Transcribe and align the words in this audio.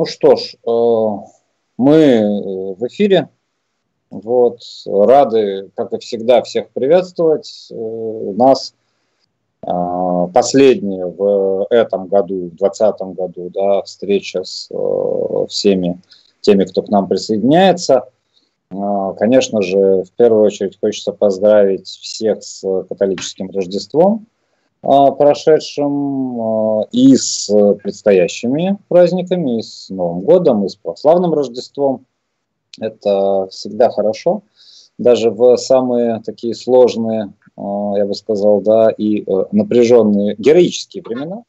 Ну 0.00 0.06
что 0.06 0.34
ж, 0.34 0.54
э, 0.66 1.30
мы 1.76 2.74
в 2.74 2.86
эфире. 2.86 3.28
Вот, 4.08 4.62
рады, 4.86 5.70
как 5.76 5.92
и 5.92 5.98
всегда, 5.98 6.40
всех 6.40 6.70
приветствовать. 6.70 7.68
Нас 7.70 8.74
последняя 9.60 11.04
в 11.04 11.66
этом 11.68 12.06
году, 12.06 12.46
в 12.46 12.56
2020 12.56 13.00
году, 13.14 13.50
да, 13.50 13.82
встреча 13.82 14.42
с 14.42 14.70
всеми 15.50 16.00
теми, 16.40 16.64
кто 16.64 16.82
к 16.82 16.88
нам 16.88 17.06
присоединяется– 17.06 18.08
конечно 19.18 19.62
же, 19.62 20.04
в 20.04 20.12
первую 20.16 20.44
очередь 20.44 20.78
хочется 20.80 21.12
поздравить 21.12 21.88
всех 21.88 22.42
с 22.42 22.62
католическим 22.88 23.50
Рождеством 23.50 24.26
прошедшим 24.82 26.40
а, 26.40 26.82
и 26.90 27.14
с 27.14 27.50
предстоящими 27.82 28.78
праздниками, 28.88 29.58
и 29.58 29.62
с 29.62 29.90
Новым 29.90 30.20
годом, 30.20 30.64
и 30.64 30.68
с 30.68 30.76
православным 30.76 31.34
Рождеством. 31.34 32.06
Это 32.80 33.48
всегда 33.50 33.90
хорошо. 33.90 34.42
Даже 34.96 35.30
в 35.30 35.56
самые 35.56 36.22
такие 36.24 36.54
сложные, 36.54 37.32
я 37.56 38.06
бы 38.06 38.14
сказал, 38.14 38.60
да, 38.60 38.90
и 38.90 39.22
э, 39.22 39.44
напряженные 39.50 40.34
героические 40.36 41.02
времена. 41.02 41.42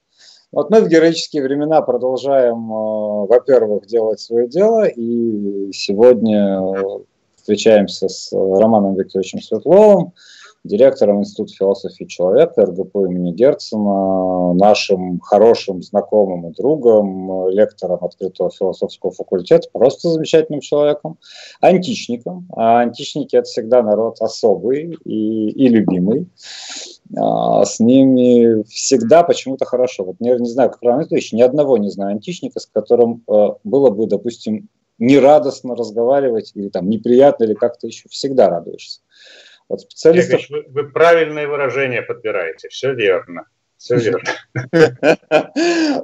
Вот 0.51 0.69
мы 0.69 0.81
в 0.81 0.87
героические 0.87 1.43
времена 1.43 1.81
продолжаем, 1.81 2.67
во-первых, 2.67 3.87
делать 3.87 4.19
свое 4.19 4.47
дело, 4.49 4.85
и 4.85 5.71
сегодня 5.73 6.61
встречаемся 7.35 8.07
с 8.07 8.31
Романом 8.33 8.95
Викторовичем 8.95 9.41
Светловым, 9.41 10.13
директором 10.63 11.19
Института 11.19 11.53
философии 11.53 12.03
человека 12.05 12.65
РГПУ 12.65 13.05
имени 13.05 13.31
Герцена, 13.31 14.53
нашим 14.53 15.19
хорошим 15.19 15.81
знакомым 15.81 16.49
и 16.49 16.53
другом, 16.53 17.49
лектором 17.49 18.03
открытого 18.03 18.51
философского 18.51 19.11
факультета, 19.11 19.67
просто 19.71 20.09
замечательным 20.09 20.61
человеком, 20.61 21.17
античником. 21.61 22.47
А 22.55 22.79
античники– 22.79 23.35
это 23.37 23.45
всегда 23.45 23.81
народ 23.81 24.21
особый 24.21 24.97
и, 25.03 25.49
и 25.49 25.67
любимый. 25.67 26.27
А, 27.17 27.65
с 27.65 27.79
ними 27.79 28.63
всегда 28.63 29.23
почему-то 29.23 29.65
хорошо. 29.65 30.03
Вот 30.03 30.15
я 30.19 30.37
не 30.37 30.49
знаю, 30.49 30.69
как 30.69 30.81
Роман 30.83 31.01
Викторович, 31.01 31.33
ни 31.33 31.41
одного 31.41 31.77
не 31.77 31.89
знаю 31.89 32.11
античника, 32.11 32.59
с 32.59 32.67
которым 32.67 33.23
э, 33.27 33.49
было 33.63 33.89
бы, 33.89 34.07
допустим, 34.07 34.69
нерадостно 34.99 35.75
разговаривать, 35.75 36.51
или 36.53 36.69
там 36.69 36.87
неприятно, 36.87 37.45
или 37.45 37.55
как-то 37.55 37.87
еще, 37.87 38.07
всегда 38.09 38.49
радуешься. 38.49 39.01
Вот 39.71 39.81
специалистов... 39.81 40.41
вы, 40.49 40.65
вы 40.67 40.89
правильное 40.89 41.47
выражение 41.47 42.01
подбираете, 42.01 42.67
все 42.67 42.93
верно. 42.93 43.45
Все 43.77 43.95
верно. 43.95 44.29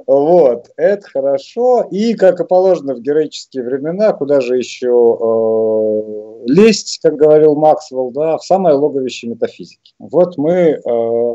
Вот, 0.06 0.70
это 0.76 1.08
хорошо. 1.08 1.86
И, 1.90 2.14
как 2.14 2.40
и 2.40 2.46
положено 2.46 2.94
в 2.94 3.00
героические 3.00 3.62
времена, 3.62 4.12
куда 4.14 4.40
же 4.40 4.56
еще 4.56 4.88
э, 4.88 6.50
лезть, 6.50 6.98
как 7.02 7.16
говорил 7.16 7.54
Максвелл, 7.56 8.10
да, 8.10 8.38
в 8.38 8.44
самое 8.44 8.74
логовище 8.74 9.28
метафизики. 9.28 9.92
Вот 9.98 10.38
мы 10.38 10.52
э, 10.52 11.34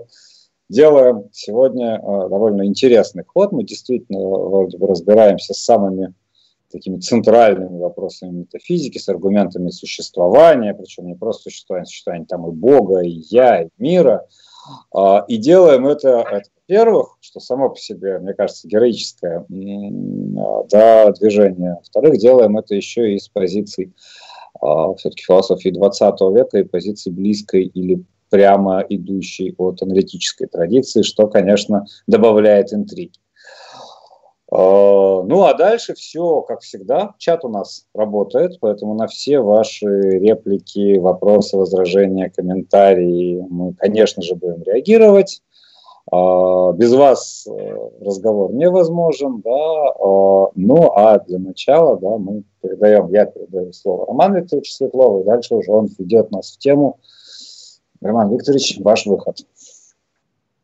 делаем 0.70 1.30
сегодня 1.32 1.98
э, 1.98 2.00
довольно 2.02 2.66
интересный 2.66 3.24
ход. 3.24 3.52
Мы 3.52 3.64
действительно 3.64 4.20
вроде 4.20 4.78
бы 4.80 4.88
разбираемся 4.88 5.54
с 5.54 5.64
самыми 5.64 6.14
такими 6.74 7.00
центральными 7.00 7.80
вопросами 7.80 8.32
метафизики, 8.32 8.98
с 8.98 9.08
аргументами 9.08 9.70
существования, 9.70 10.74
причем 10.74 11.06
не 11.06 11.16
просто 11.16 11.44
существования, 11.44 11.86
существования 11.86 12.26
там 12.26 12.48
и 12.50 12.52
Бога, 12.52 13.02
и 13.02 13.22
я, 13.30 13.62
и 13.62 13.70
мира. 13.78 14.28
А, 14.94 15.24
и 15.28 15.38
делаем 15.38 15.88
это, 15.88 16.26
во-первых, 16.30 17.18
что 17.22 17.40
само 17.40 17.70
по 17.70 17.78
себе, 17.78 18.20
мне 18.20 18.34
кажется, 18.34 18.68
героическое 18.68 19.46
да, 20.70 21.12
движение. 21.12 21.76
Во-вторых, 21.76 22.18
делаем 22.18 22.58
это 22.58 22.76
еще 22.76 23.14
и 23.14 23.20
с 23.20 23.28
позиций 23.28 23.94
а, 24.60 24.94
все-таки 24.96 25.24
философии 25.24 25.70
20 25.70 26.22
века 26.36 26.58
и 26.58 26.64
позиции 26.64 27.12
близкой 27.12 27.66
или 27.66 28.04
прямо 28.30 28.84
идущей 28.90 29.54
от 29.60 29.84
аналитической 29.84 30.48
традиции, 30.48 31.04
что, 31.04 31.28
конечно, 31.28 31.86
добавляет 32.08 32.74
интриги. 32.74 33.20
А, 34.56 35.24
ну 35.24 35.46
а 35.46 35.54
дальше 35.56 35.96
все, 35.96 36.42
как 36.42 36.62
всегда, 36.62 37.16
чат 37.18 37.44
у 37.44 37.50
нас 37.50 37.88
работает, 37.96 38.60
поэтому 38.62 38.94
на 38.94 39.08
все 39.08 39.40
ваши 39.40 39.88
реплики, 39.88 41.00
вопросы, 41.00 41.58
возражения, 41.58 42.30
комментарии 42.30 43.44
мы, 43.50 43.74
конечно 43.74 44.22
же, 44.22 44.36
будем 44.36 44.62
реагировать. 44.62 45.42
А, 46.12 46.72
без 46.74 46.94
вас 46.94 47.48
э, 47.48 47.78
разговор 48.02 48.54
невозможен, 48.54 49.42
да. 49.42 49.94
Ну 50.56 50.92
а 50.96 51.18
для 51.26 51.40
начала, 51.40 51.98
да, 51.98 52.18
мы 52.18 52.44
передаем, 52.62 53.10
я 53.10 53.26
передаю 53.26 53.74
слово 53.74 54.06
Роману 54.06 54.36
Викторовичу 54.36 54.72
Светлову, 54.72 55.22
и 55.22 55.26
дальше 55.26 55.56
уже 55.56 55.72
он 55.72 55.90
ведет 55.98 56.30
нас 56.30 56.52
в 56.52 56.60
тему. 56.60 57.00
Роман 58.02 58.30
Викторович, 58.30 58.80
ваш 58.82 59.08
выход. 59.08 59.38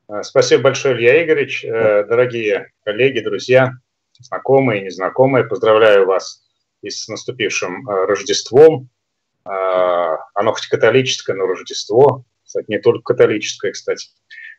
Э, 0.10 0.24
спасибо 0.24 0.64
большое, 0.64 0.96
Илья 0.96 1.24
Игоревич. 1.24 1.64
Э, 1.64 2.04
дорогие 2.04 2.72
коллеги, 2.84 3.20
друзья, 3.20 3.74
знакомые 4.20 4.82
и 4.82 4.86
незнакомые, 4.86 5.46
поздравляю 5.46 6.08
вас 6.08 6.44
и 6.82 6.90
с 6.90 7.08
наступившим 7.08 7.88
э, 7.88 8.06
Рождеством. 8.06 8.90
Оно 9.46 10.54
хоть 10.54 10.68
католическое, 10.68 11.36
но 11.36 11.48
Рождество, 11.48 12.24
кстати, 12.44 12.66
не 12.68 12.78
только 12.78 13.14
католическое, 13.14 13.72
кстати. 13.72 14.10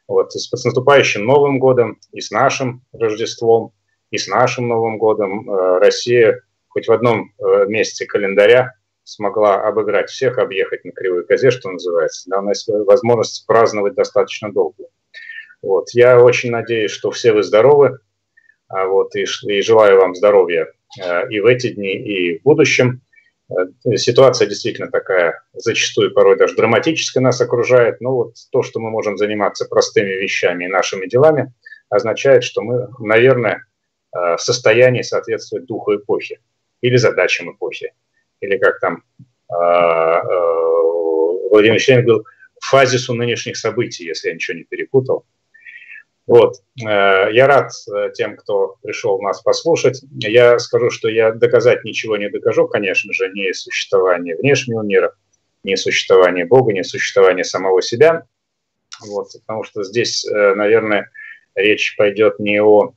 Вот, 0.09 0.34
и 0.34 0.38
с 0.38 0.65
наступающим 0.65 1.25
Новым 1.25 1.61
годом, 1.61 2.00
и 2.12 2.21
с 2.21 2.32
нашим 2.32 2.82
Рождеством, 2.93 3.72
и 4.11 4.19
с 4.19 4.27
нашим 4.27 4.67
Новым 4.67 4.99
годом 4.99 5.49
Россия 5.78 6.43
хоть 6.69 6.88
в 6.88 6.93
одном 6.93 7.32
месяце 7.69 8.06
календаря 8.06 8.75
смогла 9.05 9.62
обыграть 9.62 10.09
всех, 10.11 10.38
объехать 10.38 10.84
на 10.84 10.91
кривой 10.91 11.25
козе, 11.25 11.53
что 11.53 11.71
называется. 11.71 12.28
Да, 12.28 12.41
у 12.41 12.43
нас 12.43 12.67
возможность 12.67 13.47
праздновать 13.47 13.94
достаточно 13.94 14.50
долго. 14.50 14.87
Вот. 15.62 15.91
Я 15.93 16.21
очень 16.21 16.50
надеюсь, 16.50 16.91
что 16.91 17.10
все 17.10 17.32
вы 17.32 17.43
здоровы, 17.43 17.98
а 18.69 18.87
вот, 18.87 19.15
и, 19.16 19.25
и 19.48 19.60
желаю 19.62 19.98
вам 19.98 20.15
здоровья 20.15 20.69
э, 21.03 21.28
и 21.28 21.41
в 21.41 21.47
эти 21.47 21.72
дни, 21.72 21.93
и 21.93 22.38
в 22.38 22.43
будущем. 22.43 23.03
Э, 23.50 23.97
ситуация 23.97 24.47
действительно 24.47 24.91
такая, 24.91 25.43
зачастую 25.53 26.12
порой 26.15 26.38
даже 26.38 26.54
драматическая 26.54 27.22
нас 27.22 27.41
окружает, 27.41 28.00
но 28.00 28.15
вот 28.15 28.34
то, 28.53 28.62
что 28.62 28.78
мы 28.81 28.91
можем 28.91 29.19
заниматься 29.19 29.66
простыми 29.66 30.10
вещами 30.10 30.65
и 30.65 30.69
нашими 30.69 31.06
делами, 31.06 31.53
означает, 31.88 32.44
что 32.44 32.62
мы, 32.62 32.88
наверное, 33.00 33.66
э, 34.15 34.37
в 34.37 34.41
состоянии 34.41 35.03
соответствовать 35.03 35.66
духу 35.66 35.97
эпохи 35.97 36.41
или 36.81 36.97
задачам 36.97 37.53
эпохи, 37.53 37.93
или 38.41 38.56
как 38.56 38.81
там 38.81 39.03
Владимир 41.50 41.75
Ильич 41.75 41.88
говорил, 41.88 42.25
фазису 42.60 43.15
нынешних 43.15 43.56
событий, 43.56 44.04
если 44.04 44.28
я 44.28 44.34
ничего 44.34 44.56
не 44.56 44.62
перепутал. 44.62 45.26
Вот. 46.31 46.59
Э, 46.81 47.27
я 47.33 47.49
рад 47.49 47.73
э, 47.93 48.13
тем, 48.15 48.37
кто 48.37 48.77
пришел 48.85 49.21
нас 49.21 49.43
послушать. 49.43 50.01
Я 50.13 50.61
скажу, 50.61 50.89
что 50.89 51.09
я 51.09 51.33
доказать 51.33 51.83
ничего 51.83 52.17
не 52.17 52.31
докажу, 52.31 52.69
конечно 52.69 53.13
же, 53.13 53.31
не 53.31 53.53
существование 53.53 54.37
внешнего 54.37 54.83
мира, 54.83 55.13
не 55.65 55.77
существование 55.77 56.45
Бога, 56.45 56.73
не 56.73 56.85
существование 56.85 57.43
самого 57.43 57.83
себя. 57.83 58.27
Вот. 59.05 59.33
Потому 59.45 59.65
что 59.65 59.83
здесь, 59.83 60.25
э, 60.25 60.55
наверное, 60.55 61.11
речь 61.57 61.97
пойдет 61.97 62.39
не 62.39 62.62
о 62.62 62.95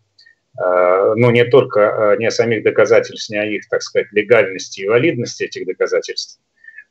ну, 0.56 1.32
не 1.32 1.46
только 1.46 2.16
не 2.20 2.28
о 2.28 2.32
самих 2.32 2.64
доказательств, 2.64 3.32
не 3.32 3.38
о 3.38 3.46
их, 3.46 3.68
так 3.70 3.82
сказать, 3.82 4.10
легальности 4.12 4.82
и 4.82 4.88
валидности 4.88 5.46
этих 5.46 5.66
доказательств, 5.66 6.40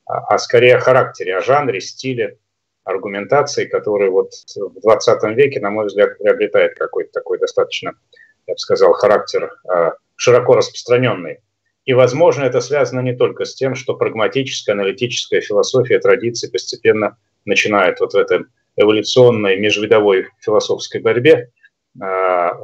а, 0.04 0.34
а 0.34 0.38
скорее 0.38 0.74
о 0.74 0.80
характере, 0.80 1.36
о 1.36 1.42
жанре, 1.42 1.80
стиле, 1.80 2.38
аргументации, 2.84 3.66
который 3.66 4.10
вот 4.10 4.32
в 4.56 4.80
20 4.80 5.36
веке, 5.36 5.60
на 5.60 5.70
мой 5.70 5.86
взгляд, 5.86 6.18
приобретает 6.18 6.74
какой-то 6.74 7.12
такой 7.12 7.38
достаточно, 7.38 7.94
я 8.46 8.54
бы 8.54 8.58
сказал, 8.58 8.92
характер 8.92 9.52
а, 9.68 9.92
широко 10.16 10.54
распространенный. 10.54 11.38
И, 11.84 11.94
возможно, 11.94 12.44
это 12.44 12.60
связано 12.60 13.00
не 13.00 13.14
только 13.14 13.44
с 13.44 13.54
тем, 13.54 13.74
что 13.74 13.94
прагматическая, 13.94 14.74
аналитическая 14.74 15.40
философия 15.40 15.98
традиции 15.98 16.48
постепенно 16.48 17.16
начинает 17.44 18.00
вот 18.00 18.14
в 18.14 18.16
этой 18.16 18.44
эволюционной 18.76 19.58
межвидовой 19.58 20.28
философской 20.40 21.00
борьбе, 21.00 21.50
а, 22.00 22.50
а, 22.50 22.56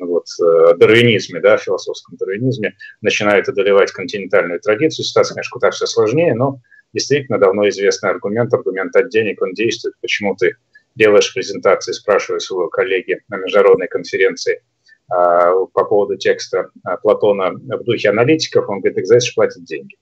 вот, 0.00 0.24
э, 0.42 0.74
дарвинизме, 0.76 1.40
да, 1.40 1.56
философском 1.58 2.16
дарвинизме, 2.16 2.74
начинает 3.00 3.48
одолевать 3.48 3.92
континентальную 3.92 4.60
традицию. 4.60 5.04
Ситуация, 5.04 5.34
конечно, 5.34 5.52
куда 5.52 5.70
все 5.70 5.86
сложнее, 5.86 6.34
но 6.34 6.60
действительно 6.92 7.38
давно 7.38 7.68
известный 7.68 8.10
аргумент, 8.10 8.52
аргумент 8.54 8.94
от 8.96 9.10
денег, 9.10 9.42
он 9.42 9.52
действует. 9.52 9.94
Почему 10.00 10.34
ты 10.36 10.56
делаешь 10.94 11.32
презентации, 11.32 11.92
спрашивая 11.92 12.40
своего 12.40 12.68
коллеги 12.68 13.20
на 13.28 13.36
международной 13.36 13.88
конференции 13.88 14.62
а, 15.08 15.52
по 15.66 15.84
поводу 15.84 16.16
текста 16.16 16.70
а, 16.84 16.96
Платона 16.96 17.52
в 17.52 17.84
духе 17.84 18.10
аналитиков, 18.10 18.68
он 18.68 18.80
говорит, 18.80 18.98
экзайс 18.98 19.30
платит 19.32 19.64
деньги. 19.64 19.96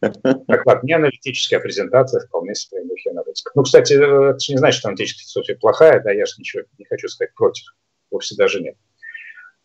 Так 0.00 0.64
вот, 0.64 0.82
не 0.84 0.92
аналитическая 0.92 1.58
презентация, 1.58 2.20
вполне 2.20 2.54
себе 2.54 2.82
в 2.82 2.88
духе 2.88 3.10
аналитиков. 3.10 3.52
Ну, 3.56 3.62
кстати, 3.64 3.94
это 3.94 4.38
же 4.38 4.52
не 4.52 4.58
значит, 4.58 4.78
что 4.78 4.88
аналитическая 4.88 5.24
философия 5.24 5.58
плохая, 5.58 6.00
да, 6.02 6.12
я 6.12 6.24
же 6.24 6.34
ничего 6.38 6.62
не 6.78 6.84
хочу 6.84 7.08
сказать 7.08 7.34
против, 7.34 7.74
вовсе 8.10 8.36
даже 8.36 8.60
нет. 8.60 8.76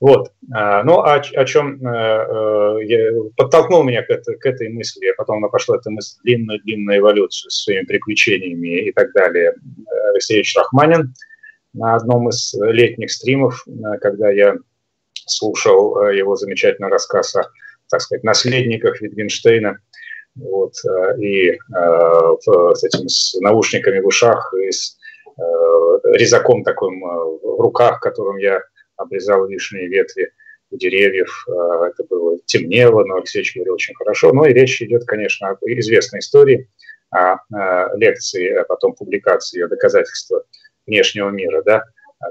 Вот. 0.03 0.33
А, 0.53 0.83
ну, 0.83 0.99
о, 0.99 1.13
о 1.15 1.45
чем 1.45 1.75
э, 1.75 1.89
э, 1.89 2.77
я, 2.83 3.11
подтолкнул 3.37 3.83
меня 3.83 4.01
к, 4.03 4.09
это, 4.09 4.35
к 4.35 4.45
этой 4.45 4.67
мысли, 4.67 5.07
а 5.07 5.13
потом 5.15 5.37
она 5.37 5.47
пошла 5.47 5.77
эта 5.77 5.89
мысль 5.89 6.17
длинную-длинную 6.25 6.97
эволюцию 6.97 7.49
с 7.49 7.63
своими 7.63 7.85
приключениями 7.85 8.81
и 8.81 8.91
так 8.91 9.13
далее. 9.13 9.53
Алексей 10.11 10.43
Рахманин 10.57 11.13
на 11.71 11.95
одном 11.95 12.27
из 12.27 12.53
летних 12.53 13.13
стримов, 13.13 13.65
когда 14.01 14.29
я 14.29 14.57
слушал 15.25 16.09
его 16.09 16.35
замечательный 16.35 16.89
рассказ 16.89 17.33
о, 17.37 17.47
так 17.89 18.01
сказать, 18.01 18.25
наследниках 18.25 18.99
Витгенштейна, 18.99 19.79
вот, 20.35 20.73
и 21.17 21.51
э, 21.51 21.57
с 22.73 22.83
этими 22.83 23.07
с 23.07 23.39
наушниками 23.39 24.01
в 24.01 24.07
ушах, 24.07 24.53
и 24.65 24.69
с 24.69 24.97
э, 25.37 25.41
резаком 26.15 26.65
таким 26.65 26.99
в 26.99 27.61
руках, 27.61 28.01
которым 28.01 28.35
я 28.35 28.59
обрезал 28.97 29.47
лишние 29.47 29.87
ветви 29.87 30.31
у 30.71 30.77
деревьев. 30.77 31.45
А, 31.47 31.87
это 31.87 32.03
было 32.03 32.37
темнело, 32.45 33.03
но 33.03 33.17
Алексеевич 33.17 33.55
говорил 33.55 33.75
очень 33.75 33.95
хорошо. 33.95 34.31
Ну 34.33 34.45
и 34.45 34.53
речь 34.53 34.81
идет, 34.81 35.05
конечно, 35.05 35.49
об 35.49 35.59
известной 35.61 36.19
истории, 36.19 36.69
о, 37.11 37.37
о 37.51 37.95
лекции, 37.95 38.49
а 38.53 38.63
потом 38.63 38.93
публикации 38.93 39.61
о 39.61 39.67
доказательства 39.67 40.43
внешнего 40.85 41.29
мира, 41.29 41.61
да, 41.63 41.83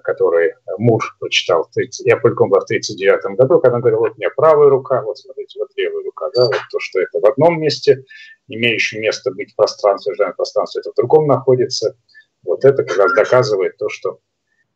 который 0.05 0.55
Мур 0.79 1.03
прочитал, 1.21 1.69
я 2.05 2.17
публиковал 2.17 2.61
в 2.61 2.65
1939 2.65 3.37
году, 3.37 3.61
когда 3.61 3.77
он 3.77 3.81
говорил, 3.81 4.01
вот 4.01 4.13
у 4.13 4.17
меня 4.17 4.31
правая 4.35 4.69
рука, 4.69 5.03
вот 5.03 5.19
смотрите, 5.19 5.59
вот 5.59 5.69
левая 5.77 6.05
рука, 6.05 6.31
да, 6.35 6.47
вот 6.47 6.57
то, 6.71 6.79
что 6.81 7.01
это 7.01 7.21
в 7.21 7.27
одном 7.27 7.61
месте, 7.61 8.05
имеющее 8.49 9.01
место 9.01 9.31
быть 9.33 9.53
в 9.53 9.57
пространстве, 9.57 10.15
пространство 10.37 10.81
это 10.81 10.93
в 10.93 10.95
другом 10.95 11.27
находится, 11.27 11.97
вот 12.43 12.65
это 12.65 12.85
как 12.85 12.97
раз 12.97 13.13
доказывает 13.15 13.77
то, 13.77 13.89
что 13.89 14.21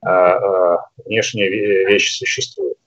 а, 0.07 0.75
а, 0.75 0.89
внешние 1.05 1.49
вещи 1.87 2.19
существуют. 2.19 2.79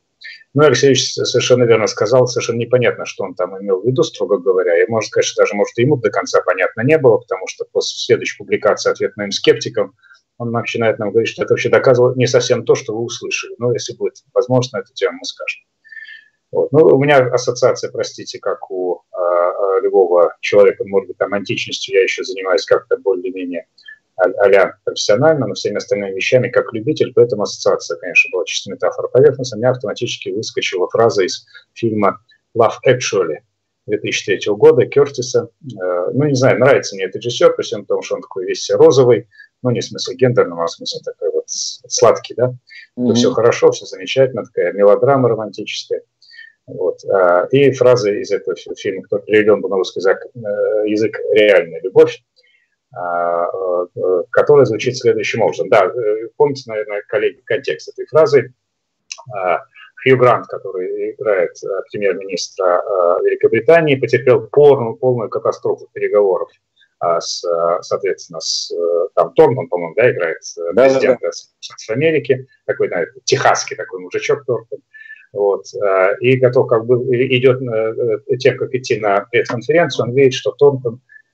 Ну, 0.54 0.64
Алексеевич 0.64 1.14
совершенно 1.14 1.64
верно 1.64 1.86
сказал, 1.88 2.28
совершенно 2.28 2.58
непонятно, 2.58 3.06
что 3.06 3.24
он 3.24 3.36
там 3.36 3.62
имел 3.62 3.82
в 3.82 3.86
виду, 3.86 4.04
строго 4.04 4.38
говоря. 4.38 4.82
И 4.82 4.88
можно 4.90 5.08
сказать, 5.08 5.26
что 5.26 5.44
даже, 5.44 5.54
может, 5.54 5.78
ему 5.78 5.98
до 5.98 6.10
конца 6.10 6.42
понятно 6.42 6.82
не 6.82 6.98
было, 6.98 7.18
потому 7.18 7.46
что 7.48 7.66
после 7.72 7.98
следующей 7.98 8.38
публикации 8.38 8.90
«Ответ 8.90 9.16
моим 9.16 9.32
скептикам» 9.32 9.94
он 10.38 10.52
начинает 10.52 10.98
нам 10.98 11.12
говорить, 11.12 11.30
что 11.30 11.44
это 11.44 11.54
вообще 11.54 11.70
доказывало 11.70 12.16
не 12.16 12.26
совсем 12.26 12.64
то, 12.64 12.74
что 12.74 12.96
вы 12.96 13.04
услышали. 13.04 13.54
Но 13.58 13.74
если 13.74 13.96
будет 13.96 14.16
возможно, 14.34 14.78
эту 14.78 14.94
тему 14.94 15.18
мы 15.20 15.26
скажем. 15.26 15.62
Вот. 16.52 16.72
Ну, 16.72 16.80
у 16.80 17.04
меня 17.04 17.18
ассоциация, 17.18 17.92
простите, 17.92 18.40
как 18.40 18.72
у 18.72 19.02
э, 19.12 19.82
любого 19.84 20.36
человека, 20.40 20.84
может 20.88 21.10
быть, 21.10 21.18
там 21.18 21.34
античностью 21.34 21.96
я 21.96 22.04
еще 22.04 22.24
занимаюсь 22.24 22.66
как-то 22.66 22.98
более-менее 22.98 23.68
а 24.20 24.74
профессионально, 24.84 25.48
но 25.48 25.54
всеми 25.54 25.78
остальными 25.78 26.16
вещами 26.16 26.50
как 26.50 26.74
любитель, 26.74 27.14
поэтому 27.14 27.44
ассоциация, 27.44 27.98
конечно, 27.98 28.30
была 28.32 28.46
чисто 28.46 28.72
метафора 28.72 29.08
поверхности. 29.08 29.56
У 29.56 29.58
меня 29.58 29.72
автоматически 29.72 30.30
выскочила 30.30 30.88
фраза 30.90 31.24
из 31.24 31.46
фильма 31.74 32.20
«Love 32.58 32.76
Actually» 32.88 33.38
2003 33.88 34.54
года 34.54 34.86
Кертиса. 34.86 35.50
Э, 35.64 36.12
ну, 36.14 36.26
не 36.26 36.36
знаю, 36.36 36.60
нравится 36.60 36.96
мне 36.96 37.06
этот 37.06 37.18
режиссер, 37.24 37.56
при 37.56 37.64
всем 37.64 37.86
том, 37.86 38.02
что 38.02 38.16
он 38.16 38.22
такой 38.22 38.46
весь 38.46 38.70
розовый, 38.70 39.28
ну, 39.64 39.72
не 39.72 39.82
в 39.82 39.86
смысле 39.86 40.16
гендерного, 40.16 40.64
а 40.64 40.68
в 40.68 40.72
смысле 40.72 41.00
такой 41.04 41.32
вот 41.32 41.46
сладкий, 41.48 42.36
да, 42.36 42.54
mm-hmm. 42.98 43.14
все 43.14 43.32
хорошо, 43.32 43.72
все 43.72 43.86
замечательно, 43.86 44.44
такая 44.44 44.74
мелодрама 44.74 45.30
романтическая. 45.30 46.02
Вот. 46.68 47.04
А, 47.06 47.48
и 47.52 47.72
фраза 47.72 48.12
из 48.12 48.32
этого 48.32 48.56
фильма, 48.56 49.04
который 49.04 49.26
переведен 49.26 49.60
был 49.62 49.70
на 49.70 49.78
русский 49.78 50.00
язык, 50.00 50.20
э, 50.36 50.40
язык 50.88 51.18
«Реальная 51.34 51.82
любовь», 51.82 52.22
которая 54.32 54.66
звучит 54.66 54.98
следующим 54.98 55.42
образом. 55.42 55.70
Да, 55.70 55.86
э, 55.86 56.28
помните, 56.38 56.64
наверное, 56.68 57.04
коллеги, 57.08 57.42
контекст 57.46 57.90
этой 57.90 58.06
фразы. 58.08 58.54
А, 59.36 59.64
Хью 60.02 60.18
Грант, 60.18 60.48
который 60.48 61.12
играет 61.12 61.52
э, 61.64 61.68
премьер-министра 61.92 62.84
Великобритании, 63.24 63.96
потерпел 63.96 64.48
полную, 64.48 64.96
полную 64.96 65.30
катастрофу 65.30 65.88
переговоров 65.94 66.50
с, 67.20 67.46
соответственно, 67.82 68.42
с 68.42 68.74
там 69.16 69.34
Торнтон, 69.34 69.70
по-моему, 69.70 69.96
да, 69.96 70.12
играет 70.12 70.40
да, 70.74 70.84
президента 70.84 71.28
да, 71.28 71.30
да. 71.88 71.94
Америки, 71.94 72.46
такой, 72.66 72.90
знаете, 72.90 73.14
техасский 73.24 73.78
такой 73.78 74.02
мужичок 74.02 74.44
Торнтон. 74.46 74.82
Вот, 75.32 75.66
и 76.20 76.36
готов 76.38 76.68
как 76.68 76.86
бы 76.86 76.98
идет 77.16 77.60
тем, 78.40 78.58
как 78.58 78.74
идти 78.74 79.00
на 79.00 79.22
пресс-конференцию, 79.32 80.08
он 80.08 80.14
видит, 80.14 80.34
что 80.34 80.52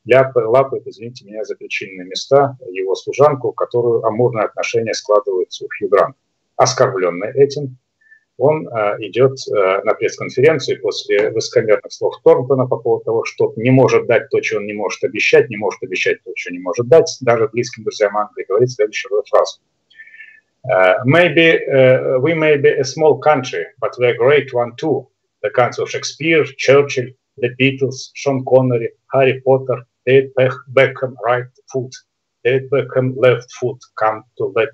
Торнтон 0.08 0.46
лапает, 0.48 0.88
извините 0.88 1.26
меня, 1.26 1.44
за 1.44 1.56
причинные 1.56 2.06
места 2.06 2.58
его 2.72 2.96
служанку, 2.96 3.52
которую 3.52 4.06
амурное 4.06 4.46
отношение 4.46 4.94
складывается 4.94 5.66
у 5.66 5.68
Хью 5.68 5.90
Гранта. 5.90 6.18
Оскорбленный 6.58 7.34
этим, 7.34 7.78
он 8.38 8.68
э, 8.68 8.98
идет 9.00 9.38
э, 9.48 9.82
на 9.84 9.94
пресс-конференцию 9.94 10.82
после 10.82 11.32
высокомерных 11.32 11.92
слов 11.92 12.16
Торнтона 12.24 12.68
по 12.68 12.78
поводу 12.78 13.06
того, 13.06 13.24
что 13.26 13.54
не 13.56 13.72
может 13.72 14.08
дать 14.08 14.30
то, 14.30 14.42
что 14.42 14.58
он 14.58 14.66
не 14.66 14.74
может 14.74 15.04
обещать, 15.04 15.50
не 15.50 15.58
может 15.58 15.82
обещать 15.84 16.22
то, 16.24 16.32
что 16.36 16.52
не 16.52 16.60
может 16.60 16.88
дать, 16.88 17.10
даже 17.22 17.48
близким 17.48 17.84
друзьям 17.84 18.16
Англии, 18.18 18.46
говорит 18.48 18.72
следующую 18.72 19.24
фразу. 19.30 19.60
Uh, 20.68 20.96
maybe 21.06 21.60
uh, 21.72 22.18
we 22.20 22.34
may 22.34 22.58
be 22.58 22.70
a 22.70 22.84
small 22.84 23.20
country, 23.20 23.66
but 23.80 23.92
we're 24.00 24.16
a 24.16 24.18
great 24.18 24.52
one 24.52 24.76
too. 24.78 25.08
The 25.44 25.52
country 25.52 25.84
of 25.84 25.92
Shakespeare, 25.92 26.44
Churchill, 26.58 27.06
the 27.38 27.50
Beatles, 27.60 28.10
Sean 28.16 28.44
Connery, 28.44 28.90
Harry 29.14 29.42
Potter, 29.46 29.86
David 30.06 30.34
Beckham 30.74 31.16
right 31.24 31.50
foot, 31.72 31.94
David 32.44 32.70
Beckham 32.70 33.16
left 33.18 33.52
foot, 33.54 33.80
come 34.00 34.24
to 34.38 34.52
let. 34.56 34.74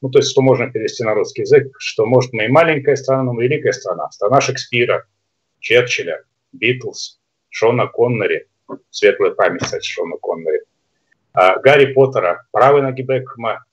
Ну, 0.00 0.10
то 0.10 0.18
есть, 0.18 0.30
что 0.32 0.42
можно 0.42 0.70
перевести 0.70 1.04
на 1.04 1.14
русский 1.14 1.42
язык, 1.42 1.76
что 1.78 2.06
может 2.06 2.32
мы 2.32 2.46
и 2.46 2.48
маленькая 2.48 2.96
страна, 2.96 3.22
но 3.22 3.32
мы 3.34 3.44
великая 3.44 3.72
страна. 3.72 4.10
Страна 4.10 4.40
Шекспира, 4.40 5.06
Черчилля, 5.60 6.24
Битлз, 6.52 7.20
Шона 7.50 7.86
Коннери, 7.86 8.48
светлая 8.90 9.30
память, 9.30 9.62
кстати, 9.62 9.86
Шона 9.86 10.16
Коннери, 10.20 10.62
а, 11.32 11.58
Гарри 11.60 11.92
Поттера, 11.92 12.46
правой 12.50 12.82
ноги 12.82 13.02
Бекхэма 13.02 13.64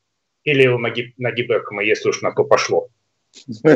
и 0.43 0.53
левой 0.53 0.79
ноги, 0.79 1.13
ноги 1.17 1.41
Бекхэма, 1.41 1.83
если 1.83 2.09
уж 2.09 2.21
на 2.21 2.31
то 2.31 2.43
пошло. 2.43 2.89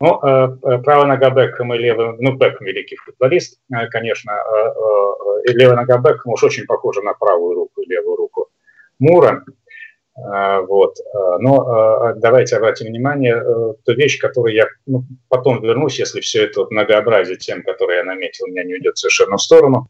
Ну, 0.00 0.20
э, 0.22 0.56
э, 0.62 0.78
правая 0.78 1.06
нога 1.06 1.30
Бекхэма 1.30 1.76
и 1.76 1.78
левая, 1.78 2.16
ну, 2.18 2.36
Бекхэм 2.36 2.66
великий 2.66 2.96
футболист, 2.96 3.60
э, 3.72 3.86
конечно, 3.88 4.32
и 5.46 5.52
левая 5.52 5.76
нога 5.76 5.98
Бекхэма 5.98 6.34
уж 6.34 6.42
очень 6.42 6.66
похожа 6.66 7.02
на 7.02 7.14
правую 7.14 7.54
руку 7.54 7.80
и 7.82 7.88
левую 7.88 8.16
руку 8.16 8.48
Мура. 8.98 9.44
Вот. 10.16 10.96
Но 11.40 12.14
давайте 12.16 12.56
обратим 12.56 12.86
внимание, 12.86 13.42
ту 13.84 13.94
вещь, 13.94 14.20
которую 14.20 14.54
я 14.54 14.68
ну, 14.86 15.02
потом 15.28 15.60
вернусь, 15.60 15.98
если 15.98 16.20
все 16.20 16.44
это 16.44 16.60
вот 16.60 16.70
многообразие 16.70 17.36
тем, 17.36 17.64
которые 17.64 17.98
я 17.98 18.04
наметил, 18.04 18.44
у 18.44 18.48
меня 18.48 18.62
не 18.62 18.74
уйдет 18.74 18.96
совершенно 18.96 19.38
в 19.38 19.42
сторону. 19.42 19.88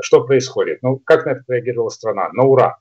Что 0.00 0.24
происходит? 0.24 0.78
Ну, 0.80 0.96
как 0.96 1.26
на 1.26 1.30
это 1.32 1.42
реагировала 1.48 1.90
страна? 1.90 2.30
На 2.32 2.44
ура! 2.44 2.78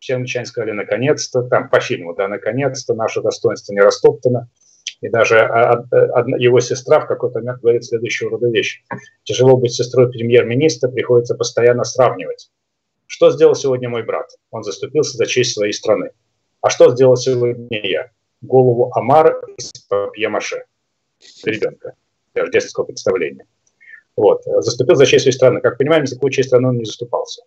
Все 0.00 0.16
англичане 0.16 0.46
сказали, 0.46 0.72
наконец-то, 0.72 1.42
там 1.42 1.68
по 1.68 1.78
фильму, 1.78 2.14
да, 2.14 2.26
наконец-то 2.26 2.94
наше 2.94 3.22
достоинство 3.22 3.72
не 3.72 3.80
растоптано. 3.80 4.48
И 5.00 5.08
даже 5.08 5.36
его 5.36 6.60
сестра 6.60 7.00
в 7.00 7.06
какой-то 7.06 7.38
момент 7.38 7.60
говорит 7.60 7.84
следующего 7.84 8.30
рода 8.30 8.48
вещь. 8.48 8.82
Тяжело 9.22 9.56
быть 9.56 9.72
сестрой 9.72 10.10
премьер-министра, 10.10 10.88
приходится 10.88 11.34
постоянно 11.34 11.84
сравнивать. 11.84 12.50
Что 13.06 13.30
сделал 13.30 13.54
сегодня 13.54 13.88
мой 13.88 14.02
брат? 14.02 14.28
Он 14.50 14.62
заступился 14.64 15.16
за 15.16 15.26
честь 15.26 15.54
своей 15.54 15.72
страны. 15.72 16.10
А 16.60 16.70
что 16.70 16.90
сделал 16.90 17.16
сегодня 17.16 17.80
я? 17.86 18.10
Голову 18.40 18.90
Амара 18.94 19.40
из 19.56 19.72
папье-маше. 19.88 20.64
Ребенка. 21.44 21.94
Рождественского 22.34 22.84
представления. 22.84 23.46
Вот. 24.16 24.42
Заступил 24.44 24.96
за 24.96 25.06
честь 25.06 25.22
своей 25.22 25.36
страны. 25.36 25.60
Как 25.60 25.78
понимаем, 25.78 26.06
за 26.06 26.16
какую 26.16 26.32
честь 26.32 26.48
страны 26.48 26.68
он 26.68 26.78
не 26.78 26.84
заступался. 26.84 27.42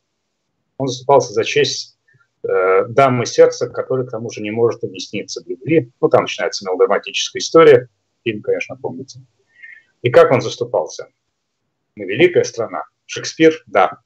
Он 0.77 0.87
заступался 0.87 1.33
за 1.33 1.43
честь 1.43 1.97
дамы 2.43 3.25
сердца, 3.25 3.69
которая, 3.69 4.05
к 4.05 4.11
тому 4.11 4.29
же, 4.29 4.41
не 4.41 4.51
может 4.51 4.83
объясниться 4.83 5.43
в 5.43 5.47
любви. 5.47 5.91
Ну, 6.01 6.09
там 6.09 6.23
начинается 6.23 6.65
мелодраматическая 6.65 7.39
история, 7.39 7.89
фильм, 8.23 8.41
конечно, 8.41 8.75
помните. 8.75 9.21
И 10.01 10.09
как 10.09 10.31
он 10.31 10.41
заступался? 10.41 11.07
Мы 11.95 12.05
великая 12.05 12.43
страна. 12.43 12.83
Шекспир– 13.05 13.63
да. 13.67 13.99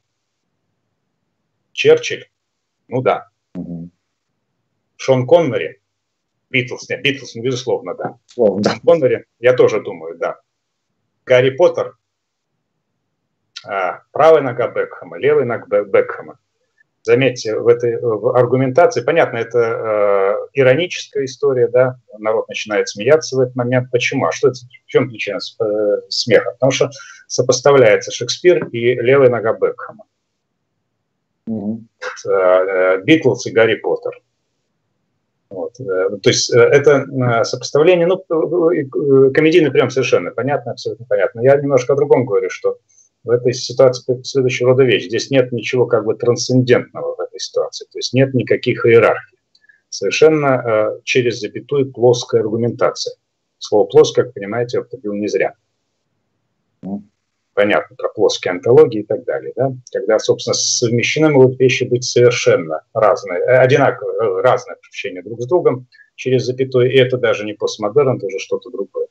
Черчилль– 1.72 2.26
ну 2.88 3.02
да. 3.02 3.30
Шон 4.98 5.28
Коннери– 5.28 5.82
Битлз, 6.50 6.90
нет, 6.90 7.02
Битлз, 7.04 7.36
ну, 7.36 7.44
безусловно, 7.44 7.96
да. 7.96 8.18
Шон 8.34 8.62
Коннери, 8.84 9.26
я 9.40 9.54
тоже 9.54 9.82
думаю, 9.82 10.18
да. 10.18 10.40
Гарри 11.26 11.52
Поттер 11.52 11.98
а,– 13.66 14.02
правая 14.12 14.42
нога 14.42 14.68
Бекхэма, 14.68 15.18
левая 15.18 15.46
нога 15.46 15.84
Бекхэма. 15.84 16.40
Заметьте, 17.06 17.56
в 17.56 17.68
этой 17.68 18.00
в 18.02 18.36
аргументации, 18.36 19.02
понятно, 19.02 19.38
это 19.38 19.60
э, 19.60 20.60
ироническая 20.60 21.26
история, 21.26 21.68
да, 21.68 22.00
народ 22.18 22.48
начинает 22.48 22.90
смеяться 22.90 23.36
в 23.38 23.42
этот 23.42 23.56
момент. 23.56 23.92
Почему? 23.92 24.26
А 24.26 24.32
что 24.32 24.48
это, 24.48 24.58
в 24.58 24.88
чем 24.88 25.08
причина 25.08 25.38
э, 25.38 26.02
смеха? 26.10 26.54
Потому 26.54 26.72
что 26.72 26.90
сопоставляется 27.28 28.12
Шекспир 28.12 28.70
и 28.70 28.96
левая 28.96 29.30
нога 29.30 29.54
Бекхэма. 29.54 30.06
Mm-hmm. 31.48 33.04
Битлз 33.04 33.46
и 33.46 33.52
Гарри 33.52 33.76
Поттер. 33.76 34.20
Вот. 35.52 35.74
Вот. 35.78 36.22
То 36.24 36.30
есть 36.32 36.52
это 36.52 37.06
сопоставление, 37.44 38.08
ну, 38.08 38.18
комедийный 39.32 39.70
прям 39.70 39.92
совершенно 39.92 40.32
понятно, 40.32 40.72
абсолютно 40.72 41.06
понятно. 41.06 41.42
Я 41.42 41.56
немножко 41.58 41.94
о 41.94 41.98
другом 41.98 42.26
говорю, 42.26 42.50
что 42.50 42.80
в 43.26 43.30
этой 43.32 43.54
ситуации 43.54 44.22
следующего 44.24 44.70
рода 44.70 44.84
вещь. 44.84 45.06
Здесь 45.06 45.32
нет 45.32 45.52
ничего 45.52 45.86
как 45.86 46.06
бы 46.06 46.16
трансцендентного 46.16 47.16
в 47.16 47.20
этой 47.20 47.40
ситуации, 47.40 47.86
то 47.92 47.98
есть 47.98 48.14
нет 48.14 48.34
никаких 48.34 48.86
иерархий. 48.86 49.38
Совершенно 49.90 50.48
э, 50.98 51.02
через 51.04 51.40
запятую 51.40 51.92
плоская 51.92 52.42
аргументация. 52.42 53.16
Слово 53.58 53.86
«плоское», 53.86 54.26
как 54.26 54.34
понимаете, 54.34 54.78
я 54.78 54.82
употребил 54.82 55.14
не 55.14 55.28
зря. 55.28 55.54
Ну, 56.82 57.04
понятно, 57.54 57.96
про 57.96 58.10
плоские 58.10 58.52
антологии 58.52 59.02
и 59.02 59.06
так 59.06 59.24
далее. 59.24 59.54
Да? 59.56 59.74
Когда, 59.92 60.20
собственно, 60.20 60.54
совмещены 60.54 61.30
могут 61.30 61.60
вещи 61.60 61.86
быть 61.86 62.04
совершенно 62.04 62.82
разные, 62.94 63.40
э, 63.40 63.58
одинаковые, 63.58 64.18
э, 64.18 64.42
разные 64.42 64.76
ощущения 64.76 65.24
друг 65.24 65.42
с 65.42 65.48
другом 65.48 65.88
через 66.16 66.44
запятую, 66.44 66.92
и 66.92 66.98
это 66.98 67.18
даже 67.18 67.46
не 67.46 67.54
постмодерн, 67.54 68.18
это 68.18 68.28
уже 68.28 68.38
что-то 68.38 68.70
другое. 68.70 69.05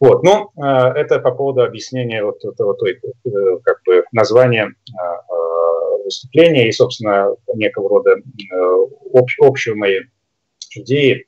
Вот, 0.00 0.22
ну, 0.22 0.50
э, 0.56 0.88
это 0.96 1.20
по 1.20 1.30
поводу 1.30 1.62
объяснения 1.62 2.24
вот 2.24 2.44
этого 2.44 2.74
той, 2.74 3.00
э, 3.00 3.30
как 3.64 3.80
бы 3.86 4.04
названия 4.12 4.66
э, 4.66 6.02
выступления 6.04 6.68
и, 6.68 6.72
собственно, 6.72 7.34
некого 7.54 7.88
рода 7.88 8.16
общ, 9.12 9.36
общей 9.38 9.72
моей 9.74 10.02
идеи, 10.76 11.26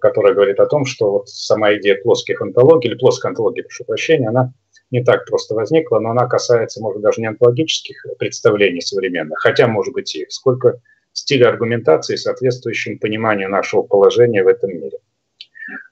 которая 0.00 0.32
говорит 0.32 0.60
о 0.60 0.66
том, 0.66 0.84
что 0.84 1.10
вот 1.10 1.28
сама 1.28 1.74
идея 1.74 2.00
плоских 2.00 2.40
антологий, 2.40 2.88
или 2.88 2.96
плоской 2.96 3.30
антологии, 3.30 3.62
прошу 3.62 3.84
прощения, 3.84 4.28
она 4.28 4.54
не 4.90 5.02
так 5.02 5.26
просто 5.26 5.54
возникла, 5.54 5.98
но 5.98 6.10
она 6.10 6.26
касается, 6.26 6.80
может, 6.80 7.02
даже 7.02 7.20
не 7.20 7.26
антологических 7.26 8.06
представлений 8.18 8.80
современных, 8.80 9.40
хотя, 9.40 9.66
может 9.66 9.92
быть, 9.92 10.14
и 10.14 10.26
сколько 10.30 10.80
стиля 11.12 11.48
аргументации, 11.48 12.16
соответствующим 12.16 12.98
пониманию 12.98 13.50
нашего 13.50 13.82
положения 13.82 14.44
в 14.44 14.48
этом 14.48 14.70
мире. 14.70 14.98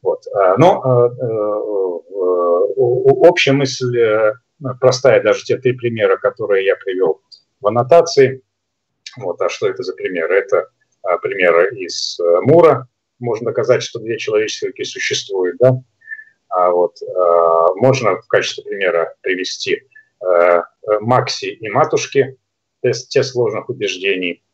Вот. 0.02 0.26
А, 0.34 0.56
но 0.56 0.82
э, 0.84 1.24
э, 1.24 2.60
общая 2.76 3.52
мысль 3.52 3.98
э, 3.98 4.32
простая, 4.80 5.22
даже 5.22 5.44
те 5.44 5.56
три 5.58 5.72
примера, 5.72 6.16
которые 6.16 6.64
я 6.66 6.76
привел 6.76 7.20
в 7.60 7.66
аннотации. 7.66 8.42
Вот, 9.18 9.40
а 9.40 9.48
что 9.48 9.68
это 9.68 9.82
за 9.82 9.94
примеры? 9.94 10.36
Это 10.36 10.68
а, 11.02 11.18
примеры 11.18 11.76
из 11.76 12.18
Мура. 12.42 12.88
Можно 13.18 13.50
доказать, 13.50 13.82
что 13.82 13.98
две 13.98 14.18
человеческие 14.18 14.84
существуют. 14.84 15.56
Да? 15.58 15.82
А 16.48 16.70
вот, 16.70 16.96
а, 17.02 17.74
можно 17.74 18.16
в 18.16 18.26
качестве 18.28 18.64
примера 18.64 19.14
привести 19.20 19.82
Макси 21.00 21.46
и 21.46 21.70
матушки, 21.70 22.36
тест 22.82 23.10
сложных 23.10 23.70
убеждений. 23.70 24.44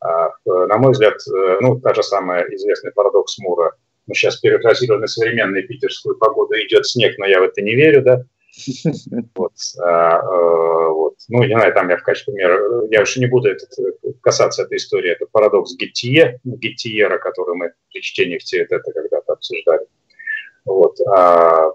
На 0.00 0.78
мой 0.78 0.90
взгляд, 0.90 1.14
ну, 1.60 1.78
та 1.78 1.94
же 1.94 2.02
самая 2.02 2.44
известный 2.52 2.90
парадокс 2.90 3.38
Мура– 3.38 3.72
мы 4.06 4.14
сейчас 4.14 4.36
перефразируем 4.36 5.00
на 5.00 5.06
современную 5.06 5.66
питерскую 5.66 6.16
погоду, 6.16 6.54
идет 6.54 6.86
снег, 6.86 7.18
но 7.18 7.26
я 7.26 7.40
в 7.40 7.44
это 7.44 7.62
не 7.62 7.74
верю, 7.74 8.02
да. 8.02 8.22
Вот, 9.34 9.52
а, 9.80 10.18
а, 10.18 10.88
вот. 10.88 11.14
Ну, 11.28 11.42
не 11.42 11.54
знаю, 11.54 11.74
там 11.74 11.90
я 11.90 11.96
в 11.96 12.02
качестве 12.02 12.32
примера, 12.32 12.86
я 12.90 13.02
уж 13.02 13.16
не 13.16 13.26
буду 13.26 13.48
этот, 13.48 13.70
касаться 14.22 14.62
этой 14.62 14.78
истории, 14.78 15.10
это 15.10 15.26
парадокс 15.30 15.76
Геттие, 15.76 16.40
Геттиера, 16.44 17.18
который 17.18 17.54
мы 17.56 17.72
при 17.92 18.00
чтении 18.00 18.38
в 18.38 18.72
это 18.72 18.92
когда-то 18.92 19.32
обсуждали. 19.32 19.86
Вот. 20.64 20.98
А, 21.06 21.70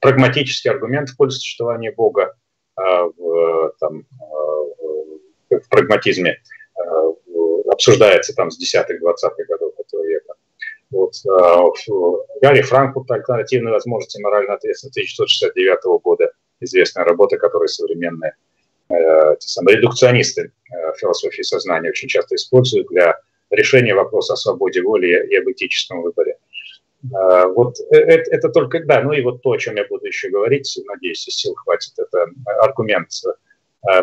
прагматический 0.00 0.70
аргумент 0.70 1.10
в 1.10 1.16
пользу 1.16 1.38
существования 1.38 1.92
Бога 1.92 2.34
а, 2.76 3.04
в, 3.04 3.72
там, 3.80 4.04
а, 4.20 5.56
в 5.56 5.68
прагматизме 5.70 6.36
а, 6.76 7.72
обсуждается 7.72 8.34
там 8.34 8.50
с 8.50 8.60
10-х, 8.60 8.94
20-х 8.94 9.44
годов 9.48 9.72
этого 9.78 10.04
века. 10.06 10.27
Вот, 10.90 11.14
э, 11.26 12.40
Гарри 12.40 12.62
Франкфурт 12.62 13.10
«Альтернативные 13.10 13.72
возможности 13.72 14.20
моральной 14.20 14.54
ответственности» 14.54 15.00
1969 15.00 16.00
года, 16.02 16.32
известная 16.60 17.04
работа, 17.04 17.36
которую 17.36 17.68
современные 17.68 18.34
э, 18.88 19.36
самые 19.38 19.76
редукционисты 19.76 20.52
э, 20.70 20.92
философии 20.96 21.42
сознания 21.42 21.90
очень 21.90 22.08
часто 22.08 22.34
используют 22.36 22.88
для 22.88 23.18
решения 23.50 23.94
вопроса 23.94 24.32
о 24.32 24.36
свободе 24.36 24.82
воли 24.82 25.26
и 25.28 25.36
об 25.36 25.50
этическом 25.50 26.02
выборе. 26.02 26.38
Э, 27.04 27.46
вот 27.46 27.76
это, 27.90 28.30
это 28.30 28.48
только, 28.48 28.82
да, 28.84 29.02
ну 29.02 29.12
и 29.12 29.22
вот 29.22 29.42
то, 29.42 29.50
о 29.50 29.58
чем 29.58 29.76
я 29.76 29.84
буду 29.86 30.06
еще 30.06 30.30
говорить, 30.30 30.78
надеюсь, 30.86 31.20
сил 31.20 31.54
хватит, 31.54 31.92
это 31.98 32.26
аргумент 32.62 33.10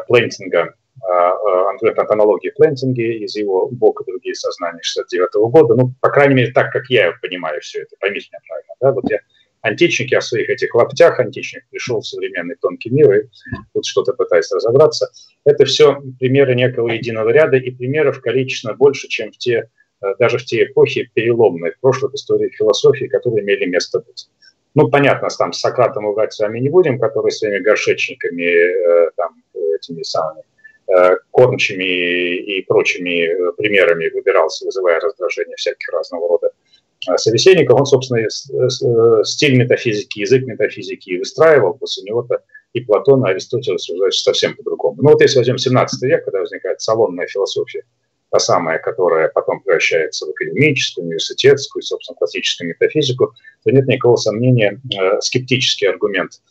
Плентинга 0.08 0.76
Антуэт 1.04 2.00
от 2.00 2.10
аналогии 2.10 2.54
Плентинге 2.56 3.18
из 3.20 3.36
его 3.36 3.68
«Бог 3.70 4.02
и 4.02 4.06
другие 4.10 4.36
сознания» 4.36 4.80
69 4.82 5.30
-го 5.36 5.50
года. 5.50 5.76
Ну, 5.76 5.94
по 6.02 6.10
крайней 6.10 6.36
мере, 6.36 6.52
так, 6.52 6.72
как 6.72 6.90
я 6.90 7.14
понимаю 7.22 7.60
все 7.62 7.82
это. 7.82 7.96
Поймите 8.00 8.30
меня 8.32 8.40
правильно. 8.48 8.74
Да? 8.80 8.92
Вот 8.92 9.10
я 9.10 9.20
античник, 9.62 10.12
я 10.12 10.20
в 10.20 10.24
своих 10.24 10.50
этих 10.50 10.74
лаптях 10.74 11.20
античник 11.20 11.64
пришел 11.70 12.00
в 12.00 12.08
современный 12.08 12.56
тонкий 12.56 12.92
мир 12.92 13.14
и 13.14 13.24
тут 13.74 13.86
что-то 13.86 14.14
пытаюсь 14.14 14.52
разобраться. 14.52 15.10
Это 15.44 15.66
все 15.66 16.02
примеры 16.20 16.56
некого 16.56 16.90
единого 16.90 17.30
ряда 17.30 17.58
и 17.58 17.72
примеров 17.72 18.22
количественно 18.22 18.76
больше, 18.76 19.08
чем 19.08 19.32
в 19.32 19.38
те, 19.38 19.70
э, 20.02 20.16
даже 20.20 20.38
в 20.38 20.46
те 20.46 20.64
эпохи 20.64 21.10
переломные 21.14 21.74
в 21.74 21.80
прошлой 21.80 22.14
истории 22.14 22.50
философии, 22.50 23.06
которые 23.06 23.44
имели 23.44 23.66
место 23.66 24.00
быть. 24.00 24.30
Ну, 24.76 24.90
понятно, 24.90 25.30
там 25.38 25.52
с 25.52 25.60
Сократом 25.60 26.12
играть 26.14 26.34
с 26.34 26.40
вами 26.40 26.60
не 26.60 26.70
будем, 26.70 27.00
который 27.00 27.32
своими 27.32 27.60
горшечниками, 27.60 28.44
э, 28.44 29.12
там, 29.16 29.42
этими 29.54 30.04
самыми 30.04 30.44
кормчими 31.32 32.36
и 32.36 32.62
прочими 32.64 33.26
э, 33.26 33.52
примерами 33.54 34.10
выбирался, 34.10 34.66
вызывая 34.66 35.00
раздражение 35.00 35.56
всяких 35.56 35.90
разного 35.90 36.30
рода 36.30 36.52
э, 37.10 37.18
собеседников. 37.18 37.80
Он, 37.80 37.86
собственно, 37.86 38.30
стиль 39.24 39.58
метафизики, 39.58 40.20
язык 40.20 40.46
метафизики 40.46 41.18
выстраивал. 41.18 41.74
После 41.74 42.04
него-то 42.04 42.44
и 42.74 42.82
Платон, 42.82 43.26
и 43.26 43.30
Аристотель 43.30 43.74
рассуждают 43.74 44.16
совсем 44.16 44.56
по-другому. 44.56 44.98
Ну 45.02 45.12
вот 45.12 45.22
если 45.22 45.40
возьмем 45.40 45.58
17 45.58 46.02
век, 46.04 46.24
когда 46.26 46.40
возникает 46.40 46.82
салонная 46.82 47.28
философия, 47.28 47.84
та 48.32 48.40
самая, 48.40 48.80
которая 48.80 49.30
потом 49.30 49.62
превращается 49.62 50.26
в 50.26 50.30
академическую, 50.30 51.06
университетскую, 51.06 51.82
собственно, 51.82 52.18
классическую 52.18 52.70
метафизику, 52.70 53.34
то 53.64 53.72
нет 53.72 53.88
никакого 53.88 54.18
сомнения, 54.18 54.82
скептический 55.22 55.88
аргумент 55.90 56.42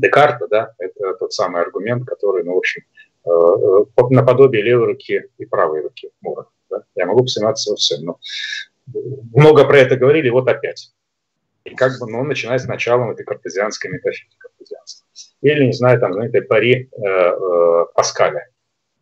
Декарта, 0.00 0.46
да, 0.48 0.72
это 0.78 1.14
тот 1.14 1.32
самый 1.32 1.62
аргумент, 1.62 2.04
который, 2.06 2.44
ну, 2.44 2.54
в 2.54 2.58
общем, 2.58 2.82
э, 3.24 3.30
э, 3.30 4.02
наподобие 4.10 4.62
левой 4.62 4.86
руки 4.86 5.24
и 5.38 5.46
правой 5.46 5.82
руки 5.82 6.10
Мура. 6.20 6.46
Да? 6.70 6.82
Я 6.94 7.06
могу 7.06 7.22
посомневаться 7.22 7.70
во 7.70 7.76
всем, 7.76 8.04
но 8.04 8.18
много 9.34 9.64
про 9.64 9.78
это 9.78 9.96
говорили, 9.96 10.28
вот 10.28 10.48
опять. 10.48 10.92
И 11.64 11.74
как 11.74 11.98
бы, 11.98 12.08
ну, 12.08 12.22
начиная 12.22 12.58
с 12.58 12.66
началом 12.66 13.10
этой 13.10 13.24
картезианской 13.24 13.90
метафизики, 13.90 14.36
картезианства. 14.38 15.06
Или, 15.42 15.64
не 15.64 15.72
знаю, 15.72 15.98
там, 15.98 16.12
знаете, 16.12 16.42
пари 16.42 16.88
э, 16.92 17.06
э, 17.06 17.84
Паскаля, 17.94 18.48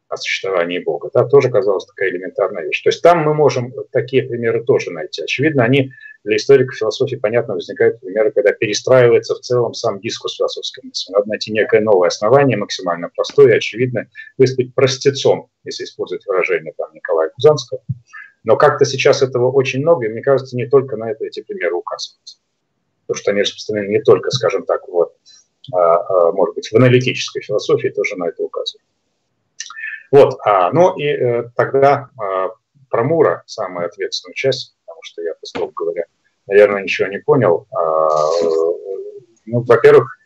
о 0.08 0.16
существовании 0.16 0.78
Бога. 0.78 1.10
Да, 1.12 1.24
тоже 1.24 1.50
казалось 1.50 1.84
такая 1.84 2.10
элементарная 2.10 2.64
вещь. 2.64 2.82
То 2.82 2.88
есть 2.88 3.02
там 3.02 3.22
мы 3.22 3.34
можем 3.34 3.72
такие 3.90 4.22
примеры 4.22 4.64
тоже 4.64 4.90
найти. 4.90 5.22
Очевидно, 5.22 5.64
они 5.64 5.92
для 6.24 6.36
историка 6.36 6.74
философии, 6.74 7.16
понятно, 7.16 7.54
возникают 7.54 8.00
примеры, 8.00 8.32
когда 8.32 8.52
перестраивается 8.52 9.34
в 9.34 9.40
целом 9.40 9.74
сам 9.74 10.00
дискурс 10.00 10.36
философской 10.36 10.82
мысли. 10.84 11.12
Надо 11.12 11.28
найти 11.28 11.52
некое 11.52 11.80
новое 11.80 12.08
основание, 12.08 12.56
максимально 12.56 13.10
простое 13.14 13.52
и, 13.52 13.56
очевидно, 13.56 14.08
выступить 14.38 14.74
простецом, 14.74 15.50
если 15.64 15.84
использовать 15.84 16.26
выражение 16.26 16.72
там, 16.76 16.92
Николая 16.94 17.28
Кузанского. 17.28 17.82
Но 18.42 18.56
как-то 18.56 18.86
сейчас 18.86 19.22
этого 19.22 19.50
очень 19.50 19.80
много, 19.80 20.06
и 20.06 20.08
мне 20.08 20.22
кажется, 20.22 20.56
не 20.56 20.66
только 20.66 20.96
на 20.96 21.10
это 21.10 21.26
эти 21.26 21.42
примеры 21.42 21.74
указываются. 21.74 22.38
Потому 23.06 23.22
что 23.22 23.30
они 23.30 23.42
распространены 23.42 23.90
не 23.90 24.00
только, 24.00 24.30
скажем 24.30 24.64
так, 24.64 24.88
вот, 24.88 25.14
а, 25.72 25.96
а, 25.96 26.32
может 26.32 26.54
быть, 26.54 26.68
в 26.68 26.74
аналитической 26.74 27.42
философии 27.42 27.88
тоже 27.88 28.16
на 28.16 28.28
это 28.28 28.42
указывают. 28.42 28.84
Вот, 30.10 30.38
а, 30.46 30.70
ну 30.72 30.96
и 30.96 31.06
э, 31.06 31.50
тогда 31.56 32.08
э, 32.18 32.48
про 32.88 33.02
Мура, 33.02 33.42
самая 33.46 33.88
ответственная 33.88 34.34
часть, 34.34 34.76
что 35.04 35.22
я, 35.22 35.34
по 35.34 35.46
слову 35.46 35.72
говоря, 35.74 36.04
наверное, 36.46 36.82
ничего 36.82 37.08
не 37.08 37.18
понял. 37.18 37.66
А, 37.70 38.08
э, 38.42 38.46
ну, 39.46 39.60
во-первых... 39.62 40.18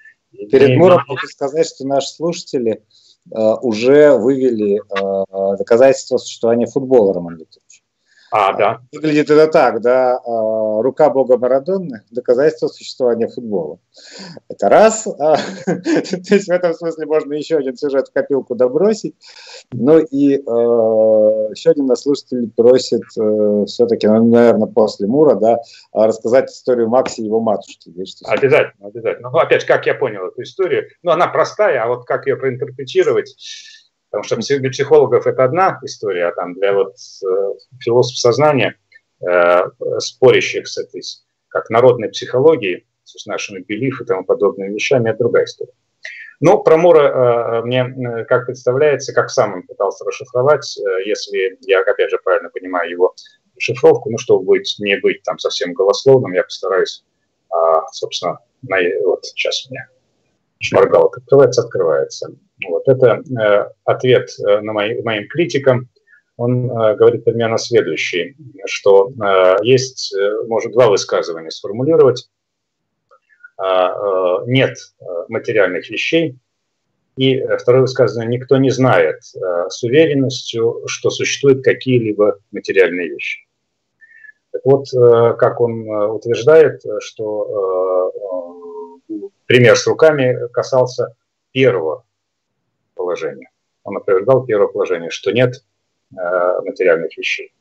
Перед 0.50 0.76
Муром 0.76 1.00
хочу 1.08 1.26
сказать, 1.26 1.66
что 1.66 1.87
наши 1.87 2.08
слушатели 2.11 2.85
э, 3.30 3.54
уже 3.62 4.16
вывели 4.16 4.78
э, 4.78 5.56
доказательства 5.56 6.18
существования 6.18 6.66
футбола, 6.66 7.12
Роман 7.14 7.37
Викторович. 7.37 7.67
А, 8.30 8.52
да. 8.52 8.80
Выглядит 8.92 9.30
это 9.30 9.47
так, 9.49 9.80
да, 9.80 10.18
а, 10.18 10.82
рука 10.82 11.08
бога 11.11 11.38
Марадонны– 11.38 12.02
доказательство 12.11 12.68
существования 12.68 13.28
футбола. 13.28 13.78
Это 14.49 14.68
раз. 14.68 15.06
А, 15.06 15.37
то 15.66 16.35
есть 16.35 16.49
в 16.49 16.50
этом 16.50 16.75
смысле 16.75 17.06
можно 17.06 17.32
еще 17.35 17.56
один 17.56 17.76
сюжет 17.76 18.08
в 18.08 18.12
копилку 18.12 18.54
добросить. 18.54 19.14
Ну 19.73 19.99
и 19.99 20.37
э, 20.37 20.40
еще 20.40 21.70
один 21.70 21.87
наш 21.87 22.00
слушатель 22.00 22.50
просит 22.54 23.02
э, 23.18 23.64
все-таки, 23.66 24.06
ну, 24.06 24.28
наверное, 24.28 24.68
после 24.68 25.06
Мура, 25.06 25.35
да, 25.35 25.58
рассказать 25.92 26.50
историю 26.50 26.88
Макси 26.88 27.20
и 27.20 27.25
его 27.25 27.40
матушки. 27.40 27.92
Обязательно, 28.25 28.88
обязательно. 28.88 29.30
Ну, 29.30 29.38
опять, 29.38 29.64
как 29.64 29.87
я 29.87 29.94
понял 29.94 30.26
эту 30.26 30.42
историю, 30.42 30.88
ну, 31.02 31.12
она 31.12 31.28
простая, 31.28 31.82
а 31.82 31.88
вот 31.88 32.04
как 32.04 32.26
ее 32.26 32.37
проинтерпретировать, 32.37 33.35
Потому 34.10 34.24
что 34.24 34.58
для 34.58 34.70
психологов 34.70 35.26
это 35.26 35.44
одна 35.44 35.78
история, 35.82 36.28
а 36.28 36.32
там 36.32 36.54
для 36.54 36.72
вот 36.72 36.94
э, 36.94 37.26
философов 37.80 38.18
сознания, 38.18 38.76
э, 39.20 39.62
спорящих 39.98 40.66
с 40.66 40.78
этой, 40.78 41.02
как 41.48 41.68
народной 41.68 42.08
психологией, 42.08 42.86
с 43.04 43.26
нашими 43.26 43.60
белив 43.60 44.00
и 44.00 44.04
тому 44.04 44.24
подобными 44.24 44.72
вещами, 44.72 45.10
это 45.10 45.18
другая 45.20 45.44
история. 45.44 45.72
Но 46.40 46.58
про 46.62 46.76
Мура 46.76 47.00
э, 47.00 47.62
мне, 47.64 48.24
как 48.26 48.46
представляется, 48.46 49.12
как 49.12 49.28
сам 49.28 49.54
он 49.54 49.62
пытался 49.64 50.04
расшифровать, 50.04 50.78
если 51.04 51.58
я, 51.62 51.80
опять 51.80 52.10
же, 52.10 52.18
правильно 52.22 52.48
понимаю 52.48 52.90
его 52.90 53.14
шифровку, 53.58 54.10
ну, 54.10 54.18
чтобы 54.18 54.44
быть, 54.44 54.76
не 54.78 54.96
быть 54.98 55.22
там 55.24 55.38
совсем 55.38 55.74
голословным, 55.74 56.32
я 56.32 56.44
постараюсь, 56.44 57.04
э, 57.52 57.56
собственно, 57.92 58.38
на, 58.62 58.78
вот 59.04 59.24
сейчас 59.26 59.66
у 59.66 59.72
меня 59.72 59.88
шмаргалка 60.60 61.20
открывается, 61.20 61.62
открывается. 61.62 62.34
Вот 62.66 62.88
это 62.88 63.22
э, 63.40 63.70
ответ 63.84 64.30
э, 64.38 64.60
на 64.60 64.72
мои, 64.72 65.00
моим 65.02 65.28
критикам. 65.28 65.88
Он 66.36 66.70
э, 66.70 66.96
говорит 66.96 67.24
примерно 67.24 67.58
следующий, 67.58 68.36
что 68.66 69.10
э, 69.10 69.56
есть, 69.62 70.14
э, 70.14 70.42
может, 70.46 70.72
два 70.72 70.88
высказывания 70.88 71.50
сформулировать. 71.50 72.28
Э, 73.58 73.64
э, 73.64 74.38
нет 74.46 74.76
материальных 75.28 75.88
вещей. 75.90 76.36
И 77.16 77.40
второе 77.58 77.82
высказывание, 77.82 78.38
никто 78.38 78.58
не 78.58 78.70
знает 78.70 79.24
с 79.24 79.82
уверенностью, 79.82 80.84
что 80.86 81.10
существуют 81.10 81.64
какие-либо 81.64 82.38
материальные 82.52 83.08
вещи. 83.08 83.40
Так 84.52 84.62
вот, 84.64 84.86
как 85.36 85.60
он 85.60 85.88
утверждает, 85.88 86.80
что 87.00 88.12
пример 89.48 89.76
с 89.76 89.86
руками 89.86 90.36
касался 90.52 91.16
первого 91.52 92.04
положения. 92.94 93.50
Он 93.82 93.96
утверждал 93.96 94.44
первое 94.44 94.68
положение, 94.68 95.10
что 95.10 95.32
нет 95.32 95.64
э, 96.12 96.60
материальных 96.64 97.16
вещей. 97.16 97.52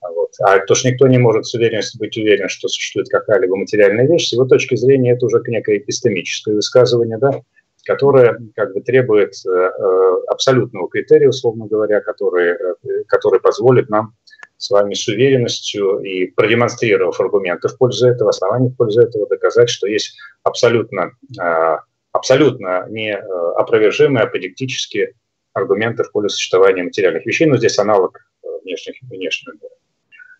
Вот. 0.00 0.30
А 0.40 0.58
то, 0.58 0.74
что 0.74 0.88
никто 0.88 1.06
не 1.06 1.18
может 1.18 1.46
с 1.46 1.54
уверенностью 1.54 2.00
быть 2.00 2.16
уверен, 2.16 2.48
что 2.48 2.68
существует 2.68 3.08
какая-либо 3.08 3.56
материальная 3.56 4.06
вещь, 4.06 4.28
с 4.28 4.32
его 4.32 4.46
точки 4.46 4.76
зрения 4.76 5.12
это 5.12 5.26
уже 5.26 5.42
некое 5.46 5.78
эпистемическое 5.78 6.54
высказывание, 6.54 7.18
да, 7.18 7.42
которое 7.84 8.38
как 8.54 8.72
бы 8.72 8.80
требует 8.80 9.34
э, 9.46 9.50
э 9.50 10.12
абсолютного 10.28 10.88
критерия, 10.88 11.28
условно 11.28 11.66
говоря, 11.66 12.00
который, 12.00 12.52
э, 12.52 13.04
который 13.06 13.40
позволит 13.40 13.90
нам 13.90 14.14
с 14.58 14.70
вами 14.70 14.94
с 14.94 15.06
уверенностью 15.08 15.98
и 16.00 16.26
продемонстрировав 16.26 17.20
аргументы 17.20 17.68
в 17.68 17.76
пользу 17.76 18.08
этого, 18.08 18.30
оснований 18.30 18.70
в 18.70 18.76
пользу 18.76 19.02
этого, 19.02 19.26
доказать, 19.26 19.68
что 19.68 19.86
есть 19.86 20.16
абсолютно 20.42 21.12
э, 21.40 21.76
абсолютно 22.12 22.86
неопровержимые 22.88 24.24
аподектические 24.24 25.12
аргументы 25.52 26.04
в 26.04 26.12
пользу 26.12 26.30
существования 26.30 26.82
материальных 26.82 27.26
вещей, 27.26 27.46
но 27.46 27.56
здесь 27.56 27.78
аналог 27.78 28.18
э, 28.42 28.48
внешних, 28.64 28.96
внешнего 29.02 29.54
мира. 29.54 29.74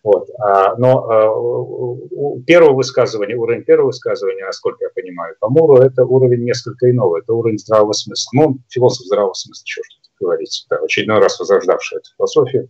Вот. 0.03 0.29
А, 0.39 0.75
но 0.77 1.09
а, 1.09 1.31
у 1.35 2.41
первого 2.43 2.73
высказывания, 2.75 3.35
уровень 3.35 3.63
первого 3.63 3.87
высказывания, 3.87 4.45
насколько 4.45 4.85
я 4.85 4.89
понимаю, 4.95 5.35
по 5.39 5.49
Муру, 5.49 5.77
это 5.77 6.05
уровень 6.05 6.43
несколько 6.43 6.89
иного, 6.89 7.19
это 7.19 7.33
уровень 7.33 7.57
здравого 7.57 7.93
смысла. 7.93 8.29
Ну, 8.33 8.57
философ 8.69 9.05
здравого 9.05 9.33
смысла, 9.33 9.63
что 9.65 9.81
говорить, 10.19 10.65
да, 10.69 10.77
очередной 10.77 11.19
раз 11.19 11.39
возрождавший 11.39 11.97
эту 11.97 12.09
философию 12.15 12.69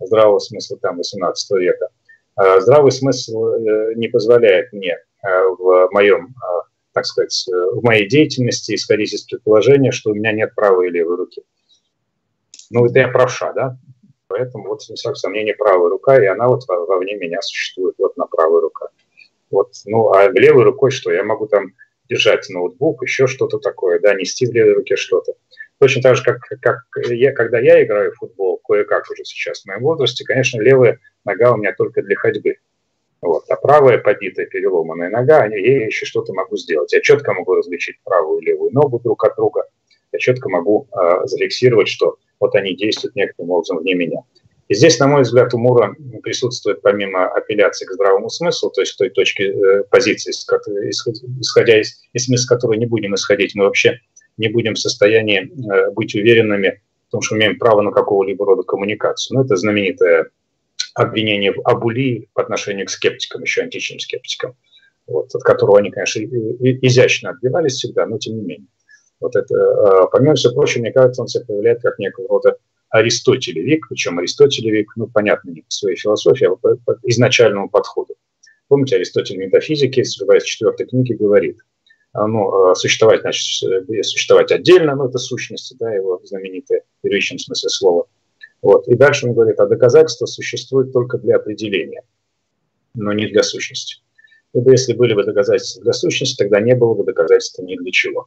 здравого 0.00 0.38
смысла 0.38 0.78
там 0.80 0.98
18 0.98 1.50
века. 1.58 1.88
А 2.34 2.60
здравый 2.60 2.92
смысл 2.92 3.46
э, 3.46 3.94
не 3.94 4.08
позволяет 4.08 4.72
мне 4.72 4.98
в 5.22 5.88
моем 5.90 6.34
так 6.96 7.04
сказать, 7.04 7.44
в 7.46 7.82
моей 7.82 8.08
деятельности 8.08 8.74
исходить 8.74 9.12
из 9.12 9.22
предположения, 9.24 9.90
что 9.92 10.10
у 10.10 10.14
меня 10.14 10.32
нет 10.32 10.54
правой 10.54 10.88
и 10.88 10.90
левой 10.90 11.16
руки. 11.16 11.42
Ну, 12.70 12.86
это 12.86 13.00
я 13.00 13.08
правша, 13.08 13.52
да? 13.52 13.76
Поэтому 14.28 14.68
вот, 14.68 14.80
без 14.88 14.98
всякого 14.98 15.14
сомнения, 15.14 15.54
правая 15.54 15.90
рука, 15.90 16.18
и 16.18 16.26
она 16.26 16.48
вот 16.48 16.62
вовне 16.66 17.16
меня 17.16 17.42
существует, 17.42 17.96
вот 17.98 18.16
на 18.16 18.26
правой 18.26 18.62
рука. 18.62 18.88
Вот, 19.50 19.72
ну, 19.84 20.10
а 20.12 20.28
левой 20.30 20.64
рукой 20.64 20.90
что? 20.90 21.12
Я 21.12 21.22
могу 21.22 21.46
там 21.46 21.74
держать 22.08 22.48
ноутбук, 22.48 23.02
еще 23.02 23.26
что-то 23.26 23.58
такое, 23.58 24.00
да, 24.00 24.14
нести 24.14 24.46
в 24.46 24.52
левой 24.52 24.72
руке 24.72 24.96
что-то. 24.96 25.34
Точно 25.78 26.02
так 26.02 26.16
же, 26.16 26.22
как, 26.22 26.40
как 26.60 26.78
я, 27.10 27.32
когда 27.32 27.58
я 27.58 27.82
играю 27.84 28.12
в 28.12 28.16
футбол, 28.16 28.60
кое-как 28.64 29.10
уже 29.10 29.24
сейчас 29.24 29.62
в 29.62 29.66
моем 29.66 29.82
возрасте, 29.82 30.24
конечно, 30.24 30.60
левая 30.60 30.98
нога 31.24 31.52
у 31.52 31.56
меня 31.56 31.74
только 31.74 32.02
для 32.02 32.16
ходьбы. 32.16 32.56
Вот. 33.20 33.44
А 33.48 33.56
правая 33.56 33.98
побитая 33.98 34.46
переломанная 34.46 35.10
нога, 35.10 35.46
я 35.46 35.86
еще 35.86 36.06
что-то 36.06 36.32
могу 36.32 36.56
сделать. 36.56 36.92
Я 36.92 37.00
четко 37.00 37.34
могу 37.34 37.54
различить 37.54 37.96
правую 38.04 38.40
и 38.40 38.46
левую 38.46 38.72
ногу 38.72 39.00
друг 39.00 39.24
от 39.24 39.36
друга. 39.36 39.64
Я 40.12 40.18
четко 40.18 40.48
могу 40.48 40.88
э, 40.92 41.26
зафиксировать, 41.26 41.88
что 41.88 42.16
вот 42.40 42.54
они 42.54 42.74
действуют 42.74 43.16
некоторым 43.16 43.50
образом 43.50 43.78
вне 43.78 43.94
меня. 43.94 44.20
И 44.68 44.74
здесь, 44.74 44.98
на 44.98 45.06
мой 45.06 45.22
взгляд, 45.22 45.54
у 45.54 45.58
Мура 45.58 45.94
присутствует 46.22 46.82
помимо 46.82 47.26
апелляции 47.28 47.86
к 47.86 47.92
здравому 47.92 48.28
смыслу, 48.30 48.70
то 48.70 48.80
есть 48.80 48.98
той 48.98 49.10
точки 49.10 49.42
э, 49.42 49.84
позиции, 49.84 50.30
исходя 50.30 51.80
из, 51.80 52.02
из 52.12 52.24
смысла 52.24 52.54
которой 52.54 52.78
не 52.78 52.86
будем 52.86 53.14
исходить, 53.14 53.54
мы 53.54 53.64
вообще 53.64 54.00
не 54.36 54.48
будем 54.48 54.74
в 54.74 54.78
состоянии 54.78 55.40
э, 55.40 55.90
быть 55.92 56.14
уверенными 56.14 56.82
в 57.08 57.12
том, 57.12 57.22
что 57.22 57.36
имеем 57.36 57.58
право 57.58 57.82
на 57.82 57.90
какого-либо 57.90 58.44
рода 58.44 58.62
коммуникацию. 58.62 59.36
Ну, 59.36 59.44
это 59.44 59.56
знаменитая 59.56 60.30
обвинение 60.94 61.52
в 61.52 61.60
абулии 61.64 62.28
по 62.32 62.42
отношению 62.42 62.86
к 62.86 62.90
скептикам, 62.90 63.42
еще 63.42 63.62
античным 63.62 64.00
скептикам, 64.00 64.56
вот, 65.06 65.34
от 65.34 65.42
которого 65.42 65.78
они, 65.78 65.90
конечно, 65.90 66.20
изящно 66.20 67.30
отбивались 67.30 67.74
всегда, 67.74 68.06
но 68.06 68.18
тем 68.18 68.36
не 68.36 68.42
менее. 68.42 68.68
Вот 69.20 69.36
это, 69.36 69.54
а, 69.54 70.06
помимо 70.06 70.34
всего 70.34 70.54
прочего, 70.54 70.82
мне 70.82 70.92
кажется, 70.92 71.22
он 71.22 71.28
себя 71.28 71.44
проявляет 71.44 71.80
как 71.82 71.98
некого 71.98 72.28
рода 72.28 72.56
аристотелевик, 72.90 73.88
причем 73.88 74.18
аристотелевик, 74.18 74.92
ну, 74.96 75.06
понятно, 75.06 75.50
не 75.50 75.62
по 75.62 75.70
своей 75.70 75.96
философии, 75.96 76.46
а 76.46 76.56
по, 76.56 76.76
по 76.76 76.98
изначальному 77.04 77.68
подходу. 77.68 78.14
Помните, 78.68 78.96
Аристотель 78.96 79.36
в 79.36 79.38
метафизике, 79.38 80.02
в 80.02 80.44
четвертой 80.44 80.86
книге, 80.86 81.14
говорит, 81.14 81.58
ну, 82.26 82.70
а, 82.70 82.74
существовать, 82.74 83.22
значит, 83.22 83.62
э, 83.68 84.02
существовать 84.02 84.52
отдельно, 84.52 84.94
ну, 84.94 85.08
это 85.08 85.18
сущности, 85.18 85.76
да, 85.78 85.92
его 85.92 86.20
знаменитое 86.24 86.82
в 86.98 87.02
первичном 87.02 87.38
смысле 87.38 87.68
слова– 87.70 88.06
вот. 88.62 88.88
И 88.88 88.96
дальше 88.96 89.26
он 89.26 89.34
говорит, 89.34 89.60
а 89.60 89.66
доказательства 89.66 90.26
существуют 90.26 90.92
только 90.92 91.18
для 91.18 91.36
определения, 91.36 92.02
но 92.94 93.12
не 93.12 93.26
для 93.26 93.42
сущности. 93.42 94.02
Ибо 94.54 94.72
если 94.72 94.94
были 94.94 95.14
бы 95.14 95.24
доказательства 95.24 95.82
для 95.82 95.92
сущности, 95.92 96.36
тогда 96.36 96.60
не 96.60 96.74
было 96.74 96.94
бы 96.94 97.04
доказательства 97.04 97.62
ни 97.62 97.76
для 97.76 97.92
чего. 97.92 98.26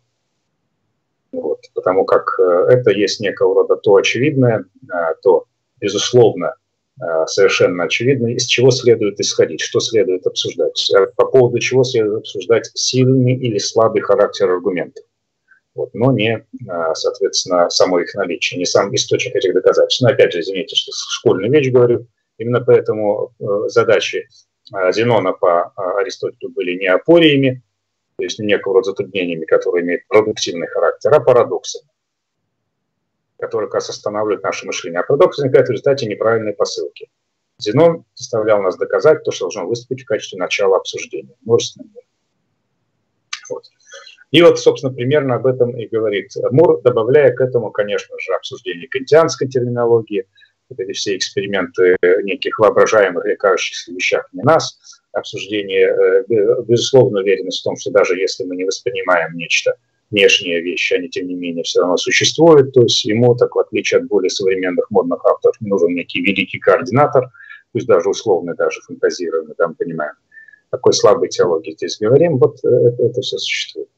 Вот. 1.32 1.60
Потому 1.73 2.06
как 2.06 2.39
э, 2.39 2.67
это 2.69 2.91
есть 2.91 3.19
некого 3.19 3.54
рода 3.54 3.75
то 3.75 3.95
очевидное, 3.95 4.65
э, 4.84 4.95
то, 5.21 5.45
безусловно, 5.80 6.56
совершенно 7.28 7.84
очевидно, 7.84 8.28
из 8.28 8.46
чего 8.46 8.72
следует 8.72 9.20
исходить, 9.20 9.62
что 9.62 9.80
следует 9.80 10.26
обсуждать, 10.28 10.92
по 11.16 11.26
поводу 11.26 11.60
чего 11.60 11.84
следует 11.84 12.20
обсуждать 12.20 12.70
сильный 12.74 13.36
или 13.36 13.58
слабый 13.58 14.02
характер 14.02 14.50
аргументов. 14.50 15.04
Вот, 15.76 15.94
но 15.94 16.12
не, 16.12 16.46
а, 16.68 16.94
соответственно, 16.96 17.70
само 17.70 18.00
их 18.00 18.14
наличие, 18.16 18.58
не 18.58 18.66
сам 18.66 18.94
источник 18.94 19.36
этих 19.36 19.54
доказательств. 19.54 20.02
Но 20.02 20.10
опять 20.10 20.34
же, 20.34 20.42
извините, 20.42 20.76
что 20.76 20.92
школьную 20.94 21.52
вещь 21.52 21.72
говорю, 21.72 22.08
именно 22.38 22.60
поэтому 22.60 23.34
э, 23.40 23.46
задачи 23.68 24.28
Зенона 24.92 25.34
по 25.34 25.72
Аристотелю 26.00 26.52
были 26.52 26.78
не 26.78 26.88
апориями, 26.88 27.64
то 28.18 28.24
есть 28.24 28.40
не 28.40 28.48
некого 28.48 28.76
рода 28.76 28.92
затруднениями, 28.92 29.46
которые 29.46 29.84
имеют 29.84 30.08
продуктивный 30.08 30.68
характер, 30.68 31.14
а 31.14 31.20
парадоксами, 31.20 31.90
которые 33.39 33.67
как 33.67 33.75
раз 33.75 33.89
останавливают 33.89 34.43
наше 34.43 34.65
мышление. 34.65 34.99
А 34.99 35.04
парадокс 35.04 35.38
возникает 35.38 35.67
в 35.67 35.71
результате 35.71 36.06
неправильной 36.06 36.54
посылки. 36.54 37.10
Зенон 37.58 38.06
заставлял 38.15 38.62
нас 38.62 38.78
доказать 38.78 39.23
то, 39.23 39.32
что 39.32 39.45
должно 39.45 39.67
выступить 39.67 40.04
в 40.04 40.08
качестве 40.08 40.39
начала 40.39 40.78
обсуждения. 40.78 41.36
Множественный 41.41 41.89
мир. 41.93 42.04
Вот. 43.49 43.65
И 44.32 44.41
вот, 44.41 44.60
собственно, 44.60 44.93
примерно 44.93 45.36
об 45.36 45.47
этом 45.47 45.75
и 45.78 45.88
говорит 45.88 46.32
Мур, 46.52 46.82
добавляя 46.82 47.34
к 47.34 47.41
этому, 47.41 47.71
конечно 47.71 48.15
же, 48.19 48.34
обсуждение 48.34 48.88
кантианской 48.88 49.47
терминологии, 49.47 50.25
вот 50.69 50.80
эти 50.80 50.91
все 50.91 51.17
эксперименты 51.17 51.97
неких 52.23 52.60
воображаемых 52.60 53.25
и 53.25 53.36
кажущихся 53.36 53.91
вещах 53.91 54.30
не 54.34 54.43
нас, 54.43 54.78
обсуждение, 55.12 55.88
э, 55.88 56.63
безусловно, 56.63 57.21
уверенность 57.21 57.62
в 57.62 57.63
том, 57.63 57.75
что 57.75 57.91
даже 57.91 58.17
если 58.17 58.43
мы 58.43 58.56
не 58.56 58.65
воспринимаем 58.65 59.36
нечто, 59.36 59.75
внешние 60.12 60.62
вещи, 60.62 60.93
они, 60.93 61.10
тем 61.10 61.28
не 61.28 61.36
менее, 61.36 61.63
все 61.63 61.82
равно 61.82 61.98
существуют. 61.98 62.74
То 62.74 62.82
есть 62.82 63.06
ему, 63.06 63.36
так 63.36 63.56
в 63.56 63.60
отличие 63.60 64.00
от 64.00 64.08
более 64.08 64.30
современных 64.30 64.89
модных 64.89 65.26
авторов, 65.26 65.56
нужен 65.62 65.93
некий 65.93 66.22
великий 66.22 66.60
координатор, 66.60 67.30
пусть 67.72 67.88
даже 67.88 68.10
условный, 68.10 68.56
даже 68.56 68.82
фантазированный, 68.82 69.56
там, 69.56 69.76
понимаем, 69.76 70.13
такой 70.72 70.93
слабой 70.93 71.30
теологии 71.30 71.74
здесь 71.74 71.98
говорим, 72.00 72.38
вот 72.38 72.58
э, 72.63 72.67
это, 72.67 73.04
это 73.04 73.22
все 73.22 73.38
существует. 73.38 73.89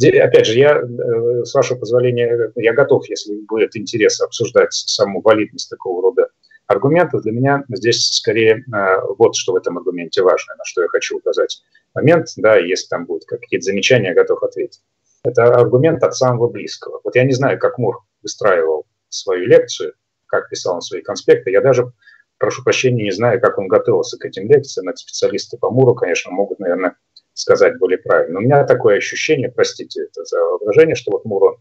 Опять 0.00 0.46
же, 0.46 0.58
я, 0.58 0.78
э, 0.78 1.44
с 1.44 1.54
вашего 1.54 1.78
позволения, 1.78 2.52
я 2.54 2.72
готов, 2.72 3.08
если 3.08 3.34
будет 3.48 3.76
интерес, 3.76 4.20
обсуждать 4.20 4.72
саму 4.72 5.20
валидность 5.20 5.68
такого 5.68 6.02
рода 6.02 6.28
аргументов. 6.66 7.22
Для 7.22 7.32
меня 7.32 7.64
здесь 7.68 8.08
скорее 8.12 8.64
э, 8.72 9.00
вот 9.18 9.34
что 9.34 9.52
в 9.52 9.56
этом 9.56 9.78
аргументе 9.78 10.22
важно, 10.22 10.54
на 10.56 10.64
что 10.64 10.82
я 10.82 10.88
хочу 10.88 11.16
указать 11.16 11.62
момент, 11.94 12.28
да, 12.36 12.56
если 12.56 12.86
там 12.88 13.06
будут 13.06 13.24
какие-то 13.24 13.64
замечания, 13.64 14.08
я 14.08 14.14
готов 14.14 14.42
ответить. 14.42 14.80
Это 15.24 15.54
аргумент 15.54 16.02
от 16.02 16.14
самого 16.14 16.48
близкого. 16.48 17.00
Вот 17.04 17.16
я 17.16 17.24
не 17.24 17.32
знаю, 17.32 17.58
как 17.58 17.78
Мур 17.78 17.98
выстраивал 18.22 18.86
свою 19.08 19.46
лекцию, 19.46 19.94
как 20.26 20.48
писал 20.48 20.76
он 20.76 20.80
свои 20.80 21.02
конспекты. 21.02 21.50
Я 21.50 21.60
даже, 21.60 21.92
прошу 22.38 22.62
прощения, 22.62 23.04
не 23.04 23.10
знаю, 23.10 23.40
как 23.40 23.58
он 23.58 23.68
готовился 23.68 24.18
к 24.18 24.24
этим 24.24 24.48
лекциям. 24.48 24.88
Это 24.88 24.98
специалисты 24.98 25.58
по 25.58 25.70
Муру, 25.70 25.94
конечно, 25.94 26.30
могут, 26.30 26.58
наверное, 26.60 26.96
сказать 27.34 27.78
более 27.78 27.98
правильно. 27.98 28.34
Но 28.34 28.40
у 28.40 28.42
меня 28.42 28.64
такое 28.64 28.98
ощущение, 28.98 29.50
простите 29.50 30.04
это 30.04 30.24
за 30.24 30.38
воображение, 30.38 30.94
что 30.94 31.12
вот 31.12 31.24
Мурон 31.24 31.56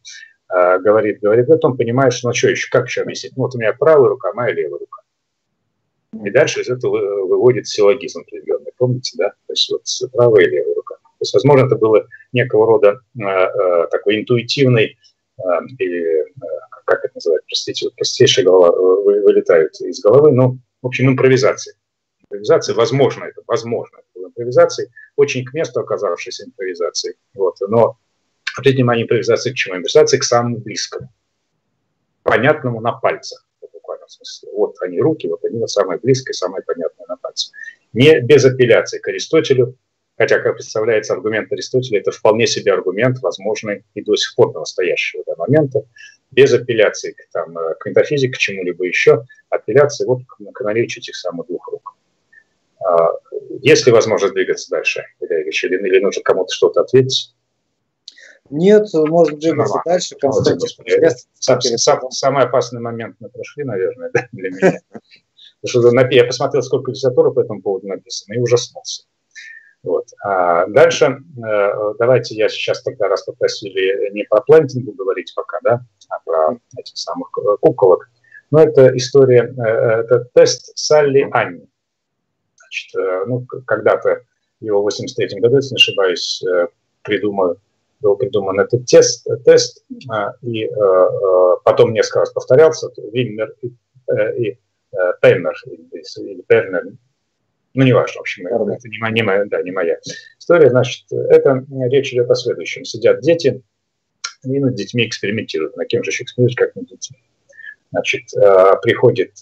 э, 0.54 0.80
говорит, 0.80 1.20
говорит, 1.22 1.48
потом 1.48 1.78
понимаешь, 1.78 2.22
ну 2.24 2.34
что 2.34 2.50
еще, 2.50 2.70
как 2.72 2.88
еще 2.88 3.02
объяснить? 3.02 3.38
Ну 3.38 3.44
вот 3.44 3.56
у 3.56 3.60
меня 3.60 3.74
правая 3.74 4.10
рука, 4.10 4.34
моя 4.34 4.54
левая 4.54 4.80
рука. 4.80 5.02
И 6.26 6.32
дальше 6.32 6.62
из 6.62 6.70
этого 6.70 7.26
выводит 7.28 7.68
силлогизм 7.68 8.22
определенный, 8.22 8.72
помните, 8.78 9.16
да? 9.18 9.30
То 9.30 9.54
есть 9.54 9.70
вот 9.72 10.12
правая 10.12 10.46
и 10.46 10.50
левая. 10.50 10.77
То 11.18 11.24
есть, 11.24 11.34
возможно, 11.34 11.66
это 11.66 11.76
было 11.76 12.08
некого 12.32 12.66
рода 12.66 13.00
э, 13.18 13.24
э, 13.24 13.88
такой 13.92 14.20
интуитивный 14.20 14.98
э, 15.38 15.42
э, 15.44 16.26
как 16.86 17.04
это 17.04 17.16
называется, 17.16 17.46
простите, 17.48 17.90
простейшая 17.96 18.46
голова 18.46 18.70
э, 18.70 19.22
вылетает 19.24 19.80
из 19.82 20.00
головы, 20.02 20.32
ну, 20.32 20.60
в 20.82 20.88
общем, 20.88 21.08
импровизация. 21.08 21.76
Импровизация, 22.24 22.76
возможно, 22.76 23.26
это 23.26 23.42
возможно, 23.48 23.98
это 23.98 24.08
была 24.14 24.30
импровизация, 24.30 24.90
очень 25.16 25.46
к 25.46 25.54
месту 25.54 25.80
оказавшейся 25.80 26.46
импровизации. 26.46 27.16
Вот, 27.34 27.56
но 27.62 27.98
обратите 28.58 28.78
внимание, 28.78 29.04
импровизация 29.04 29.54
к 29.54 29.56
чему? 29.56 29.76
Импровизация 29.76 30.20
к 30.20 30.24
самому 30.24 30.58
близкому, 30.58 31.10
понятному 32.24 32.82
на 32.82 32.94
пальцах 32.94 33.48
смысле, 34.10 34.50
вот 34.54 34.76
они 34.82 35.00
руки, 35.00 35.28
вот 35.28 35.44
они 35.44 35.60
вот 35.60 35.70
самое 35.70 36.00
близкое, 36.00 36.34
самое 36.34 36.64
понятное 36.64 37.06
на 37.08 37.18
пальце. 37.18 37.52
Не 37.94 38.20
без 38.22 38.46
апелляции 38.46 39.00
к 39.00 39.08
Аристотелю, 39.08 39.76
хотя, 40.18 40.40
как 40.40 40.56
представляется, 40.56 41.14
аргумент 41.14 41.52
Аристотеля– 41.52 42.00
это 42.02 42.12
вполне 42.12 42.48
себе 42.48 42.74
аргумент, 42.74 43.20
возможный 43.20 43.84
и 43.94 44.02
до 44.02 44.16
сих 44.16 44.36
пор 44.36 44.54
до 44.54 44.60
настоящего 44.60 45.24
до 45.26 45.36
момента, 45.38 45.84
без 46.32 46.54
апелляции 46.54 47.12
к, 47.12 47.30
там, 47.32 47.56
к 47.80 47.86
метафизике, 47.86 48.34
к 48.34 48.38
чему-либо 48.38 48.86
еще, 48.86 49.24
апелляции 49.50 50.06
вот 50.06 50.22
к, 50.28 50.38
к 50.54 50.62
наличию 50.62 51.02
этих 51.02 51.16
самых 51.16 51.48
двух 51.48 51.68
рук. 51.70 51.96
А, 52.84 53.12
есть 53.62 53.86
ли 53.86 53.92
возможность 53.92 54.34
двигаться 54.34 54.70
дальше, 54.70 55.04
или, 55.22 55.88
или 55.88 56.00
нужно 56.00 56.22
кому-то 56.24 56.54
что-то 56.54 56.82
ответить? 56.82 57.34
Нет, 58.50 58.88
может 58.94 59.40
двигаться 59.40 59.82
дальше. 59.86 60.16
Константин, 60.16 61.20
сам, 61.36 61.62
сам, 61.80 62.12
самый 62.12 62.44
опасный 62.44 62.80
момент 62.80 63.18
мы 63.20 63.30
прошли, 63.30 63.64
наверное, 63.64 64.10
да, 64.14 64.28
для 64.32 64.50
меня. 64.50 64.80
Потому 65.62 65.92
что 65.92 66.08
я 66.12 66.24
посмотрел, 66.24 66.62
сколько 66.62 66.92
литературы 66.92 67.32
по 67.32 67.42
этому 67.42 67.62
поводу 67.62 67.88
написано, 67.88 68.36
и 68.36 68.40
ужаснулся. 68.40 69.04
Вот. 69.84 70.08
А 70.24 70.66
дальше 70.68 71.06
э, 71.06 71.94
давайте 72.00 72.36
я 72.36 72.50
сейчас 72.50 72.82
тогда, 72.82 73.08
раз 73.08 73.24
попросили 73.24 74.12
не 74.12 74.24
про 74.24 74.42
плантингу 74.42 74.94
говорить 74.94 75.34
пока, 75.36 75.60
да, 75.64 75.82
а 76.10 76.20
про 76.26 76.60
этих 76.78 76.98
самых 76.98 77.30
э, 77.38 77.58
куколок. 77.62 78.10
Но 78.50 78.60
это 78.60 78.96
история, 78.96 79.54
э, 79.58 79.62
это 79.62 80.26
тест 80.34 80.72
Салли 80.78 81.28
Анни. 81.32 81.68
Значит, 82.58 83.28
ну, 83.28 83.46
когда-то 83.66 84.24
его 84.60 84.82
в 84.82 84.84
83 84.84 85.40
году, 85.40 85.56
если 85.58 85.74
не 85.74 85.78
ошибаюсь, 85.78 86.44
придумал 87.04 87.58
был 88.02 88.16
придуман 88.18 88.60
этот 88.60 88.86
тест, 88.86 89.26
тест 89.46 89.84
и 90.44 90.70
потом 91.64 91.94
несколько 91.94 92.20
раз 92.20 92.32
повторялся, 92.32 92.90
Виммер 93.12 93.56
и, 93.62 93.74
и 94.38 94.60
Пеймер, 95.22 95.56
или 95.64 96.42
Пернер, 96.42 96.84
ну, 97.78 97.86
не 97.86 97.94
важно, 97.94 98.18
в 98.18 98.22
общем, 98.22 98.48
это 98.48 98.90
не, 98.90 99.12
не, 99.14 99.24
моя, 99.24 99.46
да, 99.46 99.62
не 99.62 99.72
моя 99.72 99.98
история. 100.40 100.70
Значит, 100.70 101.06
это 101.12 101.66
речь 101.90 102.12
идет 102.14 102.30
о 102.30 102.36
следующем. 102.36 102.84
Сидят 102.86 103.22
дети, 103.22 103.62
и 104.44 104.60
над 104.60 104.76
детьми 104.76 105.08
экспериментируют. 105.08 105.78
На 105.78 105.86
кем 105.86 106.04
же 106.04 106.12
еще 106.12 106.24
экспериментируют, 106.24 106.74
как 106.74 106.76
над 106.76 106.90
детьми. 106.90 107.18
Значит, 107.92 108.24
приходит 108.82 109.36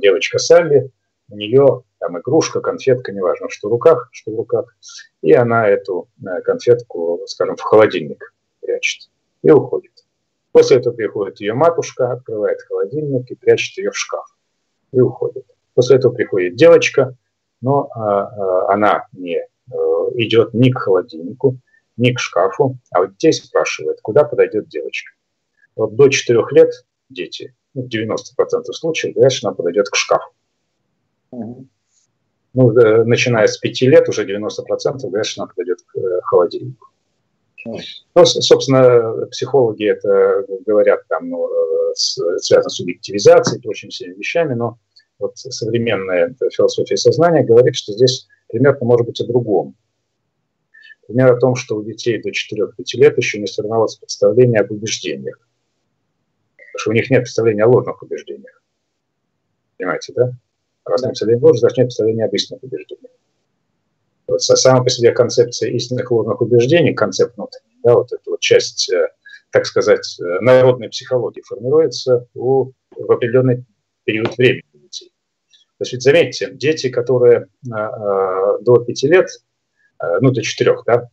девочка 0.00 0.38
Салли, 0.38 0.90
у 1.28 1.36
нее 1.36 1.82
там 1.98 2.18
игрушка, 2.18 2.60
конфетка, 2.60 3.12
неважно, 3.12 3.48
что 3.50 3.68
в 3.68 3.72
руках, 3.72 4.08
что 4.12 4.32
в 4.32 4.36
руках, 4.36 4.76
и 5.22 5.32
она 5.32 5.68
эту 5.68 6.08
э, 6.24 6.40
конфетку, 6.42 7.20
скажем, 7.26 7.56
в 7.56 7.62
холодильник 7.62 8.32
прячет 8.60 9.10
и 9.42 9.50
уходит. 9.50 9.92
После 10.52 10.76
этого 10.76 10.94
приходит 10.94 11.40
ее 11.40 11.54
матушка, 11.54 12.12
открывает 12.12 12.62
холодильник 12.62 13.30
и 13.30 13.34
прячет 13.34 13.78
ее 13.78 13.90
в 13.90 13.96
шкаф 13.96 14.26
и 14.92 15.00
уходит. 15.00 15.46
После 15.76 15.98
этого 15.98 16.12
приходит 16.12 16.56
девочка, 16.56 17.14
но 17.60 17.88
а, 17.94 18.00
а, 18.00 18.72
она 18.72 19.06
не 19.12 19.38
а, 19.38 19.74
идет 20.16 20.52
ни 20.52 20.70
к 20.70 20.78
холодильнику, 20.78 21.58
ни 21.96 22.10
к 22.10 22.18
шкафу, 22.18 22.78
а 22.90 23.02
вот 23.02 23.12
детей 23.12 23.32
спрашивает, 23.32 24.00
куда 24.02 24.24
подойдет 24.24 24.68
девочка. 24.68 25.12
Вот 25.76 25.94
до 25.94 26.08
4 26.08 26.42
лет 26.50 26.72
дети, 27.10 27.54
ну, 27.74 27.82
в 27.82 27.86
90% 27.86 28.64
случаев, 28.72 29.14
говорят, 29.14 29.32
что 29.32 29.46
она 29.46 29.54
подойдет 29.54 29.88
к 29.88 29.94
шкафу 29.94 30.32
ну, 32.56 32.72
э, 32.78 33.04
начиная 33.04 33.46
с 33.46 33.58
5 33.58 33.82
лет, 33.82 34.08
уже 34.08 34.24
90% 34.24 34.98
говорят, 35.02 35.26
что 35.26 35.42
она 35.42 35.48
подойдет 35.48 35.78
к 35.86 35.98
э, 35.98 36.20
холодильнику. 36.22 36.86
Ну, 37.66 38.24
собственно, 38.24 39.26
психологи 39.26 39.90
это 39.90 40.44
говорят, 40.64 41.06
там, 41.08 41.28
ну, 41.28 41.48
э, 41.48 41.94
связано 41.94 42.70
с 42.70 42.76
субъективизацией, 42.76 43.60
очень 43.68 43.90
всеми 43.90 44.14
вещами, 44.14 44.54
но 44.54 44.78
вот 45.18 45.36
современная 45.36 46.34
философия 46.52 46.96
сознания 46.96 47.44
говорит, 47.44 47.74
что 47.74 47.92
здесь 47.92 48.28
примерно 48.48 48.84
может 48.84 49.06
быть 49.06 49.20
о 49.20 49.26
другом. 49.26 49.76
Пример 51.06 51.32
о 51.32 51.38
том, 51.38 51.54
что 51.54 51.76
у 51.76 51.84
детей 51.84 52.20
до 52.20 52.30
4-5 52.30 52.72
лет 52.94 53.16
еще 53.16 53.38
не 53.38 53.46
сформировалось 53.46 53.96
представление 53.96 54.60
об 54.60 54.72
убеждениях. 54.72 55.38
Потому 56.56 56.78
что 56.78 56.90
у 56.90 56.94
них 56.94 57.10
нет 57.10 57.20
представления 57.22 57.64
о 57.64 57.68
ложных 57.68 58.02
убеждениях. 58.02 58.62
Понимаете, 59.76 60.12
да? 60.14 60.32
разным 60.86 61.14
целям 61.14 61.42
ложь 61.42 61.60
начнет 61.60 61.86
представление 61.86 62.26
об 62.26 62.34
истинных 62.34 62.62
убеждениях. 62.62 63.12
Вот 64.26 64.42
сама 64.42 64.82
по 64.82 64.90
себе 64.90 65.12
концепция 65.12 65.70
истинных 65.70 66.10
ложных 66.10 66.40
убеждений, 66.40 66.94
концепт 66.94 67.36
внутренний, 67.36 67.78
да, 67.84 67.94
вот 67.94 68.12
эта 68.12 68.30
вот 68.30 68.40
часть, 68.40 68.90
э, 68.92 69.08
так 69.50 69.66
сказать, 69.66 70.18
э, 70.20 70.40
народной 70.40 70.88
психологии 70.88 71.42
формируется 71.42 72.26
у, 72.34 72.72
в 72.90 73.12
определенный 73.12 73.64
период 74.04 74.36
времени. 74.36 74.64
То 75.78 75.84
есть, 75.84 76.00
заметьте, 76.00 76.50
дети, 76.52 76.88
которые 76.88 77.48
э, 77.66 78.58
до 78.62 78.78
5 78.78 79.02
лет, 79.04 79.28
э, 80.02 80.18
ну, 80.20 80.30
до 80.30 80.42
4, 80.42 80.76
да, 80.86 81.08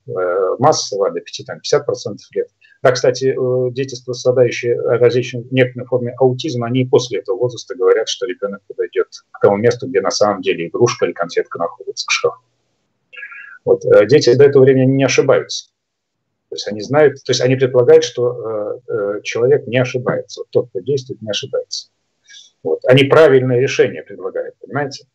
массово, 0.60 1.12
до 1.12 1.20
5, 1.20 1.46
там, 1.46 1.58
50% 1.58 2.18
лет, 2.36 2.48
да, 2.82 2.92
кстати, 2.92 3.34
дети, 3.72 3.96
страдающие 3.96 4.78
различной 4.78 5.48
некоторой 5.52 5.88
форме 5.88 6.14
аутизма, 6.18 6.68
они 6.68 6.84
после 6.84 7.20
этого 7.20 7.38
возраста 7.38 7.76
говорят, 7.76 8.10
что 8.10 8.26
ребенок 8.26 8.62
подойдет 8.68 9.08
к 9.32 9.40
тому 9.40 9.56
месту, 9.56 9.88
где 9.88 10.02
на 10.02 10.12
самом 10.12 10.42
деле 10.42 10.68
игрушка 10.68 11.06
или 11.06 11.14
конфетка 11.14 11.60
находится, 11.60 12.06
к 12.06 12.12
шкафу. 12.12 12.42
Вот. 13.66 13.86
Э, 13.86 14.06
дети 14.06 14.34
до 14.36 14.46
этого 14.46 14.64
времени 14.64 14.92
не 14.92 15.04
ошибаются. 15.06 15.70
То 16.50 16.56
есть 16.56 16.68
они 16.68 16.82
знают, 16.82 17.24
то 17.24 17.32
есть 17.32 17.42
они 17.42 17.56
предполагают, 17.56 18.04
что 18.04 18.82
э, 18.88 18.92
э, 18.92 19.22
человек 19.24 19.66
не 19.66 19.78
ошибается. 19.78 20.44
Тот, 20.50 20.70
кто 20.70 20.82
действует, 20.82 21.22
не 21.22 21.30
ошибается. 21.30 21.90
Вот. 22.64 22.80
Они 22.86 23.04
правильное 23.04 23.60
решение 23.60 24.04
предлагают, 24.04 24.56
понимаете? 24.60 25.06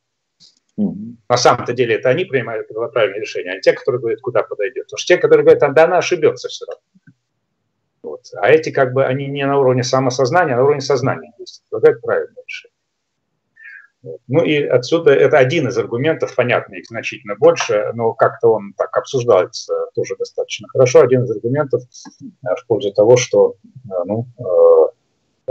Mm-hmm. 0.79 1.17
На 1.29 1.37
самом-то 1.37 1.73
деле 1.73 1.97
это 1.97 2.11
они 2.11 2.25
принимают 2.25 2.69
правильное 2.93 3.21
решение, 3.21 3.55
а 3.55 3.61
те, 3.61 3.73
которые 3.73 4.01
говорят, 4.01 4.21
куда 4.21 4.43
подойдет. 4.43 4.85
Потому 4.85 4.99
что 4.99 5.15
те, 5.15 5.21
которые 5.21 5.45
говорят, 5.45 5.75
да, 5.75 5.85
она 5.85 5.99
ошибется 5.99 6.49
все 6.49 6.67
равно. 6.67 6.83
Вот. 8.03 8.21
А 8.37 8.49
эти 8.49 8.71
как 8.71 8.93
бы, 8.93 9.05
они 9.05 9.27
не 9.27 9.45
на 9.45 9.59
уровне 9.59 9.83
самосознания, 9.83 10.55
а 10.55 10.59
на 10.59 10.65
уровне 10.65 10.81
сознания 10.81 11.33
действуют. 11.39 11.69
Предлагают 11.69 12.03
правильное 12.03 12.45
решение. 12.47 12.75
Вот. 14.03 14.21
Ну 14.29 14.45
и 14.45 14.63
отсюда 14.63 15.11
это 15.13 15.39
один 15.39 15.69
из 15.69 15.77
аргументов, 15.77 16.35
понятно, 16.37 16.77
их 16.77 16.87
значительно 16.87 17.35
больше, 17.35 17.91
но 17.95 18.13
как-то 18.13 18.53
он 18.53 18.73
так 18.77 18.97
обсуждается 18.97 19.75
тоже 19.95 20.15
достаточно 20.17 20.69
хорошо. 20.69 21.01
Один 21.01 21.25
из 21.25 21.31
аргументов 21.31 21.83
э, 21.83 22.27
в 22.55 22.67
пользу 22.67 22.93
того, 22.93 23.17
что, 23.17 23.57
э, 23.65 23.95
ну, 24.05 24.27
э, 24.39 24.98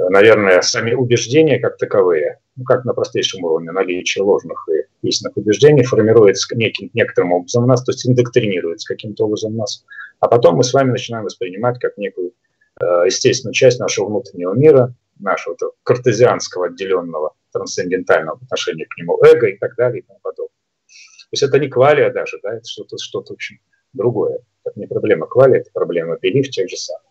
наверное, 0.10 0.62
сами 0.62 0.94
убеждения 0.94 1.60
как 1.60 1.78
таковые, 1.78 2.40
ну, 2.56 2.64
как 2.64 2.86
на 2.86 2.94
простейшем 2.94 3.44
уровне 3.44 3.72
наличие 3.72 4.24
ложных 4.24 4.68
и 4.70 5.08
истинных 5.08 5.38
убеждений 5.38 5.84
формируется 5.84 6.56
неким, 6.56 6.90
некоторым 6.94 7.34
образом 7.34 7.68
нас, 7.68 7.84
то 7.84 7.92
есть 7.92 8.08
индоктринируется 8.08 8.88
каким-то 8.88 9.26
образом 9.26 9.56
нас, 9.56 9.86
а 10.20 10.28
потом 10.28 10.56
мы 10.56 10.64
с 10.64 10.74
вами 10.74 10.92
начинаем 10.92 11.26
воспринимать 11.26 11.80
как 11.80 11.98
некую 11.98 12.34
Э, 12.80 13.04
естественную 13.06 13.54
часть 13.54 13.80
нашего 13.80 14.08
внутреннего 14.08 14.54
мира, 14.54 14.94
нашего 15.20 15.58
картезианского 15.82 16.68
отделенного 16.68 17.34
трансцендентального 17.52 18.38
отношения 18.40 18.86
к 18.86 18.96
нему 18.98 19.20
эго 19.24 19.48
и 19.48 19.58
так 19.58 19.76
далее 19.76 20.02
и 20.02 20.06
тому 20.06 20.20
подобное. 20.22 20.50
То 20.50 21.30
есть 21.32 21.44
это 21.44 21.58
не 21.58 21.70
квалия 21.70 22.12
даже, 22.12 22.40
да, 22.44 22.54
это 22.54 22.68
что-то, 22.68 22.98
что-то 23.00 23.34
в 23.34 23.36
общем, 23.36 23.58
другое. 23.94 24.40
Это 24.64 24.80
не 24.80 24.86
проблема 24.86 25.26
квалия, 25.26 25.62
это 25.62 25.72
проблема 25.74 26.18
белив 26.22 26.50
тех 26.50 26.70
же 26.70 26.78
самых. 26.78 27.07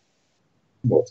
Вот. 0.88 1.06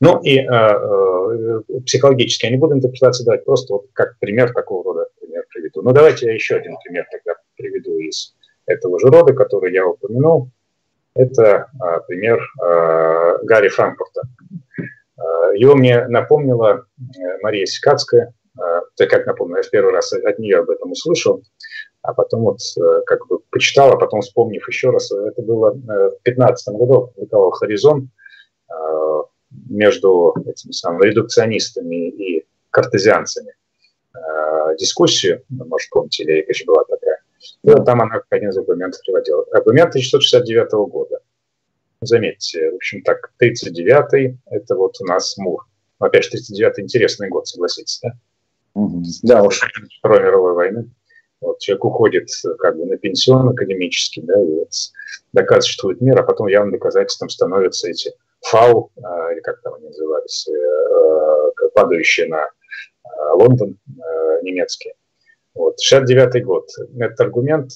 Ну 0.00 0.20
и 0.22 0.38
э, 0.38 0.46
э, 0.48 1.60
психологически 1.84 2.46
я 2.46 2.50
не 2.50 2.56
буду 2.56 2.74
интерпретации 2.74 3.24
давать, 3.24 3.44
просто 3.44 3.74
вот 3.74 3.86
как 3.92 4.18
пример 4.18 4.52
такого 4.52 4.84
рода 4.84 5.08
пример 5.20 5.44
приведу. 5.52 5.82
Ну 5.82 5.92
давайте 5.92 6.26
я 6.26 6.34
еще 6.34 6.56
один 6.56 6.76
пример 6.84 7.06
тогда 7.10 7.38
приведу 7.56 7.98
из 7.98 8.34
этого 8.66 8.98
же 8.98 9.08
рода, 9.08 9.32
который 9.32 9.72
я 9.72 9.86
упомянул. 9.86 10.50
Это 11.14 11.70
а, 11.80 12.00
пример 12.00 12.40
а, 12.60 13.38
Гарри 13.42 13.68
Франкфурта. 13.68 14.22
Ее 15.54 15.74
мне 15.74 16.06
напомнила 16.08 16.84
Мария 17.40 17.64
Сикацкая. 17.64 18.34
Так 18.96 19.08
как 19.08 19.24
напомню, 19.24 19.56
я 19.56 19.62
в 19.62 19.70
первый 19.70 19.92
раз 19.92 20.12
от 20.12 20.38
нее 20.38 20.58
об 20.58 20.68
этом 20.68 20.92
услышал, 20.92 21.42
а 22.02 22.12
потом 22.12 22.42
вот 22.42 22.58
как 23.06 23.26
бы 23.26 23.38
почитал, 23.50 23.92
а 23.92 23.96
потом 23.96 24.20
вспомнив 24.20 24.66
еще 24.68 24.90
раз, 24.90 25.10
это 25.10 25.40
было 25.40 25.70
в 25.70 25.80
2015 26.24 26.74
году, 26.74 26.94
опубликовал 27.04 27.50
«Хоризон» 27.52 28.10
между 29.68 30.34
этими 30.46 30.72
самыми 30.72 31.06
редукционистами 31.06 32.08
и 32.08 32.46
картезианцами 32.70 33.54
дискуссию, 34.78 35.42
может, 35.48 35.90
помните, 35.90 36.24
Илья 36.24 36.38
Яковлевич 36.38 36.66
была 36.66 36.84
такая, 36.84 37.20
вот 37.62 37.84
там 37.84 38.02
она 38.02 38.20
один 38.30 38.50
из 38.50 38.58
аргументов 38.58 39.00
приводила. 39.04 39.44
Аргумент 39.52 39.90
1969 39.90 40.72
года. 40.90 41.20
Заметьте, 42.00 42.70
в 42.72 42.76
общем 42.76 43.02
так, 43.02 43.32
39-й– 43.40 44.36
это 44.50 44.74
вот 44.74 45.00
у 45.00 45.04
нас 45.04 45.36
Мур. 45.38 45.66
Но 45.98 46.06
опять 46.06 46.24
же, 46.24 46.30
39-й– 46.36 46.82
интересный 46.82 47.28
год, 47.28 47.46
согласитесь, 47.46 48.00
да? 48.02 48.12
Да 49.22 49.42
уж. 49.42 49.60
Второй 49.98 50.20
мировой 50.20 50.52
войны. 50.52 50.90
Вот, 51.40 51.58
человек 51.60 51.84
уходит 51.84 52.28
как 52.58 52.76
бы 52.76 52.86
на 52.86 52.96
пенсион 52.96 53.48
академический, 53.48 54.22
да, 54.22 54.40
и 54.40 54.46
вот 54.46 54.72
доказывает, 55.32 55.64
существует 55.64 56.00
мир, 56.00 56.18
а 56.20 56.22
потом 56.22 56.48
явным 56.48 56.72
доказательством 56.72 57.28
становятся 57.28 57.88
эти 57.88 58.12
ФАУ, 58.44 58.92
а, 59.02 59.32
или 59.32 59.40
как 59.40 59.60
там 59.62 59.74
они 59.74 59.86
назывались, 59.86 60.48
э, 60.48 60.52
э, 60.52 61.68
падающие 61.74 62.28
на 62.28 62.44
э, 62.44 63.08
Лондон 63.34 63.78
немецкие. 64.42 64.94
Вот. 65.54 65.80
69 65.80 66.44
год. 66.44 66.68
Этот 66.98 67.18
аргумент 67.20 67.72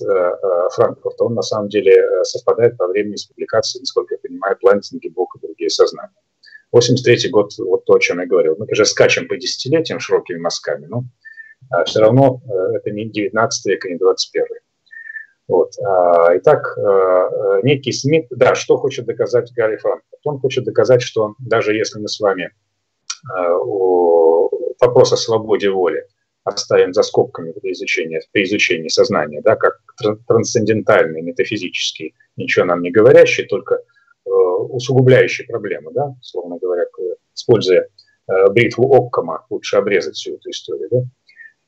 Франкфурта, 0.74 1.24
он 1.24 1.34
на 1.34 1.42
самом 1.42 1.68
деле 1.68 2.24
совпадает 2.24 2.76
по 2.76 2.86
времени 2.86 3.16
с 3.16 3.24
публикацией, 3.24 3.80
насколько 3.80 4.14
я 4.14 4.18
понимаю, 4.18 4.58
Плантинги, 4.60 5.08
Бог 5.08 5.34
и 5.36 5.46
другие 5.46 5.70
сознания. 5.70 6.14
83 6.72 7.30
год, 7.30 7.52
вот 7.58 7.84
то, 7.86 7.94
о 7.94 7.98
чем 7.98 8.20
я 8.20 8.26
говорил. 8.26 8.54
Мы, 8.58 8.66
конечно, 8.66 8.84
скачем 8.84 9.26
по 9.26 9.36
десятилетиям 9.36 9.98
широкими 9.98 10.38
мазками, 10.38 10.86
но 10.86 11.04
а 11.70 11.84
все 11.84 12.00
равно 12.00 12.42
это 12.74 12.90
не 12.90 13.06
19 13.06 13.66
век 13.66 13.86
и 13.86 13.92
не 13.92 13.96
21 13.96 14.46
вот. 15.50 15.72
А, 15.84 16.36
итак, 16.36 16.76
некий 17.62 17.92
Смит, 17.92 18.26
да, 18.30 18.54
что 18.54 18.76
хочет 18.76 19.06
доказать 19.06 19.52
Гарри 19.54 19.76
Франкфурт? 19.76 20.20
Он 20.24 20.38
хочет 20.38 20.64
доказать, 20.64 21.02
что 21.02 21.34
даже 21.38 21.74
если 21.74 22.00
мы 22.00 22.08
с 22.08 22.20
вами 22.20 22.50
вопрос 24.80 25.12
о 25.12 25.16
свободе 25.16 25.70
воли 25.70 26.06
оставим 26.44 26.92
за 26.92 27.02
скобками 27.02 27.52
при 27.52 27.72
изучении, 27.72 28.20
при 28.32 28.44
изучении 28.44 28.88
сознания, 28.88 29.42
да, 29.42 29.56
как 29.56 29.80
трансцендентальный, 30.26 31.22
метафизический, 31.22 32.14
ничего 32.36 32.64
нам 32.64 32.82
не 32.82 32.90
говорящий, 32.90 33.44
только 33.44 33.74
э, 33.74 34.30
усугубляющий 34.30 35.46
проблему, 35.46 35.90
да, 35.92 36.14
словно 36.22 36.58
говоря, 36.58 36.84
используя 37.34 37.88
э, 38.28 38.50
бритву 38.50 38.92
Оккома, 38.92 39.44
лучше 39.50 39.76
обрезать 39.76 40.14
всю 40.14 40.34
эту 40.34 40.50
историю, 40.50 40.88
да, 40.90 40.98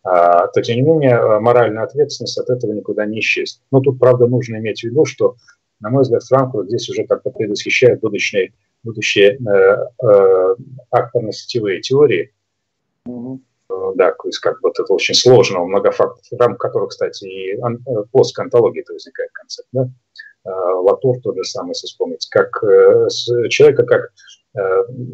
то, 0.03 0.62
тем 0.62 0.77
не 0.77 0.83
менее, 0.83 1.12
э, 1.12 1.38
моральная 1.38 1.85
ответственность 1.85 2.38
от 2.38 2.51
этого 2.51 2.73
никуда 2.73 3.07
не 3.07 3.21
исчезнет. 3.21 3.62
Но 3.71 3.81
тут, 3.81 3.99
правда, 3.99 4.27
нужно 4.27 4.57
иметь 4.57 4.81
в 4.81 4.85
виду, 4.85 5.05
что, 5.05 5.37
на 5.81 5.91
мой 5.91 6.03
взгляд, 6.03 6.25
Франкфурт 6.25 6.69
здесь 6.69 6.88
уже 6.88 7.07
как-то 7.07 7.31
предвосхищает 7.31 8.01
будущие, 8.01 8.53
будущие 8.83 9.38
э, 9.38 9.77
э, 10.05 10.55
акторно-сетевые 10.91 11.81
теории, 11.81 12.33
mm-hmm 13.09 13.38
да, 13.95 14.12
то 14.12 14.29
есть 14.29 14.38
как 14.38 14.61
бы 14.61 14.69
вот 14.69 14.79
это 14.79 14.93
очень 14.93 15.15
сложного 15.15 15.65
многофакторного, 15.67 16.23
в 16.31 16.41
рамках 16.41 16.59
которого, 16.59 16.88
кстати, 16.88 17.25
и 17.25 17.55
э, 17.55 18.05
плоская 18.11 18.45
антология 18.45 18.83
-то 18.83 18.93
возникает 18.93 19.31
концепт, 19.33 19.69
да? 19.73 19.88
Латур 20.45 21.21
тот 21.23 21.37
же 21.37 21.45
самый, 21.45 21.71
если 21.71 21.87
вспомнить, 21.87 22.27
как 22.29 22.61
человека 23.49 23.85
как 23.85 24.12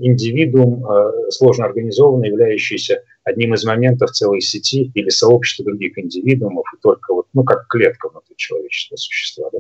индивидуум, 0.00 1.30
сложно 1.30 1.66
организованный, 1.66 2.28
являющийся 2.28 3.02
одним 3.28 3.54
из 3.54 3.64
моментов 3.64 4.10
целой 4.10 4.40
сети 4.40 4.90
или 4.94 5.08
сообщества 5.08 5.64
других 5.64 5.98
индивидуумов, 5.98 6.66
и 6.74 6.80
только 6.80 7.14
вот, 7.14 7.26
ну, 7.32 7.44
как 7.44 7.66
клетка 7.68 8.08
внутри 8.08 8.36
человеческого 8.36 8.96
существа. 8.96 9.50
Да? 9.52 9.58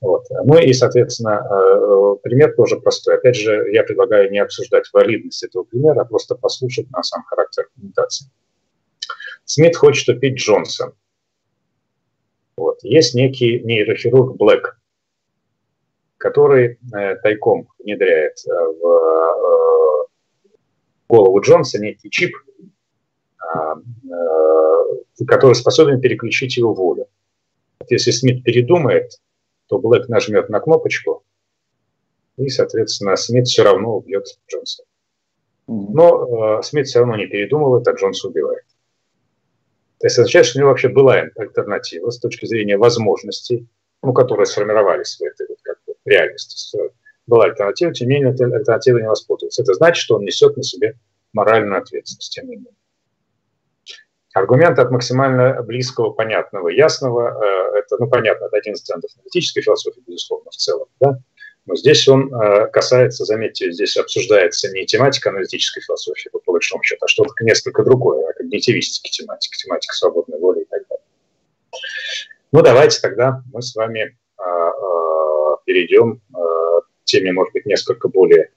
Вот. 0.00 0.24
Ну 0.44 0.58
и, 0.58 0.72
соответственно, 0.72 1.46
э, 1.50 2.16
пример 2.22 2.54
тоже 2.54 2.78
простой. 2.78 3.16
Опять 3.16 3.36
же, 3.36 3.70
я 3.72 3.84
предлагаю 3.84 4.30
не 4.30 4.38
обсуждать 4.38 4.84
валидность 4.92 5.42
этого 5.42 5.64
примера, 5.64 6.02
а 6.02 6.04
просто 6.04 6.34
послушать 6.34 6.90
на 6.90 7.02
сам 7.02 7.22
характер 7.24 7.68
аргументации. 7.74 8.28
Смит 9.46 9.76
хочет 9.76 10.08
убить 10.08 10.36
Джонсон. 10.38 10.92
Вот. 12.56 12.80
Есть 12.82 13.14
некий 13.14 13.60
нейрохирург 13.60 14.36
Блэк, 14.36 14.76
который 16.18 16.78
э, 16.94 17.16
тайком 17.16 17.68
внедряет 17.78 18.34
э, 18.46 18.50
в 18.50 18.94
голову 21.14 21.40
Джонса 21.40 21.78
некий 21.78 22.10
чип, 22.10 22.34
э, 22.58 23.58
э, 24.10 25.24
который 25.26 25.54
способен 25.54 26.00
переключить 26.00 26.56
его 26.56 26.74
волю. 26.74 27.06
Если 27.88 28.10
Смит 28.10 28.42
передумает, 28.42 29.12
то 29.66 29.78
Блэк 29.78 30.06
нажмет 30.08 30.48
на 30.48 30.60
кнопочку, 30.60 31.24
и, 32.36 32.48
соответственно, 32.48 33.16
Смит 33.16 33.46
все 33.46 33.62
равно 33.62 33.96
убьет 33.96 34.26
Джонса. 34.50 34.84
Но 35.66 36.58
э, 36.58 36.62
Смит 36.62 36.86
все 36.86 37.00
равно 37.00 37.16
не 37.16 37.26
передумывает, 37.26 37.86
а 37.86 37.92
Джонса 37.92 38.28
убивает. 38.28 38.64
То 39.98 40.06
есть 40.06 40.18
означает, 40.18 40.46
что 40.46 40.58
у 40.58 40.60
него 40.60 40.70
вообще 40.70 40.88
была 40.88 41.14
альтернатива 41.36 42.10
с 42.10 42.18
точки 42.18 42.46
зрения 42.46 42.76
возможностей, 42.76 43.66
ну, 44.02 44.12
которые 44.12 44.46
сформировались 44.46 45.16
в 45.18 45.22
этой 45.22 45.46
вот, 45.48 45.58
как 45.62 45.78
бы, 45.86 45.94
реальности. 46.04 46.78
Была 47.26 47.44
альтернатива, 47.44 47.92
тем 47.92 48.08
не 48.08 48.14
менее, 48.14 48.34
эта 48.34 48.44
альтернатива 48.44 48.98
не 48.98 49.08
воспользуется. 49.08 49.62
Это 49.62 49.74
значит, 49.74 50.02
что 50.02 50.16
он 50.16 50.24
несет 50.24 50.56
на 50.56 50.62
себе 50.62 50.96
моральную 51.32 51.80
ответственность, 51.80 52.32
тем 52.32 52.48
не 52.48 52.56
менее. 52.56 52.72
Аргумент 54.34 54.78
от 54.78 54.90
максимально 54.90 55.62
близкого, 55.62 56.10
понятного, 56.10 56.68
ясного, 56.68 57.40
э, 57.40 57.78
это, 57.78 57.96
ну, 58.00 58.08
понятно, 58.08 58.46
это 58.46 58.56
один 58.56 58.74
из 58.74 58.82
центров 58.82 59.12
аналитической 59.16 59.62
философии, 59.62 60.02
безусловно, 60.04 60.50
в 60.50 60.56
целом, 60.56 60.88
да, 60.98 61.18
но 61.66 61.76
здесь 61.76 62.06
он 62.08 62.34
э, 62.34 62.66
касается, 62.66 63.24
заметьте, 63.24 63.70
здесь 63.70 63.96
обсуждается 63.96 64.70
не 64.72 64.84
тематика 64.86 65.30
аналитической 65.30 65.80
философии, 65.80 66.30
по 66.32 66.52
большому 66.52 66.82
счету, 66.82 67.04
а 67.04 67.08
что-то 67.08 67.32
несколько 67.42 67.84
другое, 67.84 68.28
а 68.28 68.32
когнитивистики 68.34 69.10
тематика, 69.10 69.56
тематика 69.56 69.94
свободной 69.94 70.38
воли 70.38 70.62
и 70.62 70.64
так 70.64 70.82
далее. 70.88 71.04
Ну, 72.52 72.62
давайте 72.62 73.00
тогда 73.00 73.42
мы 73.52 73.62
с 73.62 73.74
вами 73.74 74.18
э, 74.38 74.44
перейдем 75.64 76.20
теме, 77.04 77.32
может 77.32 77.52
быть, 77.52 77.66
несколько 77.66 78.08
более, 78.08 78.50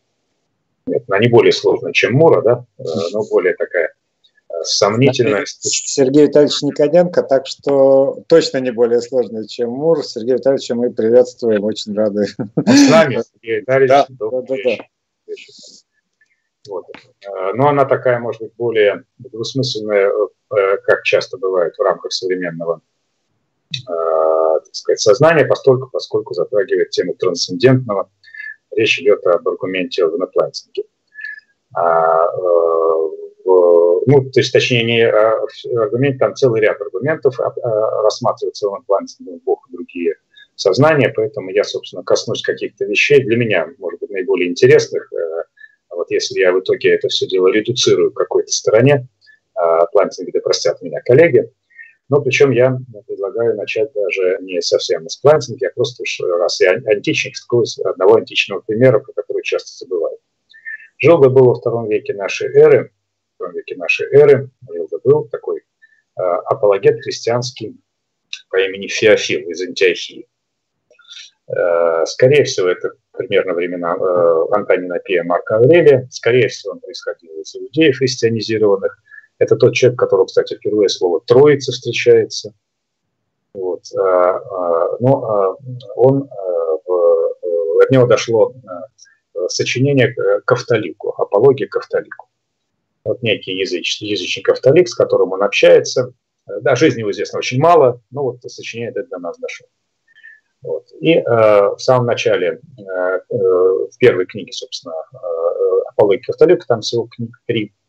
нет, 0.85 1.03
она 1.07 1.19
не 1.19 1.27
более 1.27 1.51
сложная, 1.51 1.93
чем 1.93 2.13
Мура, 2.13 2.41
да, 2.41 2.65
но 3.11 3.23
более 3.29 3.53
такая 3.55 3.93
сомнительность. 4.63 5.63
Сергей 5.63 6.27
Витальевич 6.27 6.61
Никоненко, 6.61 7.23
так 7.23 7.47
что 7.47 8.23
точно 8.27 8.59
не 8.59 8.71
более 8.71 9.01
сложный, 9.01 9.47
чем 9.47 9.71
Мур. 9.71 10.03
Сергей 10.03 10.35
Витальевич, 10.35 10.69
мы 10.71 10.91
приветствуем, 10.91 11.63
очень 11.63 11.93
рады. 11.95 12.25
С 12.25 12.89
нами, 12.89 13.21
Сергей 13.33 13.59
Витальевич. 13.61 13.89
Да, 13.89 14.07
да, 14.09 14.41
да, 14.41 14.55
да. 14.63 14.77
Вот. 16.69 16.85
Э, 17.25 17.53
но 17.53 17.69
она 17.69 17.85
такая, 17.85 18.19
может 18.19 18.41
быть, 18.41 18.53
более 18.57 19.03
двусмысленная, 19.17 20.11
э, 20.11 20.77
как 20.83 21.03
часто 21.03 21.37
бывает 21.37 21.75
в 21.77 21.81
рамках 21.81 22.11
современного 22.11 22.81
э, 23.73 24.59
так 24.65 24.75
сказать, 24.75 24.99
сознания, 24.99 25.45
поскольку, 25.45 25.89
поскольку 25.89 26.33
затрагивает 26.33 26.89
тему 26.89 27.13
трансцендентного. 27.13 28.09
Речь 28.77 28.99
идет 28.99 29.25
об 29.25 29.47
аргументе 29.47 30.05
в 30.05 30.15
инопланетнике. 30.15 30.83
А, 31.75 32.27
ну, 34.09 34.21
то 34.31 34.39
есть, 34.39 34.53
точнее, 34.53 34.83
не 34.83 35.01
а, 35.01 35.37
аргумент, 35.75 36.17
там 36.19 36.33
целый 36.33 36.61
ряд 36.61 36.79
аргументов 36.81 37.37
а, 37.41 37.47
а, 37.61 38.03
рассматривается 38.03 38.69
в 38.69 38.81
плане 38.87 39.07
Бог 39.45 39.67
и 39.69 39.73
другие 39.73 40.15
сознания, 40.55 41.09
поэтому 41.09 41.49
я, 41.49 41.65
собственно, 41.65 42.03
коснусь 42.03 42.41
каких-то 42.41 42.85
вещей, 42.85 43.21
для 43.23 43.35
меня, 43.35 43.67
может 43.79 43.99
быть, 43.99 44.09
наиболее 44.09 44.49
интересных. 44.49 45.11
Э, 45.11 45.43
вот 45.91 46.09
если 46.09 46.39
я 46.39 46.53
в 46.53 46.61
итоге 46.61 46.95
это 46.95 47.09
все 47.09 47.27
дело 47.27 47.49
редуцирую 47.49 48.11
к 48.11 48.17
какой-то 48.17 48.51
стороне, 48.51 49.07
плантинг, 49.91 50.29
да 50.33 50.39
простят 50.39 50.81
меня 50.81 51.01
коллеги, 51.01 51.51
но 52.09 52.21
причем 52.21 52.51
я 52.51 52.77
предлагаю 53.05 53.55
начать 53.55 53.91
даже 53.93 54.37
не 54.41 54.61
совсем 54.61 55.07
с 55.09 55.17
плантинга, 55.17 55.67
а 55.67 55.73
просто 55.73 56.03
уж 56.03 56.19
раз 56.39 56.59
я 56.61 56.71
античник, 56.71 57.35
с 57.35 57.79
одного 57.79 58.15
античного 58.15 58.61
примера, 58.61 58.99
про 58.99 59.13
который 59.13 59.43
часто 59.43 59.85
забываю. 59.85 60.17
Жил 60.99 61.17
бы 61.17 61.29
был 61.29 61.45
во 61.45 61.55
втором 61.55 61.87
веке 61.87 62.13
нашей 62.13 62.47
эры 62.55 62.91
втором 63.37 63.53
веке 63.53 63.75
нашей 63.75 64.07
эры, 64.11 64.49
это 64.67 64.97
был 65.03 65.27
такой 65.29 65.59
э, 65.59 66.21
апологет 66.21 67.01
христианский 67.01 67.77
по 68.49 68.57
имени 68.57 68.87
Феофил 68.87 69.47
из 69.49 69.61
Антиохии. 69.61 70.27
Э, 71.47 72.05
скорее 72.05 72.43
всего, 72.43 72.67
это 72.67 72.91
примерно 73.11 73.53
времена 73.53 73.95
э, 73.95 74.55
Антонина 74.55 74.99
Пия 74.99 75.23
Марка 75.23 75.57
Аврелия. 75.57 76.07
Скорее 76.11 76.47
всего, 76.47 76.73
он 76.73 76.79
происходил 76.79 77.39
из 77.39 77.55
иудеев 77.55 77.97
христианизированных. 77.97 78.97
Это 79.39 79.55
тот 79.55 79.73
человек, 79.73 79.99
которого, 79.99 80.25
кстати, 80.25 80.55
впервые 80.55 80.89
слово 80.89 81.21
«троица» 81.25 81.71
встречается. 81.71 82.53
Вот. 83.53 83.83
Но 83.93 85.57
он, 85.95 86.29
от 87.81 87.91
него 87.91 88.05
дошло 88.07 88.53
сочинение 89.47 90.13
к 90.45 90.51
Автолику, 90.51 91.13
апология 91.17 91.67
к 91.67 91.77
Автолику. 91.77 92.27
Вот 93.03 93.21
некий 93.23 93.53
языч, 93.53 94.01
язычник 94.01 94.49
Автолик, 94.49 94.87
с 94.89 94.95
которым 94.95 95.31
он 95.31 95.43
общается. 95.43 96.13
Да, 96.61 96.75
жизни 96.75 97.01
его 97.01 97.11
известно 97.11 97.39
очень 97.39 97.59
мало, 97.59 98.01
но 98.11 98.23
вот 98.23 98.41
сочинение 98.43 98.91
это 98.91 99.07
до 99.09 99.19
нас 99.19 99.37
дошло. 99.37 99.67
Вот. 100.61 100.87
И 100.99 101.13
э, 101.13 101.23
в 101.23 101.77
самом 101.77 102.05
начале, 102.07 102.59
э, 102.77 102.81
э, 102.81 103.19
в 103.29 103.97
первой 103.99 104.25
книге, 104.25 104.51
собственно, 104.51 104.95
э, 105.13 105.17
Апология 105.89 106.23
Католика, 106.23 106.65
там 106.67 106.81
всего 106.81 107.07
книг 107.07 107.37
три, 107.45 107.65
э, 107.65 107.69
э, 107.69 107.86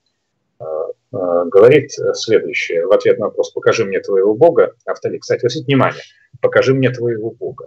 говорит 1.11 1.93
следующее, 2.15 2.87
в 2.87 2.93
ответ 2.93 3.19
на 3.19 3.27
вопрос 3.27 3.51
«покажи 3.53 3.85
мне 3.85 4.01
твоего 4.01 4.35
Бога», 4.35 4.75
Автолик, 4.85 5.23
кстати, 5.23 5.41
обратите 5.41 5.65
внимание, 5.65 6.03
«покажи 6.41 6.75
мне 6.75 6.91
твоего 6.91 7.31
Бога». 7.31 7.67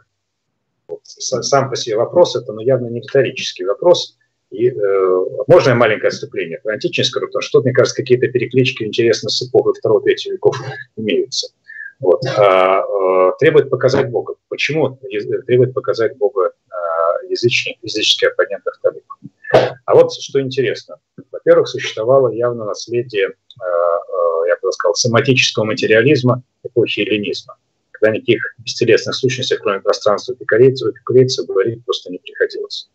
Вот. 0.87 1.01
Сам 1.03 1.69
по 1.69 1.75
себе 1.75 1.95
вопрос, 1.95 2.35
это 2.35 2.53
ну, 2.53 2.61
явно 2.61 2.87
не 2.87 2.99
риторический 2.99 3.65
вопрос, 3.65 4.17
и 4.51 4.69
э, 4.69 5.25
можно 5.47 5.69
я 5.69 5.75
маленькое 5.75 6.09
отступление 6.09 6.59
про 6.59 6.73
античность 6.73 7.09
скажу, 7.09 7.27
потому 7.27 7.41
что 7.41 7.59
тут, 7.59 7.65
мне 7.65 7.73
кажется, 7.73 7.95
какие-то 7.95 8.27
переклички 8.27 8.83
интересно 8.83 9.29
с 9.29 9.41
эпохой 9.41 9.73
второго-третьего 9.73 10.33
веков 10.33 10.57
имеются. 10.97 11.53
Вот. 12.01 12.21
А, 12.37 12.81
а, 12.81 13.31
требует 13.39 13.69
показать 13.69 14.09
Бога. 14.09 14.35
Почему 14.49 14.99
требует 15.45 15.73
показать 15.73 16.17
Бога 16.17 16.51
а, 16.69 17.25
язычник, 17.29 17.77
языческий 17.81 18.27
оппонент 18.27 18.67
Автолика? 18.67 19.15
А 19.51 19.95
вот 19.95 20.13
что 20.13 20.41
интересно. 20.41 20.97
Во-первых, 21.31 21.67
существовало 21.67 22.29
явно 22.29 22.65
наследие, 22.65 23.33
а, 23.59 23.63
а, 23.63 24.47
я 24.47 24.55
бы 24.61 24.71
сказал, 24.71 24.95
соматического 24.95 25.65
материализма 25.65 26.43
эпохи 26.63 27.01
эллинизма, 27.01 27.57
когда 27.91 28.15
никаких 28.15 28.41
бестелесных 28.59 29.15
сущностей, 29.15 29.57
кроме 29.57 29.81
пространства 29.81 30.33
эпикурейцев, 30.33 30.89
эпикурейцев 30.89 31.45
говорить 31.45 31.83
просто 31.83 32.11
не 32.11 32.19
приходилось. 32.19 32.89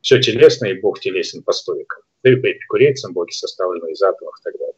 Все 0.00 0.20
телесное, 0.20 0.70
и 0.70 0.80
Бог 0.80 1.00
телесен 1.00 1.42
по 1.42 1.52
стойкам. 1.52 2.02
Да 2.22 2.30
и 2.30 2.36
по 2.36 2.50
эпикурейцам 2.50 3.12
боги 3.12 3.32
составлены 3.32 3.90
из 3.90 4.00
атомов 4.02 4.34
и 4.38 4.42
так 4.44 4.54
далее. 4.58 4.74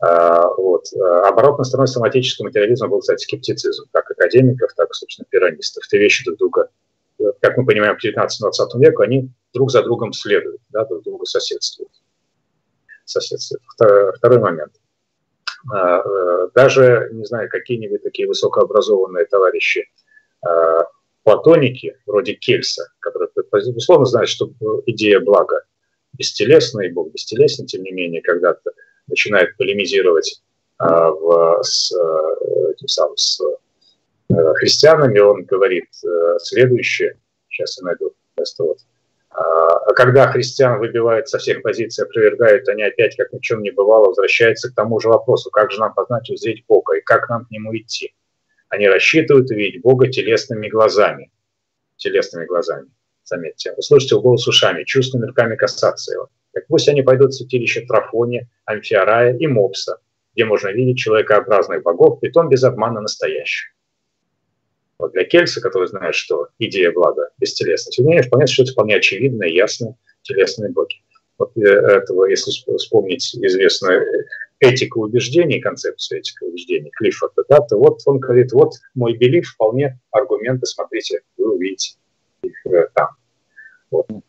А, 0.00 0.48
вот. 0.56 0.86
А 1.00 1.28
оборотной 1.28 1.64
стороной 1.64 1.86
соматического 1.86 2.46
материализма 2.46 2.88
был, 2.88 2.98
кстати, 2.98 3.22
скептицизм, 3.22 3.84
как 3.92 4.10
академиков, 4.10 4.72
так 4.74 4.90
и, 4.90 4.94
собственно, 4.94 5.26
пиранистов. 5.30 5.86
Те 5.86 5.98
вещи 5.98 6.24
друг 6.24 6.38
друга, 6.38 6.70
как 7.40 7.56
мы 7.56 7.66
понимаем, 7.66 7.96
в 7.96 8.04
19-20 8.04 8.78
веку, 8.80 9.02
они 9.02 9.30
друг 9.52 9.70
за 9.70 9.82
другом 9.82 10.12
следуют, 10.12 10.60
да, 10.70 10.84
друг 10.84 11.02
другу 11.04 11.26
соседствуют. 11.26 11.92
соседствуют. 13.04 13.62
Второй 13.74 14.38
момент. 14.38 14.72
А, 15.72 16.00
э, 16.00 16.48
даже, 16.54 17.10
не 17.12 17.24
знаю, 17.24 17.48
какие-нибудь 17.48 18.02
такие 18.02 18.26
высокообразованные 18.28 19.26
товарищи 19.26 19.88
платоники, 21.22 21.96
вроде 22.06 22.34
Кельса, 22.34 22.88
которые, 22.98 23.30
безусловно, 23.52 24.06
знают, 24.06 24.28
что 24.28 24.50
идея 24.86 25.20
блага 25.20 25.62
бестелесна, 26.14 26.82
и 26.82 26.90
Бог 26.90 27.12
бестелесен, 27.12 27.66
тем 27.66 27.82
не 27.82 27.92
менее, 27.92 28.22
когда-то 28.22 28.72
начинает 29.06 29.56
полемизировать 29.56 30.42
а, 30.78 31.10
в, 31.10 31.62
с, 31.62 31.92
э, 31.92 32.72
этим 32.72 32.88
самым, 32.88 33.16
с 33.16 33.40
а, 33.40 33.44
христианами, 34.54 35.18
он 35.18 35.44
говорит 35.44 35.88
а, 36.04 36.38
следующее, 36.38 37.18
сейчас 37.48 37.78
я 37.78 37.84
найду 37.86 38.14
место 38.36 38.64
вот. 38.64 38.78
А 39.34 39.94
когда 39.94 40.30
христиан 40.30 40.78
выбивают 40.78 41.28
со 41.28 41.38
всех 41.38 41.62
позиций, 41.62 42.04
опровергают, 42.04 42.68
они 42.68 42.82
опять, 42.82 43.16
как 43.16 43.32
ни 43.32 43.38
в 43.38 43.40
чем 43.40 43.62
не 43.62 43.70
бывало, 43.70 44.08
возвращаются 44.08 44.70
к 44.70 44.74
тому 44.74 45.00
же 45.00 45.08
вопросу, 45.08 45.50
как 45.50 45.70
же 45.70 45.80
нам 45.80 45.94
познать 45.94 46.28
узреть 46.28 46.64
Бога 46.66 46.96
и 46.96 47.00
как 47.00 47.28
нам 47.30 47.46
к 47.46 47.50
Нему 47.50 47.74
идти. 47.76 48.14
Они 48.68 48.86
рассчитывают 48.88 49.50
увидеть 49.50 49.82
Бога 49.82 50.08
телесными 50.08 50.68
глазами. 50.68 51.30
Телесными 51.96 52.46
глазами, 52.46 52.88
заметьте. 53.24 53.72
Услышать 53.76 54.10
его 54.10 54.20
голос 54.20 54.46
ушами, 54.46 54.84
чувственными 54.84 55.28
руками 55.28 55.56
касаться 55.56 56.12
его. 56.12 56.28
Так 56.52 56.66
пусть 56.68 56.88
они 56.88 57.02
пойдут 57.02 57.30
в 57.32 57.36
святилище 57.36 57.86
Трафония, 57.86 58.48
Амфиарая 58.66 59.36
и 59.36 59.46
Мопса, 59.46 59.98
где 60.34 60.44
можно 60.44 60.68
видеть 60.68 60.98
человекообразных 60.98 61.82
богов, 61.82 62.20
при 62.20 62.30
том 62.30 62.48
без 62.48 62.64
обмана 62.64 63.00
настоящих. 63.00 63.72
Для 65.08 65.24
Кельса, 65.24 65.60
который 65.60 65.88
знает, 65.88 66.14
что 66.14 66.48
идея 66.58 66.92
блага 66.92 67.30
бестелесна, 67.38 67.90
тем 67.90 68.04
не 68.06 68.12
менее, 68.12 68.26
вполне 68.26 68.46
что 68.46 68.62
это 68.62 68.72
вполне 68.72 68.96
очевидно 68.96 69.44
и 69.44 69.54
ясно 69.54 69.96
телесные 70.22 70.70
боги. 70.70 70.96
Вот 71.38 71.56
этого, 71.56 72.26
если 72.26 72.50
вспомнить 72.76 73.34
известную 73.34 74.26
этику 74.60 75.00
убеждений, 75.00 75.60
концепцию 75.60 76.20
этики 76.20 76.44
убеждений 76.44 76.90
Клиффорда, 76.96 77.42
да, 77.48 77.60
то 77.60 77.76
вот 77.76 78.00
он 78.06 78.18
говорит, 78.18 78.52
вот 78.52 78.74
мой 78.94 79.16
белив 79.16 79.48
вполне 79.48 79.98
аргументы, 80.12 80.66
смотрите, 80.66 81.22
вы 81.36 81.54
увидите 81.54 81.96
их 82.44 82.66
э, 82.66 82.88
там. 82.94 83.08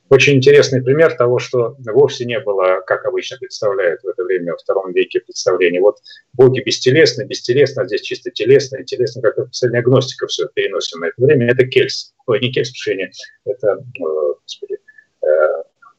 Очень 0.09 0.35
интересный 0.35 0.83
пример 0.83 1.15
того, 1.15 1.39
что 1.39 1.75
вовсе 1.79 2.25
не 2.25 2.39
было, 2.39 2.81
как 2.85 3.05
обычно 3.05 3.37
представляют 3.37 4.03
в 4.03 4.07
это 4.07 4.23
время, 4.23 4.51
во 4.51 4.57
втором 4.57 4.91
веке 4.91 5.21
представления. 5.21 5.79
Вот 5.79 5.99
боги 6.33 6.59
бестелесны, 6.59 7.23
бестелесно, 7.23 7.83
а 7.83 7.87
здесь 7.87 8.01
чисто 8.01 8.29
телесно, 8.29 8.77
и 8.77 8.85
телесно, 8.85 9.21
как 9.21 9.35
представление 9.35 9.79
агностика 9.79 10.27
все 10.27 10.47
переносим 10.53 10.99
на 10.99 11.05
это 11.05 11.15
время. 11.17 11.51
Это 11.51 11.65
Кельс. 11.65 12.13
Ой, 12.27 12.39
не 12.41 12.51
Кельс, 12.51 12.71
пишение, 12.71 13.11
это, 13.45 13.77
э, 13.77 14.03
господи, 14.43 14.77
э, 15.21 15.27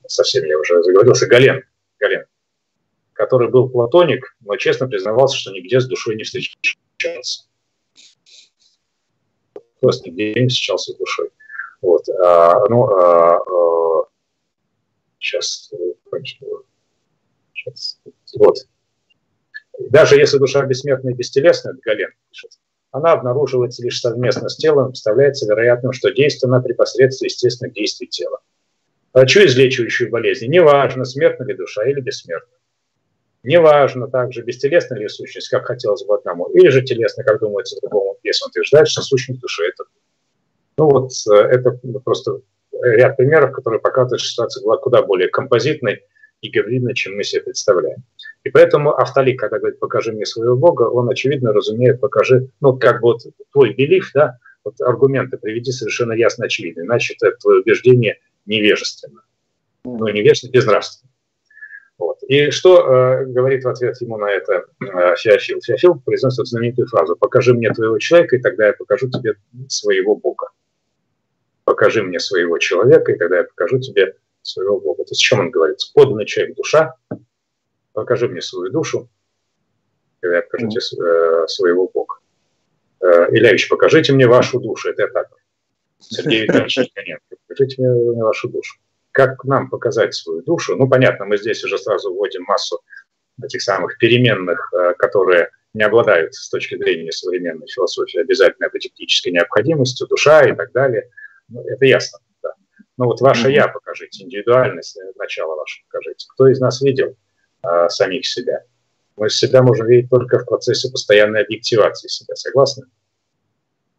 совсем 0.07 0.44
я 0.44 0.59
уже 0.59 0.83
заговорился, 0.83 1.27
Гален. 1.27 1.62
Гален 1.98 2.24
который 3.14 3.48
был 3.48 3.68
платоник, 3.68 4.37
но 4.40 4.57
честно 4.57 4.87
признавался, 4.87 5.37
что 5.37 5.53
нигде 5.53 5.81
с 5.81 5.87
душой 5.87 6.16
не 6.16 6.24
встречался. 6.24 7.44
Просто 9.81 10.11
нигде 10.11 10.35
не 10.35 10.48
встречался 10.48 10.92
с 10.92 10.96
душой. 10.96 11.31
Вот. 11.85 12.09
А, 12.09 12.66
ну, 12.70 12.87
а, 12.87 13.37
а, 13.37 14.05
сейчас, 15.18 15.70
сейчас, 17.53 18.01
вот. 18.38 18.57
Даже 19.90 20.16
если 20.16 20.38
душа 20.38 20.64
бессмертная 20.64 21.12
и 21.12 21.16
бестелесная, 21.16 21.77
Гален 21.85 22.11
пишет, 22.31 22.53
она 22.90 23.12
обнаруживается 23.12 23.83
лишь 23.83 24.01
совместно 24.01 24.49
с 24.49 24.57
телом, 24.57 24.88
представляется 24.88 25.47
вероятным, 25.47 25.92
что 25.92 26.11
действует 26.11 26.55
она 26.55 26.62
при 26.62 26.73
посредстве 26.73 27.27
естественных 27.27 27.75
действий 27.75 28.07
тела. 28.07 28.40
Врачу 29.12 29.44
излечивающую 29.44 30.11
болезни, 30.11 30.47
неважно, 30.47 31.05
смертна 31.05 31.44
ли 31.44 31.55
душа 31.55 31.85
или 31.87 32.01
бессмертна. 32.01 32.57
Неважно 33.42 34.09
также, 34.09 34.42
бестелесна 34.42 34.94
ли 34.94 35.07
сущность, 35.09 35.51
как 35.51 35.66
хотелось 35.66 36.05
бы 36.05 36.16
одному, 36.16 36.47
или 36.47 36.68
же 36.68 36.81
телесно, 36.81 37.25
как 37.25 37.40
думается 37.40 37.79
другому, 37.83 38.16
если 38.23 38.44
он 38.44 38.49
утверждает, 38.49 38.88
что 38.88 39.03
сущность 39.03 39.40
души– 39.40 39.64
это 39.68 39.85
ну 40.77 40.89
вот 40.89 41.11
э, 41.31 41.35
это 41.35 41.79
просто 42.05 42.41
ряд 42.83 43.17
примеров, 43.17 43.53
которые 43.53 43.81
показывают, 43.81 44.21
что 44.21 44.31
ситуация 44.31 44.65
была 44.65 44.77
куда 44.77 45.03
более 45.03 45.29
композитной 45.29 46.03
и 46.41 46.49
гибридной, 46.49 46.95
чем 46.95 47.17
мы 47.17 47.25
себе 47.25 47.43
представляем. 47.43 48.05
И 48.45 48.51
поэтому 48.51 48.93
Автолик, 48.93 49.41
когда 49.41 49.59
говорит 49.59 49.81
«покажи 49.81 50.13
мне 50.13 50.27
своего 50.27 50.57
Бога», 50.57 50.83
он, 50.83 51.09
очевидно, 51.09 51.53
разумеет 51.53 52.01
«покажи», 52.01 52.49
ну, 52.61 52.77
как 52.77 53.01
бы 53.01 53.13
вот 53.13 53.23
твой 53.53 53.73
белив, 53.73 54.11
да, 54.13 54.39
вот 54.65 54.81
аргументы 54.81 55.39
приведи 55.39 55.73
совершенно 55.73 56.13
ясно 56.13 56.47
очевидно, 56.47 56.83
иначе 56.83 57.15
это 57.19 57.37
твое 57.39 57.61
убеждение 57.61 58.19
невежественно. 58.45 59.23
Ну, 59.85 60.09
невежественно, 60.09 60.53
безнравственно. 60.53 61.11
Вот. 61.97 62.19
И 62.27 62.51
что 62.51 62.81
э, 62.81 63.25
говорит 63.27 63.65
в 63.65 63.69
ответ 63.69 64.01
ему 64.01 64.19
на 64.19 64.31
это 64.31 64.65
э, 64.81 65.17
Феофил? 65.17 65.61
Феофил 65.63 66.01
произносит 66.01 66.47
знаменитую 66.47 66.89
фразу 66.89 67.17
«покажи 67.17 67.55
мне 67.55 67.71
твоего 67.71 67.99
человека, 67.99 68.37
и 68.37 68.41
тогда 68.41 68.67
я 68.67 68.73
покажу 68.73 69.09
тебе 69.09 69.37
своего 69.69 70.17
Бога» 70.17 70.49
покажи 71.75 72.05
мне 72.05 72.21
своего 72.21 72.59
человека, 72.59 73.11
и 73.11 73.19
тогда 73.19 73.39
я 73.39 73.45
покажу 73.45 73.81
тебе 73.81 74.15
своего 74.43 74.79
Бога. 74.79 75.03
То 75.05 75.11
есть 75.11 75.23
о 75.23 75.27
чем 75.27 75.41
он 75.41 75.51
говорит? 75.51 75.79
Поданный 75.93 76.25
человек– 76.25 76.57
душа, 76.57 76.95
покажи 77.93 78.29
мне 78.29 78.41
свою 78.41 78.71
душу, 78.71 79.09
тогда 80.21 80.37
я 80.37 80.43
покажу 80.43 80.69
тебе 80.69 80.83
э, 80.83 81.47
своего 81.49 81.91
Бога. 81.93 82.15
Э, 83.01 83.57
покажите 83.69 84.13
мне 84.13 84.29
вашу 84.29 84.61
душу, 84.61 84.91
это 84.91 85.03
я 85.03 85.09
так. 85.09 85.27
Сергей 85.99 86.43
Витальевич 86.43 86.77
Никоненко, 86.79 87.22
покажите 87.49 87.83
мне 87.83 88.22
вашу 88.22 88.49
душу. 88.49 88.79
Как 89.11 89.43
нам 89.45 89.68
показать 89.68 90.14
свою 90.14 90.43
душу? 90.43 90.77
Ну, 90.77 90.89
понятно, 90.89 91.25
мы 91.25 91.39
здесь 91.39 91.64
уже 91.64 91.79
сразу 91.79 92.14
вводим 92.14 92.45
массу 92.45 92.81
этих 93.43 93.62
самых 93.62 93.99
переменных, 93.99 94.72
э, 94.72 94.95
которые 94.97 95.51
не 95.72 95.83
обладают 95.83 96.35
с 96.35 96.49
точки 96.51 96.77
зрения 96.77 97.11
современной 97.11 97.66
философии 97.66 98.20
обязательно 98.20 98.68
аподектической 98.68 99.33
необходимостью, 99.33 100.07
душа 100.07 100.45
и 100.49 100.55
так 100.55 100.70
далее– 100.70 101.11
ну, 101.49 101.62
это 101.62 101.84
ясно. 101.84 102.18
Да. 102.42 102.55
Но 102.97 103.05
ну, 103.05 103.07
вот 103.07 103.20
ваше 103.20 103.51
«я» 103.51 103.68
покажите, 103.68 104.24
индивидуальность, 104.24 104.97
э, 104.97 105.12
начало 105.16 105.57
ваше 105.57 105.82
покажите. 105.84 106.26
Кто 106.30 106.49
из 106.49 106.61
нас 106.61 106.80
видел 106.80 107.16
а, 107.62 107.88
самих 107.88 108.26
себя? 108.26 108.64
Мы 109.16 109.30
себя 109.30 109.62
можем 109.62 109.86
видеть 109.86 110.11
только 110.11 110.38
в 110.38 110.47
процессе 110.47 110.90
постоянной 110.90 111.42
объективации 111.42 112.09
себя. 112.09 112.34
Согласны? 112.34 112.86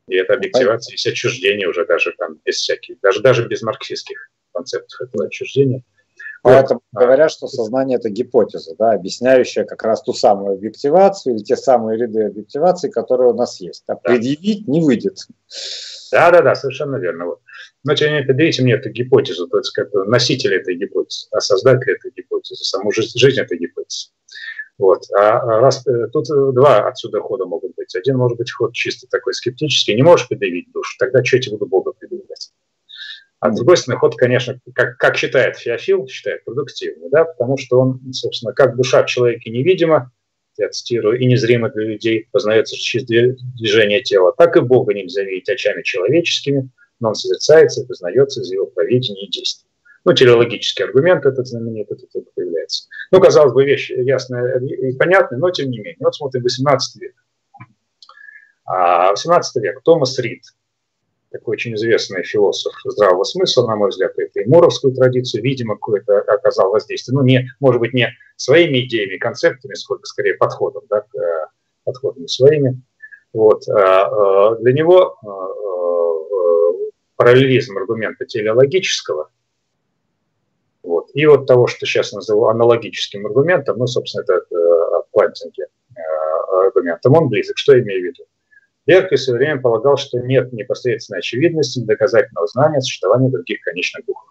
И 0.07 0.15
это 0.15 0.33
объективация 0.33 0.93
есть 0.93 1.07
отчуждение 1.07 1.67
уже 1.67 1.85
даже 1.85 2.13
там 2.17 2.39
без 2.45 2.57
всяких, 2.57 2.99
даже, 2.99 3.21
даже 3.21 3.47
без 3.47 3.61
марксистских 3.63 4.29
концептов 4.53 5.01
этого 5.01 5.25
отчуждения. 5.25 5.83
Поэтому 6.45 6.81
говорят, 6.91 7.31
что 7.31 7.47
сознание– 7.47 7.97
это 7.99 8.11
гипотеза, 8.11 8.75
да, 8.77 8.91
объясняющая 8.91 9.63
как 9.65 9.81
раз 9.81 10.03
ту 10.03 10.13
самую 10.13 10.53
объективацию 10.53 11.35
или 11.35 11.43
те 11.43 11.57
самые 11.57 11.97
ряды 11.97 12.25
объективации, 12.25 12.91
которые 12.91 13.31
у 13.31 13.33
нас 13.33 13.59
есть. 13.59 13.83
А 13.87 13.95
предъявить 13.95 14.67
не 14.67 14.79
выйдет. 14.79 15.17
Да, 16.11 16.29
да, 16.29 16.43
да, 16.43 16.53
совершенно 16.53 16.97
верно. 16.97 17.25
Вот. 17.25 17.39
Но 17.83 17.95
тем 17.95 18.09
не 18.09 18.13
менее, 18.13 18.27
предъявите 18.27 18.61
мне 18.61 18.73
эту 18.73 18.91
гипотезу, 18.91 19.47
то 19.47 19.57
есть 19.57 19.71
как 19.71 19.91
носитель 19.91 20.53
этой 20.53 20.75
гипотезы, 20.75 21.27
а 21.31 21.41
создатель 21.41 21.93
этой 21.93 22.11
гипотезы, 22.15 22.63
саму 22.63 22.91
жизнь, 22.91 23.17
жизнь 23.17 23.39
этой 23.39 23.57
гипотезы. 23.57 24.09
Вот. 24.77 25.01
А, 25.17 25.39
а 25.39 25.59
раз, 25.61 25.85
э, 25.87 26.09
тут 26.13 26.27
два 26.27 26.87
отсюда 26.87 27.21
хода 27.21 27.45
могут 27.45 27.73
быть. 27.75 27.95
Один 27.95 28.17
может 28.17 28.37
быть 28.37 28.51
ход 28.51 28.71
чисто 28.73 29.07
такой 29.09 29.33
скептический, 29.33 29.95
не 29.95 30.03
можешь 30.03 30.27
предъявить 30.27 30.71
душу, 30.71 30.95
тогда 30.99 31.23
что 31.23 31.37
я 31.37 31.41
тебе 31.41 31.57
буду 31.57 31.65
Бога 31.71 31.91
предъявлять? 31.93 32.51
А 33.45 33.51
другой 33.51 33.77
стороны, 33.77 33.99
ход, 33.99 34.15
конечно, 34.15 34.59
как, 34.73 34.97
как 34.97 35.17
считает 35.17 35.55
Феофил, 35.57 36.07
считает 36.07 36.43
продуктивный, 36.45 37.09
да, 37.11 37.25
потому 37.25 37.57
что 37.57 37.79
он, 37.79 38.01
собственно, 38.11 38.53
как 38.53 38.75
душа 38.75 39.03
в 39.03 39.05
человеке 39.05 39.51
невидима, 39.51 40.11
я 40.57 40.69
цитирую, 40.69 41.19
и 41.19 41.25
незримо 41.27 41.69
для 41.69 41.83
людей, 41.83 42.27
познается 42.31 42.75
через 42.75 43.05
движение 43.05 44.01
тела, 44.01 44.33
так 44.35 44.57
и 44.57 44.61
Бога 44.61 44.95
нельзя 44.95 45.21
видеть 45.23 45.47
очами 45.49 45.83
человеческими, 45.83 46.71
но 46.99 47.09
он 47.09 47.15
созерцается 47.15 47.83
и 47.83 47.85
познается 47.85 48.41
из 48.41 48.51
его 48.51 48.65
поведения 48.65 49.27
и 49.27 49.29
действий. 49.29 49.69
Ну, 50.05 50.13
телеологический 50.13 50.85
аргумент 50.85 51.23
этот 51.27 51.45
знаменитый 51.45 51.97
тут 51.97 52.33
появляется. 52.33 52.87
Ну, 53.11 53.21
казалось 53.21 53.53
бы, 53.53 53.63
вещь 53.63 53.91
ясная 53.91 54.59
и 54.59 54.93
понятная, 54.93 55.37
но 55.37 55.51
тем 55.51 55.69
не 55.69 55.77
менее. 55.77 55.97
Вот 55.99 56.15
смотрим 56.15 56.41
18 56.41 56.99
век. 56.99 57.13
А 58.65 59.11
18 59.11 59.63
век. 59.63 59.81
Томас 59.83 60.17
Рид, 60.17 60.41
такой 61.38 61.53
очень 61.53 61.75
известный 61.75 62.23
философ 62.23 62.73
здравого 62.86 63.23
смысла, 63.23 63.67
на 63.67 63.75
мой 63.75 63.89
взгляд, 63.89 64.13
это 64.17 64.39
и 64.39 64.45
муровскую 64.45 64.93
традицию, 64.93 65.43
видимо, 65.43 65.75
какое-то 65.75 66.19
оказал 66.19 66.71
воздействие. 66.71 67.15
Ну, 67.15 67.23
не, 67.23 67.49
может 67.59 67.79
быть, 67.79 67.93
не 67.93 68.09
своими 68.36 68.86
идеями, 68.86 69.17
концептами, 69.17 69.73
сколько 69.73 70.05
скорее 70.05 70.36
подходом, 70.36 70.83
да, 70.89 71.03
э, 71.13 71.45
подходами 71.83 72.27
своими. 72.27 72.81
Вот. 73.33 73.67
А, 73.67 74.05
а, 74.05 74.55
для 74.55 74.73
него 74.73 75.17
а, 75.21 75.27
параллелизм 77.17 77.77
аргумента 77.77 78.25
телеологического– 78.25 79.29
вот. 80.86 81.09
И 81.15 81.25
вот 81.25 81.47
того, 81.47 81.65
что 81.65 81.86
сейчас 81.86 82.13
называю 82.13 82.49
аналогическим 82.49 83.25
аргументом, 83.25 83.79
ну, 83.79 83.88
собственно, 83.88 84.21
это 84.21 84.33
э, 84.33 84.97
от 84.97 85.09
Плантинги 85.09 85.63
э, 85.63 86.65
аргументом, 86.67 87.15
он 87.15 87.27
близок. 87.27 87.57
Что 87.57 87.75
я 87.75 87.81
имею 87.81 88.01
в 88.01 88.05
виду? 88.05 88.23
Беркли 88.86 89.15
в 89.15 89.21
свое 89.21 89.39
время 89.39 89.61
полагал, 89.61 89.97
что 89.97 90.19
нет 90.19 90.53
непосредственной 90.53 91.19
очевидности 91.19 91.79
доказательного 91.79 92.47
знания 92.47 92.81
существования 92.81 93.29
других 93.29 93.61
конечных 93.61 94.05
духов. 94.05 94.29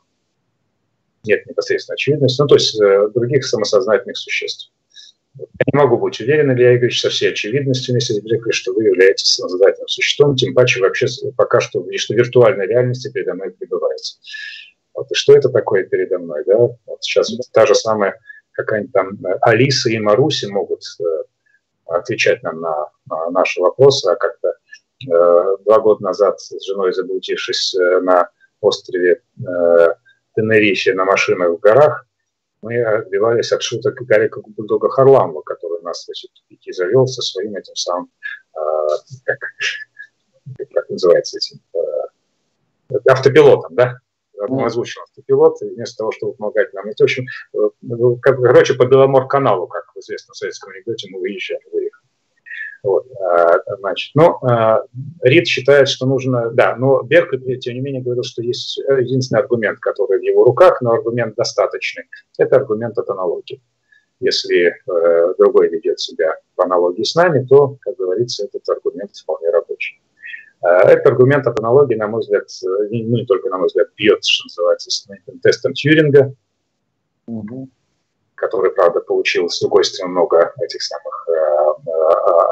Нет 1.24 1.46
непосредственной 1.46 1.94
очевидности, 1.94 2.40
ну, 2.40 2.46
то 2.46 2.54
есть 2.54 2.80
э, 2.80 3.08
других 3.14 3.44
самосознательных 3.44 4.16
существ. 4.16 4.70
Я 5.36 5.46
не 5.72 5.76
могу 5.76 5.98
быть 5.98 6.20
уверен, 6.20 6.52
Илья 6.52 6.76
Игоревич, 6.76 7.00
со 7.00 7.08
всей 7.08 7.30
очевидностью, 7.30 7.94
если 7.96 8.20
Беркли, 8.20 8.52
что 8.52 8.72
вы 8.72 8.84
являетесь 8.84 9.34
самосознательным 9.34 9.88
существом, 9.88 10.36
тем 10.36 10.54
паче 10.54 10.80
вообще 10.80 11.06
пока 11.36 11.60
что, 11.60 11.84
что 11.96 12.14
виртуальной 12.14 12.68
реальности 12.68 13.10
передо 13.10 13.34
мной 13.34 13.50
пребывается. 13.50 14.18
Вот, 14.94 15.10
и 15.10 15.14
что 15.14 15.34
это 15.34 15.48
такое 15.48 15.84
передо 15.84 16.18
мной? 16.18 16.44
Да? 16.46 16.56
Вот 16.58 16.78
сейчас 17.00 17.30
вот 17.30 17.46
та 17.52 17.66
же 17.66 17.74
самая 17.74 18.20
какая-нибудь 18.52 18.92
там 18.92 19.26
э, 19.26 19.38
Алиса 19.40 19.90
и 19.90 19.98
Маруси 19.98 20.46
могут 20.46 20.82
э, 21.00 21.04
отвечать 21.86 22.42
нам 22.42 22.60
на, 22.60 22.88
на 23.06 23.30
наши 23.30 23.60
вопросы, 23.60 24.06
а 24.08 24.16
как-то 24.16 24.48
э, 24.48 25.56
два 25.64 25.80
года 25.80 26.02
назад 26.02 26.40
с 26.40 26.64
женой 26.64 26.92
заблудившись 26.92 27.74
э, 27.74 28.00
на 28.00 28.28
острове 28.60 29.22
э, 29.38 29.88
Тенерифе 30.34 30.94
на 30.94 31.04
машинах 31.04 31.50
в 31.50 31.58
горах, 31.58 32.06
мы 32.62 32.82
отбивались 32.82 33.52
от 33.52 33.62
шуток 33.62 33.94
Гарика 34.02 34.40
Бульдога 34.40 34.88
Харламова, 34.88 35.42
который 35.42 35.82
нас 35.82 36.04
значит, 36.06 36.30
в 36.48 36.72
завел 36.72 37.06
со 37.06 37.20
своим 37.20 37.54
этим 37.56 37.76
самым, 37.76 38.10
э, 38.56 38.60
как, 39.24 39.38
как 40.72 40.88
называется 40.88 41.36
этим, 41.36 41.60
э, 41.74 42.98
автопилотом, 43.06 43.74
да? 43.74 43.98
Озвучил 44.40 45.02
автопилот, 45.02 45.62
и 45.62 45.74
вместо 45.74 45.98
того, 45.98 46.12
чтобы 46.12 46.34
помогать 46.34 46.72
нам. 46.74 46.86
Это, 46.86 47.02
в 47.02 47.04
общем, 47.04 47.26
э, 47.54 48.16
как, 48.20 48.40
короче, 48.40 48.74
по 48.74 48.86
Беломор-каналу, 48.86 49.66
как 49.66 49.92
в 49.94 49.98
известном 49.98 50.34
советском 50.34 50.72
анекдоте, 50.72 51.08
мы 51.10 51.20
выезжали, 51.20 51.60
выехали. 51.72 52.04
Вот, 52.82 53.06
а, 53.18 53.76
значит, 53.78 54.10
ну, 54.14 54.38
а, 54.42 54.82
Рид 55.22 55.46
считает, 55.46 55.88
что 55.88 56.04
нужно, 56.04 56.50
да, 56.50 56.76
но 56.76 57.02
Беркли, 57.02 57.56
тем 57.56 57.74
не 57.74 57.80
менее, 57.80 58.02
говорил, 58.02 58.24
что 58.24 58.42
есть 58.42 58.76
единственный 58.76 59.40
аргумент, 59.40 59.78
который 59.78 60.18
в 60.18 60.22
его 60.22 60.44
руках, 60.44 60.82
но 60.82 60.92
аргумент 60.92 61.34
достаточный. 61.34 62.04
Это 62.36 62.56
аргумент 62.56 62.98
от 62.98 63.08
аналогии. 63.08 63.62
Если 64.20 64.66
э, 64.66 65.34
другой 65.38 65.68
ведет 65.68 65.98
себя 65.98 66.36
в 66.56 66.60
аналогии 66.60 67.02
с 67.02 67.14
нами, 67.14 67.44
то, 67.44 67.78
как 67.80 67.96
говорится, 67.96 68.44
этот 68.44 68.68
аргумент 68.68 69.16
вполне 69.16 69.48
рабочий. 69.48 69.63
Э, 70.64 70.88
этот 70.88 71.06
аргумент 71.06 71.46
от 71.46 71.58
аналогии, 71.60 71.94
на 71.94 72.08
мой 72.08 72.20
взгляд, 72.20 72.44
э, 72.44 72.88
ну 72.90 73.16
не 73.18 73.26
только 73.26 73.50
на 73.50 73.58
мой 73.58 73.66
взгляд, 73.66 73.88
бьет, 73.96 74.24
что 74.24 74.46
называется, 74.46 74.90
с 74.90 75.06
тестом 75.42 75.74
Тьюринга, 75.74 76.34
угу. 77.26 77.68
который, 78.34 78.70
правда, 78.70 79.00
получил, 79.00 79.48
с 79.48 79.60
другой 79.60 79.84
стороны, 79.84 80.12
много 80.12 80.54
этих 80.62 80.82
самых 80.82 81.28
э, 81.28 81.34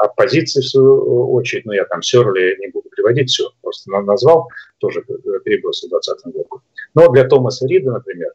оппозиций, 0.03 0.61
в 0.61 0.67
свою 0.67 1.33
очередь, 1.33 1.65
но 1.65 1.73
я 1.73 1.85
там 1.85 2.03
Сёрли 2.03 2.55
не 2.59 2.67
буду 2.67 2.89
приводить 2.89 3.29
все, 3.29 3.49
просто 3.61 3.89
назвал, 3.91 4.47
тоже 4.77 5.01
перебросил 5.01 5.87
в 5.87 5.91
2020 5.91 6.25
году. 6.35 6.61
Но 6.93 7.09
для 7.09 7.27
Томаса 7.27 7.67
Рида, 7.67 7.93
например, 7.93 8.31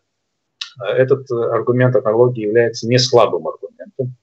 этот 0.81 1.31
аргумент 1.31 1.95
аналогии 1.95 2.43
является 2.43 2.89
не 2.89 2.99
слабым 2.99 3.47
аргументом, 3.47 4.17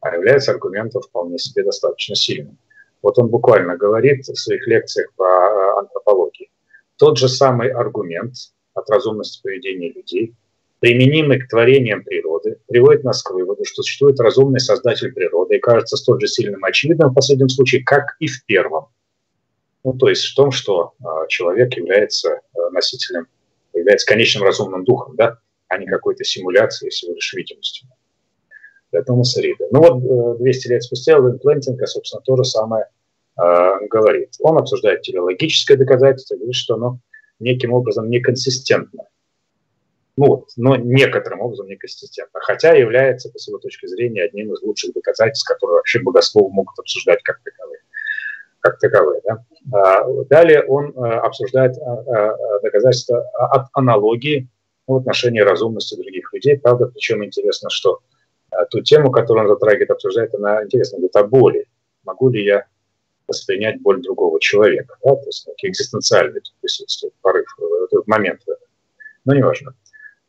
а 0.00 0.14
является 0.14 0.52
аргументом 0.52 1.02
вполне 1.02 1.38
себе 1.38 1.64
достаточно 1.64 2.14
сильным. 2.14 2.56
Вот 3.02 3.18
он 3.18 3.28
буквально 3.28 3.76
говорит 3.76 4.26
в 4.26 4.36
своих 4.36 4.66
лекциях 4.66 5.12
по 5.16 5.24
э, 5.24 5.78
антропологии. 5.78 6.50
Тот 6.96 7.18
же 7.18 7.28
самый 7.28 7.70
аргумент 7.70 8.34
от 8.74 8.88
разумности 8.90 9.42
поведения 9.42 9.92
людей, 9.92 10.34
применимый 10.80 11.40
к 11.40 11.48
творениям 11.48 12.04
природы, 12.04 12.58
приводит 12.68 13.04
нас 13.04 13.22
к 13.22 13.30
выводу, 13.30 13.64
что 13.64 13.82
существует 13.82 14.20
разумный 14.20 14.60
создатель 14.60 15.12
природы 15.12 15.56
и 15.56 15.60
кажется 15.60 15.96
столь 15.96 16.20
же 16.20 16.26
сильным 16.26 16.64
и 16.64 16.68
очевидным 16.68 17.10
в 17.10 17.14
последнем 17.14 17.48
случае, 17.48 17.84
как 17.84 18.16
и 18.18 18.26
в 18.26 18.44
первом. 18.44 18.86
Ну, 19.84 19.92
то 19.92 20.08
есть 20.08 20.24
в 20.24 20.34
том, 20.34 20.50
что 20.50 20.94
э, 20.98 21.04
человек 21.28 21.76
является 21.76 22.30
э, 22.30 22.70
носителем, 22.72 23.28
является 23.72 24.06
конечным 24.06 24.42
разумным 24.42 24.84
духом, 24.84 25.16
да, 25.16 25.38
а 25.68 25.78
не 25.78 25.86
какой-то 25.86 26.24
симуляцией 26.24 26.90
всего 26.90 27.14
лишь 27.14 27.32
видимостью. 27.34 27.88
Это 28.98 29.12
Рида. 29.36 29.66
Ну 29.70 29.80
вот 29.80 30.38
200 30.38 30.68
лет 30.68 30.82
спустя 30.82 31.12
Элвин 31.12 31.38
Плентинга, 31.38 31.86
собственно, 31.86 32.22
то 32.22 32.36
же 32.36 32.44
самое 32.44 32.86
Э, 33.38 33.86
говорит. 33.90 34.34
Он 34.40 34.56
обсуждает 34.56 35.02
телеологическое 35.02 35.76
доказательство, 35.76 36.36
говорит, 36.36 36.54
что 36.54 36.74
оно 36.74 37.00
неким 37.38 37.72
образом 37.72 38.08
неконсистентно. 38.08 39.04
Ну 40.16 40.26
вот, 40.26 40.48
но 40.56 40.76
некоторым 40.76 41.42
образом 41.42 41.66
неконсистентно. 41.66 42.40
Хотя 42.40 42.72
является, 42.72 43.30
по 43.30 43.38
своей 43.38 43.60
точке 43.60 43.88
зрения, 43.88 44.22
одним 44.22 44.54
из 44.54 44.62
лучших 44.62 44.94
доказательств, 44.94 45.46
которые 45.46 45.76
вообще 45.76 46.00
богословы 46.00 46.50
могут 46.50 46.78
обсуждать 46.78 47.22
как 47.22 47.40
таковые. 47.42 47.80
Как 48.60 48.78
таковые 48.78 49.20
да? 49.22 49.44
А, 49.72 50.04
далее 50.28 50.64
он 50.64 50.92
э, 50.96 51.18
обсуждает 51.18 51.76
э, 51.76 52.36
доказательства 52.62 53.22
от 53.34 53.66
аналогии 53.74 54.48
в 54.86 54.96
отношении 54.96 55.40
разумности 55.40 55.94
других 55.94 56.32
людей. 56.32 56.58
Правда, 56.58 56.86
причем 56.86 57.22
интересно, 57.22 57.68
что 57.68 58.00
ту 58.64 58.80
тему, 58.80 59.10
которую 59.10 59.44
он 59.44 59.54
затрагивает, 59.54 59.90
обсуждает, 59.90 60.34
она 60.34 60.64
интересна, 60.64 60.98
говорит 60.98 61.16
о 61.16 61.24
боли. 61.24 61.66
Могу 62.04 62.30
ли 62.30 62.44
я 62.44 62.66
воспринять 63.26 63.80
боль 63.80 64.02
другого 64.02 64.40
человека. 64.40 64.96
Да? 65.04 65.14
То 65.16 65.26
есть 65.26 65.48
экзистенциальный 65.62 66.40
присутствует 66.60 67.14
порыв, 67.20 67.46
этот 67.84 68.06
момент. 68.06 68.40
Но 69.24 69.34
неважно. 69.34 69.74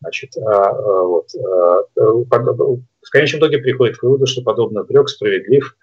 Значит, 0.01 0.37
а, 0.37 0.69
а, 0.69 1.03
вот, 1.03 1.29
а, 1.35 1.83
в 1.95 3.09
конечном 3.11 3.39
итоге 3.39 3.59
приходит 3.59 3.97
к 3.97 4.03
выводу, 4.03 4.27
что 4.27 4.43
подобный 4.43 4.83
упрек 4.83 5.09
справедлив 5.09 5.75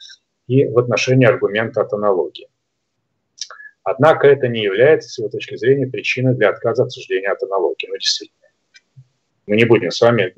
и 0.46 0.66
в 0.66 0.78
отношении 0.78 1.26
аргумента 1.26 1.80
от 1.80 1.92
аналогии. 1.92 2.48
Однако 3.82 4.28
это 4.28 4.48
не 4.48 4.62
является, 4.62 5.08
с 5.08 5.18
его 5.18 5.28
точки 5.28 5.56
зрения, 5.56 5.86
причиной 5.86 6.34
для 6.34 6.50
отказа 6.50 6.84
от 6.84 6.92
суждения 6.92 7.30
от 7.30 7.42
аналогии. 7.42 7.86
Ну, 7.88 7.96
действительно. 7.96 8.48
Мы 9.46 9.56
не 9.56 9.64
будем 9.64 9.90
с 9.90 10.00
вами 10.00 10.34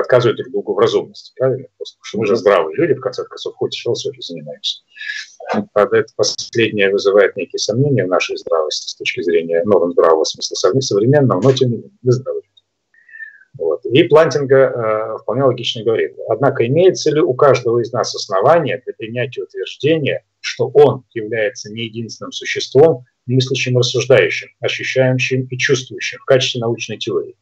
отказывать 0.00 0.36
друг 0.36 0.50
другу 0.50 0.74
в 0.74 0.78
разумности, 0.78 1.32
правильно? 1.36 1.68
Потому 1.78 2.02
что 2.02 2.18
мы 2.18 2.26
же 2.26 2.36
здравые 2.36 2.76
люди, 2.76 2.94
в 2.94 3.00
конце 3.00 3.24
концов, 3.24 3.54
хоть 3.56 3.76
философией 3.76 4.22
занимаемся. 4.22 4.80
Правда, 5.72 5.98
это 5.98 6.12
последнее 6.16 6.90
вызывает 6.90 7.36
некие 7.36 7.58
сомнения 7.58 8.04
в 8.04 8.08
нашей 8.08 8.36
здравости 8.36 8.88
с 8.88 8.94
точки 8.94 9.22
зрения 9.22 9.62
норм 9.64 9.92
здравого 9.92 10.24
смысла 10.24 10.54
современного, 10.80 11.40
но 11.40 11.52
тем 11.52 11.70
не 11.70 11.76
менее, 11.76 11.98
мы 12.02 12.12
здравы. 12.12 12.42
Вот. 13.58 13.84
И 13.84 14.02
Плантинга 14.04 14.56
э, 14.56 15.18
вполне 15.18 15.44
логично 15.44 15.84
говорит. 15.84 16.16
Однако 16.28 16.66
имеется 16.66 17.10
ли 17.10 17.20
у 17.20 17.34
каждого 17.34 17.80
из 17.80 17.92
нас 17.92 18.14
основания 18.14 18.80
для 18.84 18.94
принятия 18.94 19.42
утверждения, 19.42 20.24
что 20.40 20.68
он 20.68 21.04
является 21.12 21.70
не 21.70 21.84
единственным 21.84 22.32
существом, 22.32 23.04
мыслящим, 23.26 23.76
рассуждающим, 23.76 24.48
ощущающим 24.60 25.46
и 25.50 25.58
чувствующим 25.58 26.18
в 26.20 26.24
качестве 26.24 26.60
научной 26.60 26.96
теории? 26.96 27.36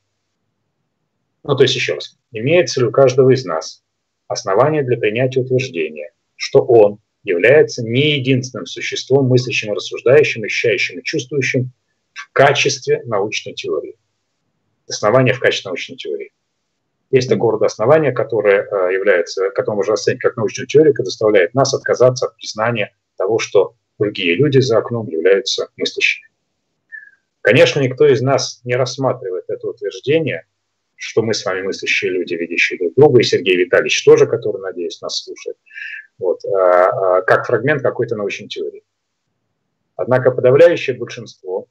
Ну, 1.42 1.56
то 1.56 1.62
есть, 1.62 1.74
еще 1.74 1.94
раз, 1.94 2.18
имеется 2.32 2.80
ли 2.80 2.86
у 2.86 2.90
каждого 2.90 3.30
из 3.30 3.44
нас 3.44 3.82
основания 4.28 4.82
для 4.82 4.96
принятия 4.96 5.40
утверждения, 5.40 6.12
что 6.36 6.60
он 6.60 7.00
является 7.22 7.82
не 7.82 8.18
единственным 8.18 8.66
существом, 8.66 9.26
мыслящим, 9.26 9.72
рассуждающим, 9.72 10.44
ощущающим 10.44 10.98
и 10.98 11.02
чувствующим 11.02 11.72
в 12.12 12.32
качестве 12.32 13.02
научной 13.04 13.54
теории. 13.54 13.96
Основание 14.88 15.34
в 15.34 15.40
качестве 15.40 15.68
научной 15.68 15.96
теории. 15.96 16.32
Есть 17.10 17.28
такого 17.28 17.52
рода 17.52 17.66
основания, 17.66 18.12
которое 18.12 18.62
э, 18.62 18.94
является, 18.94 19.50
которое 19.50 19.76
можно 19.76 19.94
оценить 19.94 20.20
как 20.20 20.36
научную 20.36 20.68
теорию, 20.68 20.92
которая 20.92 21.10
заставляет 21.10 21.54
нас 21.54 21.74
отказаться 21.74 22.26
от 22.26 22.36
признания 22.36 22.94
того, 23.16 23.38
что 23.38 23.74
другие 23.98 24.36
люди 24.36 24.58
за 24.60 24.78
окном 24.78 25.08
являются 25.08 25.68
мыслящими. 25.76 26.28
Конечно, 27.42 27.80
никто 27.80 28.06
из 28.06 28.20
нас 28.22 28.60
не 28.64 28.74
рассматривает 28.74 29.44
это 29.48 29.68
утверждение, 29.68 30.46
что 31.00 31.22
мы 31.22 31.32
с 31.32 31.44
вами 31.46 31.62
мыслящие 31.62 32.10
люди, 32.10 32.34
видящие 32.34 32.78
друг 32.78 32.94
друга, 32.94 33.20
и 33.20 33.24
Сергей 33.24 33.56
Витальевич 33.56 34.04
тоже, 34.04 34.26
который, 34.26 34.60
надеюсь, 34.60 35.00
нас 35.00 35.24
слушает, 35.24 35.56
вот, 36.18 36.44
а, 36.44 36.88
а, 37.18 37.22
как 37.22 37.46
фрагмент 37.46 37.82
какой-то 37.82 38.16
научной 38.16 38.48
теории. 38.48 38.84
Однако 39.96 40.30
подавляющее 40.30 40.94
большинство, 40.94 41.68